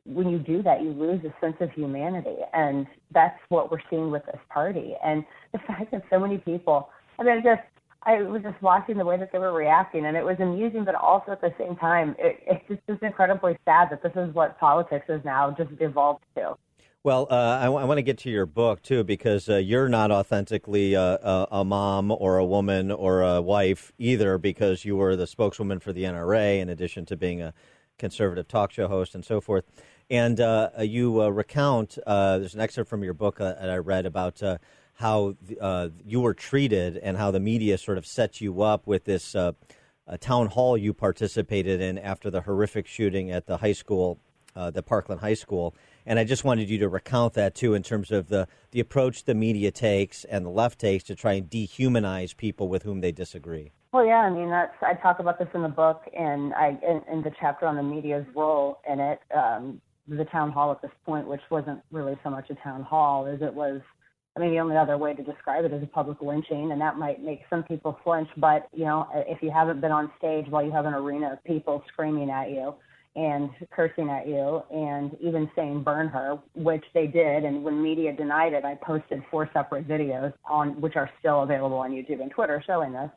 when 0.07 0.29
you 0.29 0.39
do 0.39 0.63
that, 0.63 0.83
you 0.83 0.91
lose 0.91 1.21
a 1.25 1.35
sense 1.41 1.57
of 1.61 1.71
humanity. 1.73 2.37
And 2.53 2.87
that's 3.13 3.39
what 3.49 3.71
we're 3.71 3.79
seeing 3.89 4.11
with 4.11 4.25
this 4.27 4.41
party. 4.51 4.95
And 5.05 5.25
the 5.53 5.59
fact 5.67 5.91
that 5.93 6.03
so 6.11 6.19
many 6.19 6.39
people, 6.39 6.91
I 7.19 7.23
mean, 7.23 7.43
just, 7.43 7.63
I 8.07 8.23
was 8.23 8.43
just 8.43 8.61
watching 8.61 8.99
the 8.99 9.05
way 9.05 9.17
that 9.17 9.33
they 9.33 9.39
were 9.39 9.53
reacting, 9.53 10.07
and 10.07 10.17
it 10.17 10.25
was 10.25 10.37
amusing, 10.39 10.85
but 10.85 10.95
also 10.95 11.33
at 11.33 11.41
the 11.41 11.55
same 11.59 11.77
time, 11.77 12.15
it, 12.19 12.43
it's 12.47 12.69
just 12.69 12.81
it's 12.89 13.03
incredibly 13.03 13.57
sad 13.65 13.91
that 13.91 14.03
this 14.03 14.13
is 14.15 14.35
what 14.35 14.59
politics 14.59 15.07
has 15.09 15.21
now 15.25 15.51
just 15.51 15.71
evolved 15.81 16.25
to. 16.37 16.57
Well, 17.03 17.27
uh, 17.31 17.59
I, 17.61 17.69
want 17.69 17.99
to 17.99 18.03
get 18.03 18.17
to 18.19 18.31
your 18.31 18.47
book 18.47 18.83
too 18.83 19.05
because 19.05 19.47
uh, 19.51 19.57
you're 19.57 19.91
not 19.91 20.11
authentically 20.11 20.97
uh, 20.97 21.19
a, 21.19 21.49
a 21.59 21.65
mom 21.65 22.11
or 22.11 22.39
a 22.39 22.47
woman 22.47 22.91
or 22.91 23.21
a 23.21 23.43
wife 23.43 23.93
either 23.99 24.39
because 24.39 24.87
you 24.87 24.97
were 24.97 25.15
the 25.15 25.27
spokeswoman 25.27 25.81
for 25.81 25.93
the 25.93 26.05
NRA 26.05 26.61
in 26.61 26.71
addition 26.71 27.05
to 27.07 27.17
being 27.17 27.43
a 27.43 27.53
conservative 27.99 28.49
talk 28.49 28.71
show 28.71 28.89
host 28.89 29.15
and 29.15 29.23
so 29.23 29.43
forth. 29.43 29.67
And 30.09 30.41
uh, 30.41 30.71
you 30.79 31.21
uh, 31.21 31.29
recount 31.29 31.99
uh, 32.07 32.39
there's 32.39 32.55
an 32.55 32.61
excerpt 32.61 32.89
from 32.89 33.05
your 33.05 33.13
book 33.13 33.37
that 33.37 33.69
I 33.69 33.77
read 33.77 34.07
about 34.07 34.41
how 34.95 35.37
uh, 35.61 35.89
you 36.05 36.21
were 36.21 36.35
treated 36.35 36.97
and 36.99 37.17
how 37.17 37.31
the 37.31 37.41
media 37.41 37.79
sort 37.79 37.99
of 37.99 38.07
set 38.07 38.41
you 38.41 38.63
up 38.63 38.87
with 38.87 39.05
this 39.05 39.35
uh, 39.35 39.53
town 40.21 40.47
hall 40.47 40.77
you 40.77 40.95
participated 40.95 41.81
in 41.81 41.99
after 41.99 42.31
the 42.31 42.43
horrific 42.43 42.87
shooting 42.87 43.31
at 43.31 43.47
the 43.47 43.57
high 43.57 43.73
school, 43.73 44.19
uh, 44.55 44.71
the 44.71 44.83
Parkland 44.83 45.21
High 45.21 45.35
School 45.35 45.75
and 46.07 46.19
I 46.19 46.25
just 46.25 46.45
wanted 46.45 46.69
you 46.69 46.79
to 46.79 46.89
recount 46.89 47.35
that 47.35 47.55
too 47.55 47.75
in 47.75 47.83
terms 47.83 48.11
of 48.11 48.29
the, 48.29 48.47
the 48.71 48.81
approach 48.81 49.25
the 49.25 49.35
media 49.35 49.71
takes 49.71 50.25
and 50.25 50.45
the 50.45 50.51
left 50.51 50.79
takes 50.79 51.05
to 51.05 51.15
try 51.15 51.35
and 51.35 51.49
dehumanize 51.49 52.37
people 52.37 52.69
with 52.69 52.83
whom 52.83 53.01
they 53.01 53.13
disagree. 53.13 53.73
Well, 53.93 54.05
yeah, 54.05 54.21
I 54.21 54.31
mean 54.31 54.51
that's 54.51 54.75
I 54.83 54.95
talk 54.95 55.21
about 55.21 55.39
this 55.39 55.49
in 55.55 55.63
the 55.63 55.69
book, 55.69 56.03
and 56.19 56.53
I 56.55 56.77
in, 56.83 57.03
in 57.11 57.23
the 57.23 57.31
chapter 57.39 57.67
on 57.67 57.77
the 57.77 57.83
media's 57.83 58.27
role 58.35 58.81
in 58.91 58.99
it. 58.99 59.21
Um, 59.35 59.81
the 60.07 60.25
town 60.27 60.51
hall 60.51 60.71
at 60.71 60.83
this 60.83 60.91
point, 61.07 61.27
which 61.27 61.41
wasn't 61.49 61.81
really 61.91 62.19
so 62.23 62.29
much 62.29 62.51
a 62.51 62.55
town 62.57 62.83
hall 62.83 63.27
as 63.27 63.41
it 63.41 63.55
was. 63.55 63.81
I 64.37 64.41
mean, 64.41 64.51
the 64.51 64.59
only 64.59 64.77
other 64.77 64.99
way 64.99 65.15
to 65.15 65.23
describe 65.23 65.65
it 65.65 65.73
is 65.73 65.83
a 65.83 65.87
public 65.87 66.21
lynching, 66.21 66.73
and 66.73 66.81
that 66.81 66.99
might 66.99 67.23
make 67.23 67.43
some 67.49 67.63
people 67.63 67.99
flinch. 68.03 68.29
But 68.37 68.69
you 68.73 68.85
know, 68.85 69.07
if 69.15 69.43
you 69.43 69.51
haven't 69.51 69.81
been 69.81 69.93
on 69.93 70.11
stage 70.19 70.47
while 70.49 70.65
you 70.65 70.73
have 70.73 70.87
an 70.87 70.95
arena 70.95 71.33
of 71.33 71.45
people 71.45 71.85
screaming 71.93 72.31
at 72.31 72.51
you, 72.51 72.75
and 73.17 73.51
cursing 73.71 74.11
at 74.11 74.27
you 74.27 74.63
and 74.71 75.17
even 75.21 75.49
saying 75.55 75.83
burn 75.83 76.09
her, 76.09 76.39
which 76.55 76.85
they 76.95 77.07
did. 77.07 77.45
And 77.45 77.63
when 77.63 77.81
media 77.81 78.13
denied 78.13 78.53
it, 78.55 78.65
I 78.65 78.75
posted 78.75 79.23
four 79.31 79.49
separate 79.53 79.87
videos 79.87 80.33
on 80.45 80.81
which 80.81 80.97
are 80.97 81.09
still 81.21 81.43
available 81.43 81.77
on 81.77 81.93
YouTube 81.93 82.21
and 82.21 82.31
Twitter 82.31 82.63
showing 82.67 82.93
this. 82.93 83.11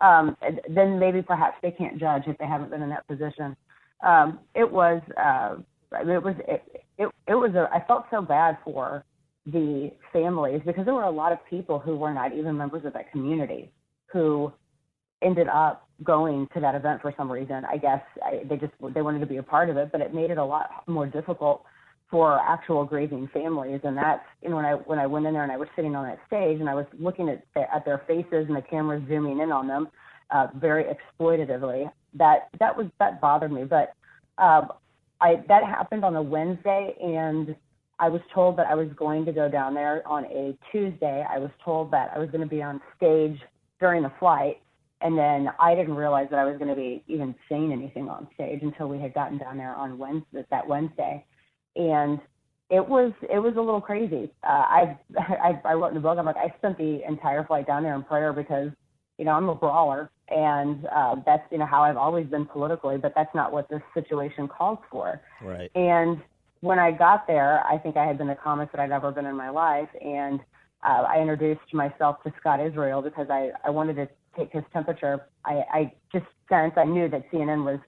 Um, 0.00 0.36
then 0.68 0.98
maybe 0.98 1.22
perhaps 1.22 1.56
they 1.62 1.70
can't 1.70 1.98
judge 1.98 2.22
if 2.26 2.36
they 2.38 2.46
haven't 2.46 2.70
been 2.70 2.82
in 2.82 2.90
that 2.90 3.06
position. 3.06 3.56
Um, 4.04 4.40
it 4.54 4.70
was 4.70 5.02
uh, 5.16 5.56
it 5.92 6.22
was 6.22 6.34
it, 6.46 6.84
it 6.98 7.08
it 7.26 7.34
was 7.34 7.54
a 7.54 7.68
I 7.72 7.84
felt 7.86 8.04
so 8.10 8.22
bad 8.22 8.58
for 8.64 9.04
the 9.52 9.90
families 10.12 10.60
because 10.66 10.84
there 10.84 10.94
were 10.94 11.04
a 11.04 11.10
lot 11.10 11.32
of 11.32 11.38
people 11.48 11.78
who 11.78 11.96
were 11.96 12.12
not 12.12 12.34
even 12.34 12.56
members 12.56 12.84
of 12.84 12.92
that 12.92 13.10
community 13.10 13.70
who 14.12 14.52
ended 15.22 15.48
up 15.48 15.88
going 16.04 16.48
to 16.54 16.60
that 16.60 16.74
event 16.74 17.02
for 17.02 17.12
some 17.16 17.30
reason. 17.30 17.64
I 17.64 17.76
guess 17.76 18.00
I, 18.24 18.44
they 18.48 18.56
just 18.56 18.72
they 18.94 19.02
wanted 19.02 19.20
to 19.20 19.26
be 19.26 19.38
a 19.38 19.42
part 19.42 19.70
of 19.70 19.76
it, 19.76 19.90
but 19.90 20.00
it 20.00 20.14
made 20.14 20.30
it 20.30 20.38
a 20.38 20.44
lot 20.44 20.68
more 20.86 21.06
difficult 21.06 21.64
for 22.10 22.38
actual 22.38 22.84
grieving 22.84 23.28
families. 23.32 23.80
And 23.84 23.96
that's 23.96 24.24
you 24.42 24.50
know 24.50 24.56
when 24.56 24.64
I 24.64 24.74
when 24.74 24.98
I 24.98 25.06
went 25.06 25.26
in 25.26 25.32
there 25.32 25.42
and 25.42 25.52
I 25.52 25.56
was 25.56 25.68
sitting 25.74 25.96
on 25.96 26.04
that 26.06 26.18
stage 26.26 26.60
and 26.60 26.68
I 26.68 26.74
was 26.74 26.86
looking 26.98 27.28
at 27.28 27.42
at 27.56 27.84
their 27.84 28.02
faces 28.06 28.46
and 28.48 28.56
the 28.56 28.62
cameras 28.62 29.02
zooming 29.08 29.40
in 29.40 29.50
on 29.50 29.66
them 29.66 29.88
uh, 30.30 30.48
very 30.56 30.84
exploitatively. 30.84 31.90
That 32.14 32.48
that 32.60 32.76
was 32.76 32.86
that 32.98 33.20
bothered 33.20 33.52
me. 33.52 33.64
But 33.64 33.94
um, 34.36 34.68
I 35.20 35.42
that 35.48 35.64
happened 35.64 36.04
on 36.04 36.16
a 36.16 36.22
Wednesday 36.22 36.94
and. 37.02 37.56
I 38.00 38.08
was 38.08 38.20
told 38.32 38.56
that 38.58 38.66
I 38.66 38.74
was 38.74 38.88
going 38.96 39.24
to 39.24 39.32
go 39.32 39.48
down 39.48 39.74
there 39.74 40.06
on 40.06 40.24
a 40.26 40.56
Tuesday. 40.70 41.24
I 41.28 41.38
was 41.38 41.50
told 41.64 41.90
that 41.92 42.12
I 42.14 42.18
was 42.18 42.30
going 42.30 42.42
to 42.42 42.46
be 42.46 42.62
on 42.62 42.80
stage 42.96 43.38
during 43.80 44.02
the 44.02 44.12
flight 44.18 44.58
and 45.00 45.16
then 45.16 45.48
I 45.60 45.74
didn't 45.74 45.94
realize 45.94 46.28
that 46.30 46.38
I 46.38 46.44
was 46.44 46.58
going 46.58 46.70
to 46.70 46.74
be 46.74 47.02
even 47.06 47.34
saying 47.48 47.72
anything 47.72 48.08
on 48.08 48.26
stage 48.34 48.60
until 48.62 48.88
we 48.88 48.98
had 48.98 49.14
gotten 49.14 49.38
down 49.38 49.56
there 49.56 49.74
on 49.74 49.98
Wednesday, 49.98 50.44
that 50.50 50.66
Wednesday, 50.66 51.24
and 51.76 52.18
it 52.70 52.86
was 52.86 53.12
it 53.22 53.38
was 53.38 53.54
a 53.56 53.60
little 53.60 53.80
crazy. 53.80 54.30
Uh, 54.42 54.46
I, 54.46 54.98
I 55.18 55.60
I 55.64 55.74
wrote 55.74 55.88
in 55.88 55.94
the 55.94 56.00
book. 56.00 56.18
I'm 56.18 56.26
like 56.26 56.36
I 56.36 56.52
spent 56.58 56.78
the 56.78 57.00
entire 57.06 57.44
flight 57.44 57.66
down 57.66 57.82
there 57.82 57.94
in 57.94 58.02
prayer 58.02 58.32
because 58.32 58.70
you 59.18 59.24
know 59.24 59.32
I'm 59.32 59.48
a 59.48 59.54
brawler, 59.54 60.10
and 60.28 60.86
uh, 60.86 61.16
that's 61.24 61.44
you 61.52 61.58
know 61.58 61.66
how 61.66 61.82
I've 61.82 61.96
always 61.96 62.26
been 62.26 62.46
politically, 62.46 62.98
but 62.98 63.12
that's 63.14 63.34
not 63.34 63.52
what 63.52 63.68
this 63.68 63.82
situation 63.94 64.48
calls 64.48 64.78
for. 64.90 65.20
Right. 65.40 65.70
And 65.76 66.20
when 66.60 66.78
I 66.78 66.90
got 66.90 67.26
there, 67.26 67.64
I 67.64 67.78
think 67.78 67.96
I 67.96 68.06
had 68.06 68.18
been 68.18 68.28
the 68.28 68.34
calmest 68.34 68.72
that 68.72 68.80
I'd 68.80 68.92
ever 68.92 69.10
been 69.12 69.26
in 69.26 69.36
my 69.36 69.50
life, 69.50 69.88
and 70.00 70.40
uh, 70.82 71.04
I 71.08 71.20
introduced 71.20 71.72
myself 71.72 72.22
to 72.24 72.32
Scott 72.40 72.64
Israel 72.64 73.02
because 73.02 73.28
I 73.30 73.50
I 73.64 73.70
wanted 73.70 73.94
to 73.96 74.08
take 74.36 74.52
his 74.52 74.64
temperature. 74.72 75.26
I, 75.44 75.62
I 75.72 75.92
just 76.12 76.26
sensed 76.48 76.78
I 76.78 76.84
knew 76.84 77.08
that 77.08 77.30
CNN 77.30 77.64
was 77.64 77.80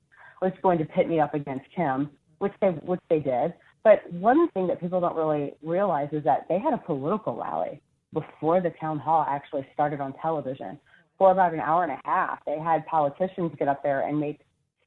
was 0.42 0.52
going 0.62 0.78
to 0.78 0.84
pit 0.84 1.08
me 1.08 1.20
up 1.20 1.34
against 1.34 1.70
him, 1.74 2.10
which 2.38 2.52
they 2.60 2.68
which 2.68 3.00
they 3.08 3.20
did. 3.20 3.54
But 3.82 4.10
one 4.12 4.48
thing 4.50 4.66
that 4.66 4.80
people 4.80 5.00
don't 5.00 5.16
really 5.16 5.54
realize 5.62 6.08
is 6.12 6.24
that 6.24 6.46
they 6.48 6.58
had 6.58 6.74
a 6.74 6.78
political 6.78 7.36
rally 7.36 7.80
before 8.12 8.60
the 8.60 8.70
town 8.80 8.98
hall 8.98 9.24
actually 9.28 9.66
started 9.72 10.00
on 10.00 10.12
television. 10.20 10.78
For 11.16 11.30
about 11.32 11.54
an 11.54 11.60
hour 11.60 11.82
and 11.82 11.92
a 11.92 12.00
half, 12.04 12.38
they 12.46 12.58
had 12.58 12.84
politicians 12.86 13.52
get 13.58 13.68
up 13.68 13.82
there 13.82 14.06
and 14.06 14.18
make 14.18 14.40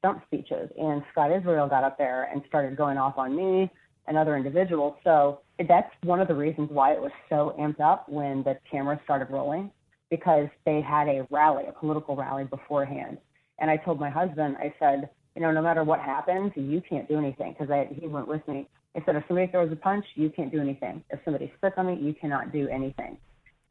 stump 0.04 0.22
speeches, 0.26 0.70
and 0.78 1.02
Scott 1.10 1.32
Israel 1.32 1.66
got 1.66 1.82
up 1.82 1.96
there 1.96 2.28
and 2.30 2.42
started 2.46 2.76
going 2.76 2.98
off 2.98 3.16
on 3.16 3.34
me 3.34 3.70
and 4.06 4.18
other 4.18 4.36
individuals. 4.36 4.94
So 5.02 5.40
that's 5.66 5.90
one 6.02 6.20
of 6.20 6.28
the 6.28 6.34
reasons 6.34 6.68
why 6.70 6.92
it 6.92 7.00
was 7.00 7.12
so 7.30 7.56
amped 7.58 7.80
up 7.80 8.06
when 8.06 8.42
the 8.42 8.58
cameras 8.70 8.98
started 9.04 9.30
rolling 9.30 9.70
because 10.10 10.48
they 10.66 10.82
had 10.82 11.08
a 11.08 11.26
rally, 11.30 11.64
a 11.66 11.72
political 11.72 12.16
rally 12.16 12.44
beforehand. 12.44 13.16
And 13.58 13.70
I 13.70 13.78
told 13.78 13.98
my 13.98 14.10
husband, 14.10 14.56
I 14.58 14.74
said, 14.78 15.08
you 15.34 15.40
know, 15.40 15.50
no 15.50 15.62
matter 15.62 15.84
what 15.84 16.00
happens, 16.00 16.52
you 16.54 16.82
can't 16.86 17.08
do 17.08 17.16
anything 17.18 17.56
because 17.58 17.74
he 17.98 18.06
went 18.06 18.28
with 18.28 18.46
me. 18.46 18.68
I 18.94 19.02
said, 19.06 19.16
if 19.16 19.24
somebody 19.26 19.50
throws 19.50 19.72
a 19.72 19.76
punch, 19.76 20.04
you 20.16 20.28
can't 20.28 20.52
do 20.52 20.60
anything. 20.60 21.02
If 21.08 21.20
somebody 21.24 21.50
spits 21.56 21.76
on 21.78 21.86
me, 21.86 21.98
you 21.98 22.14
cannot 22.14 22.52
do 22.52 22.68
anything. 22.68 23.16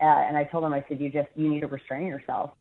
Uh, 0.01 0.05
and 0.05 0.35
I 0.35 0.45
told 0.45 0.63
him, 0.63 0.73
I 0.73 0.83
said, 0.89 0.99
you 0.99 1.11
just, 1.11 1.29
you 1.35 1.47
need 1.47 1.61
to 1.61 1.67
restrain 1.67 2.07
yourself. 2.07 2.51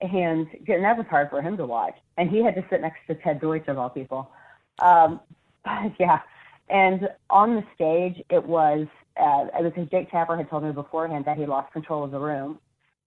And, 0.00 0.46
that 0.66 0.96
was 0.96 1.06
hard 1.10 1.28
for 1.30 1.42
him 1.42 1.56
to 1.58 1.66
watch. 1.66 1.96
And 2.16 2.30
he 2.30 2.42
had 2.42 2.54
to 2.54 2.64
sit 2.70 2.80
next 2.80 3.00
to 3.08 3.14
Ted 3.14 3.40
Deutch 3.40 3.68
of 3.68 3.78
all 3.78 3.90
people. 3.90 4.30
Um, 4.78 5.20
yeah. 5.98 6.20
And 6.68 7.08
on 7.28 7.56
the 7.56 7.64
stage, 7.74 8.24
it 8.30 8.44
was, 8.44 8.86
uh, 9.20 9.46
because 9.62 9.88
Jake 9.90 10.10
Tapper 10.10 10.36
had 10.36 10.48
told 10.48 10.64
me 10.64 10.72
beforehand 10.72 11.24
that 11.26 11.36
he 11.36 11.44
lost 11.44 11.72
control 11.72 12.04
of 12.04 12.12
the 12.12 12.18
room 12.18 12.58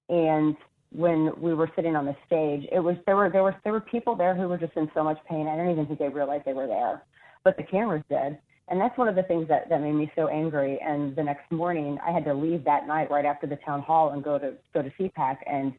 and 0.10 0.56
when 0.92 1.32
we 1.40 1.54
were 1.54 1.70
sitting 1.76 1.96
on 1.96 2.06
the 2.06 2.16
stage, 2.26 2.68
it 2.72 2.80
was 2.80 2.96
there 3.06 3.16
were 3.16 3.30
there 3.30 3.44
were 3.44 3.56
there 3.64 3.74
were 3.74 3.82
people 3.82 4.16
there 4.16 4.36
who 4.36 4.48
were 4.48 4.58
just 4.58 4.74
in 4.76 4.90
so 4.94 5.04
much 5.04 5.18
pain. 5.30 5.48
I 5.48 5.56
don't 5.58 5.70
even 5.70 5.86
think 5.86 6.00
they 6.00 6.10
realized 6.10 6.46
they 6.46 6.54
were 6.54 6.68
there, 6.68 7.04
but 7.44 7.58
the 7.58 7.64
cameras 7.64 8.04
did. 8.10 8.38
And 8.70 8.80
that's 8.80 8.98
one 8.98 9.10
of 9.10 9.16
the 9.16 9.24
things 9.24 9.48
that, 9.50 9.68
that 9.68 9.82
made 9.82 9.92
me 9.92 10.10
so 10.16 10.30
angry. 10.30 10.80
And 10.80 11.14
the 11.18 11.24
next 11.24 11.52
morning, 11.52 11.98
I 12.06 12.12
had 12.12 12.24
to 12.26 12.34
leave 12.34 12.64
that 12.64 12.88
night 12.88 13.12
right 13.12 13.26
after 13.26 13.46
the 13.46 13.58
town 13.58 13.82
hall 13.82 14.12
and 14.12 14.24
go 14.24 14.40
to 14.40 14.54
go 14.74 14.82
to 14.82 14.90
CPAC. 14.92 15.38
And 15.48 15.74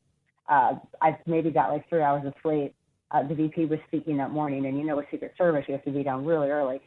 uh, 0.48 0.74
I 1.00 1.18
maybe 1.26 1.50
got 1.50 1.70
like 1.70 1.88
three 1.88 2.02
hours 2.02 2.26
of 2.26 2.34
sleep. 2.42 2.74
Uh, 3.10 3.26
the 3.26 3.34
VP 3.34 3.66
was 3.66 3.78
speaking 3.86 4.16
that 4.16 4.30
morning, 4.30 4.66
and 4.66 4.78
you 4.78 4.84
know, 4.84 4.96
with 4.96 5.06
Secret 5.10 5.32
Service, 5.38 5.64
you 5.68 5.74
have 5.74 5.84
to 5.84 5.90
be 5.90 6.02
down 6.02 6.24
really 6.24 6.48
early. 6.48 6.80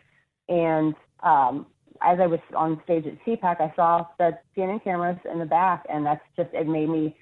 And 0.49 0.93
um, 1.23 1.67
as 2.01 2.19
I 2.21 2.27
was 2.27 2.39
on 2.55 2.81
stage 2.83 3.05
at 3.05 3.23
CPAC, 3.25 3.61
I 3.61 3.73
saw 3.75 4.05
the 4.17 4.37
CNN 4.55 4.83
cameras 4.83 5.17
in 5.31 5.39
the 5.39 5.45
back, 5.45 5.85
and 5.89 6.05
that's 6.05 6.21
just 6.35 6.49
it 6.53 6.67
made 6.67 6.89
me 6.89 7.15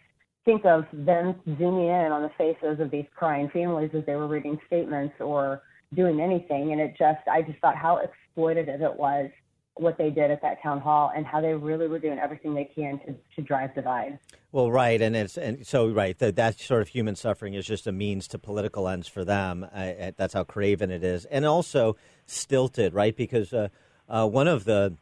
think 0.43 0.65
of 0.65 0.85
them 0.93 1.35
zooming 1.57 1.87
in 1.87 2.11
on 2.11 2.21
the 2.21 2.31
faces 2.37 2.79
of 2.79 2.91
these 2.91 3.05
crying 3.15 3.49
families 3.51 3.89
as 3.97 4.05
they 4.05 4.15
were 4.15 4.27
reading 4.27 4.59
statements 4.67 5.15
or 5.19 5.61
doing 5.95 6.21
anything. 6.21 6.71
And 6.71 6.79
it 6.79 6.95
just, 6.97 7.27
I 7.27 7.41
just 7.41 7.59
thought 7.59 7.75
how 7.75 7.99
exploitative 7.99 8.81
it 8.81 8.95
was 8.95 9.29
what 9.75 9.97
they 9.97 10.09
did 10.09 10.31
at 10.31 10.41
that 10.41 10.61
town 10.61 10.79
hall 10.79 11.11
and 11.15 11.25
how 11.25 11.41
they 11.41 11.53
really 11.53 11.87
were 11.87 11.99
doing 11.99 12.17
everything 12.17 12.53
they 12.53 12.63
can 12.63 12.97
to, 12.99 13.15
to 13.35 13.41
drive 13.41 13.75
the 13.75 13.81
divide. 13.81 14.19
Well, 14.51 14.71
right, 14.71 15.01
and 15.01 15.15
it's 15.15 15.37
and 15.37 15.67
so 15.67 15.89
right 15.89 16.17
that 16.19 16.37
that 16.37 16.59
sort 16.59 16.81
of 16.81 16.87
human 16.87 17.15
suffering 17.15 17.53
is 17.53 17.65
just 17.65 17.87
a 17.87 17.91
means 17.91 18.27
to 18.29 18.39
political 18.39 18.87
ends 18.87 19.07
for 19.07 19.25
them. 19.25 19.63
Uh, 19.63 19.77
uh, 19.77 20.11
that's 20.15 20.33
how 20.33 20.45
craven 20.45 20.91
it 20.91 21.03
is, 21.03 21.25
and 21.25 21.45
also 21.45 21.97
stilted, 22.25 22.93
right? 22.93 23.15
Because 23.15 23.51
uh, 23.53 23.67
uh, 24.07 24.27
one 24.27 24.47
of 24.47 24.63
the 24.63 24.95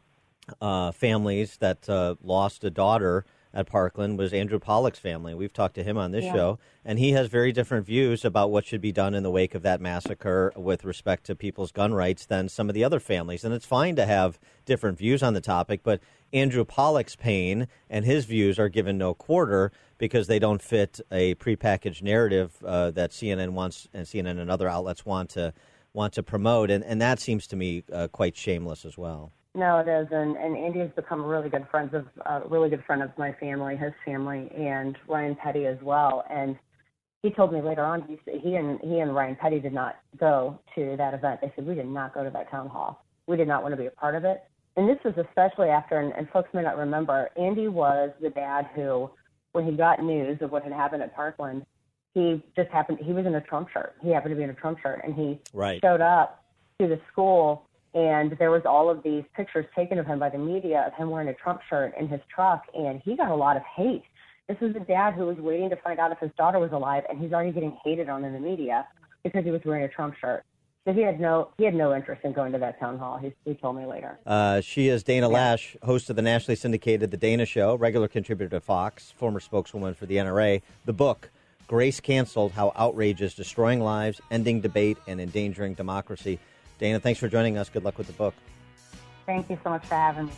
uh, 0.60 0.90
families 0.92 1.56
that 1.58 1.88
uh, 1.88 2.16
lost 2.22 2.64
a 2.64 2.70
daughter 2.70 3.24
at 3.54 3.66
Parkland 3.66 4.18
was 4.18 4.32
Andrew 4.32 4.58
Pollock's 4.58 4.98
family. 4.98 5.32
We've 5.32 5.52
talked 5.52 5.76
to 5.76 5.84
him 5.84 5.96
on 5.96 6.10
this 6.10 6.24
Yeah. 6.24 6.32
show, 6.32 6.58
and 6.84 6.98
he 6.98 7.12
has 7.12 7.28
very 7.28 7.52
different 7.52 7.86
views 7.86 8.24
about 8.24 8.50
what 8.50 8.66
should 8.66 8.80
be 8.80 8.92
done 8.92 9.14
in 9.14 9.22
the 9.22 9.30
wake 9.30 9.54
of 9.54 9.62
that 9.62 9.80
massacre 9.80 10.52
with 10.56 10.84
respect 10.84 11.24
to 11.26 11.36
people's 11.36 11.70
gun 11.70 11.94
rights 11.94 12.26
than 12.26 12.48
some 12.48 12.68
of 12.68 12.74
the 12.74 12.82
other 12.82 12.98
families. 12.98 13.44
And 13.44 13.54
it's 13.54 13.64
fine 13.64 13.94
to 13.96 14.04
have 14.04 14.40
different 14.66 14.98
views 14.98 15.22
on 15.22 15.34
the 15.34 15.40
topic, 15.40 15.82
but 15.84 16.00
Andrew 16.32 16.64
Pollock's 16.64 17.14
pain 17.14 17.68
and 17.88 18.04
his 18.04 18.24
views 18.24 18.58
are 18.58 18.68
given 18.68 18.98
no 18.98 19.14
quarter 19.14 19.70
because 19.98 20.26
they 20.26 20.40
don't 20.40 20.60
fit 20.60 21.00
a 21.12 21.36
prepackaged 21.36 22.02
narrative 22.02 22.56
uh, 22.64 22.90
that 22.90 23.12
CNN 23.12 23.50
wants 23.50 23.88
and 23.94 24.04
CNN 24.04 24.40
and 24.40 24.50
other 24.50 24.68
outlets 24.68 25.06
want 25.06 25.30
to 25.30 25.54
want 25.92 26.12
to 26.14 26.24
promote, 26.24 26.72
and, 26.72 26.82
and 26.82 27.00
that 27.00 27.20
seems 27.20 27.46
to 27.46 27.54
me 27.54 27.84
uh, 27.92 28.08
quite 28.08 28.36
shameless 28.36 28.84
as 28.84 28.98
well. 28.98 29.30
No, 29.54 29.78
it 29.78 29.88
is, 29.88 30.08
and 30.10 30.36
and 30.36 30.56
Andy 30.56 30.80
has 30.80 30.90
become 30.96 31.22
a 31.22 31.26
really 31.26 31.48
good 31.48 31.66
friends 31.70 31.94
of 31.94 32.06
a 32.26 32.48
really 32.48 32.70
good 32.70 32.84
friend 32.84 33.02
of 33.02 33.10
my 33.16 33.32
family, 33.34 33.76
his 33.76 33.92
family, 34.04 34.50
and 34.56 34.96
Ryan 35.08 35.36
Petty 35.36 35.66
as 35.66 35.78
well. 35.80 36.24
And 36.28 36.58
he 37.22 37.30
told 37.30 37.52
me 37.52 37.62
later 37.62 37.84
on 37.84 38.02
he 38.02 38.18
said 38.24 38.40
he 38.42 38.56
and 38.56 38.80
he 38.80 38.98
and 38.98 39.14
Ryan 39.14 39.36
Petty 39.36 39.60
did 39.60 39.72
not 39.72 39.96
go 40.18 40.58
to 40.74 40.96
that 40.98 41.14
event. 41.14 41.40
They 41.40 41.52
said 41.54 41.66
we 41.66 41.74
did 41.76 41.86
not 41.86 42.14
go 42.14 42.24
to 42.24 42.30
that 42.30 42.50
town 42.50 42.68
hall. 42.68 43.04
We 43.26 43.36
did 43.36 43.48
not 43.48 43.62
want 43.62 43.72
to 43.72 43.80
be 43.80 43.86
a 43.86 43.90
part 43.92 44.16
of 44.16 44.24
it. 44.24 44.42
And 44.76 44.88
this 44.88 44.98
was 45.04 45.14
especially 45.16 45.68
after, 45.68 46.00
and, 46.00 46.12
and 46.14 46.28
folks 46.30 46.48
may 46.52 46.62
not 46.62 46.76
remember, 46.76 47.30
Andy 47.36 47.68
was 47.68 48.10
the 48.20 48.30
dad 48.30 48.68
who, 48.74 49.08
when 49.52 49.64
he 49.64 49.72
got 49.76 50.02
news 50.02 50.38
of 50.42 50.50
what 50.50 50.64
had 50.64 50.72
happened 50.72 51.02
at 51.02 51.14
Parkland, 51.14 51.64
he 52.12 52.42
just 52.56 52.70
happened. 52.70 52.98
He 53.00 53.12
was 53.12 53.24
in 53.24 53.36
a 53.36 53.40
Trump 53.40 53.68
shirt. 53.72 53.94
He 54.02 54.10
happened 54.10 54.32
to 54.32 54.36
be 54.36 54.42
in 54.42 54.50
a 54.50 54.54
Trump 54.54 54.78
shirt, 54.82 55.00
and 55.04 55.14
he 55.14 55.38
Right. 55.52 55.80
showed 55.80 56.00
up 56.00 56.44
to 56.80 56.88
the 56.88 57.00
school 57.12 57.68
and 57.94 58.36
there 58.38 58.50
was 58.50 58.62
all 58.64 58.90
of 58.90 59.02
these 59.02 59.24
pictures 59.36 59.66
taken 59.74 59.98
of 59.98 60.06
him 60.06 60.18
by 60.18 60.28
the 60.28 60.38
media 60.38 60.84
of 60.86 60.94
him 60.94 61.10
wearing 61.10 61.28
a 61.28 61.34
Trump 61.34 61.60
shirt 61.68 61.94
in 61.98 62.08
his 62.08 62.20
truck 62.34 62.64
and 62.74 63.00
he 63.04 63.16
got 63.16 63.30
a 63.30 63.34
lot 63.34 63.56
of 63.56 63.62
hate. 63.62 64.02
This 64.48 64.58
was 64.60 64.74
a 64.76 64.80
dad 64.80 65.14
who 65.14 65.26
was 65.26 65.38
waiting 65.38 65.70
to 65.70 65.76
find 65.76 65.98
out 65.98 66.12
if 66.12 66.18
his 66.18 66.30
daughter 66.36 66.58
was 66.58 66.72
alive 66.72 67.04
and 67.08 67.18
he's 67.18 67.32
already 67.32 67.52
getting 67.52 67.78
hated 67.84 68.08
on 68.08 68.24
in 68.24 68.32
the 68.32 68.40
media 68.40 68.86
because 69.22 69.44
he 69.44 69.50
was 69.50 69.62
wearing 69.64 69.84
a 69.84 69.88
Trump 69.88 70.14
shirt. 70.20 70.44
So 70.84 70.92
he 70.92 71.00
had 71.00 71.18
no 71.18 71.48
he 71.56 71.64
had 71.64 71.74
no 71.74 71.94
interest 71.94 72.22
in 72.24 72.34
going 72.34 72.52
to 72.52 72.58
that 72.58 72.78
town 72.78 72.98
hall. 72.98 73.16
He, 73.16 73.32
he 73.46 73.54
told 73.54 73.76
me 73.76 73.86
later. 73.86 74.18
Uh, 74.26 74.60
she 74.60 74.88
is 74.88 75.02
Dana 75.02 75.30
Loesch, 75.30 75.76
host 75.82 76.10
of 76.10 76.16
the 76.16 76.20
nationally 76.20 76.56
syndicated 76.56 77.10
The 77.10 77.16
Dana 77.16 77.46
Show, 77.46 77.76
regular 77.76 78.06
contributor 78.06 78.50
to 78.50 78.60
Fox, 78.60 79.10
former 79.16 79.40
spokeswoman 79.40 79.94
for 79.94 80.04
the 80.04 80.16
NRA. 80.16 80.60
The 80.84 80.92
book, 80.92 81.30
Grace 81.68 82.00
Canceled 82.00 82.52
How 82.52 82.72
Outrage 82.76 83.22
is 83.22 83.34
Destroying 83.34 83.80
Lives, 83.80 84.20
Ending 84.30 84.60
Debate, 84.60 84.98
and 85.06 85.22
Endangering 85.22 85.72
Democracy. 85.72 86.38
Dana, 86.78 87.00
thanks 87.00 87.20
for 87.20 87.28
joining 87.28 87.56
us. 87.58 87.68
Good 87.68 87.84
luck 87.84 87.98
with 87.98 88.06
the 88.06 88.12
book. 88.14 88.34
Thank 89.26 89.48
you 89.48 89.58
so 89.62 89.70
much 89.70 89.86
for 89.86 89.94
having 89.94 90.26
me. 90.26 90.32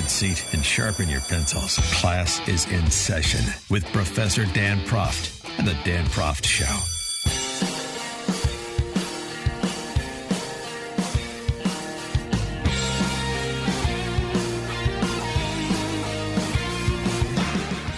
Good 0.00 0.08
seat 0.08 0.54
and 0.54 0.64
sharpen 0.64 1.10
your 1.10 1.20
pencils. 1.20 1.76
Class 2.00 2.40
is 2.48 2.66
in 2.70 2.90
session 2.90 3.40
with 3.68 3.84
Professor 3.92 4.46
Dan 4.46 4.78
Proft 4.86 5.46
and 5.58 5.66
the 5.66 5.76
Dan 5.84 6.06
Proft 6.06 6.46
Show. 6.46 6.64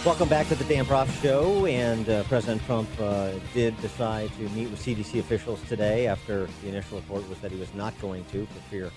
Welcome 0.04 0.28
back 0.28 0.48
to 0.48 0.56
the 0.56 0.64
Dan 0.64 0.84
Proft 0.84 1.22
Show. 1.22 1.66
And 1.66 2.08
uh, 2.08 2.24
President 2.24 2.64
Trump 2.64 2.88
uh, 2.98 3.30
did 3.54 3.80
decide 3.80 4.32
to 4.38 4.48
meet 4.48 4.68
with 4.68 4.84
CDC 4.84 5.20
officials 5.20 5.62
today 5.68 6.08
after 6.08 6.48
the 6.62 6.68
initial 6.68 6.98
report 6.98 7.28
was 7.28 7.38
that 7.38 7.52
he 7.52 7.60
was 7.60 7.72
not 7.74 7.94
going 8.00 8.24
to, 8.32 8.44
for 8.46 8.58
fear 8.70 8.90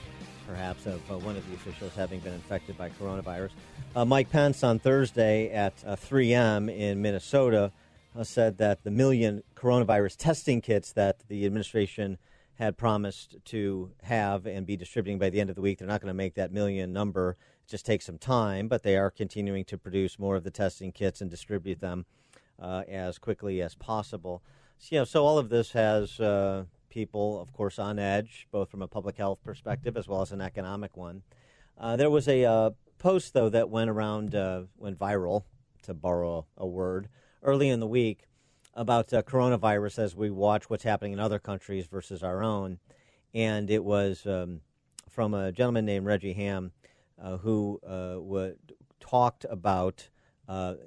perhaps 0.47 0.85
of 0.85 1.11
uh, 1.11 1.17
one 1.17 1.35
of 1.35 1.47
the 1.49 1.55
officials 1.55 1.93
having 1.95 2.19
been 2.19 2.33
infected 2.33 2.77
by 2.77 2.89
coronavirus. 2.89 3.51
Uh, 3.95 4.05
Mike 4.05 4.29
Pence 4.29 4.63
on 4.63 4.79
Thursday 4.79 5.49
at 5.51 5.73
uh, 5.85 5.95
3M 5.95 6.75
in 6.75 7.01
Minnesota 7.01 7.71
uh, 8.17 8.23
said 8.23 8.57
that 8.57 8.83
the 8.83 8.91
million 8.91 9.43
coronavirus 9.55 10.15
testing 10.17 10.61
kits 10.61 10.91
that 10.93 11.27
the 11.27 11.45
administration 11.45 12.17
had 12.55 12.77
promised 12.77 13.35
to 13.45 13.91
have 14.03 14.45
and 14.45 14.65
be 14.65 14.77
distributing 14.77 15.19
by 15.19 15.29
the 15.29 15.41
end 15.41 15.49
of 15.49 15.55
the 15.55 15.61
week, 15.61 15.77
they're 15.77 15.87
not 15.87 16.01
going 16.01 16.09
to 16.09 16.13
make 16.13 16.35
that 16.35 16.51
million 16.51 16.93
number. 16.93 17.35
It 17.65 17.69
just 17.69 17.85
takes 17.85 18.05
some 18.05 18.17
time, 18.17 18.67
but 18.67 18.83
they 18.83 18.95
are 18.95 19.11
continuing 19.11 19.65
to 19.65 19.77
produce 19.77 20.17
more 20.17 20.35
of 20.35 20.43
the 20.43 20.51
testing 20.51 20.91
kits 20.91 21.19
and 21.21 21.29
distribute 21.29 21.81
them 21.81 22.05
uh, 22.61 22.83
as 22.87 23.17
quickly 23.17 23.61
as 23.61 23.75
possible. 23.75 24.41
So, 24.77 24.87
you 24.95 25.01
know, 25.01 25.05
so 25.05 25.25
all 25.25 25.37
of 25.37 25.49
this 25.49 25.71
has 25.73 26.19
uh, 26.19 26.65
people, 26.95 27.41
of 27.41 27.51
course, 27.51 27.77
on 27.77 27.99
edge, 27.99 28.47
both 28.53 28.71
from 28.71 28.81
a 28.81 28.87
public 28.87 29.17
health 29.17 29.39
perspective 29.43 29.97
as 29.97 30.07
well 30.07 30.21
as 30.21 30.31
an 30.31 30.39
economic 30.39 30.95
one. 30.95 31.21
Uh, 31.77 31.97
there 31.97 32.09
was 32.09 32.25
a 32.25 32.45
uh, 32.45 32.69
post, 32.97 33.33
though, 33.33 33.49
that 33.49 33.69
went 33.69 33.89
around, 33.89 34.33
uh, 34.33 34.61
went 34.77 34.97
viral, 34.97 35.43
to 35.83 35.93
borrow 35.93 36.47
a 36.57 36.65
word, 36.65 37.09
early 37.43 37.67
in 37.67 37.81
the 37.81 37.87
week 37.87 38.27
about 38.73 39.13
uh, 39.13 39.21
coronavirus 39.21 39.99
as 39.99 40.15
we 40.15 40.31
watch 40.31 40.69
what's 40.69 40.85
happening 40.85 41.11
in 41.11 41.19
other 41.19 41.37
countries 41.37 41.85
versus 41.85 42.23
our 42.23 42.41
own. 42.41 42.79
And 43.33 43.69
it 43.69 43.83
was 43.83 44.25
um, 44.25 44.61
from 45.09 45.33
a 45.33 45.51
gentleman 45.51 45.85
named 45.85 46.05
Reggie 46.05 46.33
Hamm 46.33 46.71
uh, 47.21 47.37
who 47.37 47.81
uh, 47.85 48.15
would, 48.19 48.57
talked 49.01 49.45
about 49.49 50.07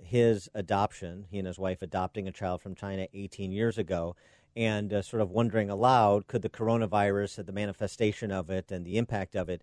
his 0.04 0.48
adoption, 0.54 1.26
he 1.30 1.36
and 1.38 1.46
his 1.46 1.58
wife 1.58 1.82
adopting 1.82 2.28
a 2.28 2.32
child 2.32 2.62
from 2.62 2.74
China 2.74 3.06
18 3.12 3.52
years 3.52 3.76
ago, 3.76 4.16
and 4.58 4.92
uh, 4.92 5.00
sort 5.00 5.22
of 5.22 5.30
wondering 5.30 5.70
aloud 5.70 6.26
could 6.26 6.42
the 6.42 6.48
coronavirus, 6.48 7.46
the 7.46 7.52
manifestation 7.52 8.32
of 8.32 8.50
it, 8.50 8.72
and 8.72 8.84
the 8.84 8.98
impact 8.98 9.36
of 9.36 9.48
it 9.48 9.62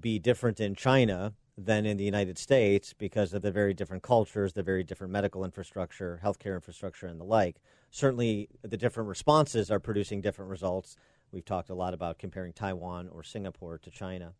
be 0.00 0.18
different 0.18 0.58
in 0.58 0.74
China 0.74 1.34
than 1.58 1.84
in 1.84 1.98
the 1.98 2.04
United 2.04 2.38
States 2.38 2.94
because 2.94 3.34
of 3.34 3.42
the 3.42 3.52
very 3.52 3.74
different 3.74 4.02
cultures, 4.02 4.54
the 4.54 4.62
very 4.62 4.82
different 4.82 5.12
medical 5.12 5.44
infrastructure, 5.44 6.18
healthcare 6.24 6.54
infrastructure, 6.54 7.06
and 7.06 7.20
the 7.20 7.24
like. 7.24 7.56
Certainly, 7.90 8.48
the 8.62 8.78
different 8.78 9.10
responses 9.10 9.70
are 9.70 9.78
producing 9.78 10.22
different 10.22 10.50
results. 10.50 10.96
We've 11.30 11.44
talked 11.44 11.68
a 11.68 11.74
lot 11.74 11.92
about 11.92 12.18
comparing 12.18 12.54
Taiwan 12.54 13.10
or 13.12 13.22
Singapore 13.22 13.76
to 13.76 13.90
China. 13.90 14.32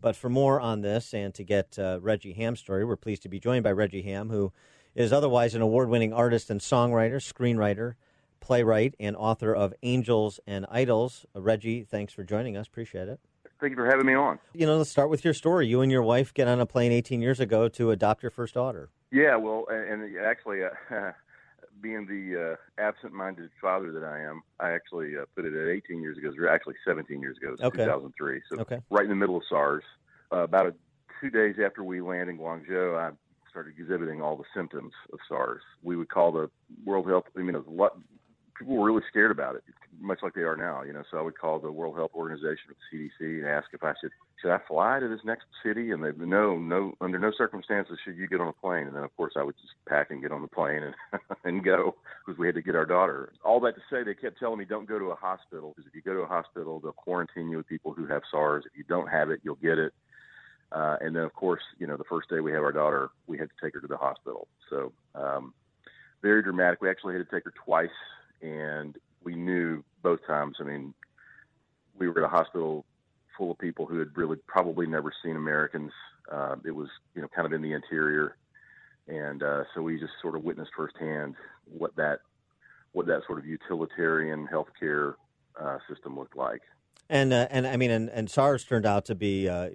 But 0.00 0.14
for 0.14 0.28
more 0.28 0.60
on 0.60 0.82
this 0.82 1.12
and 1.12 1.34
to 1.34 1.42
get 1.42 1.76
uh, 1.76 1.98
Reggie 2.00 2.34
Hamm's 2.34 2.60
story, 2.60 2.84
we're 2.84 2.94
pleased 2.94 3.22
to 3.22 3.28
be 3.28 3.40
joined 3.40 3.64
by 3.64 3.72
Reggie 3.72 4.02
Hamm, 4.02 4.30
who 4.30 4.52
is 4.94 5.12
otherwise 5.12 5.56
an 5.56 5.60
award 5.60 5.88
winning 5.88 6.12
artist 6.12 6.50
and 6.50 6.60
songwriter, 6.60 7.16
screenwriter, 7.16 7.94
playwright, 8.40 8.94
and 8.98 9.16
author 9.16 9.54
of 9.54 9.72
Angels 9.82 10.40
and 10.46 10.66
Idols. 10.70 11.26
Uh, 11.34 11.40
Reggie, 11.40 11.84
thanks 11.84 12.12
for 12.12 12.24
joining 12.24 12.56
us. 12.56 12.66
Appreciate 12.66 13.08
it. 13.08 13.20
Thank 13.60 13.72
you 13.72 13.76
for 13.76 13.86
having 13.86 14.06
me 14.06 14.14
on. 14.14 14.38
You 14.54 14.66
know, 14.66 14.78
let's 14.78 14.90
start 14.90 15.10
with 15.10 15.24
your 15.24 15.34
story. 15.34 15.66
You 15.66 15.82
and 15.82 15.92
your 15.92 16.02
wife 16.02 16.32
get 16.32 16.48
on 16.48 16.60
a 16.60 16.66
plane 16.66 16.92
18 16.92 17.20
years 17.20 17.40
ago 17.40 17.68
to 17.68 17.90
adopt 17.90 18.22
your 18.22 18.30
first 18.30 18.54
daughter. 18.54 18.88
Yeah, 19.12 19.36
well, 19.36 19.66
and, 19.70 20.16
actually, 20.18 20.62
uh, 20.64 20.70
being 21.80 22.06
the 22.06 22.52
uh, 22.52 22.82
absent-minded 22.82 23.50
father 23.60 23.92
that 23.92 24.04
I 24.04 24.20
am, 24.20 24.42
I 24.58 24.70
actually 24.70 25.16
uh, 25.16 25.24
put 25.36 25.44
it 25.44 25.54
at 25.54 25.68
18 25.68 26.00
years 26.00 26.16
ago. 26.16 26.30
Actually, 26.50 26.76
17 26.86 27.20
years 27.20 27.36
ago. 27.36 27.54
Okay. 27.62 27.84
2003. 27.84 28.40
So 28.48 28.60
Okay. 28.60 28.78
right 28.90 29.04
in 29.04 29.10
the 29.10 29.16
middle 29.16 29.36
of 29.36 29.42
SARS. 29.48 29.84
Uh, 30.32 30.38
about 30.38 30.66
a, 30.66 30.74
two 31.20 31.30
days 31.30 31.56
after 31.64 31.84
we 31.84 32.00
land 32.00 32.30
in 32.30 32.38
Guangzhou, 32.38 32.96
I 32.96 33.10
started 33.50 33.74
exhibiting 33.78 34.22
all 34.22 34.36
the 34.36 34.44
symptoms 34.54 34.92
of 35.12 35.18
SARS. 35.28 35.62
We 35.82 35.96
would 35.96 36.08
call 36.08 36.32
the 36.32 36.50
World 36.84 37.08
Health. 37.08 37.24
I 37.36 37.40
mean, 37.40 37.54
it 37.54 37.66
was 37.66 37.90
people 38.60 38.76
were 38.76 38.86
really 38.86 39.02
scared 39.08 39.30
about 39.30 39.56
it. 39.56 39.64
much 39.98 40.20
like 40.22 40.34
they 40.34 40.42
are 40.42 40.56
now. 40.56 40.82
You 40.82 40.92
know, 40.92 41.02
so 41.10 41.18
I 41.18 41.22
would 41.22 41.38
call 41.38 41.58
the 41.58 41.72
World 41.72 41.96
Health 41.96 42.12
Organization 42.14 42.70
or 42.70 42.76
the 42.76 42.96
CDC 42.96 43.40
and 43.40 43.48
ask 43.48 43.68
if 43.72 43.82
I 43.82 43.94
should 44.00 44.12
should 44.40 44.52
I 44.52 44.58
fly 44.68 45.00
to 45.00 45.08
this 45.08 45.20
next 45.24 45.44
city, 45.64 45.90
and 45.90 46.04
they'd 46.04 46.18
no, 46.18 46.56
no, 46.56 46.94
under 47.00 47.18
no 47.18 47.32
circumstances 47.36 47.98
should 48.04 48.16
you 48.16 48.28
get 48.28 48.40
on 48.40 48.48
a 48.48 48.52
plane. 48.52 48.86
And 48.86 48.94
then 48.94 49.02
of 49.02 49.14
course 49.16 49.32
I 49.36 49.42
would 49.42 49.56
just 49.56 49.72
pack 49.88 50.10
and 50.10 50.22
get 50.22 50.32
on 50.32 50.42
the 50.42 50.48
plane 50.48 50.82
and 50.82 50.94
and 51.44 51.64
go 51.64 51.96
because 52.24 52.38
we 52.38 52.46
had 52.46 52.54
to 52.54 52.62
get 52.62 52.76
our 52.76 52.86
daughter. 52.86 53.32
All 53.44 53.60
that 53.60 53.74
to 53.74 53.80
say, 53.90 54.04
they 54.04 54.14
kept 54.14 54.38
telling 54.38 54.58
me 54.58 54.66
don't 54.66 54.88
go 54.88 54.98
to 54.98 55.06
a 55.06 55.16
hospital 55.16 55.72
because 55.74 55.88
if 55.88 55.94
you 55.94 56.02
go 56.02 56.14
to 56.14 56.20
a 56.20 56.26
hospital, 56.26 56.80
they'll 56.80 56.92
quarantine 56.92 57.48
you 57.48 57.56
with 57.56 57.66
people 57.66 57.92
who 57.92 58.06
have 58.06 58.22
SARS. 58.30 58.64
If 58.66 58.76
you 58.76 58.84
don't 58.88 59.08
have 59.08 59.30
it, 59.30 59.40
you'll 59.42 59.56
get 59.56 59.78
it. 59.78 59.92
Uh, 60.72 60.96
and 61.00 61.16
then, 61.16 61.24
of 61.24 61.34
course, 61.34 61.62
you 61.78 61.86
know, 61.86 61.96
the 61.96 62.04
first 62.04 62.30
day 62.30 62.38
we 62.38 62.52
have 62.52 62.62
our 62.62 62.70
daughter, 62.70 63.10
we 63.26 63.36
had 63.36 63.48
to 63.48 63.54
take 63.60 63.74
her 63.74 63.80
to 63.80 63.88
the 63.88 63.96
hospital. 63.96 64.46
So, 64.68 64.92
um, 65.16 65.52
very 66.22 66.42
dramatic. 66.42 66.80
We 66.80 66.90
actually 66.90 67.14
had 67.14 67.28
to 67.28 67.34
take 67.34 67.44
her 67.44 67.52
twice, 67.64 67.88
and 68.42 68.96
we 69.22 69.34
knew 69.34 69.82
both 70.02 70.20
times. 70.26 70.56
I 70.60 70.64
mean, 70.64 70.94
we 71.98 72.08
were 72.08 72.18
at 72.18 72.24
a 72.24 72.28
hospital 72.28 72.84
full 73.36 73.50
of 73.50 73.58
people 73.58 73.86
who 73.86 73.98
had 73.98 74.16
really 74.16 74.36
probably 74.46 74.86
never 74.86 75.12
seen 75.22 75.36
Americans. 75.36 75.92
Uh, 76.30 76.56
it 76.64 76.70
was, 76.70 76.88
you 77.14 77.22
know, 77.22 77.28
kind 77.34 77.46
of 77.46 77.52
in 77.52 77.62
the 77.62 77.72
interior, 77.72 78.36
and 79.08 79.42
uh, 79.42 79.64
so 79.74 79.82
we 79.82 79.98
just 79.98 80.12
sort 80.22 80.36
of 80.36 80.44
witnessed 80.44 80.70
firsthand 80.76 81.34
what 81.66 81.94
that 81.96 82.20
what 82.92 83.06
that 83.06 83.22
sort 83.26 83.38
of 83.38 83.46
utilitarian 83.46 84.48
healthcare 84.52 85.14
uh, 85.60 85.78
system 85.88 86.18
looked 86.18 86.36
like. 86.36 86.62
And 87.08 87.32
uh, 87.32 87.48
and 87.50 87.66
I 87.66 87.76
mean, 87.76 87.90
and, 87.90 88.08
and 88.08 88.30
SARS 88.30 88.64
turned 88.64 88.86
out 88.86 89.06
to 89.06 89.16
be 89.16 89.48
uh, 89.48 89.70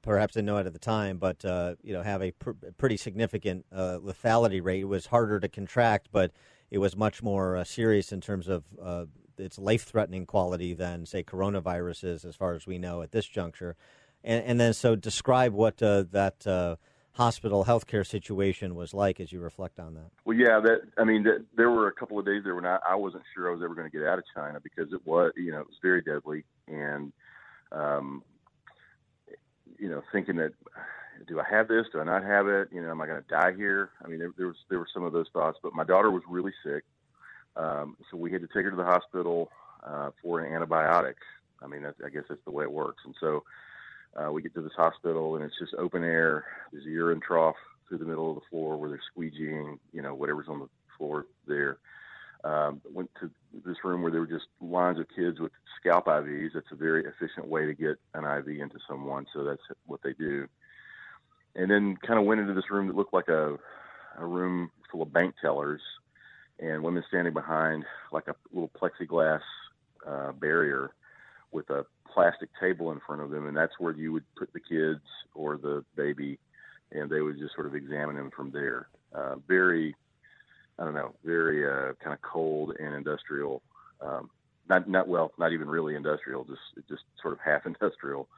perhaps 0.00 0.34
didn't 0.34 0.46
know 0.46 0.56
it 0.56 0.66
at 0.66 0.72
the 0.72 0.78
time, 0.78 1.18
but 1.18 1.44
uh, 1.44 1.74
you 1.82 1.92
know, 1.92 2.02
have 2.02 2.22
a 2.22 2.30
pr- 2.30 2.52
pretty 2.78 2.96
significant 2.96 3.66
uh, 3.70 3.98
lethality 4.02 4.64
rate. 4.64 4.80
It 4.80 4.88
was 4.88 5.06
harder 5.06 5.38
to 5.38 5.48
contract, 5.48 6.08
but 6.12 6.32
it 6.70 6.78
was 6.78 6.96
much 6.96 7.22
more 7.22 7.56
uh, 7.56 7.64
serious 7.64 8.12
in 8.12 8.20
terms 8.20 8.48
of 8.48 8.64
uh, 8.82 9.04
its 9.38 9.58
life-threatening 9.58 10.26
quality 10.26 10.74
than, 10.74 11.06
say, 11.06 11.22
coronavirus 11.22 12.04
is, 12.04 12.24
as 12.24 12.36
far 12.36 12.54
as 12.54 12.66
we 12.66 12.78
know 12.78 13.02
at 13.02 13.12
this 13.12 13.26
juncture. 13.26 13.76
And, 14.24 14.44
and 14.44 14.60
then, 14.60 14.72
so 14.74 14.96
describe 14.96 15.52
what 15.52 15.82
uh, 15.82 16.04
that 16.10 16.46
uh, 16.46 16.76
hospital 17.12 17.64
healthcare 17.64 18.06
situation 18.06 18.74
was 18.74 18.94
like 18.94 19.20
as 19.20 19.32
you 19.32 19.40
reflect 19.40 19.80
on 19.80 19.94
that. 19.94 20.10
Well, 20.24 20.36
yeah, 20.36 20.60
that 20.60 20.82
I 20.96 21.04
mean, 21.04 21.24
that, 21.24 21.44
there 21.56 21.70
were 21.70 21.88
a 21.88 21.92
couple 21.92 22.18
of 22.18 22.26
days 22.26 22.42
there 22.44 22.54
when 22.54 22.66
I, 22.66 22.78
I 22.88 22.94
wasn't 22.94 23.24
sure 23.34 23.48
I 23.48 23.52
was 23.52 23.62
ever 23.62 23.74
going 23.74 23.90
to 23.90 23.96
get 23.96 24.06
out 24.06 24.18
of 24.18 24.24
China 24.34 24.60
because 24.60 24.92
it 24.92 25.00
was, 25.04 25.32
you 25.36 25.52
know, 25.52 25.60
it 25.60 25.66
was 25.66 25.78
very 25.82 26.02
deadly, 26.02 26.44
and 26.66 27.12
um, 27.72 28.22
you 29.78 29.88
know, 29.88 30.02
thinking 30.12 30.36
that 30.36 30.52
do 31.26 31.40
I 31.40 31.44
have 31.50 31.68
this? 31.68 31.86
Do 31.92 32.00
I 32.00 32.04
not 32.04 32.22
have 32.22 32.46
it? 32.46 32.68
You 32.72 32.82
know, 32.82 32.90
am 32.90 33.00
I 33.00 33.06
going 33.06 33.22
to 33.22 33.28
die 33.28 33.52
here? 33.56 33.90
I 34.04 34.08
mean, 34.08 34.18
there, 34.18 34.32
there 34.36 34.46
was 34.48 34.56
there 34.68 34.78
were 34.78 34.88
some 34.92 35.04
of 35.04 35.12
those 35.12 35.28
thoughts, 35.32 35.58
but 35.62 35.74
my 35.74 35.84
daughter 35.84 36.10
was 36.10 36.22
really 36.28 36.52
sick, 36.64 36.84
um, 37.56 37.96
so 38.10 38.16
we 38.16 38.32
had 38.32 38.40
to 38.42 38.46
take 38.48 38.64
her 38.64 38.70
to 38.70 38.76
the 38.76 38.84
hospital 38.84 39.50
uh, 39.84 40.10
for 40.22 40.40
an 40.40 40.52
antibiotic. 40.52 41.14
I 41.62 41.66
mean, 41.66 41.84
I 41.84 42.08
guess 42.08 42.24
that's 42.28 42.44
the 42.44 42.52
way 42.52 42.64
it 42.64 42.72
works, 42.72 43.02
and 43.04 43.14
so. 43.20 43.44
Uh, 44.16 44.32
we 44.32 44.40
get 44.40 44.54
to 44.54 44.62
this 44.62 44.72
hospital 44.74 45.36
and 45.36 45.44
it's 45.44 45.58
just 45.58 45.74
open 45.74 46.02
air. 46.02 46.44
There's 46.72 46.86
a 46.86 46.88
urine 46.88 47.20
trough 47.20 47.54
through 47.88 47.98
the 47.98 48.04
middle 48.04 48.30
of 48.30 48.36
the 48.36 48.48
floor 48.50 48.76
where 48.76 48.90
they're 48.90 49.00
squeegeeing, 49.16 49.78
you 49.92 50.02
know, 50.02 50.14
whatever's 50.14 50.48
on 50.48 50.60
the 50.60 50.68
floor 50.96 51.26
there. 51.46 51.78
Um, 52.44 52.80
went 52.92 53.10
to 53.20 53.30
this 53.64 53.76
room 53.82 54.02
where 54.02 54.12
there 54.12 54.20
were 54.20 54.26
just 54.26 54.46
lines 54.60 54.98
of 54.98 55.06
kids 55.14 55.40
with 55.40 55.52
scalp 55.80 56.06
IVs. 56.06 56.50
That's 56.54 56.70
a 56.70 56.76
very 56.76 57.04
efficient 57.04 57.48
way 57.48 57.66
to 57.66 57.74
get 57.74 57.98
an 58.14 58.24
IV 58.24 58.60
into 58.60 58.78
someone, 58.88 59.26
so 59.34 59.44
that's 59.44 59.62
what 59.86 60.00
they 60.04 60.12
do. 60.12 60.46
And 61.58 61.70
then 61.70 61.98
kind 62.06 62.18
of 62.18 62.24
went 62.24 62.40
into 62.40 62.54
this 62.54 62.70
room 62.70 62.86
that 62.86 62.96
looked 62.96 63.12
like 63.12 63.28
a 63.28 63.58
a 64.16 64.24
room 64.24 64.70
full 64.90 65.02
of 65.02 65.12
bank 65.12 65.34
tellers 65.40 65.80
and 66.58 66.82
women 66.82 67.04
standing 67.08 67.32
behind 67.32 67.84
like 68.12 68.26
a 68.28 68.34
little 68.52 68.70
plexiglass 68.70 69.42
uh, 70.06 70.32
barrier 70.32 70.90
with 71.52 71.70
a 71.70 71.84
plastic 72.12 72.48
table 72.60 72.90
in 72.92 73.00
front 73.06 73.22
of 73.22 73.30
them, 73.30 73.46
and 73.46 73.56
that's 73.56 73.78
where 73.78 73.92
you 73.92 74.12
would 74.12 74.24
put 74.36 74.52
the 74.52 74.60
kids 74.60 75.02
or 75.34 75.56
the 75.56 75.84
baby, 75.96 76.38
and 76.92 77.10
they 77.10 77.20
would 77.20 77.38
just 77.38 77.54
sort 77.54 77.66
of 77.66 77.74
examine 77.74 78.16
them 78.16 78.30
from 78.34 78.50
there. 78.50 78.88
Uh, 79.14 79.36
very, 79.46 79.94
I 80.78 80.84
don't 80.84 80.94
know, 80.94 81.14
very 81.24 81.64
uh, 81.66 81.92
kind 82.02 82.12
of 82.12 82.20
cold 82.22 82.74
and 82.78 82.94
industrial. 82.94 83.62
Um, 84.00 84.30
not 84.68 84.88
not 84.88 85.08
well, 85.08 85.32
not 85.38 85.52
even 85.52 85.68
really 85.68 85.94
industrial, 85.94 86.44
just 86.44 86.88
just 86.88 87.02
sort 87.22 87.34
of 87.34 87.40
half 87.40 87.66
industrial. 87.66 88.28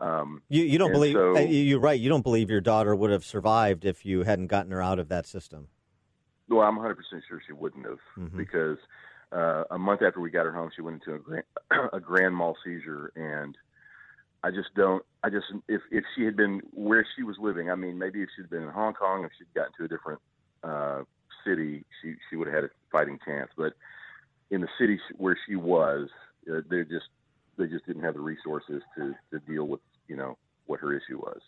Um, 0.00 0.42
You, 0.48 0.62
you 0.64 0.78
don't 0.78 0.92
believe 0.92 1.14
so- 1.14 1.36
uh, 1.36 1.40
you're 1.40 1.80
right. 1.80 1.98
You 1.98 2.08
don't 2.08 2.22
believe 2.22 2.50
your 2.50 2.60
daughter 2.60 2.94
would 2.94 3.10
have 3.10 3.24
survived 3.24 3.84
if 3.84 4.06
you 4.06 4.22
hadn't 4.22 4.46
gotten 4.46 4.70
her 4.72 4.80
out 4.82 4.98
of 4.98 5.08
that 5.08 5.26
system. 5.26 5.68
Well, 6.48 6.60
I'm 6.66 6.78
100% 6.78 6.96
sure 7.28 7.40
she 7.46 7.52
wouldn't 7.52 7.84
have 7.84 7.98
Mhm. 8.16 8.36
because 8.36 8.78
uh, 9.32 9.64
a 9.70 9.78
month 9.78 10.00
after 10.02 10.20
we 10.20 10.30
got 10.30 10.46
her 10.46 10.52
home, 10.52 10.70
she 10.74 10.80
went 10.82 11.02
into 11.02 11.14
a 11.14 11.18
grand, 11.18 11.44
a 11.92 12.00
grand 12.00 12.34
mal 12.34 12.56
seizure, 12.64 13.12
and 13.16 13.56
I 14.42 14.50
just 14.50 14.72
don't. 14.74 15.04
I 15.22 15.28
just 15.30 15.46
if 15.68 15.82
if 15.90 16.04
she 16.14 16.24
had 16.24 16.36
been 16.36 16.62
where 16.72 17.04
she 17.16 17.22
was 17.24 17.36
living, 17.38 17.70
I 17.70 17.74
mean, 17.74 17.98
maybe 17.98 18.22
if 18.22 18.30
she'd 18.36 18.48
been 18.48 18.62
in 18.62 18.68
Hong 18.70 18.94
Kong, 18.94 19.24
if 19.24 19.32
she'd 19.36 19.52
gotten 19.52 19.72
to 19.78 19.84
a 19.84 19.88
different 19.88 20.20
uh, 20.62 21.02
city, 21.44 21.84
she 22.00 22.14
she 22.30 22.36
would 22.36 22.46
have 22.46 22.54
had 22.54 22.64
a 22.64 22.70
fighting 22.90 23.18
chance. 23.26 23.50
But 23.56 23.74
in 24.50 24.60
the 24.62 24.68
city 24.78 24.98
where 25.16 25.36
she 25.46 25.56
was, 25.56 26.08
uh, 26.50 26.60
they 26.70 26.84
just 26.84 27.08
they 27.58 27.66
just 27.66 27.84
didn't 27.86 28.02
have 28.02 28.14
the 28.14 28.20
resources 28.20 28.82
to 28.96 29.14
to 29.32 29.38
deal 29.40 29.64
with 29.66 29.80
you 30.06 30.16
know 30.16 30.38
what 30.66 30.80
her 30.80 30.96
issue 30.96 31.18
was. 31.18 31.40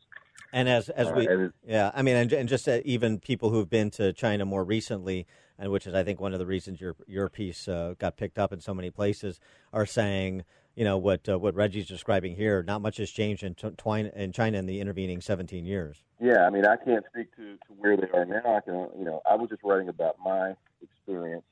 And 0.52 0.68
as 0.68 0.88
as 0.90 1.08
Uh, 1.08 1.12
we, 1.16 1.28
it- 1.28 1.52
yeah, 1.64 1.90
I 1.94 2.02
mean, 2.02 2.16
and, 2.16 2.32
and 2.32 2.48
just 2.48 2.68
uh, 2.68 2.80
even 2.84 3.20
people 3.20 3.50
who've 3.50 3.70
been 3.70 3.90
to 3.92 4.12
China 4.12 4.44
more 4.44 4.64
recently, 4.64 5.26
and 5.58 5.70
which 5.70 5.86
is 5.86 5.94
I 5.94 6.02
think 6.02 6.20
one 6.20 6.32
of 6.32 6.38
the 6.40 6.46
reasons 6.46 6.80
your 6.80 6.96
your 7.06 7.28
piece 7.28 7.68
uh, 7.68 7.94
got 7.98 8.16
picked 8.16 8.38
up 8.38 8.52
in 8.52 8.60
so 8.60 8.74
many 8.74 8.90
places, 8.90 9.38
are 9.72 9.86
saying, 9.86 10.44
you 10.74 10.84
know, 10.84 10.98
what 10.98 11.28
uh, 11.28 11.38
what 11.38 11.54
Reggie's 11.54 11.86
describing 11.86 12.34
here. 12.34 12.62
Not 12.64 12.82
much 12.82 12.96
has 12.96 13.10
changed 13.10 13.44
in, 13.44 13.54
twine, 13.54 14.06
in 14.06 14.32
China 14.32 14.58
in 14.58 14.66
the 14.66 14.80
intervening 14.80 15.20
17 15.20 15.64
years. 15.64 16.02
Yeah, 16.20 16.46
I 16.46 16.50
mean, 16.50 16.66
I 16.66 16.76
can't 16.76 17.04
speak 17.12 17.34
to, 17.36 17.54
to 17.54 17.72
where 17.78 17.96
they 17.96 18.08
are 18.12 18.24
now. 18.24 18.56
I 18.56 18.60
can, 18.60 18.88
you 18.98 19.04
know, 19.04 19.22
I 19.30 19.36
was 19.36 19.48
just 19.50 19.62
writing 19.62 19.88
about 19.88 20.16
my 20.22 20.54
experience, 20.82 21.44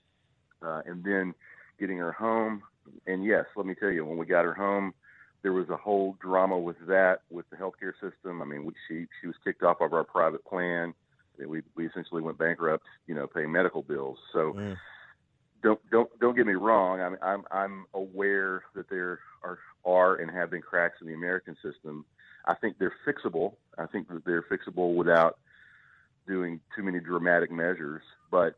uh, 0.60 0.82
and 0.84 1.04
then 1.04 1.34
getting 1.78 1.98
her 1.98 2.12
home. 2.12 2.62
And 3.06 3.24
yes, 3.24 3.44
let 3.56 3.66
me 3.66 3.74
tell 3.74 3.90
you, 3.90 4.04
when 4.04 4.18
we 4.18 4.26
got 4.26 4.44
her 4.44 4.54
home, 4.54 4.94
there 5.42 5.52
was 5.52 5.68
a 5.68 5.76
whole 5.76 6.16
drama 6.20 6.58
with 6.58 6.76
that, 6.88 7.20
with 7.30 7.48
the 7.50 7.56
healthcare 7.56 7.92
system. 8.00 8.42
I 8.42 8.44
mean, 8.44 8.64
we, 8.64 8.72
she 8.88 9.06
she 9.20 9.26
was 9.26 9.36
kicked 9.44 9.62
off 9.62 9.80
of 9.80 9.92
our 9.92 10.04
private 10.04 10.44
plan. 10.44 10.94
And 11.38 11.48
We 11.48 11.62
we 11.76 11.86
essentially 11.86 12.22
went 12.22 12.38
bankrupt, 12.38 12.84
you 13.06 13.14
know, 13.14 13.26
paying 13.26 13.52
medical 13.52 13.82
bills. 13.82 14.18
So 14.32 14.52
don't 15.62 15.80
don't 15.90 16.10
don't 16.20 16.36
get 16.36 16.46
me 16.46 16.54
wrong. 16.54 17.00
I'm 17.00 17.16
I'm 17.22 17.44
I'm 17.50 17.86
aware 17.94 18.64
that 18.74 18.88
there 18.90 19.20
are 19.42 19.58
are 19.84 20.16
and 20.16 20.30
have 20.30 20.50
been 20.50 20.62
cracks 20.62 20.96
in 21.00 21.06
the 21.06 21.14
American 21.14 21.56
system. 21.62 22.04
I 22.44 22.54
think 22.54 22.78
they're 22.78 22.94
fixable. 23.06 23.54
I 23.76 23.86
think 23.86 24.08
that 24.08 24.24
they're 24.24 24.42
fixable 24.42 24.94
without 24.94 25.38
doing 26.26 26.60
too 26.74 26.82
many 26.82 27.00
dramatic 27.00 27.50
measures. 27.50 28.02
But 28.30 28.56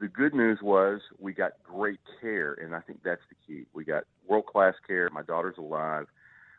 the 0.00 0.08
good 0.08 0.34
news 0.34 0.58
was 0.62 1.00
we 1.18 1.32
got 1.32 1.52
great 1.62 2.00
care, 2.20 2.54
and 2.54 2.74
I 2.74 2.80
think 2.80 3.00
that's 3.04 3.22
the 3.28 3.36
key. 3.46 3.66
We 3.72 3.84
got 3.84 4.04
world 4.26 4.46
class 4.46 4.74
care. 4.86 5.08
My 5.10 5.22
daughter's 5.22 5.58
alive. 5.58 6.06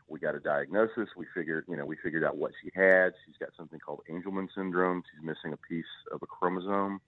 We 0.08 0.20
got 0.20 0.34
a 0.34 0.40
diagnosis. 0.40 1.08
We 1.16 1.26
figured, 1.34 1.64
you 1.68 1.76
know, 1.76 1.84
we 1.84 1.96
figured 2.02 2.24
out 2.24 2.36
what 2.36 2.52
she 2.62 2.70
had. 2.74 3.12
She's 3.24 3.36
got 3.38 3.50
something 3.56 3.80
called 3.80 4.02
Angelman 4.10 4.48
syndrome. 4.54 5.02
She's 5.10 5.24
missing 5.24 5.52
a 5.52 5.56
piece 5.56 5.84
of 6.12 6.22
a 6.22 6.26
chromosome. 6.26 7.00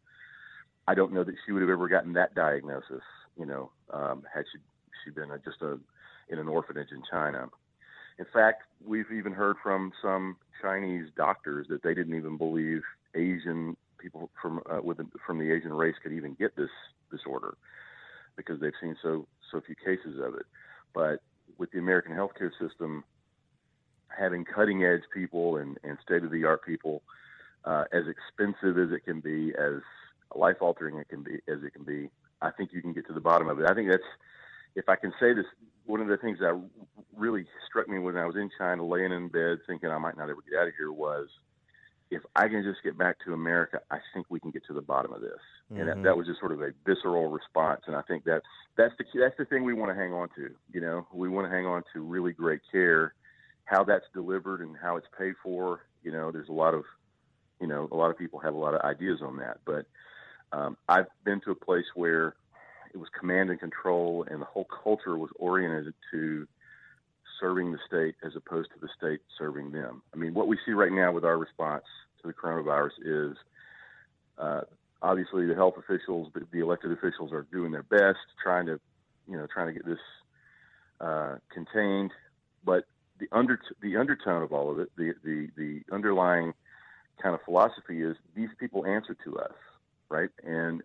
I 0.87 0.95
don't 0.95 1.13
know 1.13 1.25
that 1.25 1.35
she 1.45 1.53
would 1.53 1.63
have 1.63 1.71
ever 1.71 1.89
gotten 1.89 2.15
that 2.15 2.35
diagnosis, 2.35 3.03
you 3.39 3.47
know, 3.47 3.71
um, 3.93 4.23
had 4.33 4.45
she 4.51 4.59
she 5.05 5.11
been 5.11 5.31
a, 5.31 5.39
just 5.39 5.63
a 5.63 5.79
in 6.29 6.39
an 6.39 6.49
orphanage 6.49 6.89
in 6.91 7.03
China. 7.11 7.49
In 8.19 8.27
fact, 8.33 8.63
we've 8.85 9.11
even 9.13 9.33
heard 9.33 9.57
from 9.63 9.93
some 10.03 10.37
Chinese 10.61 11.07
doctors 11.17 11.67
that 11.69 11.83
they 11.83 11.95
didn't 11.95 12.17
even 12.17 12.37
believe 12.37 12.83
Asian 13.15 13.77
people 13.99 14.31
from 14.41 14.61
uh, 14.71 14.81
with 14.83 14.99
from 15.27 15.39
the 15.39 15.53
Asian 15.53 15.73
race 15.73 15.97
could 16.03 16.13
even 16.13 16.35
get 16.35 16.57
this 16.57 16.71
disorder 17.11 17.57
because 18.37 18.61
they've 18.61 18.73
seen 18.81 18.97
so 19.03 19.27
so 19.51 19.61
few 19.61 19.75
cases 19.75 20.19
of 20.21 20.35
it. 20.35 20.47
But 20.95 21.21
with 21.59 21.71
the 21.73 21.79
American 21.79 22.13
healthcare 22.13 22.51
system 22.61 23.05
having 24.17 24.45
cutting 24.45 24.85
edge 24.85 25.03
people 25.13 25.57
and, 25.57 25.79
and 25.85 25.99
state 26.03 26.25
of 26.25 26.31
the 26.31 26.45
art 26.45 26.65
people, 26.65 27.03
uh, 27.65 27.85
as 27.93 28.05
expensive 28.09 28.79
as 28.79 28.91
it 28.93 29.05
can 29.05 29.21
be, 29.21 29.53
as 29.59 29.81
life 30.35 30.57
altering 30.61 30.97
it 30.99 31.09
can 31.09 31.23
be 31.23 31.35
as 31.49 31.63
it 31.65 31.73
can 31.75 31.85
be, 31.85 32.11
I 32.41 32.51
think 32.51 32.71
you 32.73 32.83
can 32.83 32.93
get 32.93 33.07
to 33.09 33.13
the 33.13 33.21
bottom 33.21 33.49
of 33.49 33.61
it. 33.61 33.67
I 33.69 33.75
think 33.75 33.91
that's 33.91 34.03
if 34.75 34.89
I 34.89 34.97
can 34.97 35.13
say 35.19 35.33
this, 35.35 35.47
one 35.87 36.01
of 36.01 36.09
the 36.09 36.17
things 36.17 36.39
that 36.41 36.61
really 37.17 37.47
struck 37.69 37.89
me 37.89 37.99
when 37.99 38.17
I 38.17 38.27
was 38.27 38.37
in 38.37 38.51
China, 38.59 38.85
laying 38.87 39.13
in 39.13 39.29
bed 39.29 39.59
thinking 39.67 39.91
I 39.91 39.99
might 39.99 40.17
not 40.17 40.31
ever 40.31 40.43
get 40.49 40.61
out 40.61 40.69
of 40.69 40.75
here, 40.77 40.93
was 40.93 41.29
if 42.11 42.23
I 42.35 42.49
can 42.49 42.63
just 42.63 42.83
get 42.83 42.97
back 42.97 43.17
to 43.25 43.35
America, 43.35 43.81
I 43.91 43.99
think 44.15 44.27
we 44.31 44.41
can 44.41 44.51
get 44.51 44.65
to 44.67 44.73
the 44.73 44.81
bottom 44.81 45.13
of 45.13 45.21
this. 45.21 45.41
And 45.81 45.89
that, 45.89 46.03
that 46.05 46.17
was 46.17 46.27
just 46.27 46.41
sort 46.41 46.53
of 46.53 46.63
a 46.63 46.71
visceral 46.87 47.29
response. 47.29 47.83
And 47.87 47.95
I 47.95 48.03
think 48.03 48.25
that's 48.25 48.47
that's 48.77 48.95
the 48.99 49.05
that's 49.19 49.37
the 49.37 49.45
thing 49.45 49.65
we 49.65 49.75
want 49.75 49.91
to 49.91 49.95
hang 49.95 50.13
on 50.13 50.29
to. 50.37 50.51
You 50.73 50.81
know, 50.81 51.07
we 51.13 51.29
want 51.29 51.47
to 51.47 51.51
hang 51.51 51.67
on 51.67 51.83
to 51.93 52.01
really 52.01 52.33
great 52.33 52.61
care, 52.73 53.13
how 53.65 53.85
that's 53.85 54.07
delivered 54.15 54.61
and 54.61 54.77
how 54.81 54.97
it's 54.97 55.07
paid 55.19 55.35
for. 55.43 55.81
You 56.03 56.13
know, 56.13 56.33
there's 56.33 56.49
a 56.49 56.53
lot 56.53 56.73
of, 56.73 56.85
you 57.61 57.67
know, 57.67 57.89
a 57.93 57.97
lot 57.97 58.11
of 58.11 58.17
people 58.17 58.39
have 58.41 58.55
a 58.55 58.59
lot 58.59 58.75
of 58.75 58.81
ideas 58.81 59.21
on 59.23 59.37
that, 59.39 59.59
but 59.67 59.85
um, 60.53 60.77
I've 60.89 61.07
been 61.25 61.41
to 61.43 61.51
a 61.51 61.55
place 61.55 61.85
where 61.95 62.35
it 62.95 62.97
was 62.97 63.09
command 63.19 63.51
and 63.51 63.61
control, 63.61 64.25
and 64.31 64.41
the 64.41 64.47
whole 64.47 64.67
culture 64.83 65.19
was 65.19 65.31
oriented 65.39 65.93
to 66.13 66.49
serving 67.41 67.73
the 67.73 67.79
state 67.87 68.15
as 68.25 68.33
opposed 68.37 68.71
to 68.75 68.81
the 68.81 68.89
state 68.97 69.21
serving 69.39 69.73
them. 69.73 70.03
I 70.15 70.17
mean, 70.17 70.35
what 70.35 70.49
we 70.49 70.59
see 70.67 70.73
right 70.73 70.93
now 70.93 71.13
with 71.13 71.25
our 71.25 71.39
response 71.39 71.85
to 72.23 72.29
the 72.29 72.35
coronavirus 72.35 73.31
is 73.31 73.37
uh, 74.39 74.63
obviously 75.03 75.47
the 75.47 75.55
health 75.55 75.75
officials, 75.77 76.29
the, 76.35 76.47
the 76.53 76.61
elected 76.61 76.93
officials, 76.93 77.33
are 77.33 77.47
doing 77.53 77.73
their 77.73 77.83
best, 77.83 78.19
trying 78.43 78.67
to, 78.67 78.81
you 79.29 79.37
know, 79.37 79.47
trying 79.53 79.69
to 79.69 79.73
get 79.73 79.87
this 79.87 79.99
uh, 81.01 81.37
contained. 81.53 82.13
But 82.65 82.85
the 83.19 83.29
under 83.33 83.61
the 83.81 83.97
undertone 83.97 84.43
of 84.43 84.53
all 84.53 84.71
of 84.71 84.79
it, 84.79 84.91
the 84.97 85.15
the 85.25 85.49
the 85.57 85.83
underlying 85.93 86.55
kind 87.23 87.35
of 87.35 87.41
philosophy 87.45 88.03
is 88.03 88.17
these 88.35 88.51
people 88.59 88.87
answer 88.87 89.17
to 89.25 89.39
us, 89.39 89.55
right? 90.09 90.31
And 90.45 90.83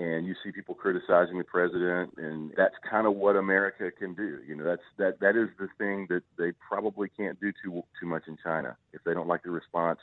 and 0.00 0.26
you 0.26 0.34
see 0.42 0.50
people 0.50 0.74
criticizing 0.74 1.36
the 1.36 1.44
president, 1.44 2.14
and 2.16 2.52
that's 2.56 2.74
kind 2.88 3.06
of 3.06 3.16
what 3.16 3.36
America 3.36 3.90
can 3.90 4.14
do. 4.14 4.38
You 4.48 4.56
know, 4.56 4.64
that's 4.64 4.82
that 4.96 5.20
that 5.20 5.36
is 5.36 5.50
the 5.58 5.68
thing 5.76 6.06
that 6.08 6.22
they 6.38 6.52
probably 6.52 7.10
can't 7.14 7.38
do 7.38 7.52
too 7.62 7.82
too 8.00 8.06
much 8.06 8.22
in 8.26 8.38
China. 8.42 8.76
If 8.94 9.04
they 9.04 9.12
don't 9.12 9.28
like 9.28 9.42
the 9.42 9.50
response, 9.50 9.98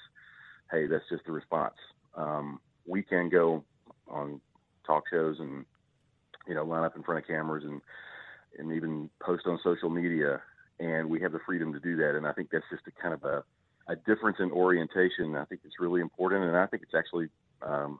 hey, 0.71 0.85
that's 0.85 1.03
just 1.09 1.25
the 1.25 1.31
response. 1.31 1.73
Um, 2.15 2.59
we 2.85 3.01
can 3.01 3.29
go 3.29 3.63
on 4.07 4.39
talk 4.85 5.05
shows 5.11 5.37
and 5.39 5.65
you 6.47 6.53
know 6.53 6.63
line 6.63 6.83
up 6.83 6.95
in 6.95 7.01
front 7.01 7.19
of 7.19 7.27
cameras 7.27 7.63
and 7.65 7.81
and 8.59 8.71
even 8.73 9.09
post 9.19 9.47
on 9.47 9.59
social 9.63 9.89
media, 9.89 10.41
and 10.79 11.09
we 11.09 11.19
have 11.21 11.31
the 11.31 11.39
freedom 11.43 11.73
to 11.73 11.79
do 11.79 11.97
that. 11.97 12.15
And 12.15 12.27
I 12.27 12.33
think 12.33 12.51
that's 12.51 12.65
just 12.69 12.83
a 12.85 13.01
kind 13.01 13.15
of 13.15 13.23
a 13.23 13.43
a 13.87 13.95
difference 13.95 14.37
in 14.39 14.51
orientation. 14.51 15.35
I 15.35 15.45
think 15.45 15.61
it's 15.65 15.79
really 15.79 16.01
important, 16.01 16.43
and 16.43 16.55
I 16.55 16.67
think 16.67 16.83
it's 16.83 16.93
actually 16.95 17.29
um, 17.63 17.99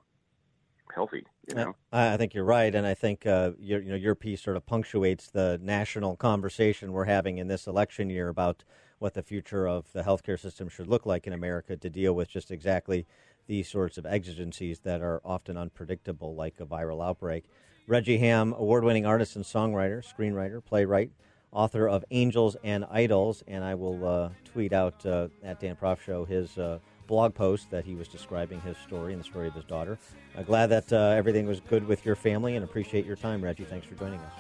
healthy. 0.94 1.26
You 1.48 1.56
know, 1.56 1.76
I 1.92 2.14
I 2.14 2.18
think 2.18 2.34
you're 2.34 2.44
right, 2.44 2.74
and 2.74 2.86
I 2.86 2.94
think 2.94 3.26
uh, 3.26 3.52
your 3.60 3.82
you 3.82 3.90
know 3.90 3.96
your 3.96 4.16
piece 4.16 4.42
sort 4.42 4.58
of 4.58 4.66
punctuates 4.66 5.30
the 5.30 5.60
national 5.62 6.16
conversation 6.16 6.92
we're 6.92 7.06
having 7.06 7.38
in 7.38 7.48
this 7.48 7.68
election 7.68 8.10
year 8.10 8.30
about 8.30 8.64
what 9.00 9.14
the 9.14 9.22
future 9.22 9.68
of 9.68 9.92
the 9.94 10.02
healthcare 10.02 10.40
system 10.40 10.68
should 10.68 10.88
look 10.88 11.06
like 11.06 11.28
in 11.28 11.34
America 11.34 11.78
to 11.78 11.90
deal 11.90 12.14
with 12.14 12.30
just 12.30 12.52
exactly 12.52 13.06
these 13.46 13.70
sorts 13.70 13.98
of 13.98 14.06
exigencies 14.06 14.80
that 14.80 15.02
are 15.02 15.22
often 15.24 15.56
unpredictable, 15.58 16.36
like 16.36 16.60
a 16.60 16.66
viral 16.66 17.06
outbreak. 17.06 17.46
Reggie 17.88 18.18
Hamm, 18.18 18.54
award-winning 18.54 19.06
artist 19.06 19.36
and 19.38 19.46
songwriter, 19.46 20.04
screenwriter, 20.04 20.64
playwright, 20.64 21.12
author 21.52 21.88
of 21.88 22.04
Angels 22.12 22.58
and 22.64 22.84
Idols, 22.92 23.44
and 23.48 23.64
I 23.64 23.76
will 23.76 24.06
uh, 24.06 24.30
tweet 24.44 24.74
out 24.74 25.06
uh, 25.06 25.30
at 25.44 25.62
Dan 25.62 25.78
Proft 25.78 26.02
Show 26.02 26.26
his 26.26 26.58
uh, 26.58 26.80
blog 27.08 27.34
post 27.34 27.72
that 27.72 27.86
he 27.86 27.96
was 27.96 28.08
describing 28.08 28.60
his 28.62 28.78
story 28.78 29.14
and 29.14 29.20
the 29.20 29.26
story 29.26 29.48
of 29.48 29.54
his 29.54 29.64
daughter. 29.64 29.98
Uh, 30.38 30.44
glad 30.44 30.68
that 30.68 30.92
uh, 30.94 31.14
everything 31.18 31.48
was 31.48 31.60
good 31.62 31.88
with 31.88 32.06
your 32.06 32.16
family, 32.16 32.56
and 32.56 32.64
appreciate 32.64 33.06
your 33.06 33.16
time, 33.16 33.44
Reggie. 33.44 33.64
Thanks 33.64 33.88
for 33.88 33.96
joining 33.96 34.20
us. 34.20 34.34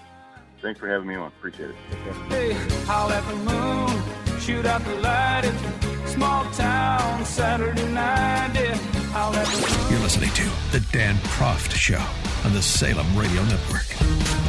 thanks 0.61 0.79
for 0.79 0.87
having 0.87 1.07
me 1.07 1.15
on. 1.15 1.27
Appreciate 1.27 1.69
it. 1.69 1.75
Hey, 2.29 2.51
howl 2.85 3.09
at 3.11 3.25
the 3.27 3.35
moon, 3.35 4.39
shoot 4.39 4.65
out 4.65 4.83
the 4.83 4.95
light. 4.95 5.41
It's 5.43 5.63
a 5.63 6.07
small 6.13 6.43
town 6.51 7.25
Saturday 7.25 7.87
night. 7.91 8.51
Yeah, 8.53 8.75
howl 9.11 9.33
at 9.35 9.47
the 9.47 9.79
moon. 9.81 9.91
You're 9.91 10.01
listening 10.01 10.29
to 10.31 10.43
The 10.71 10.85
Dan 10.91 11.15
Proft 11.17 11.71
Show 11.71 12.03
on 12.45 12.53
the 12.53 12.61
Salem 12.61 13.07
Radio 13.17 13.43
Network. 13.45 14.46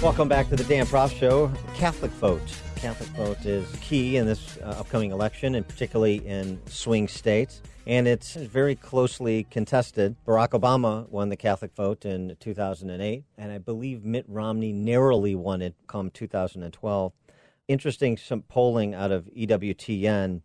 Welcome 0.00 0.28
back 0.28 0.48
to 0.50 0.54
the 0.54 0.62
Dan 0.62 0.86
Proft 0.86 1.18
Show. 1.18 1.50
Catholic 1.74 2.12
vote. 2.12 2.40
Catholic 2.76 3.08
vote 3.10 3.44
is 3.44 3.66
key 3.80 4.16
in 4.16 4.26
this 4.26 4.56
uh, 4.58 4.76
upcoming 4.78 5.10
election, 5.10 5.56
and 5.56 5.66
particularly 5.66 6.24
in 6.24 6.60
swing 6.66 7.08
states. 7.08 7.60
And 7.84 8.06
it's 8.06 8.34
very 8.36 8.76
closely 8.76 9.42
contested. 9.50 10.14
Barack 10.24 10.50
Obama 10.50 11.08
won 11.08 11.30
the 11.30 11.36
Catholic 11.36 11.74
vote 11.74 12.04
in 12.04 12.36
2008, 12.38 13.24
and 13.36 13.50
I 13.50 13.58
believe 13.58 14.04
Mitt 14.04 14.24
Romney 14.28 14.72
narrowly 14.72 15.34
won 15.34 15.60
it 15.62 15.74
come 15.88 16.10
2012. 16.10 17.12
Interesting 17.66 18.16
some 18.16 18.42
polling 18.42 18.94
out 18.94 19.10
of 19.10 19.24
EWTN 19.36 20.42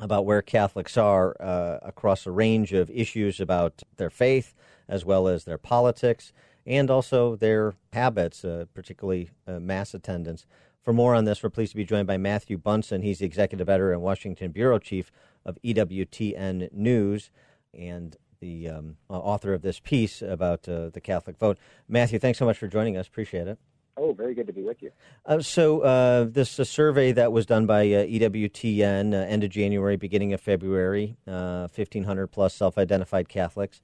about 0.00 0.26
where 0.26 0.42
Catholics 0.42 0.96
are 0.96 1.36
uh, 1.40 1.78
across 1.82 2.26
a 2.26 2.32
range 2.32 2.72
of 2.72 2.90
issues 2.90 3.38
about 3.38 3.80
their 3.96 4.10
faith 4.10 4.54
as 4.88 5.04
well 5.04 5.28
as 5.28 5.44
their 5.44 5.58
politics 5.58 6.32
and 6.68 6.90
also 6.90 7.34
their 7.34 7.74
habits, 7.94 8.44
uh, 8.44 8.66
particularly 8.74 9.30
uh, 9.46 9.58
mass 9.58 9.94
attendance. 9.94 10.44
For 10.82 10.92
more 10.92 11.14
on 11.14 11.24
this, 11.24 11.42
we're 11.42 11.50
pleased 11.50 11.72
to 11.72 11.76
be 11.76 11.84
joined 11.84 12.06
by 12.06 12.18
Matthew 12.18 12.58
Bunson. 12.58 13.02
He's 13.02 13.18
the 13.18 13.26
executive 13.26 13.68
editor 13.68 13.92
and 13.92 14.02
Washington 14.02 14.52
bureau 14.52 14.78
chief 14.78 15.10
of 15.44 15.58
EWTN 15.64 16.72
News 16.72 17.30
and 17.72 18.16
the 18.40 18.68
um, 18.68 18.96
uh, 19.10 19.14
author 19.14 19.54
of 19.54 19.62
this 19.62 19.80
piece 19.80 20.22
about 20.22 20.68
uh, 20.68 20.90
the 20.90 21.00
Catholic 21.00 21.38
vote. 21.38 21.58
Matthew, 21.88 22.18
thanks 22.18 22.38
so 22.38 22.44
much 22.44 22.58
for 22.58 22.68
joining 22.68 22.96
us. 22.96 23.08
Appreciate 23.08 23.48
it. 23.48 23.58
Oh, 23.96 24.12
very 24.12 24.34
good 24.34 24.46
to 24.46 24.52
be 24.52 24.62
with 24.62 24.80
you. 24.80 24.92
Uh, 25.26 25.40
so, 25.40 25.80
uh, 25.80 26.24
this 26.24 26.58
a 26.60 26.64
survey 26.64 27.10
that 27.12 27.32
was 27.32 27.46
done 27.46 27.66
by 27.66 27.82
uh, 27.82 28.04
EWTN, 28.04 29.12
uh, 29.12 29.16
end 29.16 29.42
of 29.42 29.50
January, 29.50 29.96
beginning 29.96 30.32
of 30.32 30.40
February, 30.40 31.16
uh, 31.26 31.66
1,500 31.74 32.28
plus 32.28 32.54
self 32.54 32.78
identified 32.78 33.28
Catholics. 33.28 33.80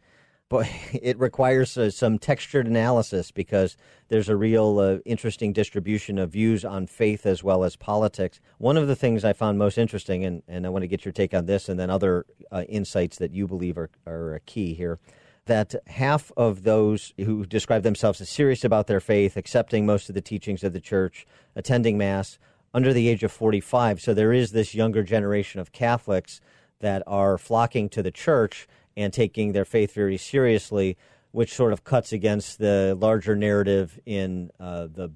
But 0.49 0.69
it 0.93 1.19
requires 1.19 1.77
uh, 1.77 1.91
some 1.91 2.19
textured 2.19 2.67
analysis 2.67 3.31
because 3.31 3.77
there's 4.09 4.29
a 4.29 4.37
real 4.37 4.79
uh, 4.79 4.99
interesting 5.05 5.53
distribution 5.53 6.19
of 6.19 6.31
views 6.31 6.65
on 6.65 6.87
faith 6.87 7.27
as 7.27 7.43
well 7.43 7.65
as 7.65 7.77
politics. 7.77 8.41
One 8.59 8.77
of 8.77 8.89
the 8.89 8.97
things 8.97 9.25
I 9.25 9.33
found 9.33 9.59
most 9.59 9.79
interesting, 9.79 10.25
and, 10.25 10.43
and 10.47 10.67
I 10.67 10.69
want 10.69 10.83
to 10.83 10.89
get 10.89 11.05
your 11.05 11.13
take 11.13 11.35
on 11.35 11.47
this 11.47 11.69
and 11.69 11.79
then 11.79 11.91
other 11.91 12.27
uh, 12.53 12.65
insights 12.69 13.19
that 13.19 13.33
you 13.33 13.47
believe 13.47 13.79
are, 13.79 13.91
are 14.07 14.41
key 14.47 14.75
here 14.75 14.99
that 15.47 15.75
half 15.89 16.33
of 16.37 16.63
those 16.63 17.13
who 17.19 17.45
describe 17.45 17.83
themselves 17.83 18.21
as 18.21 18.29
serious 18.29 18.65
about 18.65 18.87
their 18.87 19.01
faith, 19.01 19.37
accepting 19.37 19.85
most 19.85 20.09
of 20.09 20.15
the 20.15 20.21
teachings 20.21 20.65
of 20.65 20.73
the 20.73 20.81
church, 20.81 21.27
attending 21.55 21.99
Mass, 21.99 22.39
under 22.73 22.93
the 22.93 23.09
age 23.09 23.23
of 23.23 23.31
45. 23.31 24.01
So 24.01 24.15
there 24.15 24.33
is 24.33 24.53
this 24.53 24.75
younger 24.75 25.03
generation 25.03 25.61
of 25.61 25.73
Catholics 25.73 26.41
that 26.81 27.03
are 27.07 27.39
flocking 27.39 27.89
to 27.91 28.03
the 28.03 28.11
church 28.11 28.67
and 28.97 29.13
taking 29.13 29.53
their 29.53 29.65
faith 29.65 29.93
very 29.95 30.17
seriously, 30.17 30.97
which 31.33 31.55
sort 31.55 31.73
of 31.73 31.85
cuts 31.85 32.13
against 32.13 32.59
the 32.59 32.97
larger 32.99 33.37
narrative 33.37 33.99
in 34.07 34.51
uh, 34.61 34.87
the 34.87 35.11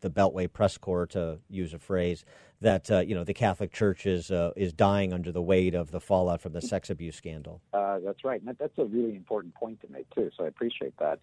the 0.00 0.10
Beltway 0.10 0.52
press 0.52 0.78
corps, 0.78 1.06
to 1.06 1.40
use 1.50 1.74
a 1.74 1.80
phrase, 1.80 2.24
that 2.60 2.90
uh, 2.90 3.00
you 3.00 3.14
know 3.14 3.24
the 3.24 3.34
Catholic 3.34 3.72
Church 3.72 4.06
is 4.06 4.30
uh, 4.30 4.52
is 4.56 4.72
dying 4.72 5.12
under 5.12 5.32
the 5.32 5.42
weight 5.42 5.74
of 5.74 5.90
the 5.90 6.00
fallout 6.00 6.40
from 6.40 6.52
the 6.52 6.60
sex 6.60 6.90
abuse 6.90 7.16
scandal. 7.16 7.60
Uh, 7.72 7.98
that's 8.04 8.24
right. 8.24 8.40
And 8.40 8.48
that, 8.48 8.58
that's 8.58 8.78
a 8.78 8.84
really 8.84 9.16
important 9.16 9.54
point 9.54 9.80
to 9.80 9.88
make, 9.90 10.08
too. 10.14 10.30
So 10.36 10.44
I 10.44 10.48
appreciate 10.48 10.96
that. 10.98 11.18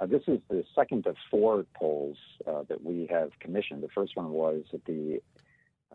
Uh, 0.00 0.06
this 0.06 0.22
is 0.26 0.40
the 0.48 0.64
second 0.74 1.06
of 1.06 1.16
four 1.30 1.64
polls 1.74 2.16
uh, 2.46 2.62
that 2.68 2.82
we 2.82 3.06
have 3.10 3.30
commissioned. 3.38 3.82
The 3.82 3.88
first 3.88 4.16
one 4.16 4.30
was 4.32 4.64
at 4.72 4.84
the 4.84 5.20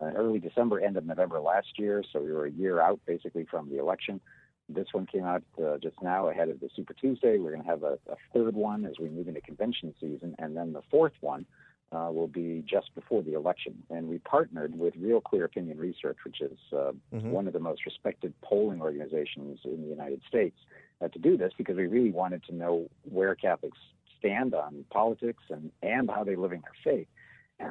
uh, 0.00 0.12
early 0.16 0.38
December, 0.38 0.80
end 0.80 0.96
of 0.96 1.04
November 1.04 1.40
last 1.40 1.78
year. 1.78 2.02
So 2.10 2.20
we 2.20 2.32
were 2.32 2.46
a 2.46 2.50
year 2.50 2.80
out 2.80 3.00
basically 3.06 3.44
from 3.44 3.68
the 3.68 3.78
election. 3.78 4.20
This 4.68 4.88
one 4.92 5.06
came 5.06 5.24
out 5.24 5.42
uh, 5.62 5.78
just 5.78 5.96
now 6.02 6.28
ahead 6.28 6.48
of 6.48 6.60
the 6.60 6.68
Super 6.76 6.92
Tuesday. 6.92 7.38
We're 7.38 7.52
going 7.52 7.62
to 7.62 7.68
have 7.68 7.82
a, 7.82 7.98
a 8.10 8.16
third 8.34 8.54
one 8.54 8.84
as 8.84 8.94
we 9.00 9.08
move 9.08 9.28
into 9.28 9.40
convention 9.40 9.94
season. 10.00 10.34
And 10.38 10.56
then 10.56 10.72
the 10.72 10.82
fourth 10.90 11.14
one 11.20 11.46
uh, 11.90 12.10
will 12.12 12.26
be 12.28 12.62
just 12.68 12.94
before 12.94 13.22
the 13.22 13.32
election. 13.32 13.82
And 13.88 14.08
we 14.08 14.18
partnered 14.18 14.78
with 14.78 14.94
Real 15.00 15.22
Clear 15.22 15.44
Opinion 15.46 15.78
Research, 15.78 16.18
which 16.24 16.40
is 16.42 16.58
uh, 16.72 16.92
Mhm. 17.14 17.30
one 17.30 17.46
of 17.46 17.54
the 17.54 17.60
most 17.60 17.86
respected 17.86 18.34
polling 18.42 18.82
organizations 18.82 19.60
in 19.64 19.80
the 19.82 19.88
United 19.88 20.20
States, 20.28 20.58
uh, 21.00 21.08
to 21.08 21.18
do 21.18 21.38
this 21.38 21.52
because 21.56 21.76
we 21.76 21.86
really 21.86 22.10
wanted 22.10 22.42
to 22.44 22.54
know 22.54 22.88
where 23.10 23.34
Catholics 23.34 23.78
stand 24.18 24.52
on 24.52 24.84
politics 24.90 25.44
and, 25.48 25.70
and 25.82 26.10
how 26.10 26.24
they're 26.24 26.36
living 26.36 26.60
their 26.62 26.76
faith, 26.84 27.08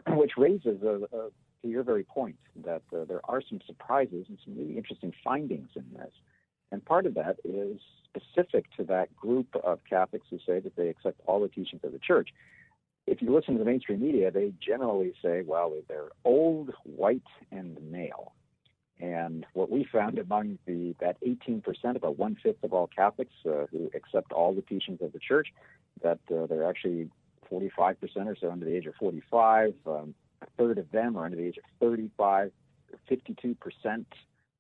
which 0.18 0.32
raises, 0.38 0.82
a, 0.82 0.96
a, 1.16 1.30
to 1.62 1.68
your 1.68 1.84
very 1.84 2.04
point, 2.04 2.38
that 2.64 2.82
uh, 2.96 3.04
there 3.06 3.22
are 3.26 3.42
some 3.48 3.60
surprises 3.68 4.26
and 4.30 4.40
some 4.44 4.58
really 4.58 4.78
interesting 4.78 5.14
findings 5.24 5.70
in 5.76 5.86
this. 5.94 6.12
And 6.72 6.84
part 6.84 7.06
of 7.06 7.14
that 7.16 7.38
is 7.44 7.80
specific 8.06 8.66
to 8.78 8.84
that 8.86 9.16
group 9.16 9.48
of 9.64 9.80
Catholics 9.90 10.28
who 10.30 10.40
say 10.46 10.60
that 10.60 10.76
they 10.76 10.90
accept 10.90 11.22
all 11.26 11.40
the 11.40 11.48
teachings 11.48 11.82
of 11.84 11.92
the 11.92 12.00
church 12.00 12.30
if 13.08 13.22
you 13.22 13.34
listen 13.34 13.54
to 13.54 13.60
the 13.60 13.66
mainstream 13.66 14.02
media, 14.02 14.30
they 14.30 14.52
generally 14.60 15.14
say, 15.24 15.42
well, 15.42 15.74
they're 15.88 16.10
old, 16.26 16.74
white, 16.84 17.24
and 17.52 17.78
male. 17.90 18.34
And 19.00 19.46
what 19.54 19.72
we 19.72 19.88
found 19.90 20.20
among 20.20 20.60
the 20.66 20.94
that 21.00 21.18
18%, 21.22 21.64
about 21.96 22.18
one 22.18 22.36
fifth 22.42 22.64
of 22.64 22.74
all 22.74 22.88
Catholics 22.88 23.34
uh, 23.46 23.66
who 23.72 23.90
accept 23.96 24.34
all 24.34 24.54
the 24.54 24.62
teachings 24.62 25.00
of 25.02 25.14
the 25.14 25.20
church, 25.20 25.48
that 26.04 26.20
uh, 26.32 26.48
they're 26.48 26.68
actually 26.68 27.10
45% 27.52 27.96
or 28.26 28.36
so 28.36 28.52
under 28.52 28.66
the 28.66 28.76
age 28.76 28.88
of 28.88 28.96
45. 28.96 29.74
Um, 29.86 30.14
a 30.42 30.48
third 30.58 30.78
of 30.78 30.92
them 30.92 31.16
are 31.16 31.26
under 31.26 31.38
the 31.38 31.46
age 31.46 31.58
of 31.58 31.64
35. 31.80 32.52
52% 33.10 34.06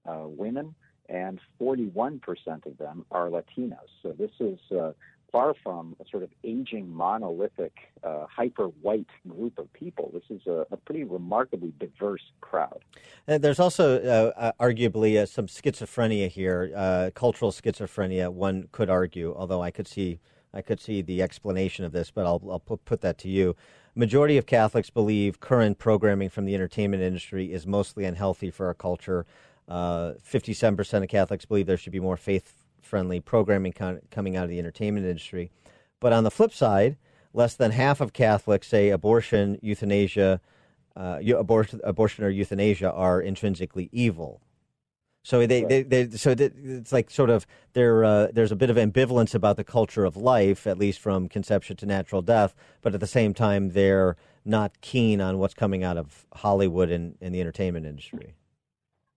uh, 0.05 0.13
women, 0.25 0.75
and 1.09 1.39
41% 1.61 2.21
of 2.65 2.77
them 2.77 3.05
are 3.11 3.29
Latinos. 3.29 3.89
So 4.01 4.11
this 4.11 4.31
is 4.39 4.59
uh, 4.71 4.91
far 5.31 5.53
from 5.63 5.95
a 5.99 6.09
sort 6.09 6.23
of 6.23 6.29
aging, 6.43 6.93
monolithic, 6.93 7.73
uh, 8.03 8.25
hyper 8.29 8.65
white 8.81 9.07
group 9.27 9.57
of 9.59 9.71
people. 9.73 10.11
This 10.13 10.23
is 10.29 10.47
a, 10.47 10.65
a 10.71 10.77
pretty 10.77 11.03
remarkably 11.03 11.73
diverse 11.79 12.23
crowd. 12.41 12.83
And 13.27 13.43
there's 13.43 13.59
also 13.59 14.01
uh, 14.01 14.39
uh, 14.39 14.51
arguably 14.59 15.17
uh, 15.17 15.25
some 15.25 15.47
schizophrenia 15.47 16.29
here, 16.29 16.71
uh, 16.75 17.11
cultural 17.13 17.51
schizophrenia. 17.51 18.31
One 18.31 18.69
could 18.71 18.89
argue, 18.89 19.33
although 19.35 19.61
I 19.61 19.71
could 19.71 19.87
see 19.87 20.19
I 20.53 20.61
could 20.61 20.79
see 20.79 21.01
the 21.01 21.21
explanation 21.21 21.85
of 21.85 21.91
this, 21.91 22.09
but 22.09 22.25
I'll, 22.25 22.41
I'll 22.49 22.59
put, 22.59 22.83
put 22.85 23.01
that 23.01 23.17
to 23.19 23.29
you. 23.29 23.55
Majority 23.95 24.37
of 24.37 24.45
Catholics 24.45 24.89
believe 24.89 25.39
current 25.39 25.77
programming 25.77 26.29
from 26.29 26.45
the 26.45 26.55
entertainment 26.55 27.03
industry 27.03 27.51
is 27.51 27.67
mostly 27.67 28.05
unhealthy 28.05 28.49
for 28.49 28.67
our 28.67 28.73
culture. 28.73 29.25
Uh, 29.67 30.13
Fifty-seven 30.23 30.77
percent 30.77 31.03
of 31.03 31.09
Catholics 31.09 31.45
believe 31.45 31.65
there 31.65 31.77
should 31.77 31.91
be 31.91 31.99
more 31.99 32.17
faith-friendly 32.17 33.19
programming 33.19 33.73
con- 33.73 34.01
coming 34.09 34.37
out 34.37 34.45
of 34.45 34.49
the 34.49 34.59
entertainment 34.59 35.05
industry. 35.05 35.51
But 35.99 36.13
on 36.13 36.23
the 36.23 36.31
flip 36.31 36.53
side, 36.53 36.97
less 37.33 37.55
than 37.55 37.71
half 37.71 37.99
of 37.99 38.13
Catholics 38.13 38.67
say 38.67 38.89
abortion, 38.89 39.59
euthanasia, 39.61 40.39
uh, 40.95 41.19
abortion, 41.35 41.81
abortion 41.83 42.23
or 42.23 42.29
euthanasia 42.29 42.91
are 42.91 43.21
intrinsically 43.21 43.89
evil. 43.91 44.41
So 45.23 45.45
they, 45.45 45.63
they, 45.63 45.83
they 45.83 46.09
so 46.11 46.33
th- 46.33 46.53
it's 46.55 46.93
like 46.93 47.11
sort 47.11 47.29
of 47.29 47.45
there. 47.73 48.05
Uh, 48.05 48.27
there's 48.31 48.53
a 48.53 48.55
bit 48.55 48.69
of 48.69 48.77
ambivalence 48.77 49.35
about 49.35 49.57
the 49.57 49.65
culture 49.65 50.05
of 50.05 50.15
life, 50.15 50.65
at 50.65 50.77
least 50.77 50.99
from 50.99 51.27
conception 51.27 51.75
to 51.77 51.85
natural 51.85 52.21
death. 52.21 52.55
But 52.81 52.93
at 52.93 53.01
the 53.01 53.07
same 53.07 53.33
time, 53.33 53.71
they're 53.71 54.15
not 54.45 54.79
keen 54.79 55.19
on 55.19 55.37
what's 55.37 55.53
coming 55.53 55.83
out 55.83 55.97
of 55.97 56.25
Hollywood 56.33 56.89
and, 56.89 57.17
and 57.19 57.35
the 57.35 57.41
entertainment 57.41 57.85
industry. 57.85 58.35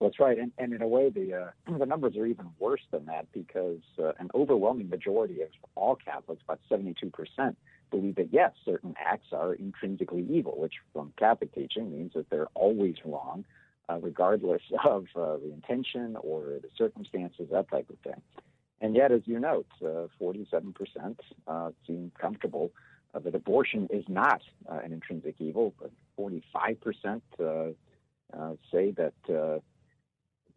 That's 0.01 0.19
right, 0.19 0.39
and, 0.39 0.51
and 0.57 0.73
in 0.73 0.81
a 0.81 0.89
way, 0.89 1.11
the 1.11 1.35
uh, 1.35 1.51
the 1.79 1.85
numbers 1.85 2.17
are 2.17 2.25
even 2.25 2.47
worse 2.59 2.81
than 2.91 3.05
that 3.07 3.27
because 3.33 3.83
uh, 3.99 4.13
an 4.19 4.31
overwhelming 4.35 4.89
majority 4.89 5.43
of 5.43 5.49
all 5.75 5.95
Catholics, 5.95 6.43
about 6.43 6.61
seventy-two 6.71 7.11
percent, 7.11 7.59
believe 7.91 8.15
that 8.15 8.33
yes, 8.33 8.53
certain 8.65 8.95
acts 8.99 9.29
are 9.33 9.53
intrinsically 9.55 10.27
evil, 10.31 10.55
which 10.57 10.75
from 10.95 11.13
Catholic 11.19 11.55
teaching 11.55 11.91
means 11.91 12.13
that 12.15 12.31
they're 12.31 12.49
always 12.55 12.95
wrong, 13.05 13.45
uh, 13.91 13.99
regardless 14.01 14.63
of 14.87 15.05
uh, 15.15 15.37
the 15.37 15.53
intention 15.53 16.17
or 16.23 16.45
the 16.63 16.69
circumstances, 16.79 17.49
that 17.53 17.71
type 17.71 17.91
of 17.91 17.99
thing. 17.99 18.23
And 18.81 18.97
yet, 18.97 19.13
as 19.13 19.21
you 19.27 19.39
note, 19.39 19.67
uh, 19.85 20.07
forty-seven 20.19 20.73
percent 20.73 21.21
uh, 21.47 21.73
seem 21.87 22.11
comfortable 22.19 22.71
that 23.13 23.35
abortion 23.35 23.89
is 23.91 24.05
not 24.09 24.41
an 24.69 24.93
intrinsic 24.93 25.35
evil, 25.41 25.75
but 25.79 25.91
forty-five 26.17 26.81
percent 26.81 27.23
uh, 27.39 27.73
uh, 28.33 28.55
say 28.73 28.93
that. 28.93 29.61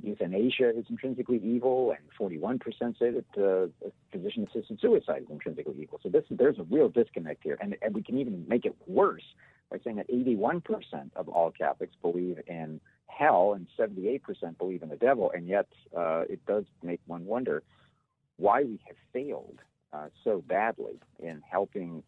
Euthanasia 0.04 0.70
is 0.78 0.86
intrinsically 0.90 1.40
evil, 1.44 1.96
and 1.98 2.04
41% 2.20 2.60
say 3.00 3.12
that 3.12 3.42
uh, 3.42 3.88
physician-assisted 4.12 4.80
suicide 4.82 5.24
is 5.24 5.30
intrinsically 5.30 5.76
evil. 5.80 6.00
So 6.04 6.10
this, 6.10 6.26
there's 6.30 6.60
a 6.60 6.64
real 6.64 6.90
disconnect 6.90 7.44
here, 7.44 7.58
and, 7.62 7.78
and 7.82 7.96
we 7.96 8.04
can 8.04 8.18
even 8.18 8.46
make 8.48 8.66
it 8.66 8.76
worse 8.86 9.24
by 9.72 9.78
saying 9.84 9.96
that 9.96 10.10
81% 10.10 10.62
of 11.16 11.30
all 11.30 11.52
Catholics 11.52 11.96
believe 12.02 12.38
in 12.48 12.82
hell, 13.08 13.54
and 13.54 13.68
78% 13.80 14.22
believe 14.58 14.84
in 14.84 14.90
the 14.90 14.98
devil, 14.98 15.32
and 15.34 15.48
yet 15.48 15.68
uh, 15.96 16.24
it 16.30 16.46
does 16.46 16.66
make 16.84 17.00
one 17.08 17.26
wonder 17.26 17.64
why 18.38 18.64
we 18.64 18.80
have 18.88 18.98
failed 19.14 19.60
uh, 19.94 20.08
so 20.24 20.44
badly 20.48 21.00
in 21.20 21.42
helping 21.50 22.04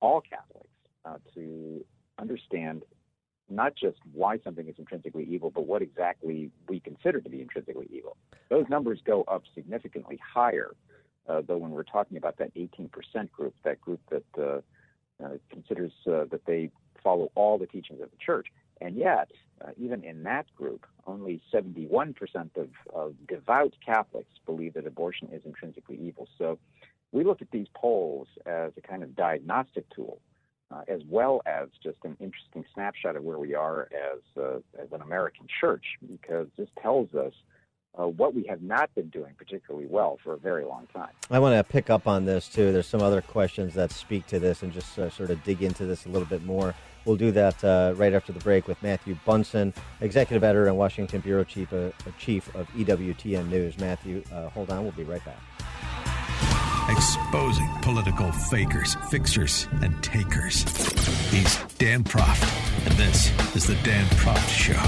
all 0.00 0.20
Catholics 0.20 0.68
uh, 1.04 1.18
to 1.34 1.84
understand 2.18 2.82
not 3.50 3.74
just 3.74 3.98
why 4.12 4.38
something 4.38 4.68
is 4.68 4.74
intrinsically 4.78 5.24
evil, 5.24 5.50
but 5.50 5.66
what 5.66 5.82
exactly 5.82 6.50
we 6.68 6.80
consider 6.80 7.20
to 7.20 7.28
be 7.28 7.40
intrinsically 7.40 7.88
evil. 7.90 8.16
Those 8.48 8.66
numbers 8.68 9.00
go 9.04 9.24
up 9.24 9.42
significantly 9.54 10.18
higher, 10.34 10.72
uh, 11.28 11.42
though, 11.46 11.58
when 11.58 11.70
we're 11.70 11.82
talking 11.82 12.16
about 12.16 12.38
that 12.38 12.54
18% 12.54 12.90
group, 13.30 13.54
that 13.64 13.80
group 13.80 14.00
that 14.10 14.24
uh, 14.38 14.60
uh, 15.24 15.36
considers 15.50 15.92
uh, 16.06 16.24
that 16.30 16.44
they 16.46 16.70
follow 17.02 17.30
all 17.34 17.58
the 17.58 17.66
teachings 17.66 18.00
of 18.00 18.10
the 18.10 18.16
church. 18.24 18.48
And 18.80 18.96
yet, 18.96 19.30
uh, 19.60 19.70
even 19.76 20.04
in 20.04 20.22
that 20.22 20.46
group, 20.56 20.86
only 21.06 21.42
71% 21.52 22.14
of, 22.56 22.68
of 22.94 23.14
devout 23.26 23.74
Catholics 23.84 24.32
believe 24.46 24.74
that 24.74 24.86
abortion 24.86 25.28
is 25.32 25.42
intrinsically 25.44 25.98
evil. 26.00 26.28
So 26.38 26.58
we 27.12 27.24
look 27.24 27.42
at 27.42 27.50
these 27.50 27.66
polls 27.74 28.28
as 28.46 28.72
a 28.76 28.80
kind 28.80 29.02
of 29.02 29.16
diagnostic 29.16 29.88
tool 29.90 30.20
uh, 30.70 30.82
as 30.88 31.00
well 31.08 31.40
as 31.46 31.68
just 31.82 31.96
an 32.04 32.16
interesting 32.20 32.64
snapshot 32.74 33.16
of 33.16 33.24
where 33.24 33.38
we 33.38 33.54
are 33.54 33.88
as 33.92 34.42
uh, 34.42 34.58
as 34.80 34.92
an 34.92 35.00
American 35.02 35.46
church, 35.60 35.84
because 36.06 36.46
this 36.56 36.68
tells 36.82 37.14
us 37.14 37.32
uh, 37.98 38.06
what 38.06 38.34
we 38.34 38.44
have 38.44 38.62
not 38.62 38.94
been 38.94 39.08
doing 39.08 39.32
particularly 39.36 39.86
well 39.88 40.18
for 40.22 40.34
a 40.34 40.38
very 40.38 40.64
long 40.64 40.86
time. 40.94 41.10
I 41.30 41.38
want 41.38 41.56
to 41.56 41.64
pick 41.72 41.90
up 41.90 42.06
on 42.06 42.24
this 42.24 42.48
too. 42.48 42.72
There's 42.72 42.86
some 42.86 43.02
other 43.02 43.22
questions 43.22 43.74
that 43.74 43.90
speak 43.92 44.26
to 44.28 44.38
this, 44.38 44.62
and 44.62 44.72
just 44.72 44.98
uh, 44.98 45.10
sort 45.10 45.30
of 45.30 45.42
dig 45.44 45.62
into 45.62 45.86
this 45.86 46.06
a 46.06 46.08
little 46.08 46.28
bit 46.28 46.44
more. 46.44 46.74
We'll 47.04 47.16
do 47.16 47.32
that 47.32 47.64
uh, 47.64 47.94
right 47.96 48.12
after 48.12 48.32
the 48.32 48.40
break 48.40 48.68
with 48.68 48.82
Matthew 48.82 49.16
Bunson, 49.24 49.72
executive 50.02 50.44
editor 50.44 50.66
and 50.66 50.76
Washington 50.76 51.20
bureau 51.20 51.44
chief, 51.44 51.72
uh, 51.72 51.90
chief 52.18 52.54
of 52.54 52.68
EWTN 52.72 53.48
News. 53.48 53.78
Matthew, 53.78 54.22
hold 54.52 54.70
on. 54.70 54.82
We'll 54.82 54.92
be 54.92 55.04
right 55.04 55.24
back 55.24 55.38
exposing 56.88 57.68
political 57.82 58.32
fakers, 58.32 58.94
fixers, 59.10 59.68
and 59.82 60.02
takers. 60.02 60.62
He's 61.30 61.56
Dan 61.78 62.02
Proft, 62.02 62.86
and 62.86 62.94
this 62.98 63.30
is 63.54 63.66
The 63.66 63.76
Dan 63.84 64.06
Proft 64.16 64.48
Show. 64.48 64.78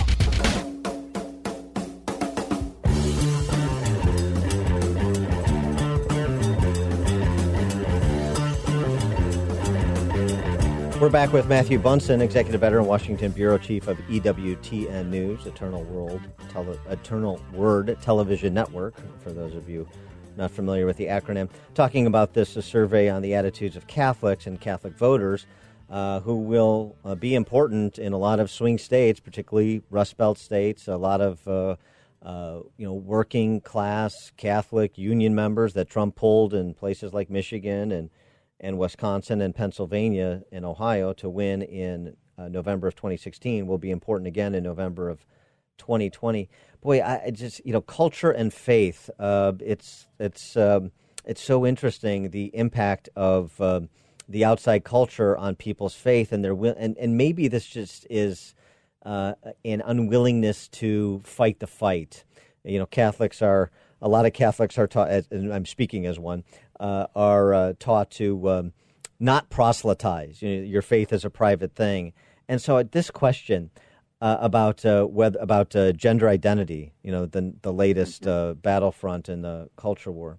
We're 11.01 11.09
back 11.09 11.32
with 11.32 11.48
Matthew 11.48 11.78
Bunson, 11.78 12.20
executive 12.20 12.62
editor 12.62 12.78
and 12.78 12.86
Washington 12.86 13.32
bureau 13.32 13.56
chief 13.56 13.89
of 13.89 13.97
EWTN 14.10 15.09
News, 15.09 15.47
Eternal 15.47 15.82
World, 15.85 16.20
Tele- 16.51 16.78
Eternal 16.90 17.40
Word 17.55 17.97
Television 18.02 18.52
Network. 18.52 18.94
For 19.22 19.32
those 19.32 19.55
of 19.55 19.66
you 19.66 19.89
not 20.36 20.51
familiar 20.51 20.86
with 20.86 20.97
the 20.97 21.07
acronym, 21.07 21.48
talking 21.74 22.07
about 22.07 22.35
this 22.35 22.57
a 22.57 22.62
survey 22.62 23.09
on 23.09 23.23
the 23.23 23.35
attitudes 23.35 23.77
of 23.77 23.86
Catholics 23.86 24.47
and 24.47 24.61
Catholic 24.61 24.94
voters 24.94 25.47
uh, 25.90 26.20
who 26.20 26.36
will 26.36 26.97
uh, 27.05 27.15
be 27.15 27.35
important 27.35 27.98
in 27.98 28.12
a 28.12 28.19
lot 28.19 28.39
of 28.39 28.51
swing 28.51 28.78
states, 28.78 29.19
particularly 29.19 29.82
Rust 29.90 30.16
Belt 30.16 30.39
states, 30.39 30.86
a 30.86 30.97
lot 30.97 31.20
of 31.20 31.47
uh, 31.48 31.77
uh, 32.23 32.61
you 32.77 32.86
know 32.86 32.94
working 32.94 33.61
class 33.61 34.31
Catholic 34.36 34.97
union 34.98 35.35
members 35.35 35.74
that 35.74 35.89
Trump 35.89 36.15
pulled 36.15 36.55
in 36.55 36.74
places 36.74 37.12
like 37.12 37.31
Michigan 37.31 37.90
and 37.93 38.11
and 38.61 38.78
Wisconsin 38.78 39.40
and 39.40 39.55
Pennsylvania 39.55 40.43
and 40.52 40.65
Ohio 40.65 41.12
to 41.15 41.28
win 41.28 41.62
in 41.62 42.15
uh, 42.39 42.48
November 42.48 42.86
of 42.86 42.94
2016 42.94 43.66
will 43.66 43.78
be 43.78 43.90
important 43.90 44.28
again 44.28 44.55
in 44.55 44.62
November 44.62 45.09
of 45.09 45.24
2020. 45.81 46.48
Boy, 46.81 47.01
I 47.01 47.24
I 47.27 47.31
just 47.31 47.65
you 47.65 47.73
know 47.73 47.81
culture 47.81 48.31
and 48.31 48.52
faith. 48.52 49.11
Uh, 49.19 49.52
it's 49.61 50.07
it's 50.19 50.57
um, 50.57 50.93
it's 51.24 51.43
so 51.43 51.66
interesting 51.66 52.31
the 52.31 52.51
impact 52.55 53.09
of 53.16 53.61
uh, 53.61 53.81
the 54.28 54.44
outside 54.44 54.85
culture 54.85 55.36
on 55.36 55.57
people's 55.57 55.94
faith 55.94 56.32
and 56.32 56.44
their 56.44 56.55
will, 56.55 56.74
and 56.78 56.97
and 56.98 57.16
maybe 57.16 57.48
this 57.48 57.66
just 57.66 58.07
is 58.09 58.55
uh, 59.05 59.35
an 59.65 59.82
unwillingness 59.85 60.69
to 60.69 61.20
fight 61.24 61.59
the 61.59 61.66
fight. 61.66 62.24
You 62.65 62.78
know, 62.78 62.86
Catholics 62.86 63.43
are 63.43 63.70
a 64.02 64.09
lot 64.09 64.27
of 64.27 64.32
Catholics 64.32 64.78
are 64.78 64.86
taught, 64.86 65.11
and 65.31 65.52
I'm 65.52 65.66
speaking 65.66 66.07
as 66.07 66.19
one, 66.19 66.44
uh, 66.78 67.07
are 67.15 67.55
uh, 67.55 67.73
taught 67.78 68.11
to 68.12 68.48
um, 68.48 68.73
not 69.19 69.51
proselytize. 69.51 70.40
You 70.43 70.57
know, 70.57 70.62
your 70.62 70.82
faith 70.82 71.12
is 71.12 71.24
a 71.24 71.31
private 71.31 71.74
thing, 71.74 72.12
and 72.48 72.61
so 72.61 72.78
at 72.78 72.93
this 72.93 73.11
question 73.11 73.70
uh, 74.20 74.36
about 74.40 74.84
uh, 74.84 75.05
whether 75.05 75.38
about 75.38 75.74
uh, 75.74 75.92
gender 75.92 76.28
identity. 76.28 76.92
You 77.02 77.12
know, 77.12 77.26
the 77.26 77.55
the 77.62 77.72
latest 77.72 78.26
uh, 78.26 78.55
battlefront 78.55 79.28
in 79.28 79.42
the 79.42 79.68
culture 79.76 80.12
war, 80.12 80.38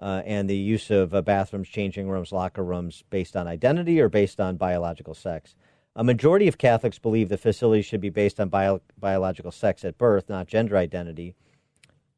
uh, 0.00 0.22
and 0.24 0.48
the 0.48 0.56
use 0.56 0.90
of 0.90 1.14
uh, 1.14 1.22
bathrooms, 1.22 1.68
changing 1.68 2.08
rooms, 2.08 2.32
locker 2.32 2.64
rooms 2.64 3.02
based 3.10 3.36
on 3.36 3.46
identity 3.48 4.00
or 4.00 4.08
based 4.08 4.40
on 4.40 4.56
biological 4.56 5.14
sex. 5.14 5.56
A 5.96 6.04
majority 6.04 6.46
of 6.46 6.58
Catholics 6.58 6.98
believe 6.98 7.28
the 7.30 7.38
facilities 7.38 7.86
should 7.86 8.02
be 8.02 8.10
based 8.10 8.38
on 8.38 8.50
bio- 8.50 8.82
biological 8.98 9.50
sex 9.50 9.84
at 9.84 9.96
birth, 9.96 10.28
not 10.28 10.46
gender 10.46 10.76
identity. 10.76 11.34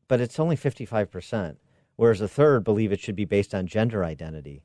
But 0.08 0.20
it's 0.20 0.40
only 0.40 0.56
fifty 0.56 0.84
five 0.84 1.10
percent, 1.10 1.58
whereas 1.96 2.20
a 2.20 2.28
third 2.28 2.64
believe 2.64 2.92
it 2.92 3.00
should 3.00 3.16
be 3.16 3.24
based 3.24 3.54
on 3.54 3.66
gender 3.66 4.04
identity. 4.04 4.62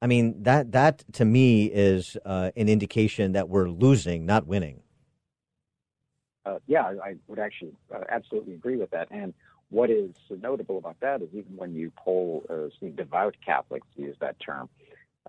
I 0.00 0.06
mean 0.06 0.42
that 0.42 0.72
that 0.72 1.04
to 1.14 1.24
me 1.24 1.66
is 1.66 2.16
an 2.24 2.52
indication 2.68 3.32
that 3.32 3.48
we're 3.48 3.68
losing, 3.68 4.26
not 4.26 4.46
winning 4.46 4.82
uh, 6.44 6.58
yeah, 6.66 6.82
I, 6.82 7.14
would 7.28 7.38
actually 7.38 7.72
uh, 7.94 8.04
absolutely 8.08 8.54
agree 8.54 8.76
with 8.76 8.90
that. 8.90 9.08
And 9.10 9.32
what 9.70 9.90
is 9.90 10.10
notable 10.30 10.78
about 10.78 11.00
that 11.00 11.22
is 11.22 11.28
even 11.32 11.56
when 11.56 11.74
you 11.74 11.92
poll 11.96 12.44
uh, 12.50 12.86
devout 12.96 13.36
Catholics, 13.44 13.86
to 13.96 14.02
use 14.02 14.16
that 14.20 14.36
term, 14.40 14.68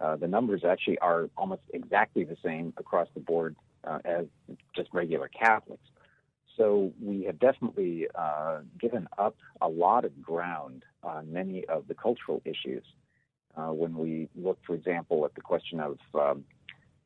uh, 0.02 0.15
the 0.15 0.27
numbers 0.27 0.64
actually 0.65 0.98
are 0.99 1.30
almost 1.38 1.61
exactly 1.73 2.23
the 2.23 2.38
same 2.44 2.73
across 2.77 3.07
the 3.14 3.19
board 3.19 3.56
uh, 3.84 3.99
as 4.06 4.26
just 4.76 4.90
regular 4.91 5.30
Catholics. 5.30 5.84
So 6.57 6.94
we 7.02 7.23
have 7.23 7.40
definitely 7.40 8.07
uh, 8.14 8.60
given 8.80 9.07
up 9.18 9.35
a 9.61 9.68
lot 9.68 10.06
of 10.06 10.22
ground 10.22 10.84
on 11.03 11.31
many 11.31 11.65
of 11.65 11.88
the 11.88 11.95
cultural 11.95 12.41
issues 12.45 12.84
when 13.56 13.95
we 13.95 14.30
look, 14.35 14.57
for 14.65 14.76
example, 14.76 15.26
at 15.26 15.35
the 15.35 15.41
question 15.41 15.80
of 15.80 15.98
um, 16.15 16.44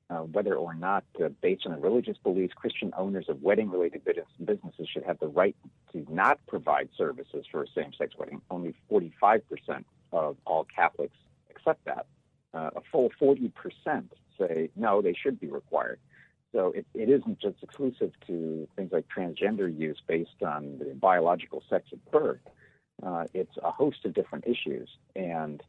uh, 0.10 0.20
whether 0.20 0.56
or 0.56 0.74
not, 0.74 1.04
uh, 1.24 1.30
based 1.42 1.66
on 1.66 1.80
religious 1.82 2.18
beliefs, 2.24 2.54
Christian 2.56 2.94
owners 2.98 3.26
of 3.28 3.42
wedding 3.42 3.70
related 3.70 4.02
businesses 4.44 4.88
should 4.92 5.04
have 5.04 5.20
the 5.20 5.28
right 5.28 5.56
to 5.92 6.06
not 6.10 6.40
provide 6.48 6.90
services 6.98 7.46
for 7.52 7.64
a 7.64 7.68
same 7.76 7.92
sex 7.98 8.14
wedding. 8.18 8.42
Only 8.50 8.74
45% 8.90 9.42
of 10.14 10.38
all 10.46 10.66
Catholics 10.74 11.18
accept 11.50 11.84
that. 11.86 12.06
Uh, 12.54 12.70
a 12.76 12.82
full 12.92 13.10
40% 13.22 13.52
say 14.40 14.70
no, 14.76 15.02
they 15.02 15.14
should 15.14 15.40
be 15.40 15.48
required. 15.48 16.00
So 16.54 16.72
it, 16.72 16.86
it 16.94 17.10
isn't 17.10 17.40
just 17.42 17.62
exclusive 17.62 18.14
to 18.28 18.68
things 18.78 18.92
like 18.94 19.06
transgender 19.16 19.76
use 19.76 20.02
based 20.08 20.42
on 20.46 20.80
the 20.80 20.96
biological 20.96 21.62
sex 21.70 21.88
at 21.92 22.12
birth. 22.12 22.40
Uh, 23.04 23.26
it's 23.34 23.58
a 23.62 23.72
host 23.72 24.06
of 24.06 24.14
different 24.14 24.46
issues. 24.48 24.90
And 25.16 25.62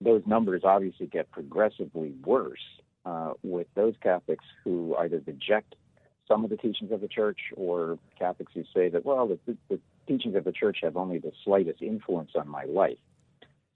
those 0.00 0.22
numbers 0.26 0.62
obviously 0.64 1.06
get 1.06 1.30
progressively 1.30 2.12
worse 2.24 2.58
uh, 3.04 3.32
with 3.42 3.66
those 3.74 3.94
Catholics 4.02 4.44
who 4.64 4.94
either 4.98 5.20
reject 5.26 5.74
some 6.28 6.44
of 6.44 6.50
the 6.50 6.56
teachings 6.56 6.92
of 6.92 7.00
the 7.00 7.08
church 7.08 7.38
or 7.56 7.98
Catholics 8.18 8.52
who 8.54 8.62
say 8.74 8.88
that, 8.88 9.04
well, 9.04 9.26
the, 9.26 9.38
the, 9.46 9.56
the 9.68 9.80
teachings 10.06 10.34
of 10.36 10.44
the 10.44 10.52
church 10.52 10.78
have 10.82 10.96
only 10.96 11.18
the 11.18 11.32
slightest 11.44 11.82
influence 11.82 12.30
on 12.36 12.48
my 12.48 12.64
life. 12.64 12.96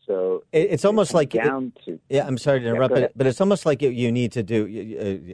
So 0.07 0.45
It- 0.53 0.71
It's 0.71 0.85
almost 0.85 1.13
like 1.13 1.35
it- 1.35 1.43
to 1.43 1.99
Yeah, 2.09 2.25
I'm 2.27 2.39
sorry 2.39 2.61
to 2.61 2.67
interrupt, 2.69 2.95
go 2.95 3.01
but, 3.03 3.13
but 3.19 3.27
it's 3.27 3.41
almost 3.41 3.67
like 3.67 3.83
you, 3.83 3.91
you 3.91 4.13
need 4.13 4.31
to 4.33 4.45
do. 4.45 4.65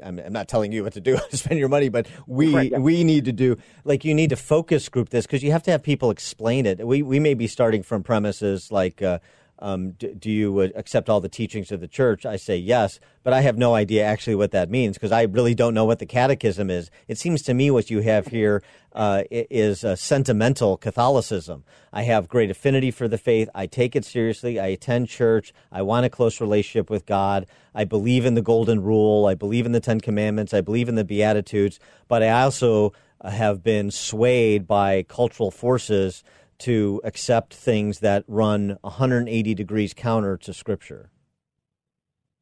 Uh, 0.02 0.06
I'm, 0.06 0.18
I'm 0.18 0.32
not 0.32 0.48
telling 0.48 0.72
you 0.72 0.82
what 0.82 0.94
to 0.94 1.00
do 1.02 1.18
to 1.30 1.36
spend 1.36 1.60
your 1.60 1.68
money, 1.68 1.90
but 1.90 2.06
we 2.26 2.54
Right, 2.54 2.70
yeah. 2.70 2.78
we 2.78 3.04
need 3.04 3.26
to 3.26 3.32
do 3.32 3.58
like 3.84 4.02
you 4.06 4.14
need 4.14 4.30
to 4.30 4.36
focus 4.36 4.88
group 4.88 5.10
this 5.10 5.26
because 5.26 5.42
you 5.42 5.52
have 5.52 5.62
to 5.64 5.70
have 5.70 5.82
people 5.82 6.10
explain 6.10 6.64
it. 6.64 6.84
We 6.86 7.02
we 7.02 7.20
may 7.20 7.34
be 7.34 7.46
starting 7.46 7.82
from 7.82 8.02
premises 8.02 8.72
like. 8.72 9.02
Uh, 9.02 9.18
um, 9.62 9.92
do, 9.92 10.12
do 10.12 10.30
you 10.30 10.58
uh, 10.58 10.68
accept 10.74 11.08
all 11.08 11.20
the 11.20 11.28
teachings 11.28 11.70
of 11.70 11.80
the 11.80 11.86
church? 11.86 12.26
I 12.26 12.36
say 12.36 12.56
yes, 12.56 12.98
but 13.22 13.32
I 13.32 13.42
have 13.42 13.56
no 13.56 13.74
idea 13.76 14.04
actually 14.04 14.34
what 14.34 14.50
that 14.50 14.68
means 14.68 14.96
because 14.96 15.12
I 15.12 15.22
really 15.22 15.54
don't 15.54 15.72
know 15.72 15.84
what 15.84 16.00
the 16.00 16.06
catechism 16.06 16.68
is. 16.68 16.90
It 17.06 17.16
seems 17.16 17.42
to 17.42 17.54
me 17.54 17.70
what 17.70 17.88
you 17.88 18.00
have 18.00 18.26
here 18.26 18.64
uh, 18.92 19.22
is 19.30 19.84
sentimental 19.94 20.76
Catholicism. 20.76 21.64
I 21.92 22.02
have 22.02 22.28
great 22.28 22.50
affinity 22.50 22.90
for 22.90 23.06
the 23.06 23.18
faith. 23.18 23.48
I 23.54 23.66
take 23.66 23.94
it 23.94 24.04
seriously. 24.04 24.58
I 24.58 24.66
attend 24.66 25.08
church. 25.08 25.54
I 25.70 25.82
want 25.82 26.06
a 26.06 26.10
close 26.10 26.40
relationship 26.40 26.90
with 26.90 27.06
God. 27.06 27.46
I 27.72 27.84
believe 27.84 28.26
in 28.26 28.34
the 28.34 28.42
Golden 28.42 28.82
Rule. 28.82 29.26
I 29.26 29.34
believe 29.34 29.64
in 29.64 29.72
the 29.72 29.80
Ten 29.80 30.00
Commandments. 30.00 30.52
I 30.52 30.60
believe 30.60 30.88
in 30.88 30.96
the 30.96 31.04
Beatitudes. 31.04 31.78
But 32.08 32.24
I 32.24 32.30
also 32.30 32.92
uh, 33.20 33.30
have 33.30 33.62
been 33.62 33.92
swayed 33.92 34.66
by 34.66 35.04
cultural 35.04 35.52
forces 35.52 36.24
to 36.62 37.00
accept 37.02 37.52
things 37.52 37.98
that 38.00 38.24
run 38.28 38.78
180 38.82 39.54
degrees 39.54 39.92
counter 39.94 40.36
to 40.36 40.54
Scripture. 40.54 41.10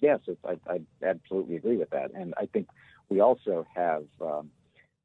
Yes, 0.01 0.20
I, 0.44 0.56
I 0.66 0.80
absolutely 1.02 1.56
agree 1.56 1.76
with 1.76 1.90
that, 1.90 2.10
and 2.14 2.34
I 2.36 2.47
think 2.47 2.68
we 3.09 3.20
also 3.20 3.66
have, 3.74 4.05
um, 4.20 4.51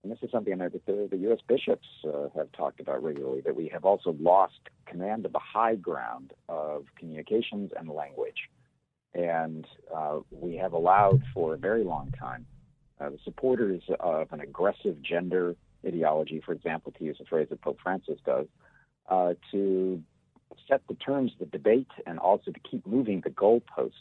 and 0.04 0.12
this 0.12 0.20
is 0.22 0.32
something 0.32 0.58
that 0.58 0.72
the, 0.72 1.08
the 1.10 1.18
U.S. 1.18 1.40
bishops 1.48 1.88
uh, 2.06 2.30
have 2.36 2.52
talked 2.52 2.80
about 2.80 3.04
regularly, 3.04 3.42
that 3.42 3.56
we 3.56 3.70
have 3.70 3.86
also 3.86 4.16
lost 4.20 4.60
command 4.86 5.26
of 5.26 5.34
the 5.34 5.40
high 5.40 5.76
ground 5.76 6.34
of 6.48 6.86
communications 6.98 7.72
and 7.78 7.90
language, 7.90 8.50
and 9.14 9.66
uh, 9.96 10.20
we 10.30 10.56
have 10.56 10.74
allowed 10.74 11.24
for 11.34 11.54
a 11.54 11.58
very 11.58 11.84
long 11.84 12.12
time 12.12 12.46
uh, 13.00 13.10
the 13.10 13.20
supporters 13.24 13.82
of 14.00 14.32
an 14.32 14.42
aggressive 14.42 15.02
gender 15.02 15.56
ideology, 15.86 16.42
for 16.46 16.54
example, 16.54 16.92
to 16.98 17.04
use 17.04 17.18
a 17.22 17.26
phrase 17.26 17.48
that 17.50 17.62
Pope 17.62 17.80
Francis 17.82 18.20
does, 18.26 18.48
uh, 19.10 19.34
to 19.52 20.02
set 20.68 20.82
the 20.88 20.96
terms 20.96 21.32
of 21.34 21.40
the 21.40 21.58
debate 21.58 21.90
and 22.06 22.20
also 22.20 22.52
to 22.52 22.60
keep 22.60 22.86
moving 22.86 23.22
the 23.22 23.30
goalposts. 23.30 23.92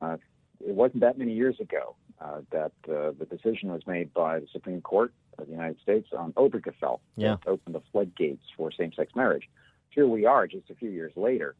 Uh, 0.00 0.16
it 0.60 0.74
wasn't 0.74 1.00
that 1.00 1.18
many 1.18 1.32
years 1.32 1.58
ago 1.60 1.94
uh, 2.20 2.40
that 2.50 2.72
uh, 2.88 3.12
the 3.18 3.26
decision 3.30 3.70
was 3.70 3.86
made 3.86 4.12
by 4.12 4.40
the 4.40 4.46
Supreme 4.52 4.80
Court 4.80 5.12
of 5.38 5.46
the 5.46 5.52
United 5.52 5.80
States 5.80 6.08
on 6.16 6.32
Obergefell 6.32 7.00
Yeah. 7.16 7.36
that 7.36 7.50
opened 7.50 7.74
the 7.74 7.82
floodgates 7.92 8.42
for 8.56 8.72
same-sex 8.72 9.14
marriage. 9.14 9.48
Here 9.90 10.06
we 10.06 10.26
are, 10.26 10.46
just 10.46 10.68
a 10.70 10.74
few 10.74 10.90
years 10.90 11.12
later, 11.16 11.54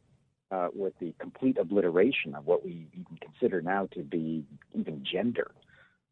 uh, 0.51 0.69
with 0.73 0.93
the 0.99 1.13
complete 1.19 1.57
obliteration 1.57 2.35
of 2.35 2.45
what 2.45 2.65
we 2.65 2.87
even 2.93 3.17
consider 3.21 3.61
now 3.61 3.87
to 3.93 4.01
be 4.01 4.45
even 4.73 5.03
gender. 5.09 5.51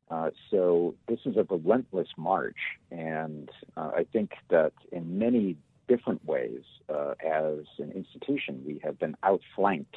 Uh, 0.10 0.30
so 0.50 0.96
this 1.08 1.20
is 1.26 1.36
a 1.36 1.44
relentless 1.50 2.08
march, 2.18 2.56
and 2.92 3.50
uh, 3.76 3.92
I 3.96 4.06
think 4.14 4.32
that 4.50 4.72
in 4.92 5.20
many 5.20 5.58
different 5.88 6.24
ways, 6.26 6.62
uh, 6.90 7.14
as 7.26 7.66
an 7.80 7.92
institution, 7.92 8.62
we 8.66 8.80
have 8.84 9.00
been 9.00 9.16
outflanked 9.24 9.96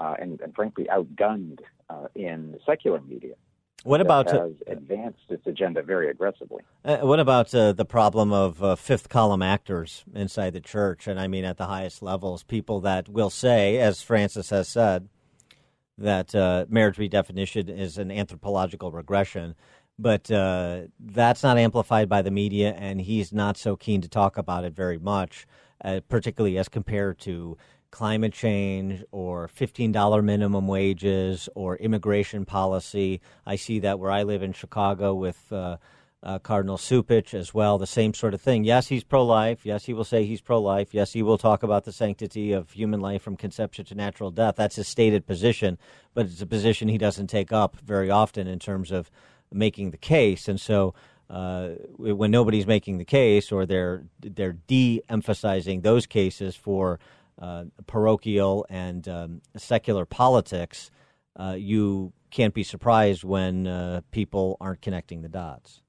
uh, 0.00 0.14
and, 0.20 0.40
and 0.40 0.54
frankly 0.54 0.86
outgunned 0.90 1.60
uh, 1.88 2.08
in 2.14 2.56
secular 2.66 3.00
media. 3.00 3.34
What 3.84 4.00
about, 4.00 4.28
uh, 4.28 4.42
has 4.42 4.52
advanced 4.68 5.24
its 5.28 5.46
agenda 5.46 5.82
very 5.82 6.08
aggressively? 6.08 6.62
Uh, 6.84 6.98
what 6.98 7.18
about 7.18 7.52
uh, 7.52 7.72
the 7.72 7.84
problem 7.84 8.32
of 8.32 8.62
uh, 8.62 8.76
fifth 8.76 9.08
column 9.08 9.42
actors 9.42 10.04
inside 10.14 10.52
the 10.52 10.60
church? 10.60 11.08
And 11.08 11.18
I 11.18 11.26
mean, 11.26 11.44
at 11.44 11.56
the 11.56 11.66
highest 11.66 12.00
levels, 12.00 12.44
people 12.44 12.80
that 12.80 13.08
will 13.08 13.30
say, 13.30 13.78
as 13.78 14.00
Francis 14.00 14.50
has 14.50 14.68
said, 14.68 15.08
that 15.98 16.34
uh, 16.34 16.66
marriage 16.68 16.96
redefinition 16.96 17.68
is 17.68 17.98
an 17.98 18.10
anthropological 18.10 18.92
regression. 18.92 19.54
But 20.02 20.30
uh, 20.32 20.82
that's 20.98 21.44
not 21.44 21.58
amplified 21.58 22.08
by 22.08 22.22
the 22.22 22.32
media, 22.32 22.74
and 22.76 23.00
he's 23.00 23.32
not 23.32 23.56
so 23.56 23.76
keen 23.76 24.00
to 24.00 24.08
talk 24.08 24.36
about 24.36 24.64
it 24.64 24.74
very 24.74 24.98
much, 24.98 25.46
uh, 25.84 26.00
particularly 26.08 26.58
as 26.58 26.68
compared 26.68 27.20
to 27.20 27.56
climate 27.92 28.32
change 28.32 29.04
or 29.12 29.48
$15 29.48 30.24
minimum 30.24 30.66
wages 30.66 31.48
or 31.54 31.76
immigration 31.76 32.44
policy. 32.44 33.20
I 33.46 33.54
see 33.54 33.78
that 33.80 34.00
where 34.00 34.10
I 34.10 34.24
live 34.24 34.42
in 34.42 34.52
Chicago 34.52 35.14
with 35.14 35.52
uh, 35.52 35.76
uh, 36.22 36.38
Cardinal 36.38 36.78
Cupich 36.78 37.34
as 37.34 37.52
well, 37.52 37.78
the 37.78 37.86
same 37.86 38.14
sort 38.14 38.34
of 38.34 38.40
thing. 38.40 38.64
Yes, 38.64 38.88
he's 38.88 39.04
pro 39.04 39.24
life. 39.24 39.66
Yes, 39.66 39.84
he 39.84 39.92
will 39.92 40.04
say 40.04 40.24
he's 40.24 40.40
pro 40.40 40.60
life. 40.60 40.94
Yes, 40.94 41.12
he 41.12 41.22
will 41.22 41.38
talk 41.38 41.62
about 41.62 41.84
the 41.84 41.92
sanctity 41.92 42.52
of 42.52 42.70
human 42.70 43.00
life 43.00 43.22
from 43.22 43.36
conception 43.36 43.84
to 43.86 43.94
natural 43.94 44.30
death. 44.30 44.56
That's 44.56 44.76
his 44.76 44.88
stated 44.88 45.26
position, 45.26 45.78
but 46.14 46.26
it's 46.26 46.40
a 46.40 46.46
position 46.46 46.88
he 46.88 46.98
doesn't 46.98 47.26
take 47.26 47.52
up 47.52 47.76
very 47.80 48.10
often 48.10 48.46
in 48.46 48.58
terms 48.58 48.90
of 48.90 49.10
making 49.52 49.90
the 49.90 49.96
case. 49.96 50.48
And 50.48 50.60
so 50.60 50.94
uh, 51.32 51.68
when 51.96 52.30
nobody's 52.30 52.66
making 52.66 52.98
the 52.98 53.06
case 53.06 53.50
or 53.50 53.64
they're 53.64 54.04
they're 54.20 54.52
de-emphasizing 54.52 55.80
those 55.80 56.06
cases 56.06 56.54
for 56.54 57.00
uh, 57.40 57.64
parochial 57.86 58.66
and 58.68 59.08
um, 59.08 59.40
secular 59.56 60.04
politics, 60.04 60.90
uh, 61.36 61.56
you 61.58 62.12
can't 62.30 62.52
be 62.52 62.62
surprised 62.62 63.24
when 63.24 63.66
uh, 63.66 64.02
people 64.10 64.58
aren't 64.60 64.82
connecting 64.82 65.22
the 65.22 65.28
dots. 65.28 65.80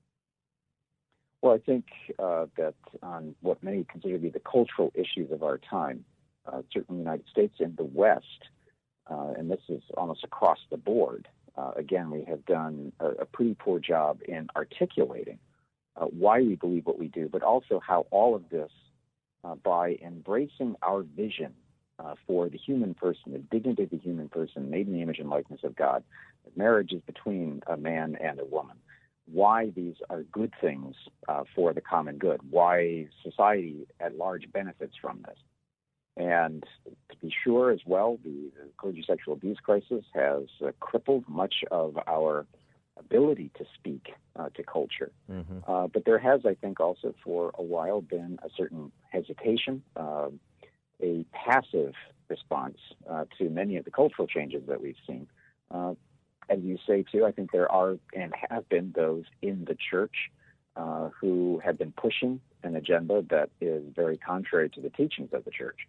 Well, 1.41 1.53
I 1.55 1.57
think 1.57 1.85
uh, 2.19 2.45
that 2.55 2.75
on 3.01 3.35
what 3.41 3.61
many 3.61 3.83
consider 3.83 4.13
to 4.13 4.21
be 4.21 4.29
the 4.29 4.39
cultural 4.39 4.93
issues 4.95 5.29
of 5.29 5.43
our 5.43 5.57
time, 5.57 6.05
uh, 6.45 6.61
certainly 6.71 7.01
in 7.01 7.05
the 7.05 7.11
United 7.11 7.27
States 7.29 7.55
and 7.59 7.75
the 7.75 7.83
West, 7.83 8.47
and 9.09 9.51
this 9.51 9.61
is 9.67 9.81
almost 9.97 10.23
across 10.23 10.59
the 10.71 10.77
board, 10.77 11.27
uh, 11.57 11.71
again, 11.75 12.09
we 12.09 12.23
have 12.25 12.45
done 12.45 12.91
a, 12.99 13.09
a 13.09 13.25
pretty 13.25 13.55
poor 13.57 13.79
job 13.79 14.19
in 14.27 14.47
articulating 14.55 15.39
uh, 15.95 16.05
why 16.05 16.41
we 16.41 16.55
believe 16.55 16.85
what 16.85 16.99
we 16.99 17.07
do, 17.07 17.29
but 17.31 17.43
also 17.43 17.79
how 17.85 18.05
all 18.11 18.35
of 18.35 18.49
this, 18.49 18.71
uh, 19.43 19.55
by 19.55 19.97
embracing 20.03 20.75
our 20.81 21.03
vision 21.03 21.53
uh, 21.99 22.15
for 22.25 22.49
the 22.49 22.57
human 22.57 22.93
person, 22.93 23.33
the 23.33 23.39
dignity 23.39 23.83
of 23.83 23.89
the 23.91 23.97
human 23.97 24.29
person, 24.29 24.69
made 24.69 24.87
in 24.87 24.93
the 24.93 25.01
image 25.01 25.19
and 25.19 25.29
likeness 25.29 25.61
of 25.63 25.75
God, 25.75 26.03
that 26.43 26.57
marriage 26.57 26.91
is 26.91 27.01
between 27.01 27.61
a 27.67 27.77
man 27.77 28.17
and 28.19 28.39
a 28.39 28.45
woman 28.45 28.77
why 29.31 29.69
these 29.75 29.95
are 30.09 30.23
good 30.23 30.53
things 30.59 30.95
uh, 31.27 31.43
for 31.55 31.73
the 31.73 31.81
common 31.81 32.17
good, 32.17 32.41
why 32.49 33.07
society 33.23 33.87
at 33.99 34.17
large 34.17 34.51
benefits 34.51 34.93
from 35.01 35.23
this. 35.27 35.37
And 36.15 36.63
to 37.09 37.17
be 37.21 37.33
sure, 37.43 37.71
as 37.71 37.79
well, 37.85 38.19
the, 38.23 38.51
the 38.55 38.69
clergy 38.77 39.03
sexual 39.07 39.33
abuse 39.33 39.57
crisis 39.63 40.03
has 40.13 40.43
uh, 40.63 40.71
crippled 40.79 41.27
much 41.27 41.55
of 41.71 41.97
our 42.07 42.45
ability 42.97 43.49
to 43.57 43.65
speak 43.73 44.13
uh, 44.35 44.49
to 44.55 44.63
culture. 44.63 45.11
Uh, 45.67 45.87
but 45.87 46.05
there 46.05 46.19
has, 46.19 46.41
I 46.45 46.53
think, 46.53 46.79
also 46.79 47.15
for 47.23 47.51
a 47.55 47.63
while 47.63 48.01
been 48.01 48.37
a 48.43 48.49
certain 48.55 48.91
hesitation, 49.09 49.81
uh, 49.95 50.29
a 51.01 51.25
passive 51.33 51.93
response 52.29 52.77
uh, 53.09 53.25
to 53.37 53.49
many 53.49 53.77
of 53.77 53.85
the 53.85 53.91
cultural 53.91 54.27
changes 54.27 54.63
that 54.67 54.81
we've 54.81 54.95
seen. 55.07 55.27
Uh, 55.71 55.93
as 56.49 56.59
you 56.61 56.77
say 56.85 57.03
too, 57.11 57.25
I 57.25 57.31
think 57.31 57.51
there 57.51 57.71
are 57.71 57.97
and 58.15 58.33
have 58.49 58.67
been 58.69 58.93
those 58.95 59.23
in 59.41 59.65
the 59.65 59.77
church 59.89 60.15
uh, 60.75 61.09
who 61.19 61.61
have 61.63 61.77
been 61.77 61.93
pushing 61.93 62.39
an 62.63 62.75
agenda 62.75 63.23
that 63.29 63.49
is 63.61 63.83
very 63.95 64.17
contrary 64.17 64.69
to 64.69 64.81
the 64.81 64.89
teachings 64.89 65.29
of 65.33 65.45
the 65.45 65.51
church, 65.51 65.87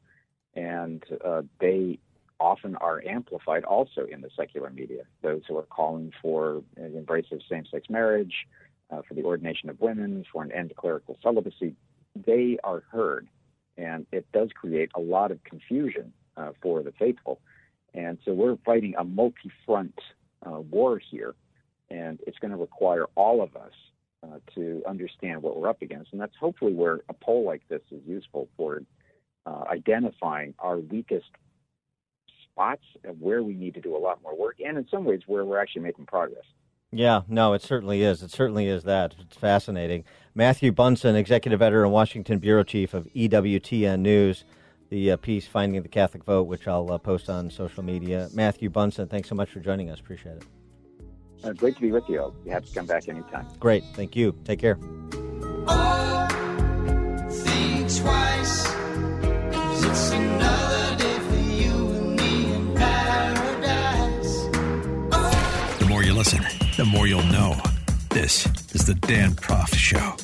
and 0.57 1.03
uh, 1.25 1.43
they 1.61 1.99
often 2.41 2.77
are 2.77 3.03
amplified 3.07 3.65
also 3.65 4.07
in 4.11 4.21
the 4.21 4.31
secular 4.37 4.71
media. 4.71 5.03
Those 5.23 5.43
who 5.49 5.57
are 5.57 5.63
calling 5.63 6.13
for 6.21 6.63
an 6.77 6.97
embrace 6.97 7.27
of 7.33 7.41
same-sex 7.49 7.89
marriage, 7.89 8.35
uh, 8.91 9.03
for 9.07 9.15
the 9.15 9.23
ordination 9.23 9.71
of 9.71 9.81
women, 9.81 10.25
for 10.33 10.43
an 10.43 10.53
end 10.53 10.69
to 10.71 10.75
clerical 10.75 11.17
celibacy, 11.23 11.75
they 12.15 12.59
are 12.63 12.83
heard, 12.91 13.29
and 13.77 14.07
it 14.13 14.27
does 14.33 14.51
create 14.55 14.91
a 14.95 15.01
lot 15.01 15.31
of 15.31 15.43
confusion 15.45 16.13
uh, 16.37 16.51
for 16.63 16.83
the 16.83 16.93
faithful. 16.93 17.41
And 17.95 18.19
so 18.25 18.33
we're 18.33 18.57
fighting 18.65 18.95
a 18.99 19.05
multi 19.05 19.51
front 19.65 19.99
uh, 20.45 20.61
war 20.61 20.99
here, 20.99 21.35
and 21.91 22.21
it's 22.27 22.39
going 22.39 22.51
to 22.51 22.57
require 22.57 23.07
all 23.15 23.43
of 23.43 23.57
us 23.57 23.73
uh, 24.23 24.39
to 24.55 24.83
understand 24.87 25.43
what 25.43 25.59
we're 25.59 25.69
up 25.69 25.83
against. 25.83 26.13
And 26.13 26.21
that's 26.21 26.37
hopefully 26.39 26.73
where 26.73 27.01
a 27.09 27.15
poll 27.15 27.45
like 27.45 27.63
this 27.69 27.83
is 27.91 28.01
useful 28.07 28.49
for 28.57 28.83
uh, 29.47 29.65
identifying 29.71 30.55
our 30.59 30.79
weakest 30.79 31.27
spots 32.51 32.85
and 33.03 33.21
where 33.21 33.43
we 33.43 33.55
need 33.55 33.75
to 33.75 33.81
do 33.81 33.97
a 33.97 33.99
lot 33.99 34.23
more 34.23 34.37
work, 34.37 34.57
and 34.65 34.79
in 34.79 34.87
some 34.91 35.05
ways 35.05 35.21
where 35.27 35.45
we're 35.45 35.61
actually 35.61 35.83
making 35.83 36.07
progress. 36.07 36.45
Yeah, 36.93 37.23
no, 37.27 37.55
it 37.55 37.63
certainly 37.63 38.03
is. 38.03 38.23
It 38.23 38.31
certainly 38.31 38.69
is 38.69 38.85
that. 38.85 39.17
It's 39.19 39.37
fascinating. 39.37 40.05
Matthew 40.35 40.71
Bunson, 40.71 41.17
executive 41.17 41.61
editor 41.61 41.83
and 41.83 41.93
Washington 41.93 42.39
bureau 42.39 42.63
chief 42.63 42.95
of 42.95 43.07
EWTN 43.15 44.01
News, 44.01 44.45
the 44.91 45.11
uh, 45.11 45.17
piece 45.17 45.47
"Finding 45.47 45.83
the 45.83 45.89
Catholic 45.89 46.25
Vote," 46.25 46.45
which 46.45 46.69
I'll 46.69 46.91
uh, 46.93 46.99
post 46.99 47.29
on 47.29 47.51
social 47.51 47.83
media. 47.83 48.29
Matthew 48.33 48.71
Bunson, 48.71 49.09
thanks 49.09 49.29
so 49.29 49.35
much 49.35 49.51
for 49.51 49.59
joining 49.59 49.91
us. 49.91 49.99
Appreciate 49.99 50.37
it. 50.37 50.45
Uh, 51.43 51.53
great 51.53 51.75
to 51.75 51.83
be 51.83 51.91
with 51.91 52.09
you. 52.09 52.33
You 52.45 52.53
have 52.53 52.65
to 52.65 52.73
come 52.73 52.87
back 52.87 53.09
anytime. 53.09 53.49
Great, 53.59 53.83
thank 53.95 54.15
you. 54.15 54.39
Take 54.45 54.61
care. 54.61 54.79
More 66.95 67.09
you'll 67.09 67.25
know. 67.25 67.61
This 68.11 68.47
is 68.73 68.87
the 68.87 68.95
Dan 68.95 69.33
Proft 69.33 69.75
Show. 69.75 70.15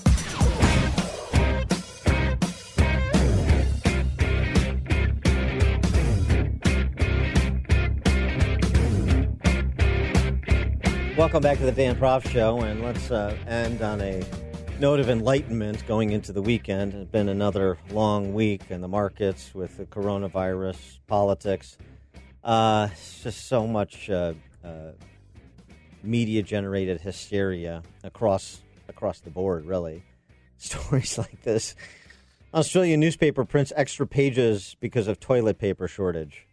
Welcome 11.16 11.42
back 11.42 11.58
to 11.58 11.64
the 11.64 11.72
Dan 11.72 11.96
Proft 11.96 12.28
Show, 12.28 12.60
and 12.60 12.80
let's 12.82 13.10
uh, 13.10 13.36
end 13.48 13.82
on 13.82 14.00
a 14.00 14.24
note 14.78 15.00
of 15.00 15.10
enlightenment 15.10 15.84
going 15.88 16.12
into 16.12 16.32
the 16.32 16.40
weekend. 16.40 16.94
It's 16.94 17.10
been 17.10 17.30
another 17.30 17.78
long 17.90 18.32
week 18.32 18.62
in 18.70 18.80
the 18.80 18.88
markets 18.88 19.52
with 19.56 19.76
the 19.76 19.86
coronavirus, 19.86 21.00
politics. 21.08 21.76
Uh, 22.44 22.90
just 23.24 23.48
so 23.48 23.66
much 23.66 24.08
uh, 24.08 24.34
uh, 26.02 26.06
media-generated 26.06 27.00
hysteria 27.00 27.82
across 28.02 28.60
across 28.88 29.20
the 29.20 29.30
board. 29.30 29.64
Really, 29.64 30.02
stories 30.58 31.18
like 31.18 31.42
this. 31.42 31.74
Australian 32.52 32.98
newspaper 32.98 33.44
prints 33.44 33.72
extra 33.76 34.06
pages 34.06 34.76
because 34.80 35.06
of 35.06 35.20
toilet 35.20 35.58
paper 35.58 35.86
shortage 35.86 36.48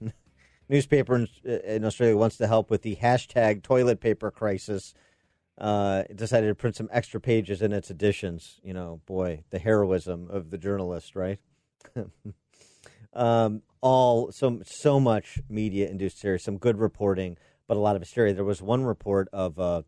newspaper 0.68 1.14
in, 1.16 1.28
in 1.44 1.84
Australia 1.84 2.16
wants 2.16 2.36
to 2.38 2.46
help 2.46 2.68
with 2.70 2.82
the 2.82 2.96
hashtag 2.96 3.62
toilet 3.62 4.00
paper 4.00 4.30
crisis. 4.30 4.94
Uh, 5.56 6.02
decided 6.12 6.48
to 6.48 6.54
print 6.56 6.74
some 6.74 6.88
extra 6.90 7.20
pages 7.20 7.62
in 7.62 7.72
its 7.72 7.88
editions. 7.88 8.58
You 8.64 8.74
know, 8.74 9.00
boy, 9.06 9.44
the 9.50 9.60
heroism 9.60 10.28
of 10.28 10.50
the 10.50 10.58
journalist, 10.58 11.14
right? 11.14 11.38
um, 13.12 13.62
all 13.80 14.32
so 14.32 14.62
so 14.64 14.98
much 14.98 15.38
media 15.48 15.88
induced 15.88 16.16
hysteria, 16.16 16.40
some 16.40 16.58
good 16.58 16.78
reporting, 16.78 17.36
but 17.66 17.76
a 17.76 17.80
lot 17.80 17.96
of 17.96 18.02
hysteria. 18.02 18.34
There 18.34 18.44
was 18.44 18.62
one 18.62 18.84
report 18.84 19.28
of 19.32 19.58
a, 19.58 19.84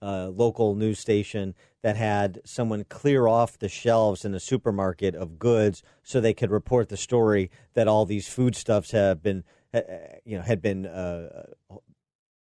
a 0.00 0.28
local 0.28 0.74
news 0.74 0.98
station 0.98 1.54
that 1.82 1.96
had 1.96 2.40
someone 2.44 2.84
clear 2.84 3.26
off 3.26 3.58
the 3.58 3.68
shelves 3.68 4.24
in 4.24 4.34
a 4.34 4.40
supermarket 4.40 5.14
of 5.14 5.38
goods 5.38 5.82
so 6.02 6.20
they 6.20 6.34
could 6.34 6.50
report 6.50 6.88
the 6.88 6.96
story 6.96 7.50
that 7.74 7.88
all 7.88 8.06
these 8.06 8.28
foodstuffs 8.28 8.90
have 8.92 9.22
been 9.22 9.44
uh, 9.72 9.80
you 10.24 10.36
know 10.36 10.42
had 10.42 10.62
been 10.62 10.86
uh, 10.86 11.44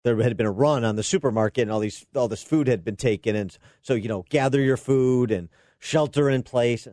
there 0.05 0.21
had 0.21 0.37
been 0.37 0.47
a 0.47 0.53
run 0.53 0.85
on 0.85 0.97
the 0.97 1.03
supermarket 1.03 1.63
and 1.63 1.71
all 1.71 1.81
these 1.81 2.07
all 2.15 2.29
this 2.29 2.43
food 2.43 2.69
had 2.69 2.85
been 2.85 2.97
taken. 2.97 3.37
And 3.37 3.57
so 3.81 3.95
you 3.95 4.09
know 4.09 4.25
gather 4.29 4.61
your 4.61 4.77
food 4.77 5.31
and 5.31 5.49
shelter 5.79 6.29
in 6.29 6.43
place. 6.43 6.87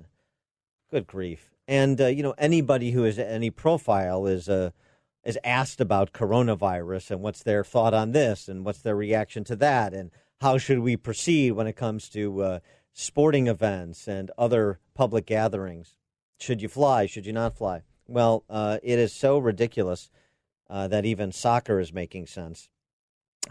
Good 0.91 1.07
grief. 1.07 1.51
And 1.67 1.99
uh, 1.99 2.07
you 2.07 2.23
know 2.23 2.35
anybody 2.37 2.91
who 2.91 3.03
has 3.03 3.19
any 3.19 3.49
profile 3.49 4.25
is 4.25 4.47
uh, 4.49 4.71
is 5.23 5.37
asked 5.43 5.81
about 5.81 6.13
coronavirus 6.13 7.11
and 7.11 7.21
what's 7.21 7.43
their 7.43 7.63
thought 7.63 7.93
on 7.93 8.11
this 8.11 8.47
and 8.47 8.65
what's 8.65 8.81
their 8.81 8.95
reaction 8.95 9.43
to 9.43 9.55
that 9.55 9.93
and 9.93 10.11
how 10.41 10.57
should 10.57 10.79
we 10.79 10.95
proceed 10.95 11.51
when 11.51 11.67
it 11.67 11.75
comes 11.75 12.09
to 12.09 12.41
uh, 12.41 12.59
sporting 12.93 13.47
events 13.47 14.07
and 14.07 14.31
other 14.37 14.79
public 14.93 15.25
gatherings 15.25 15.95
should 16.39 16.61
you 16.61 16.69
fly 16.69 17.05
should 17.05 17.25
you 17.25 17.33
not 17.33 17.57
fly 17.57 17.81
well 18.07 18.43
uh, 18.49 18.77
it 18.81 18.97
is 18.97 19.13
so 19.13 19.37
ridiculous 19.37 20.09
uh, 20.69 20.87
that 20.87 21.05
even 21.05 21.31
soccer 21.31 21.79
is 21.79 21.91
making 21.91 22.27
sense. 22.27 22.69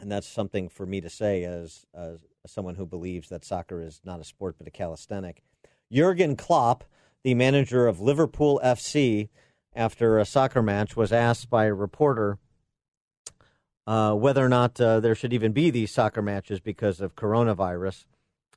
And 0.00 0.10
that's 0.10 0.28
something 0.28 0.68
for 0.68 0.86
me 0.86 1.00
to 1.00 1.10
say 1.10 1.44
as, 1.44 1.84
as 1.92 2.18
someone 2.46 2.76
who 2.76 2.86
believes 2.86 3.28
that 3.28 3.44
soccer 3.44 3.82
is 3.82 4.00
not 4.04 4.20
a 4.20 4.24
sport 4.24 4.56
but 4.58 4.68
a 4.68 4.70
calisthenic. 4.70 5.42
Jurgen 5.92 6.36
Klopp, 6.36 6.84
the 7.24 7.34
manager 7.34 7.86
of 7.86 8.00
Liverpool 8.00 8.60
FC, 8.62 9.28
after 9.74 10.18
a 10.18 10.24
soccer 10.24 10.62
match, 10.62 10.96
was 10.96 11.12
asked 11.12 11.50
by 11.50 11.66
a 11.66 11.74
reporter 11.74 12.38
uh, 13.88 14.12
whether 14.12 14.44
or 14.44 14.48
not 14.50 14.78
uh, 14.80 15.00
there 15.00 15.14
should 15.14 15.32
even 15.32 15.52
be 15.52 15.70
these 15.70 15.90
soccer 15.90 16.20
matches 16.20 16.60
because 16.60 17.00
of 17.00 17.16
coronavirus. 17.16 18.04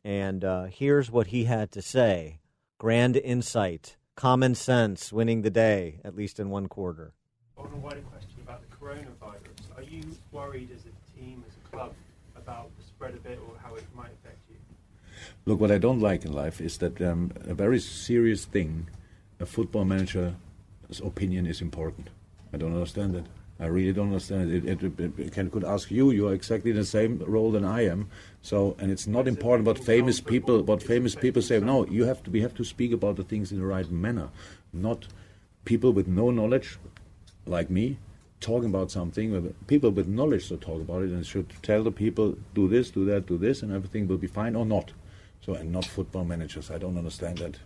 And 0.03 0.43
uh, 0.43 0.63
here's 0.65 1.09
what 1.09 1.27
he 1.27 1.45
had 1.45 1.71
to 1.71 1.81
say 1.81 2.39
grand 2.77 3.15
insight, 3.15 3.95
common 4.15 4.55
sense 4.55 5.13
winning 5.13 5.41
the 5.41 5.49
day, 5.49 6.01
at 6.03 6.15
least 6.15 6.39
in 6.39 6.49
one 6.49 6.67
quarter. 6.67 7.13
On 7.57 7.71
a 7.71 7.77
wider 7.77 8.01
question 8.01 8.39
about 8.43 8.61
the 8.67 8.75
coronavirus, 8.75 9.77
are 9.77 9.83
you 9.83 10.03
worried 10.31 10.69
as 10.75 10.81
a 10.81 11.17
team, 11.17 11.43
as 11.47 11.53
a 11.55 11.69
club, 11.69 11.93
about 12.35 12.69
the 12.77 12.83
spread 12.83 13.13
of 13.13 13.25
it 13.25 13.39
or 13.47 13.55
how 13.63 13.75
it 13.75 13.85
might 13.95 14.11
affect 14.11 14.39
you? 14.49 14.55
Look, 15.45 15.61
what 15.61 15.71
I 15.71 15.77
don't 15.77 15.99
like 15.99 16.25
in 16.25 16.33
life 16.33 16.59
is 16.59 16.79
that 16.79 17.01
um, 17.01 17.31
a 17.45 17.53
very 17.53 17.79
serious 17.79 18.43
thing, 18.43 18.89
a 19.39 19.45
football 19.45 19.85
manager's 19.85 20.33
opinion 20.99 21.45
is 21.45 21.61
important. 21.61 22.09
I 22.53 22.57
don't 22.57 22.73
understand 22.73 23.15
it. 23.15 23.25
I 23.59 23.67
really 23.67 23.93
don't 23.93 24.07
understand 24.07 24.51
it. 24.51 24.65
It, 24.65 24.83
it, 24.99 25.19
it 25.19 25.31
can, 25.31 25.51
could 25.51 25.63
ask 25.63 25.91
you. 25.91 26.09
You 26.09 26.29
are 26.29 26.33
exactly 26.33 26.71
in 26.71 26.77
the 26.77 26.83
same 26.83 27.19
role 27.19 27.51
than 27.51 27.63
I 27.63 27.85
am. 27.85 28.09
So, 28.41 28.75
and 28.79 28.91
it's 28.91 29.05
not 29.05 29.27
important 29.27 29.67
what 29.67 29.77
famous 29.77 30.19
people, 30.19 30.63
what 30.63 30.81
famous 30.81 31.13
people 31.13 31.43
say. 31.43 31.59
No, 31.59 31.85
you 31.85 32.05
have 32.05 32.23
to. 32.23 32.31
We 32.31 32.41
have 32.41 32.55
to 32.55 32.63
speak 32.63 32.91
about 32.91 33.17
the 33.17 33.23
things 33.23 33.51
in 33.51 33.59
the 33.59 33.65
right 33.65 33.89
manner, 33.89 34.29
not 34.73 35.07
people 35.63 35.93
with 35.93 36.07
no 36.07 36.31
knowledge, 36.31 36.79
like 37.45 37.69
me, 37.69 37.99
talking 38.39 38.69
about 38.69 38.89
something. 38.89 39.53
People 39.67 39.91
with 39.91 40.07
knowledge 40.07 40.47
should 40.47 40.61
talk 40.61 40.81
about 40.81 41.03
it 41.03 41.11
and 41.11 41.23
should 41.23 41.53
tell 41.61 41.83
the 41.83 41.91
people, 41.91 42.35
do 42.55 42.67
this, 42.67 42.89
do 42.89 43.05
that, 43.05 43.27
do 43.27 43.37
this, 43.37 43.61
and 43.61 43.71
everything 43.71 44.07
will 44.07 44.17
be 44.17 44.27
fine 44.27 44.55
or 44.55 44.65
not. 44.65 44.91
So, 45.45 45.53
and 45.53 45.71
not 45.71 45.85
football 45.85 46.25
managers. 46.25 46.71
I 46.71 46.79
don't 46.79 46.97
understand 46.97 47.37
that. 47.39 47.57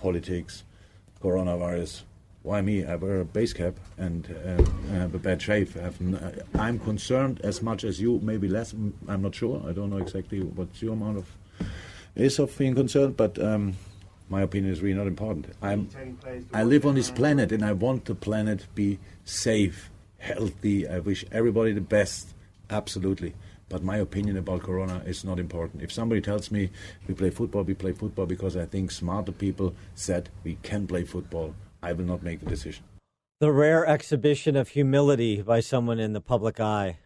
Politics, 0.00 0.64
coronavirus. 1.22 2.02
Why 2.42 2.60
me? 2.60 2.84
I 2.84 2.96
wear 2.96 3.20
a 3.20 3.24
base 3.24 3.52
cap 3.52 3.74
and 3.98 4.26
uh, 4.44 4.94
I 4.94 4.96
have 4.96 5.14
a 5.14 5.18
bad 5.18 5.40
shave. 5.40 5.76
I 5.76 6.58
I'm 6.58 6.78
concerned 6.80 7.40
as 7.44 7.62
much 7.62 7.84
as 7.84 8.00
you, 8.00 8.18
maybe 8.22 8.48
less. 8.48 8.72
I'm 8.72 9.22
not 9.22 9.34
sure. 9.34 9.62
I 9.66 9.72
don't 9.72 9.90
know 9.90 9.98
exactly 9.98 10.40
what's 10.40 10.82
your 10.82 10.94
amount 10.94 11.18
of 11.18 11.26
is 12.14 12.38
of 12.38 12.56
being 12.58 12.74
concerned, 12.74 13.16
but 13.16 13.38
um, 13.38 13.74
my 14.28 14.42
opinion 14.42 14.72
is 14.72 14.80
really 14.80 14.96
not 14.96 15.06
important. 15.06 15.46
I'm, 15.62 15.88
I 16.52 16.62
live 16.62 16.86
on 16.86 16.94
this 16.94 17.10
planet 17.10 17.52
and 17.52 17.64
I 17.64 17.72
want 17.72 18.06
the 18.06 18.14
planet 18.14 18.60
to 18.60 18.68
be 18.68 18.98
safe, 19.24 19.90
healthy. 20.18 20.88
I 20.88 20.98
wish 20.98 21.24
everybody 21.32 21.72
the 21.72 21.80
best, 21.80 22.34
absolutely. 22.70 23.34
But 23.68 23.82
my 23.82 23.96
opinion 23.96 24.36
about 24.36 24.62
Corona 24.62 25.02
is 25.06 25.24
not 25.24 25.38
important. 25.38 25.82
If 25.82 25.90
somebody 25.90 26.20
tells 26.20 26.50
me 26.50 26.70
we 27.08 27.14
play 27.14 27.30
football, 27.30 27.62
we 27.62 27.74
play 27.74 27.92
football 27.92 28.26
because 28.26 28.56
I 28.56 28.66
think 28.66 28.90
smarter 28.90 29.32
people 29.32 29.74
said 29.94 30.28
we 30.44 30.58
can 30.62 30.86
play 30.86 31.04
football, 31.04 31.54
I 31.82 31.92
will 31.92 32.04
not 32.04 32.22
make 32.22 32.40
the 32.40 32.46
decision. 32.46 32.84
The 33.40 33.50
rare 33.50 33.84
exhibition 33.84 34.54
of 34.56 34.68
humility 34.68 35.42
by 35.42 35.60
someone 35.60 35.98
in 35.98 36.12
the 36.12 36.20
public 36.20 36.60
eye. 36.60 36.98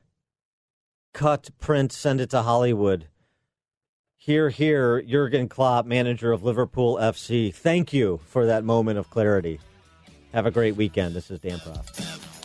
Cut, 1.15 1.48
print, 1.59 1.93
send 1.93 2.20
it 2.20 2.28
to 2.31 2.43
Hollywood. 2.43 3.07
Here, 4.19 4.51
here, 4.51 5.01
Jurgen 5.01 5.48
Klopp, 5.48 5.86
manager 5.86 6.32
of 6.32 6.43
Liverpool 6.43 6.97
FC. 6.97 7.55
Thank 7.55 7.93
you 7.93 8.20
for 8.27 8.44
that 8.44 8.65
moment 8.65 8.98
of 8.98 9.09
clarity. 9.09 9.61
Have 10.32 10.44
a 10.44 10.51
great 10.51 10.77
weekend. 10.77 11.15
This 11.15 11.31
is 11.31 11.40
Dan 11.40 11.59
Proft. 11.59 12.36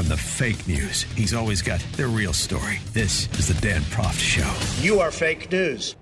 From 0.00 0.08
the 0.08 0.16
fake 0.16 0.66
news, 0.66 1.02
he's 1.14 1.34
always 1.34 1.60
got 1.60 1.78
the 1.98 2.06
real 2.06 2.32
story. 2.32 2.78
This 2.94 3.28
is 3.38 3.48
the 3.48 3.60
Dan 3.60 3.82
Proft 3.82 4.18
Show. 4.18 4.50
You 4.82 4.98
are 4.98 5.10
fake 5.10 5.52
news. 5.52 5.94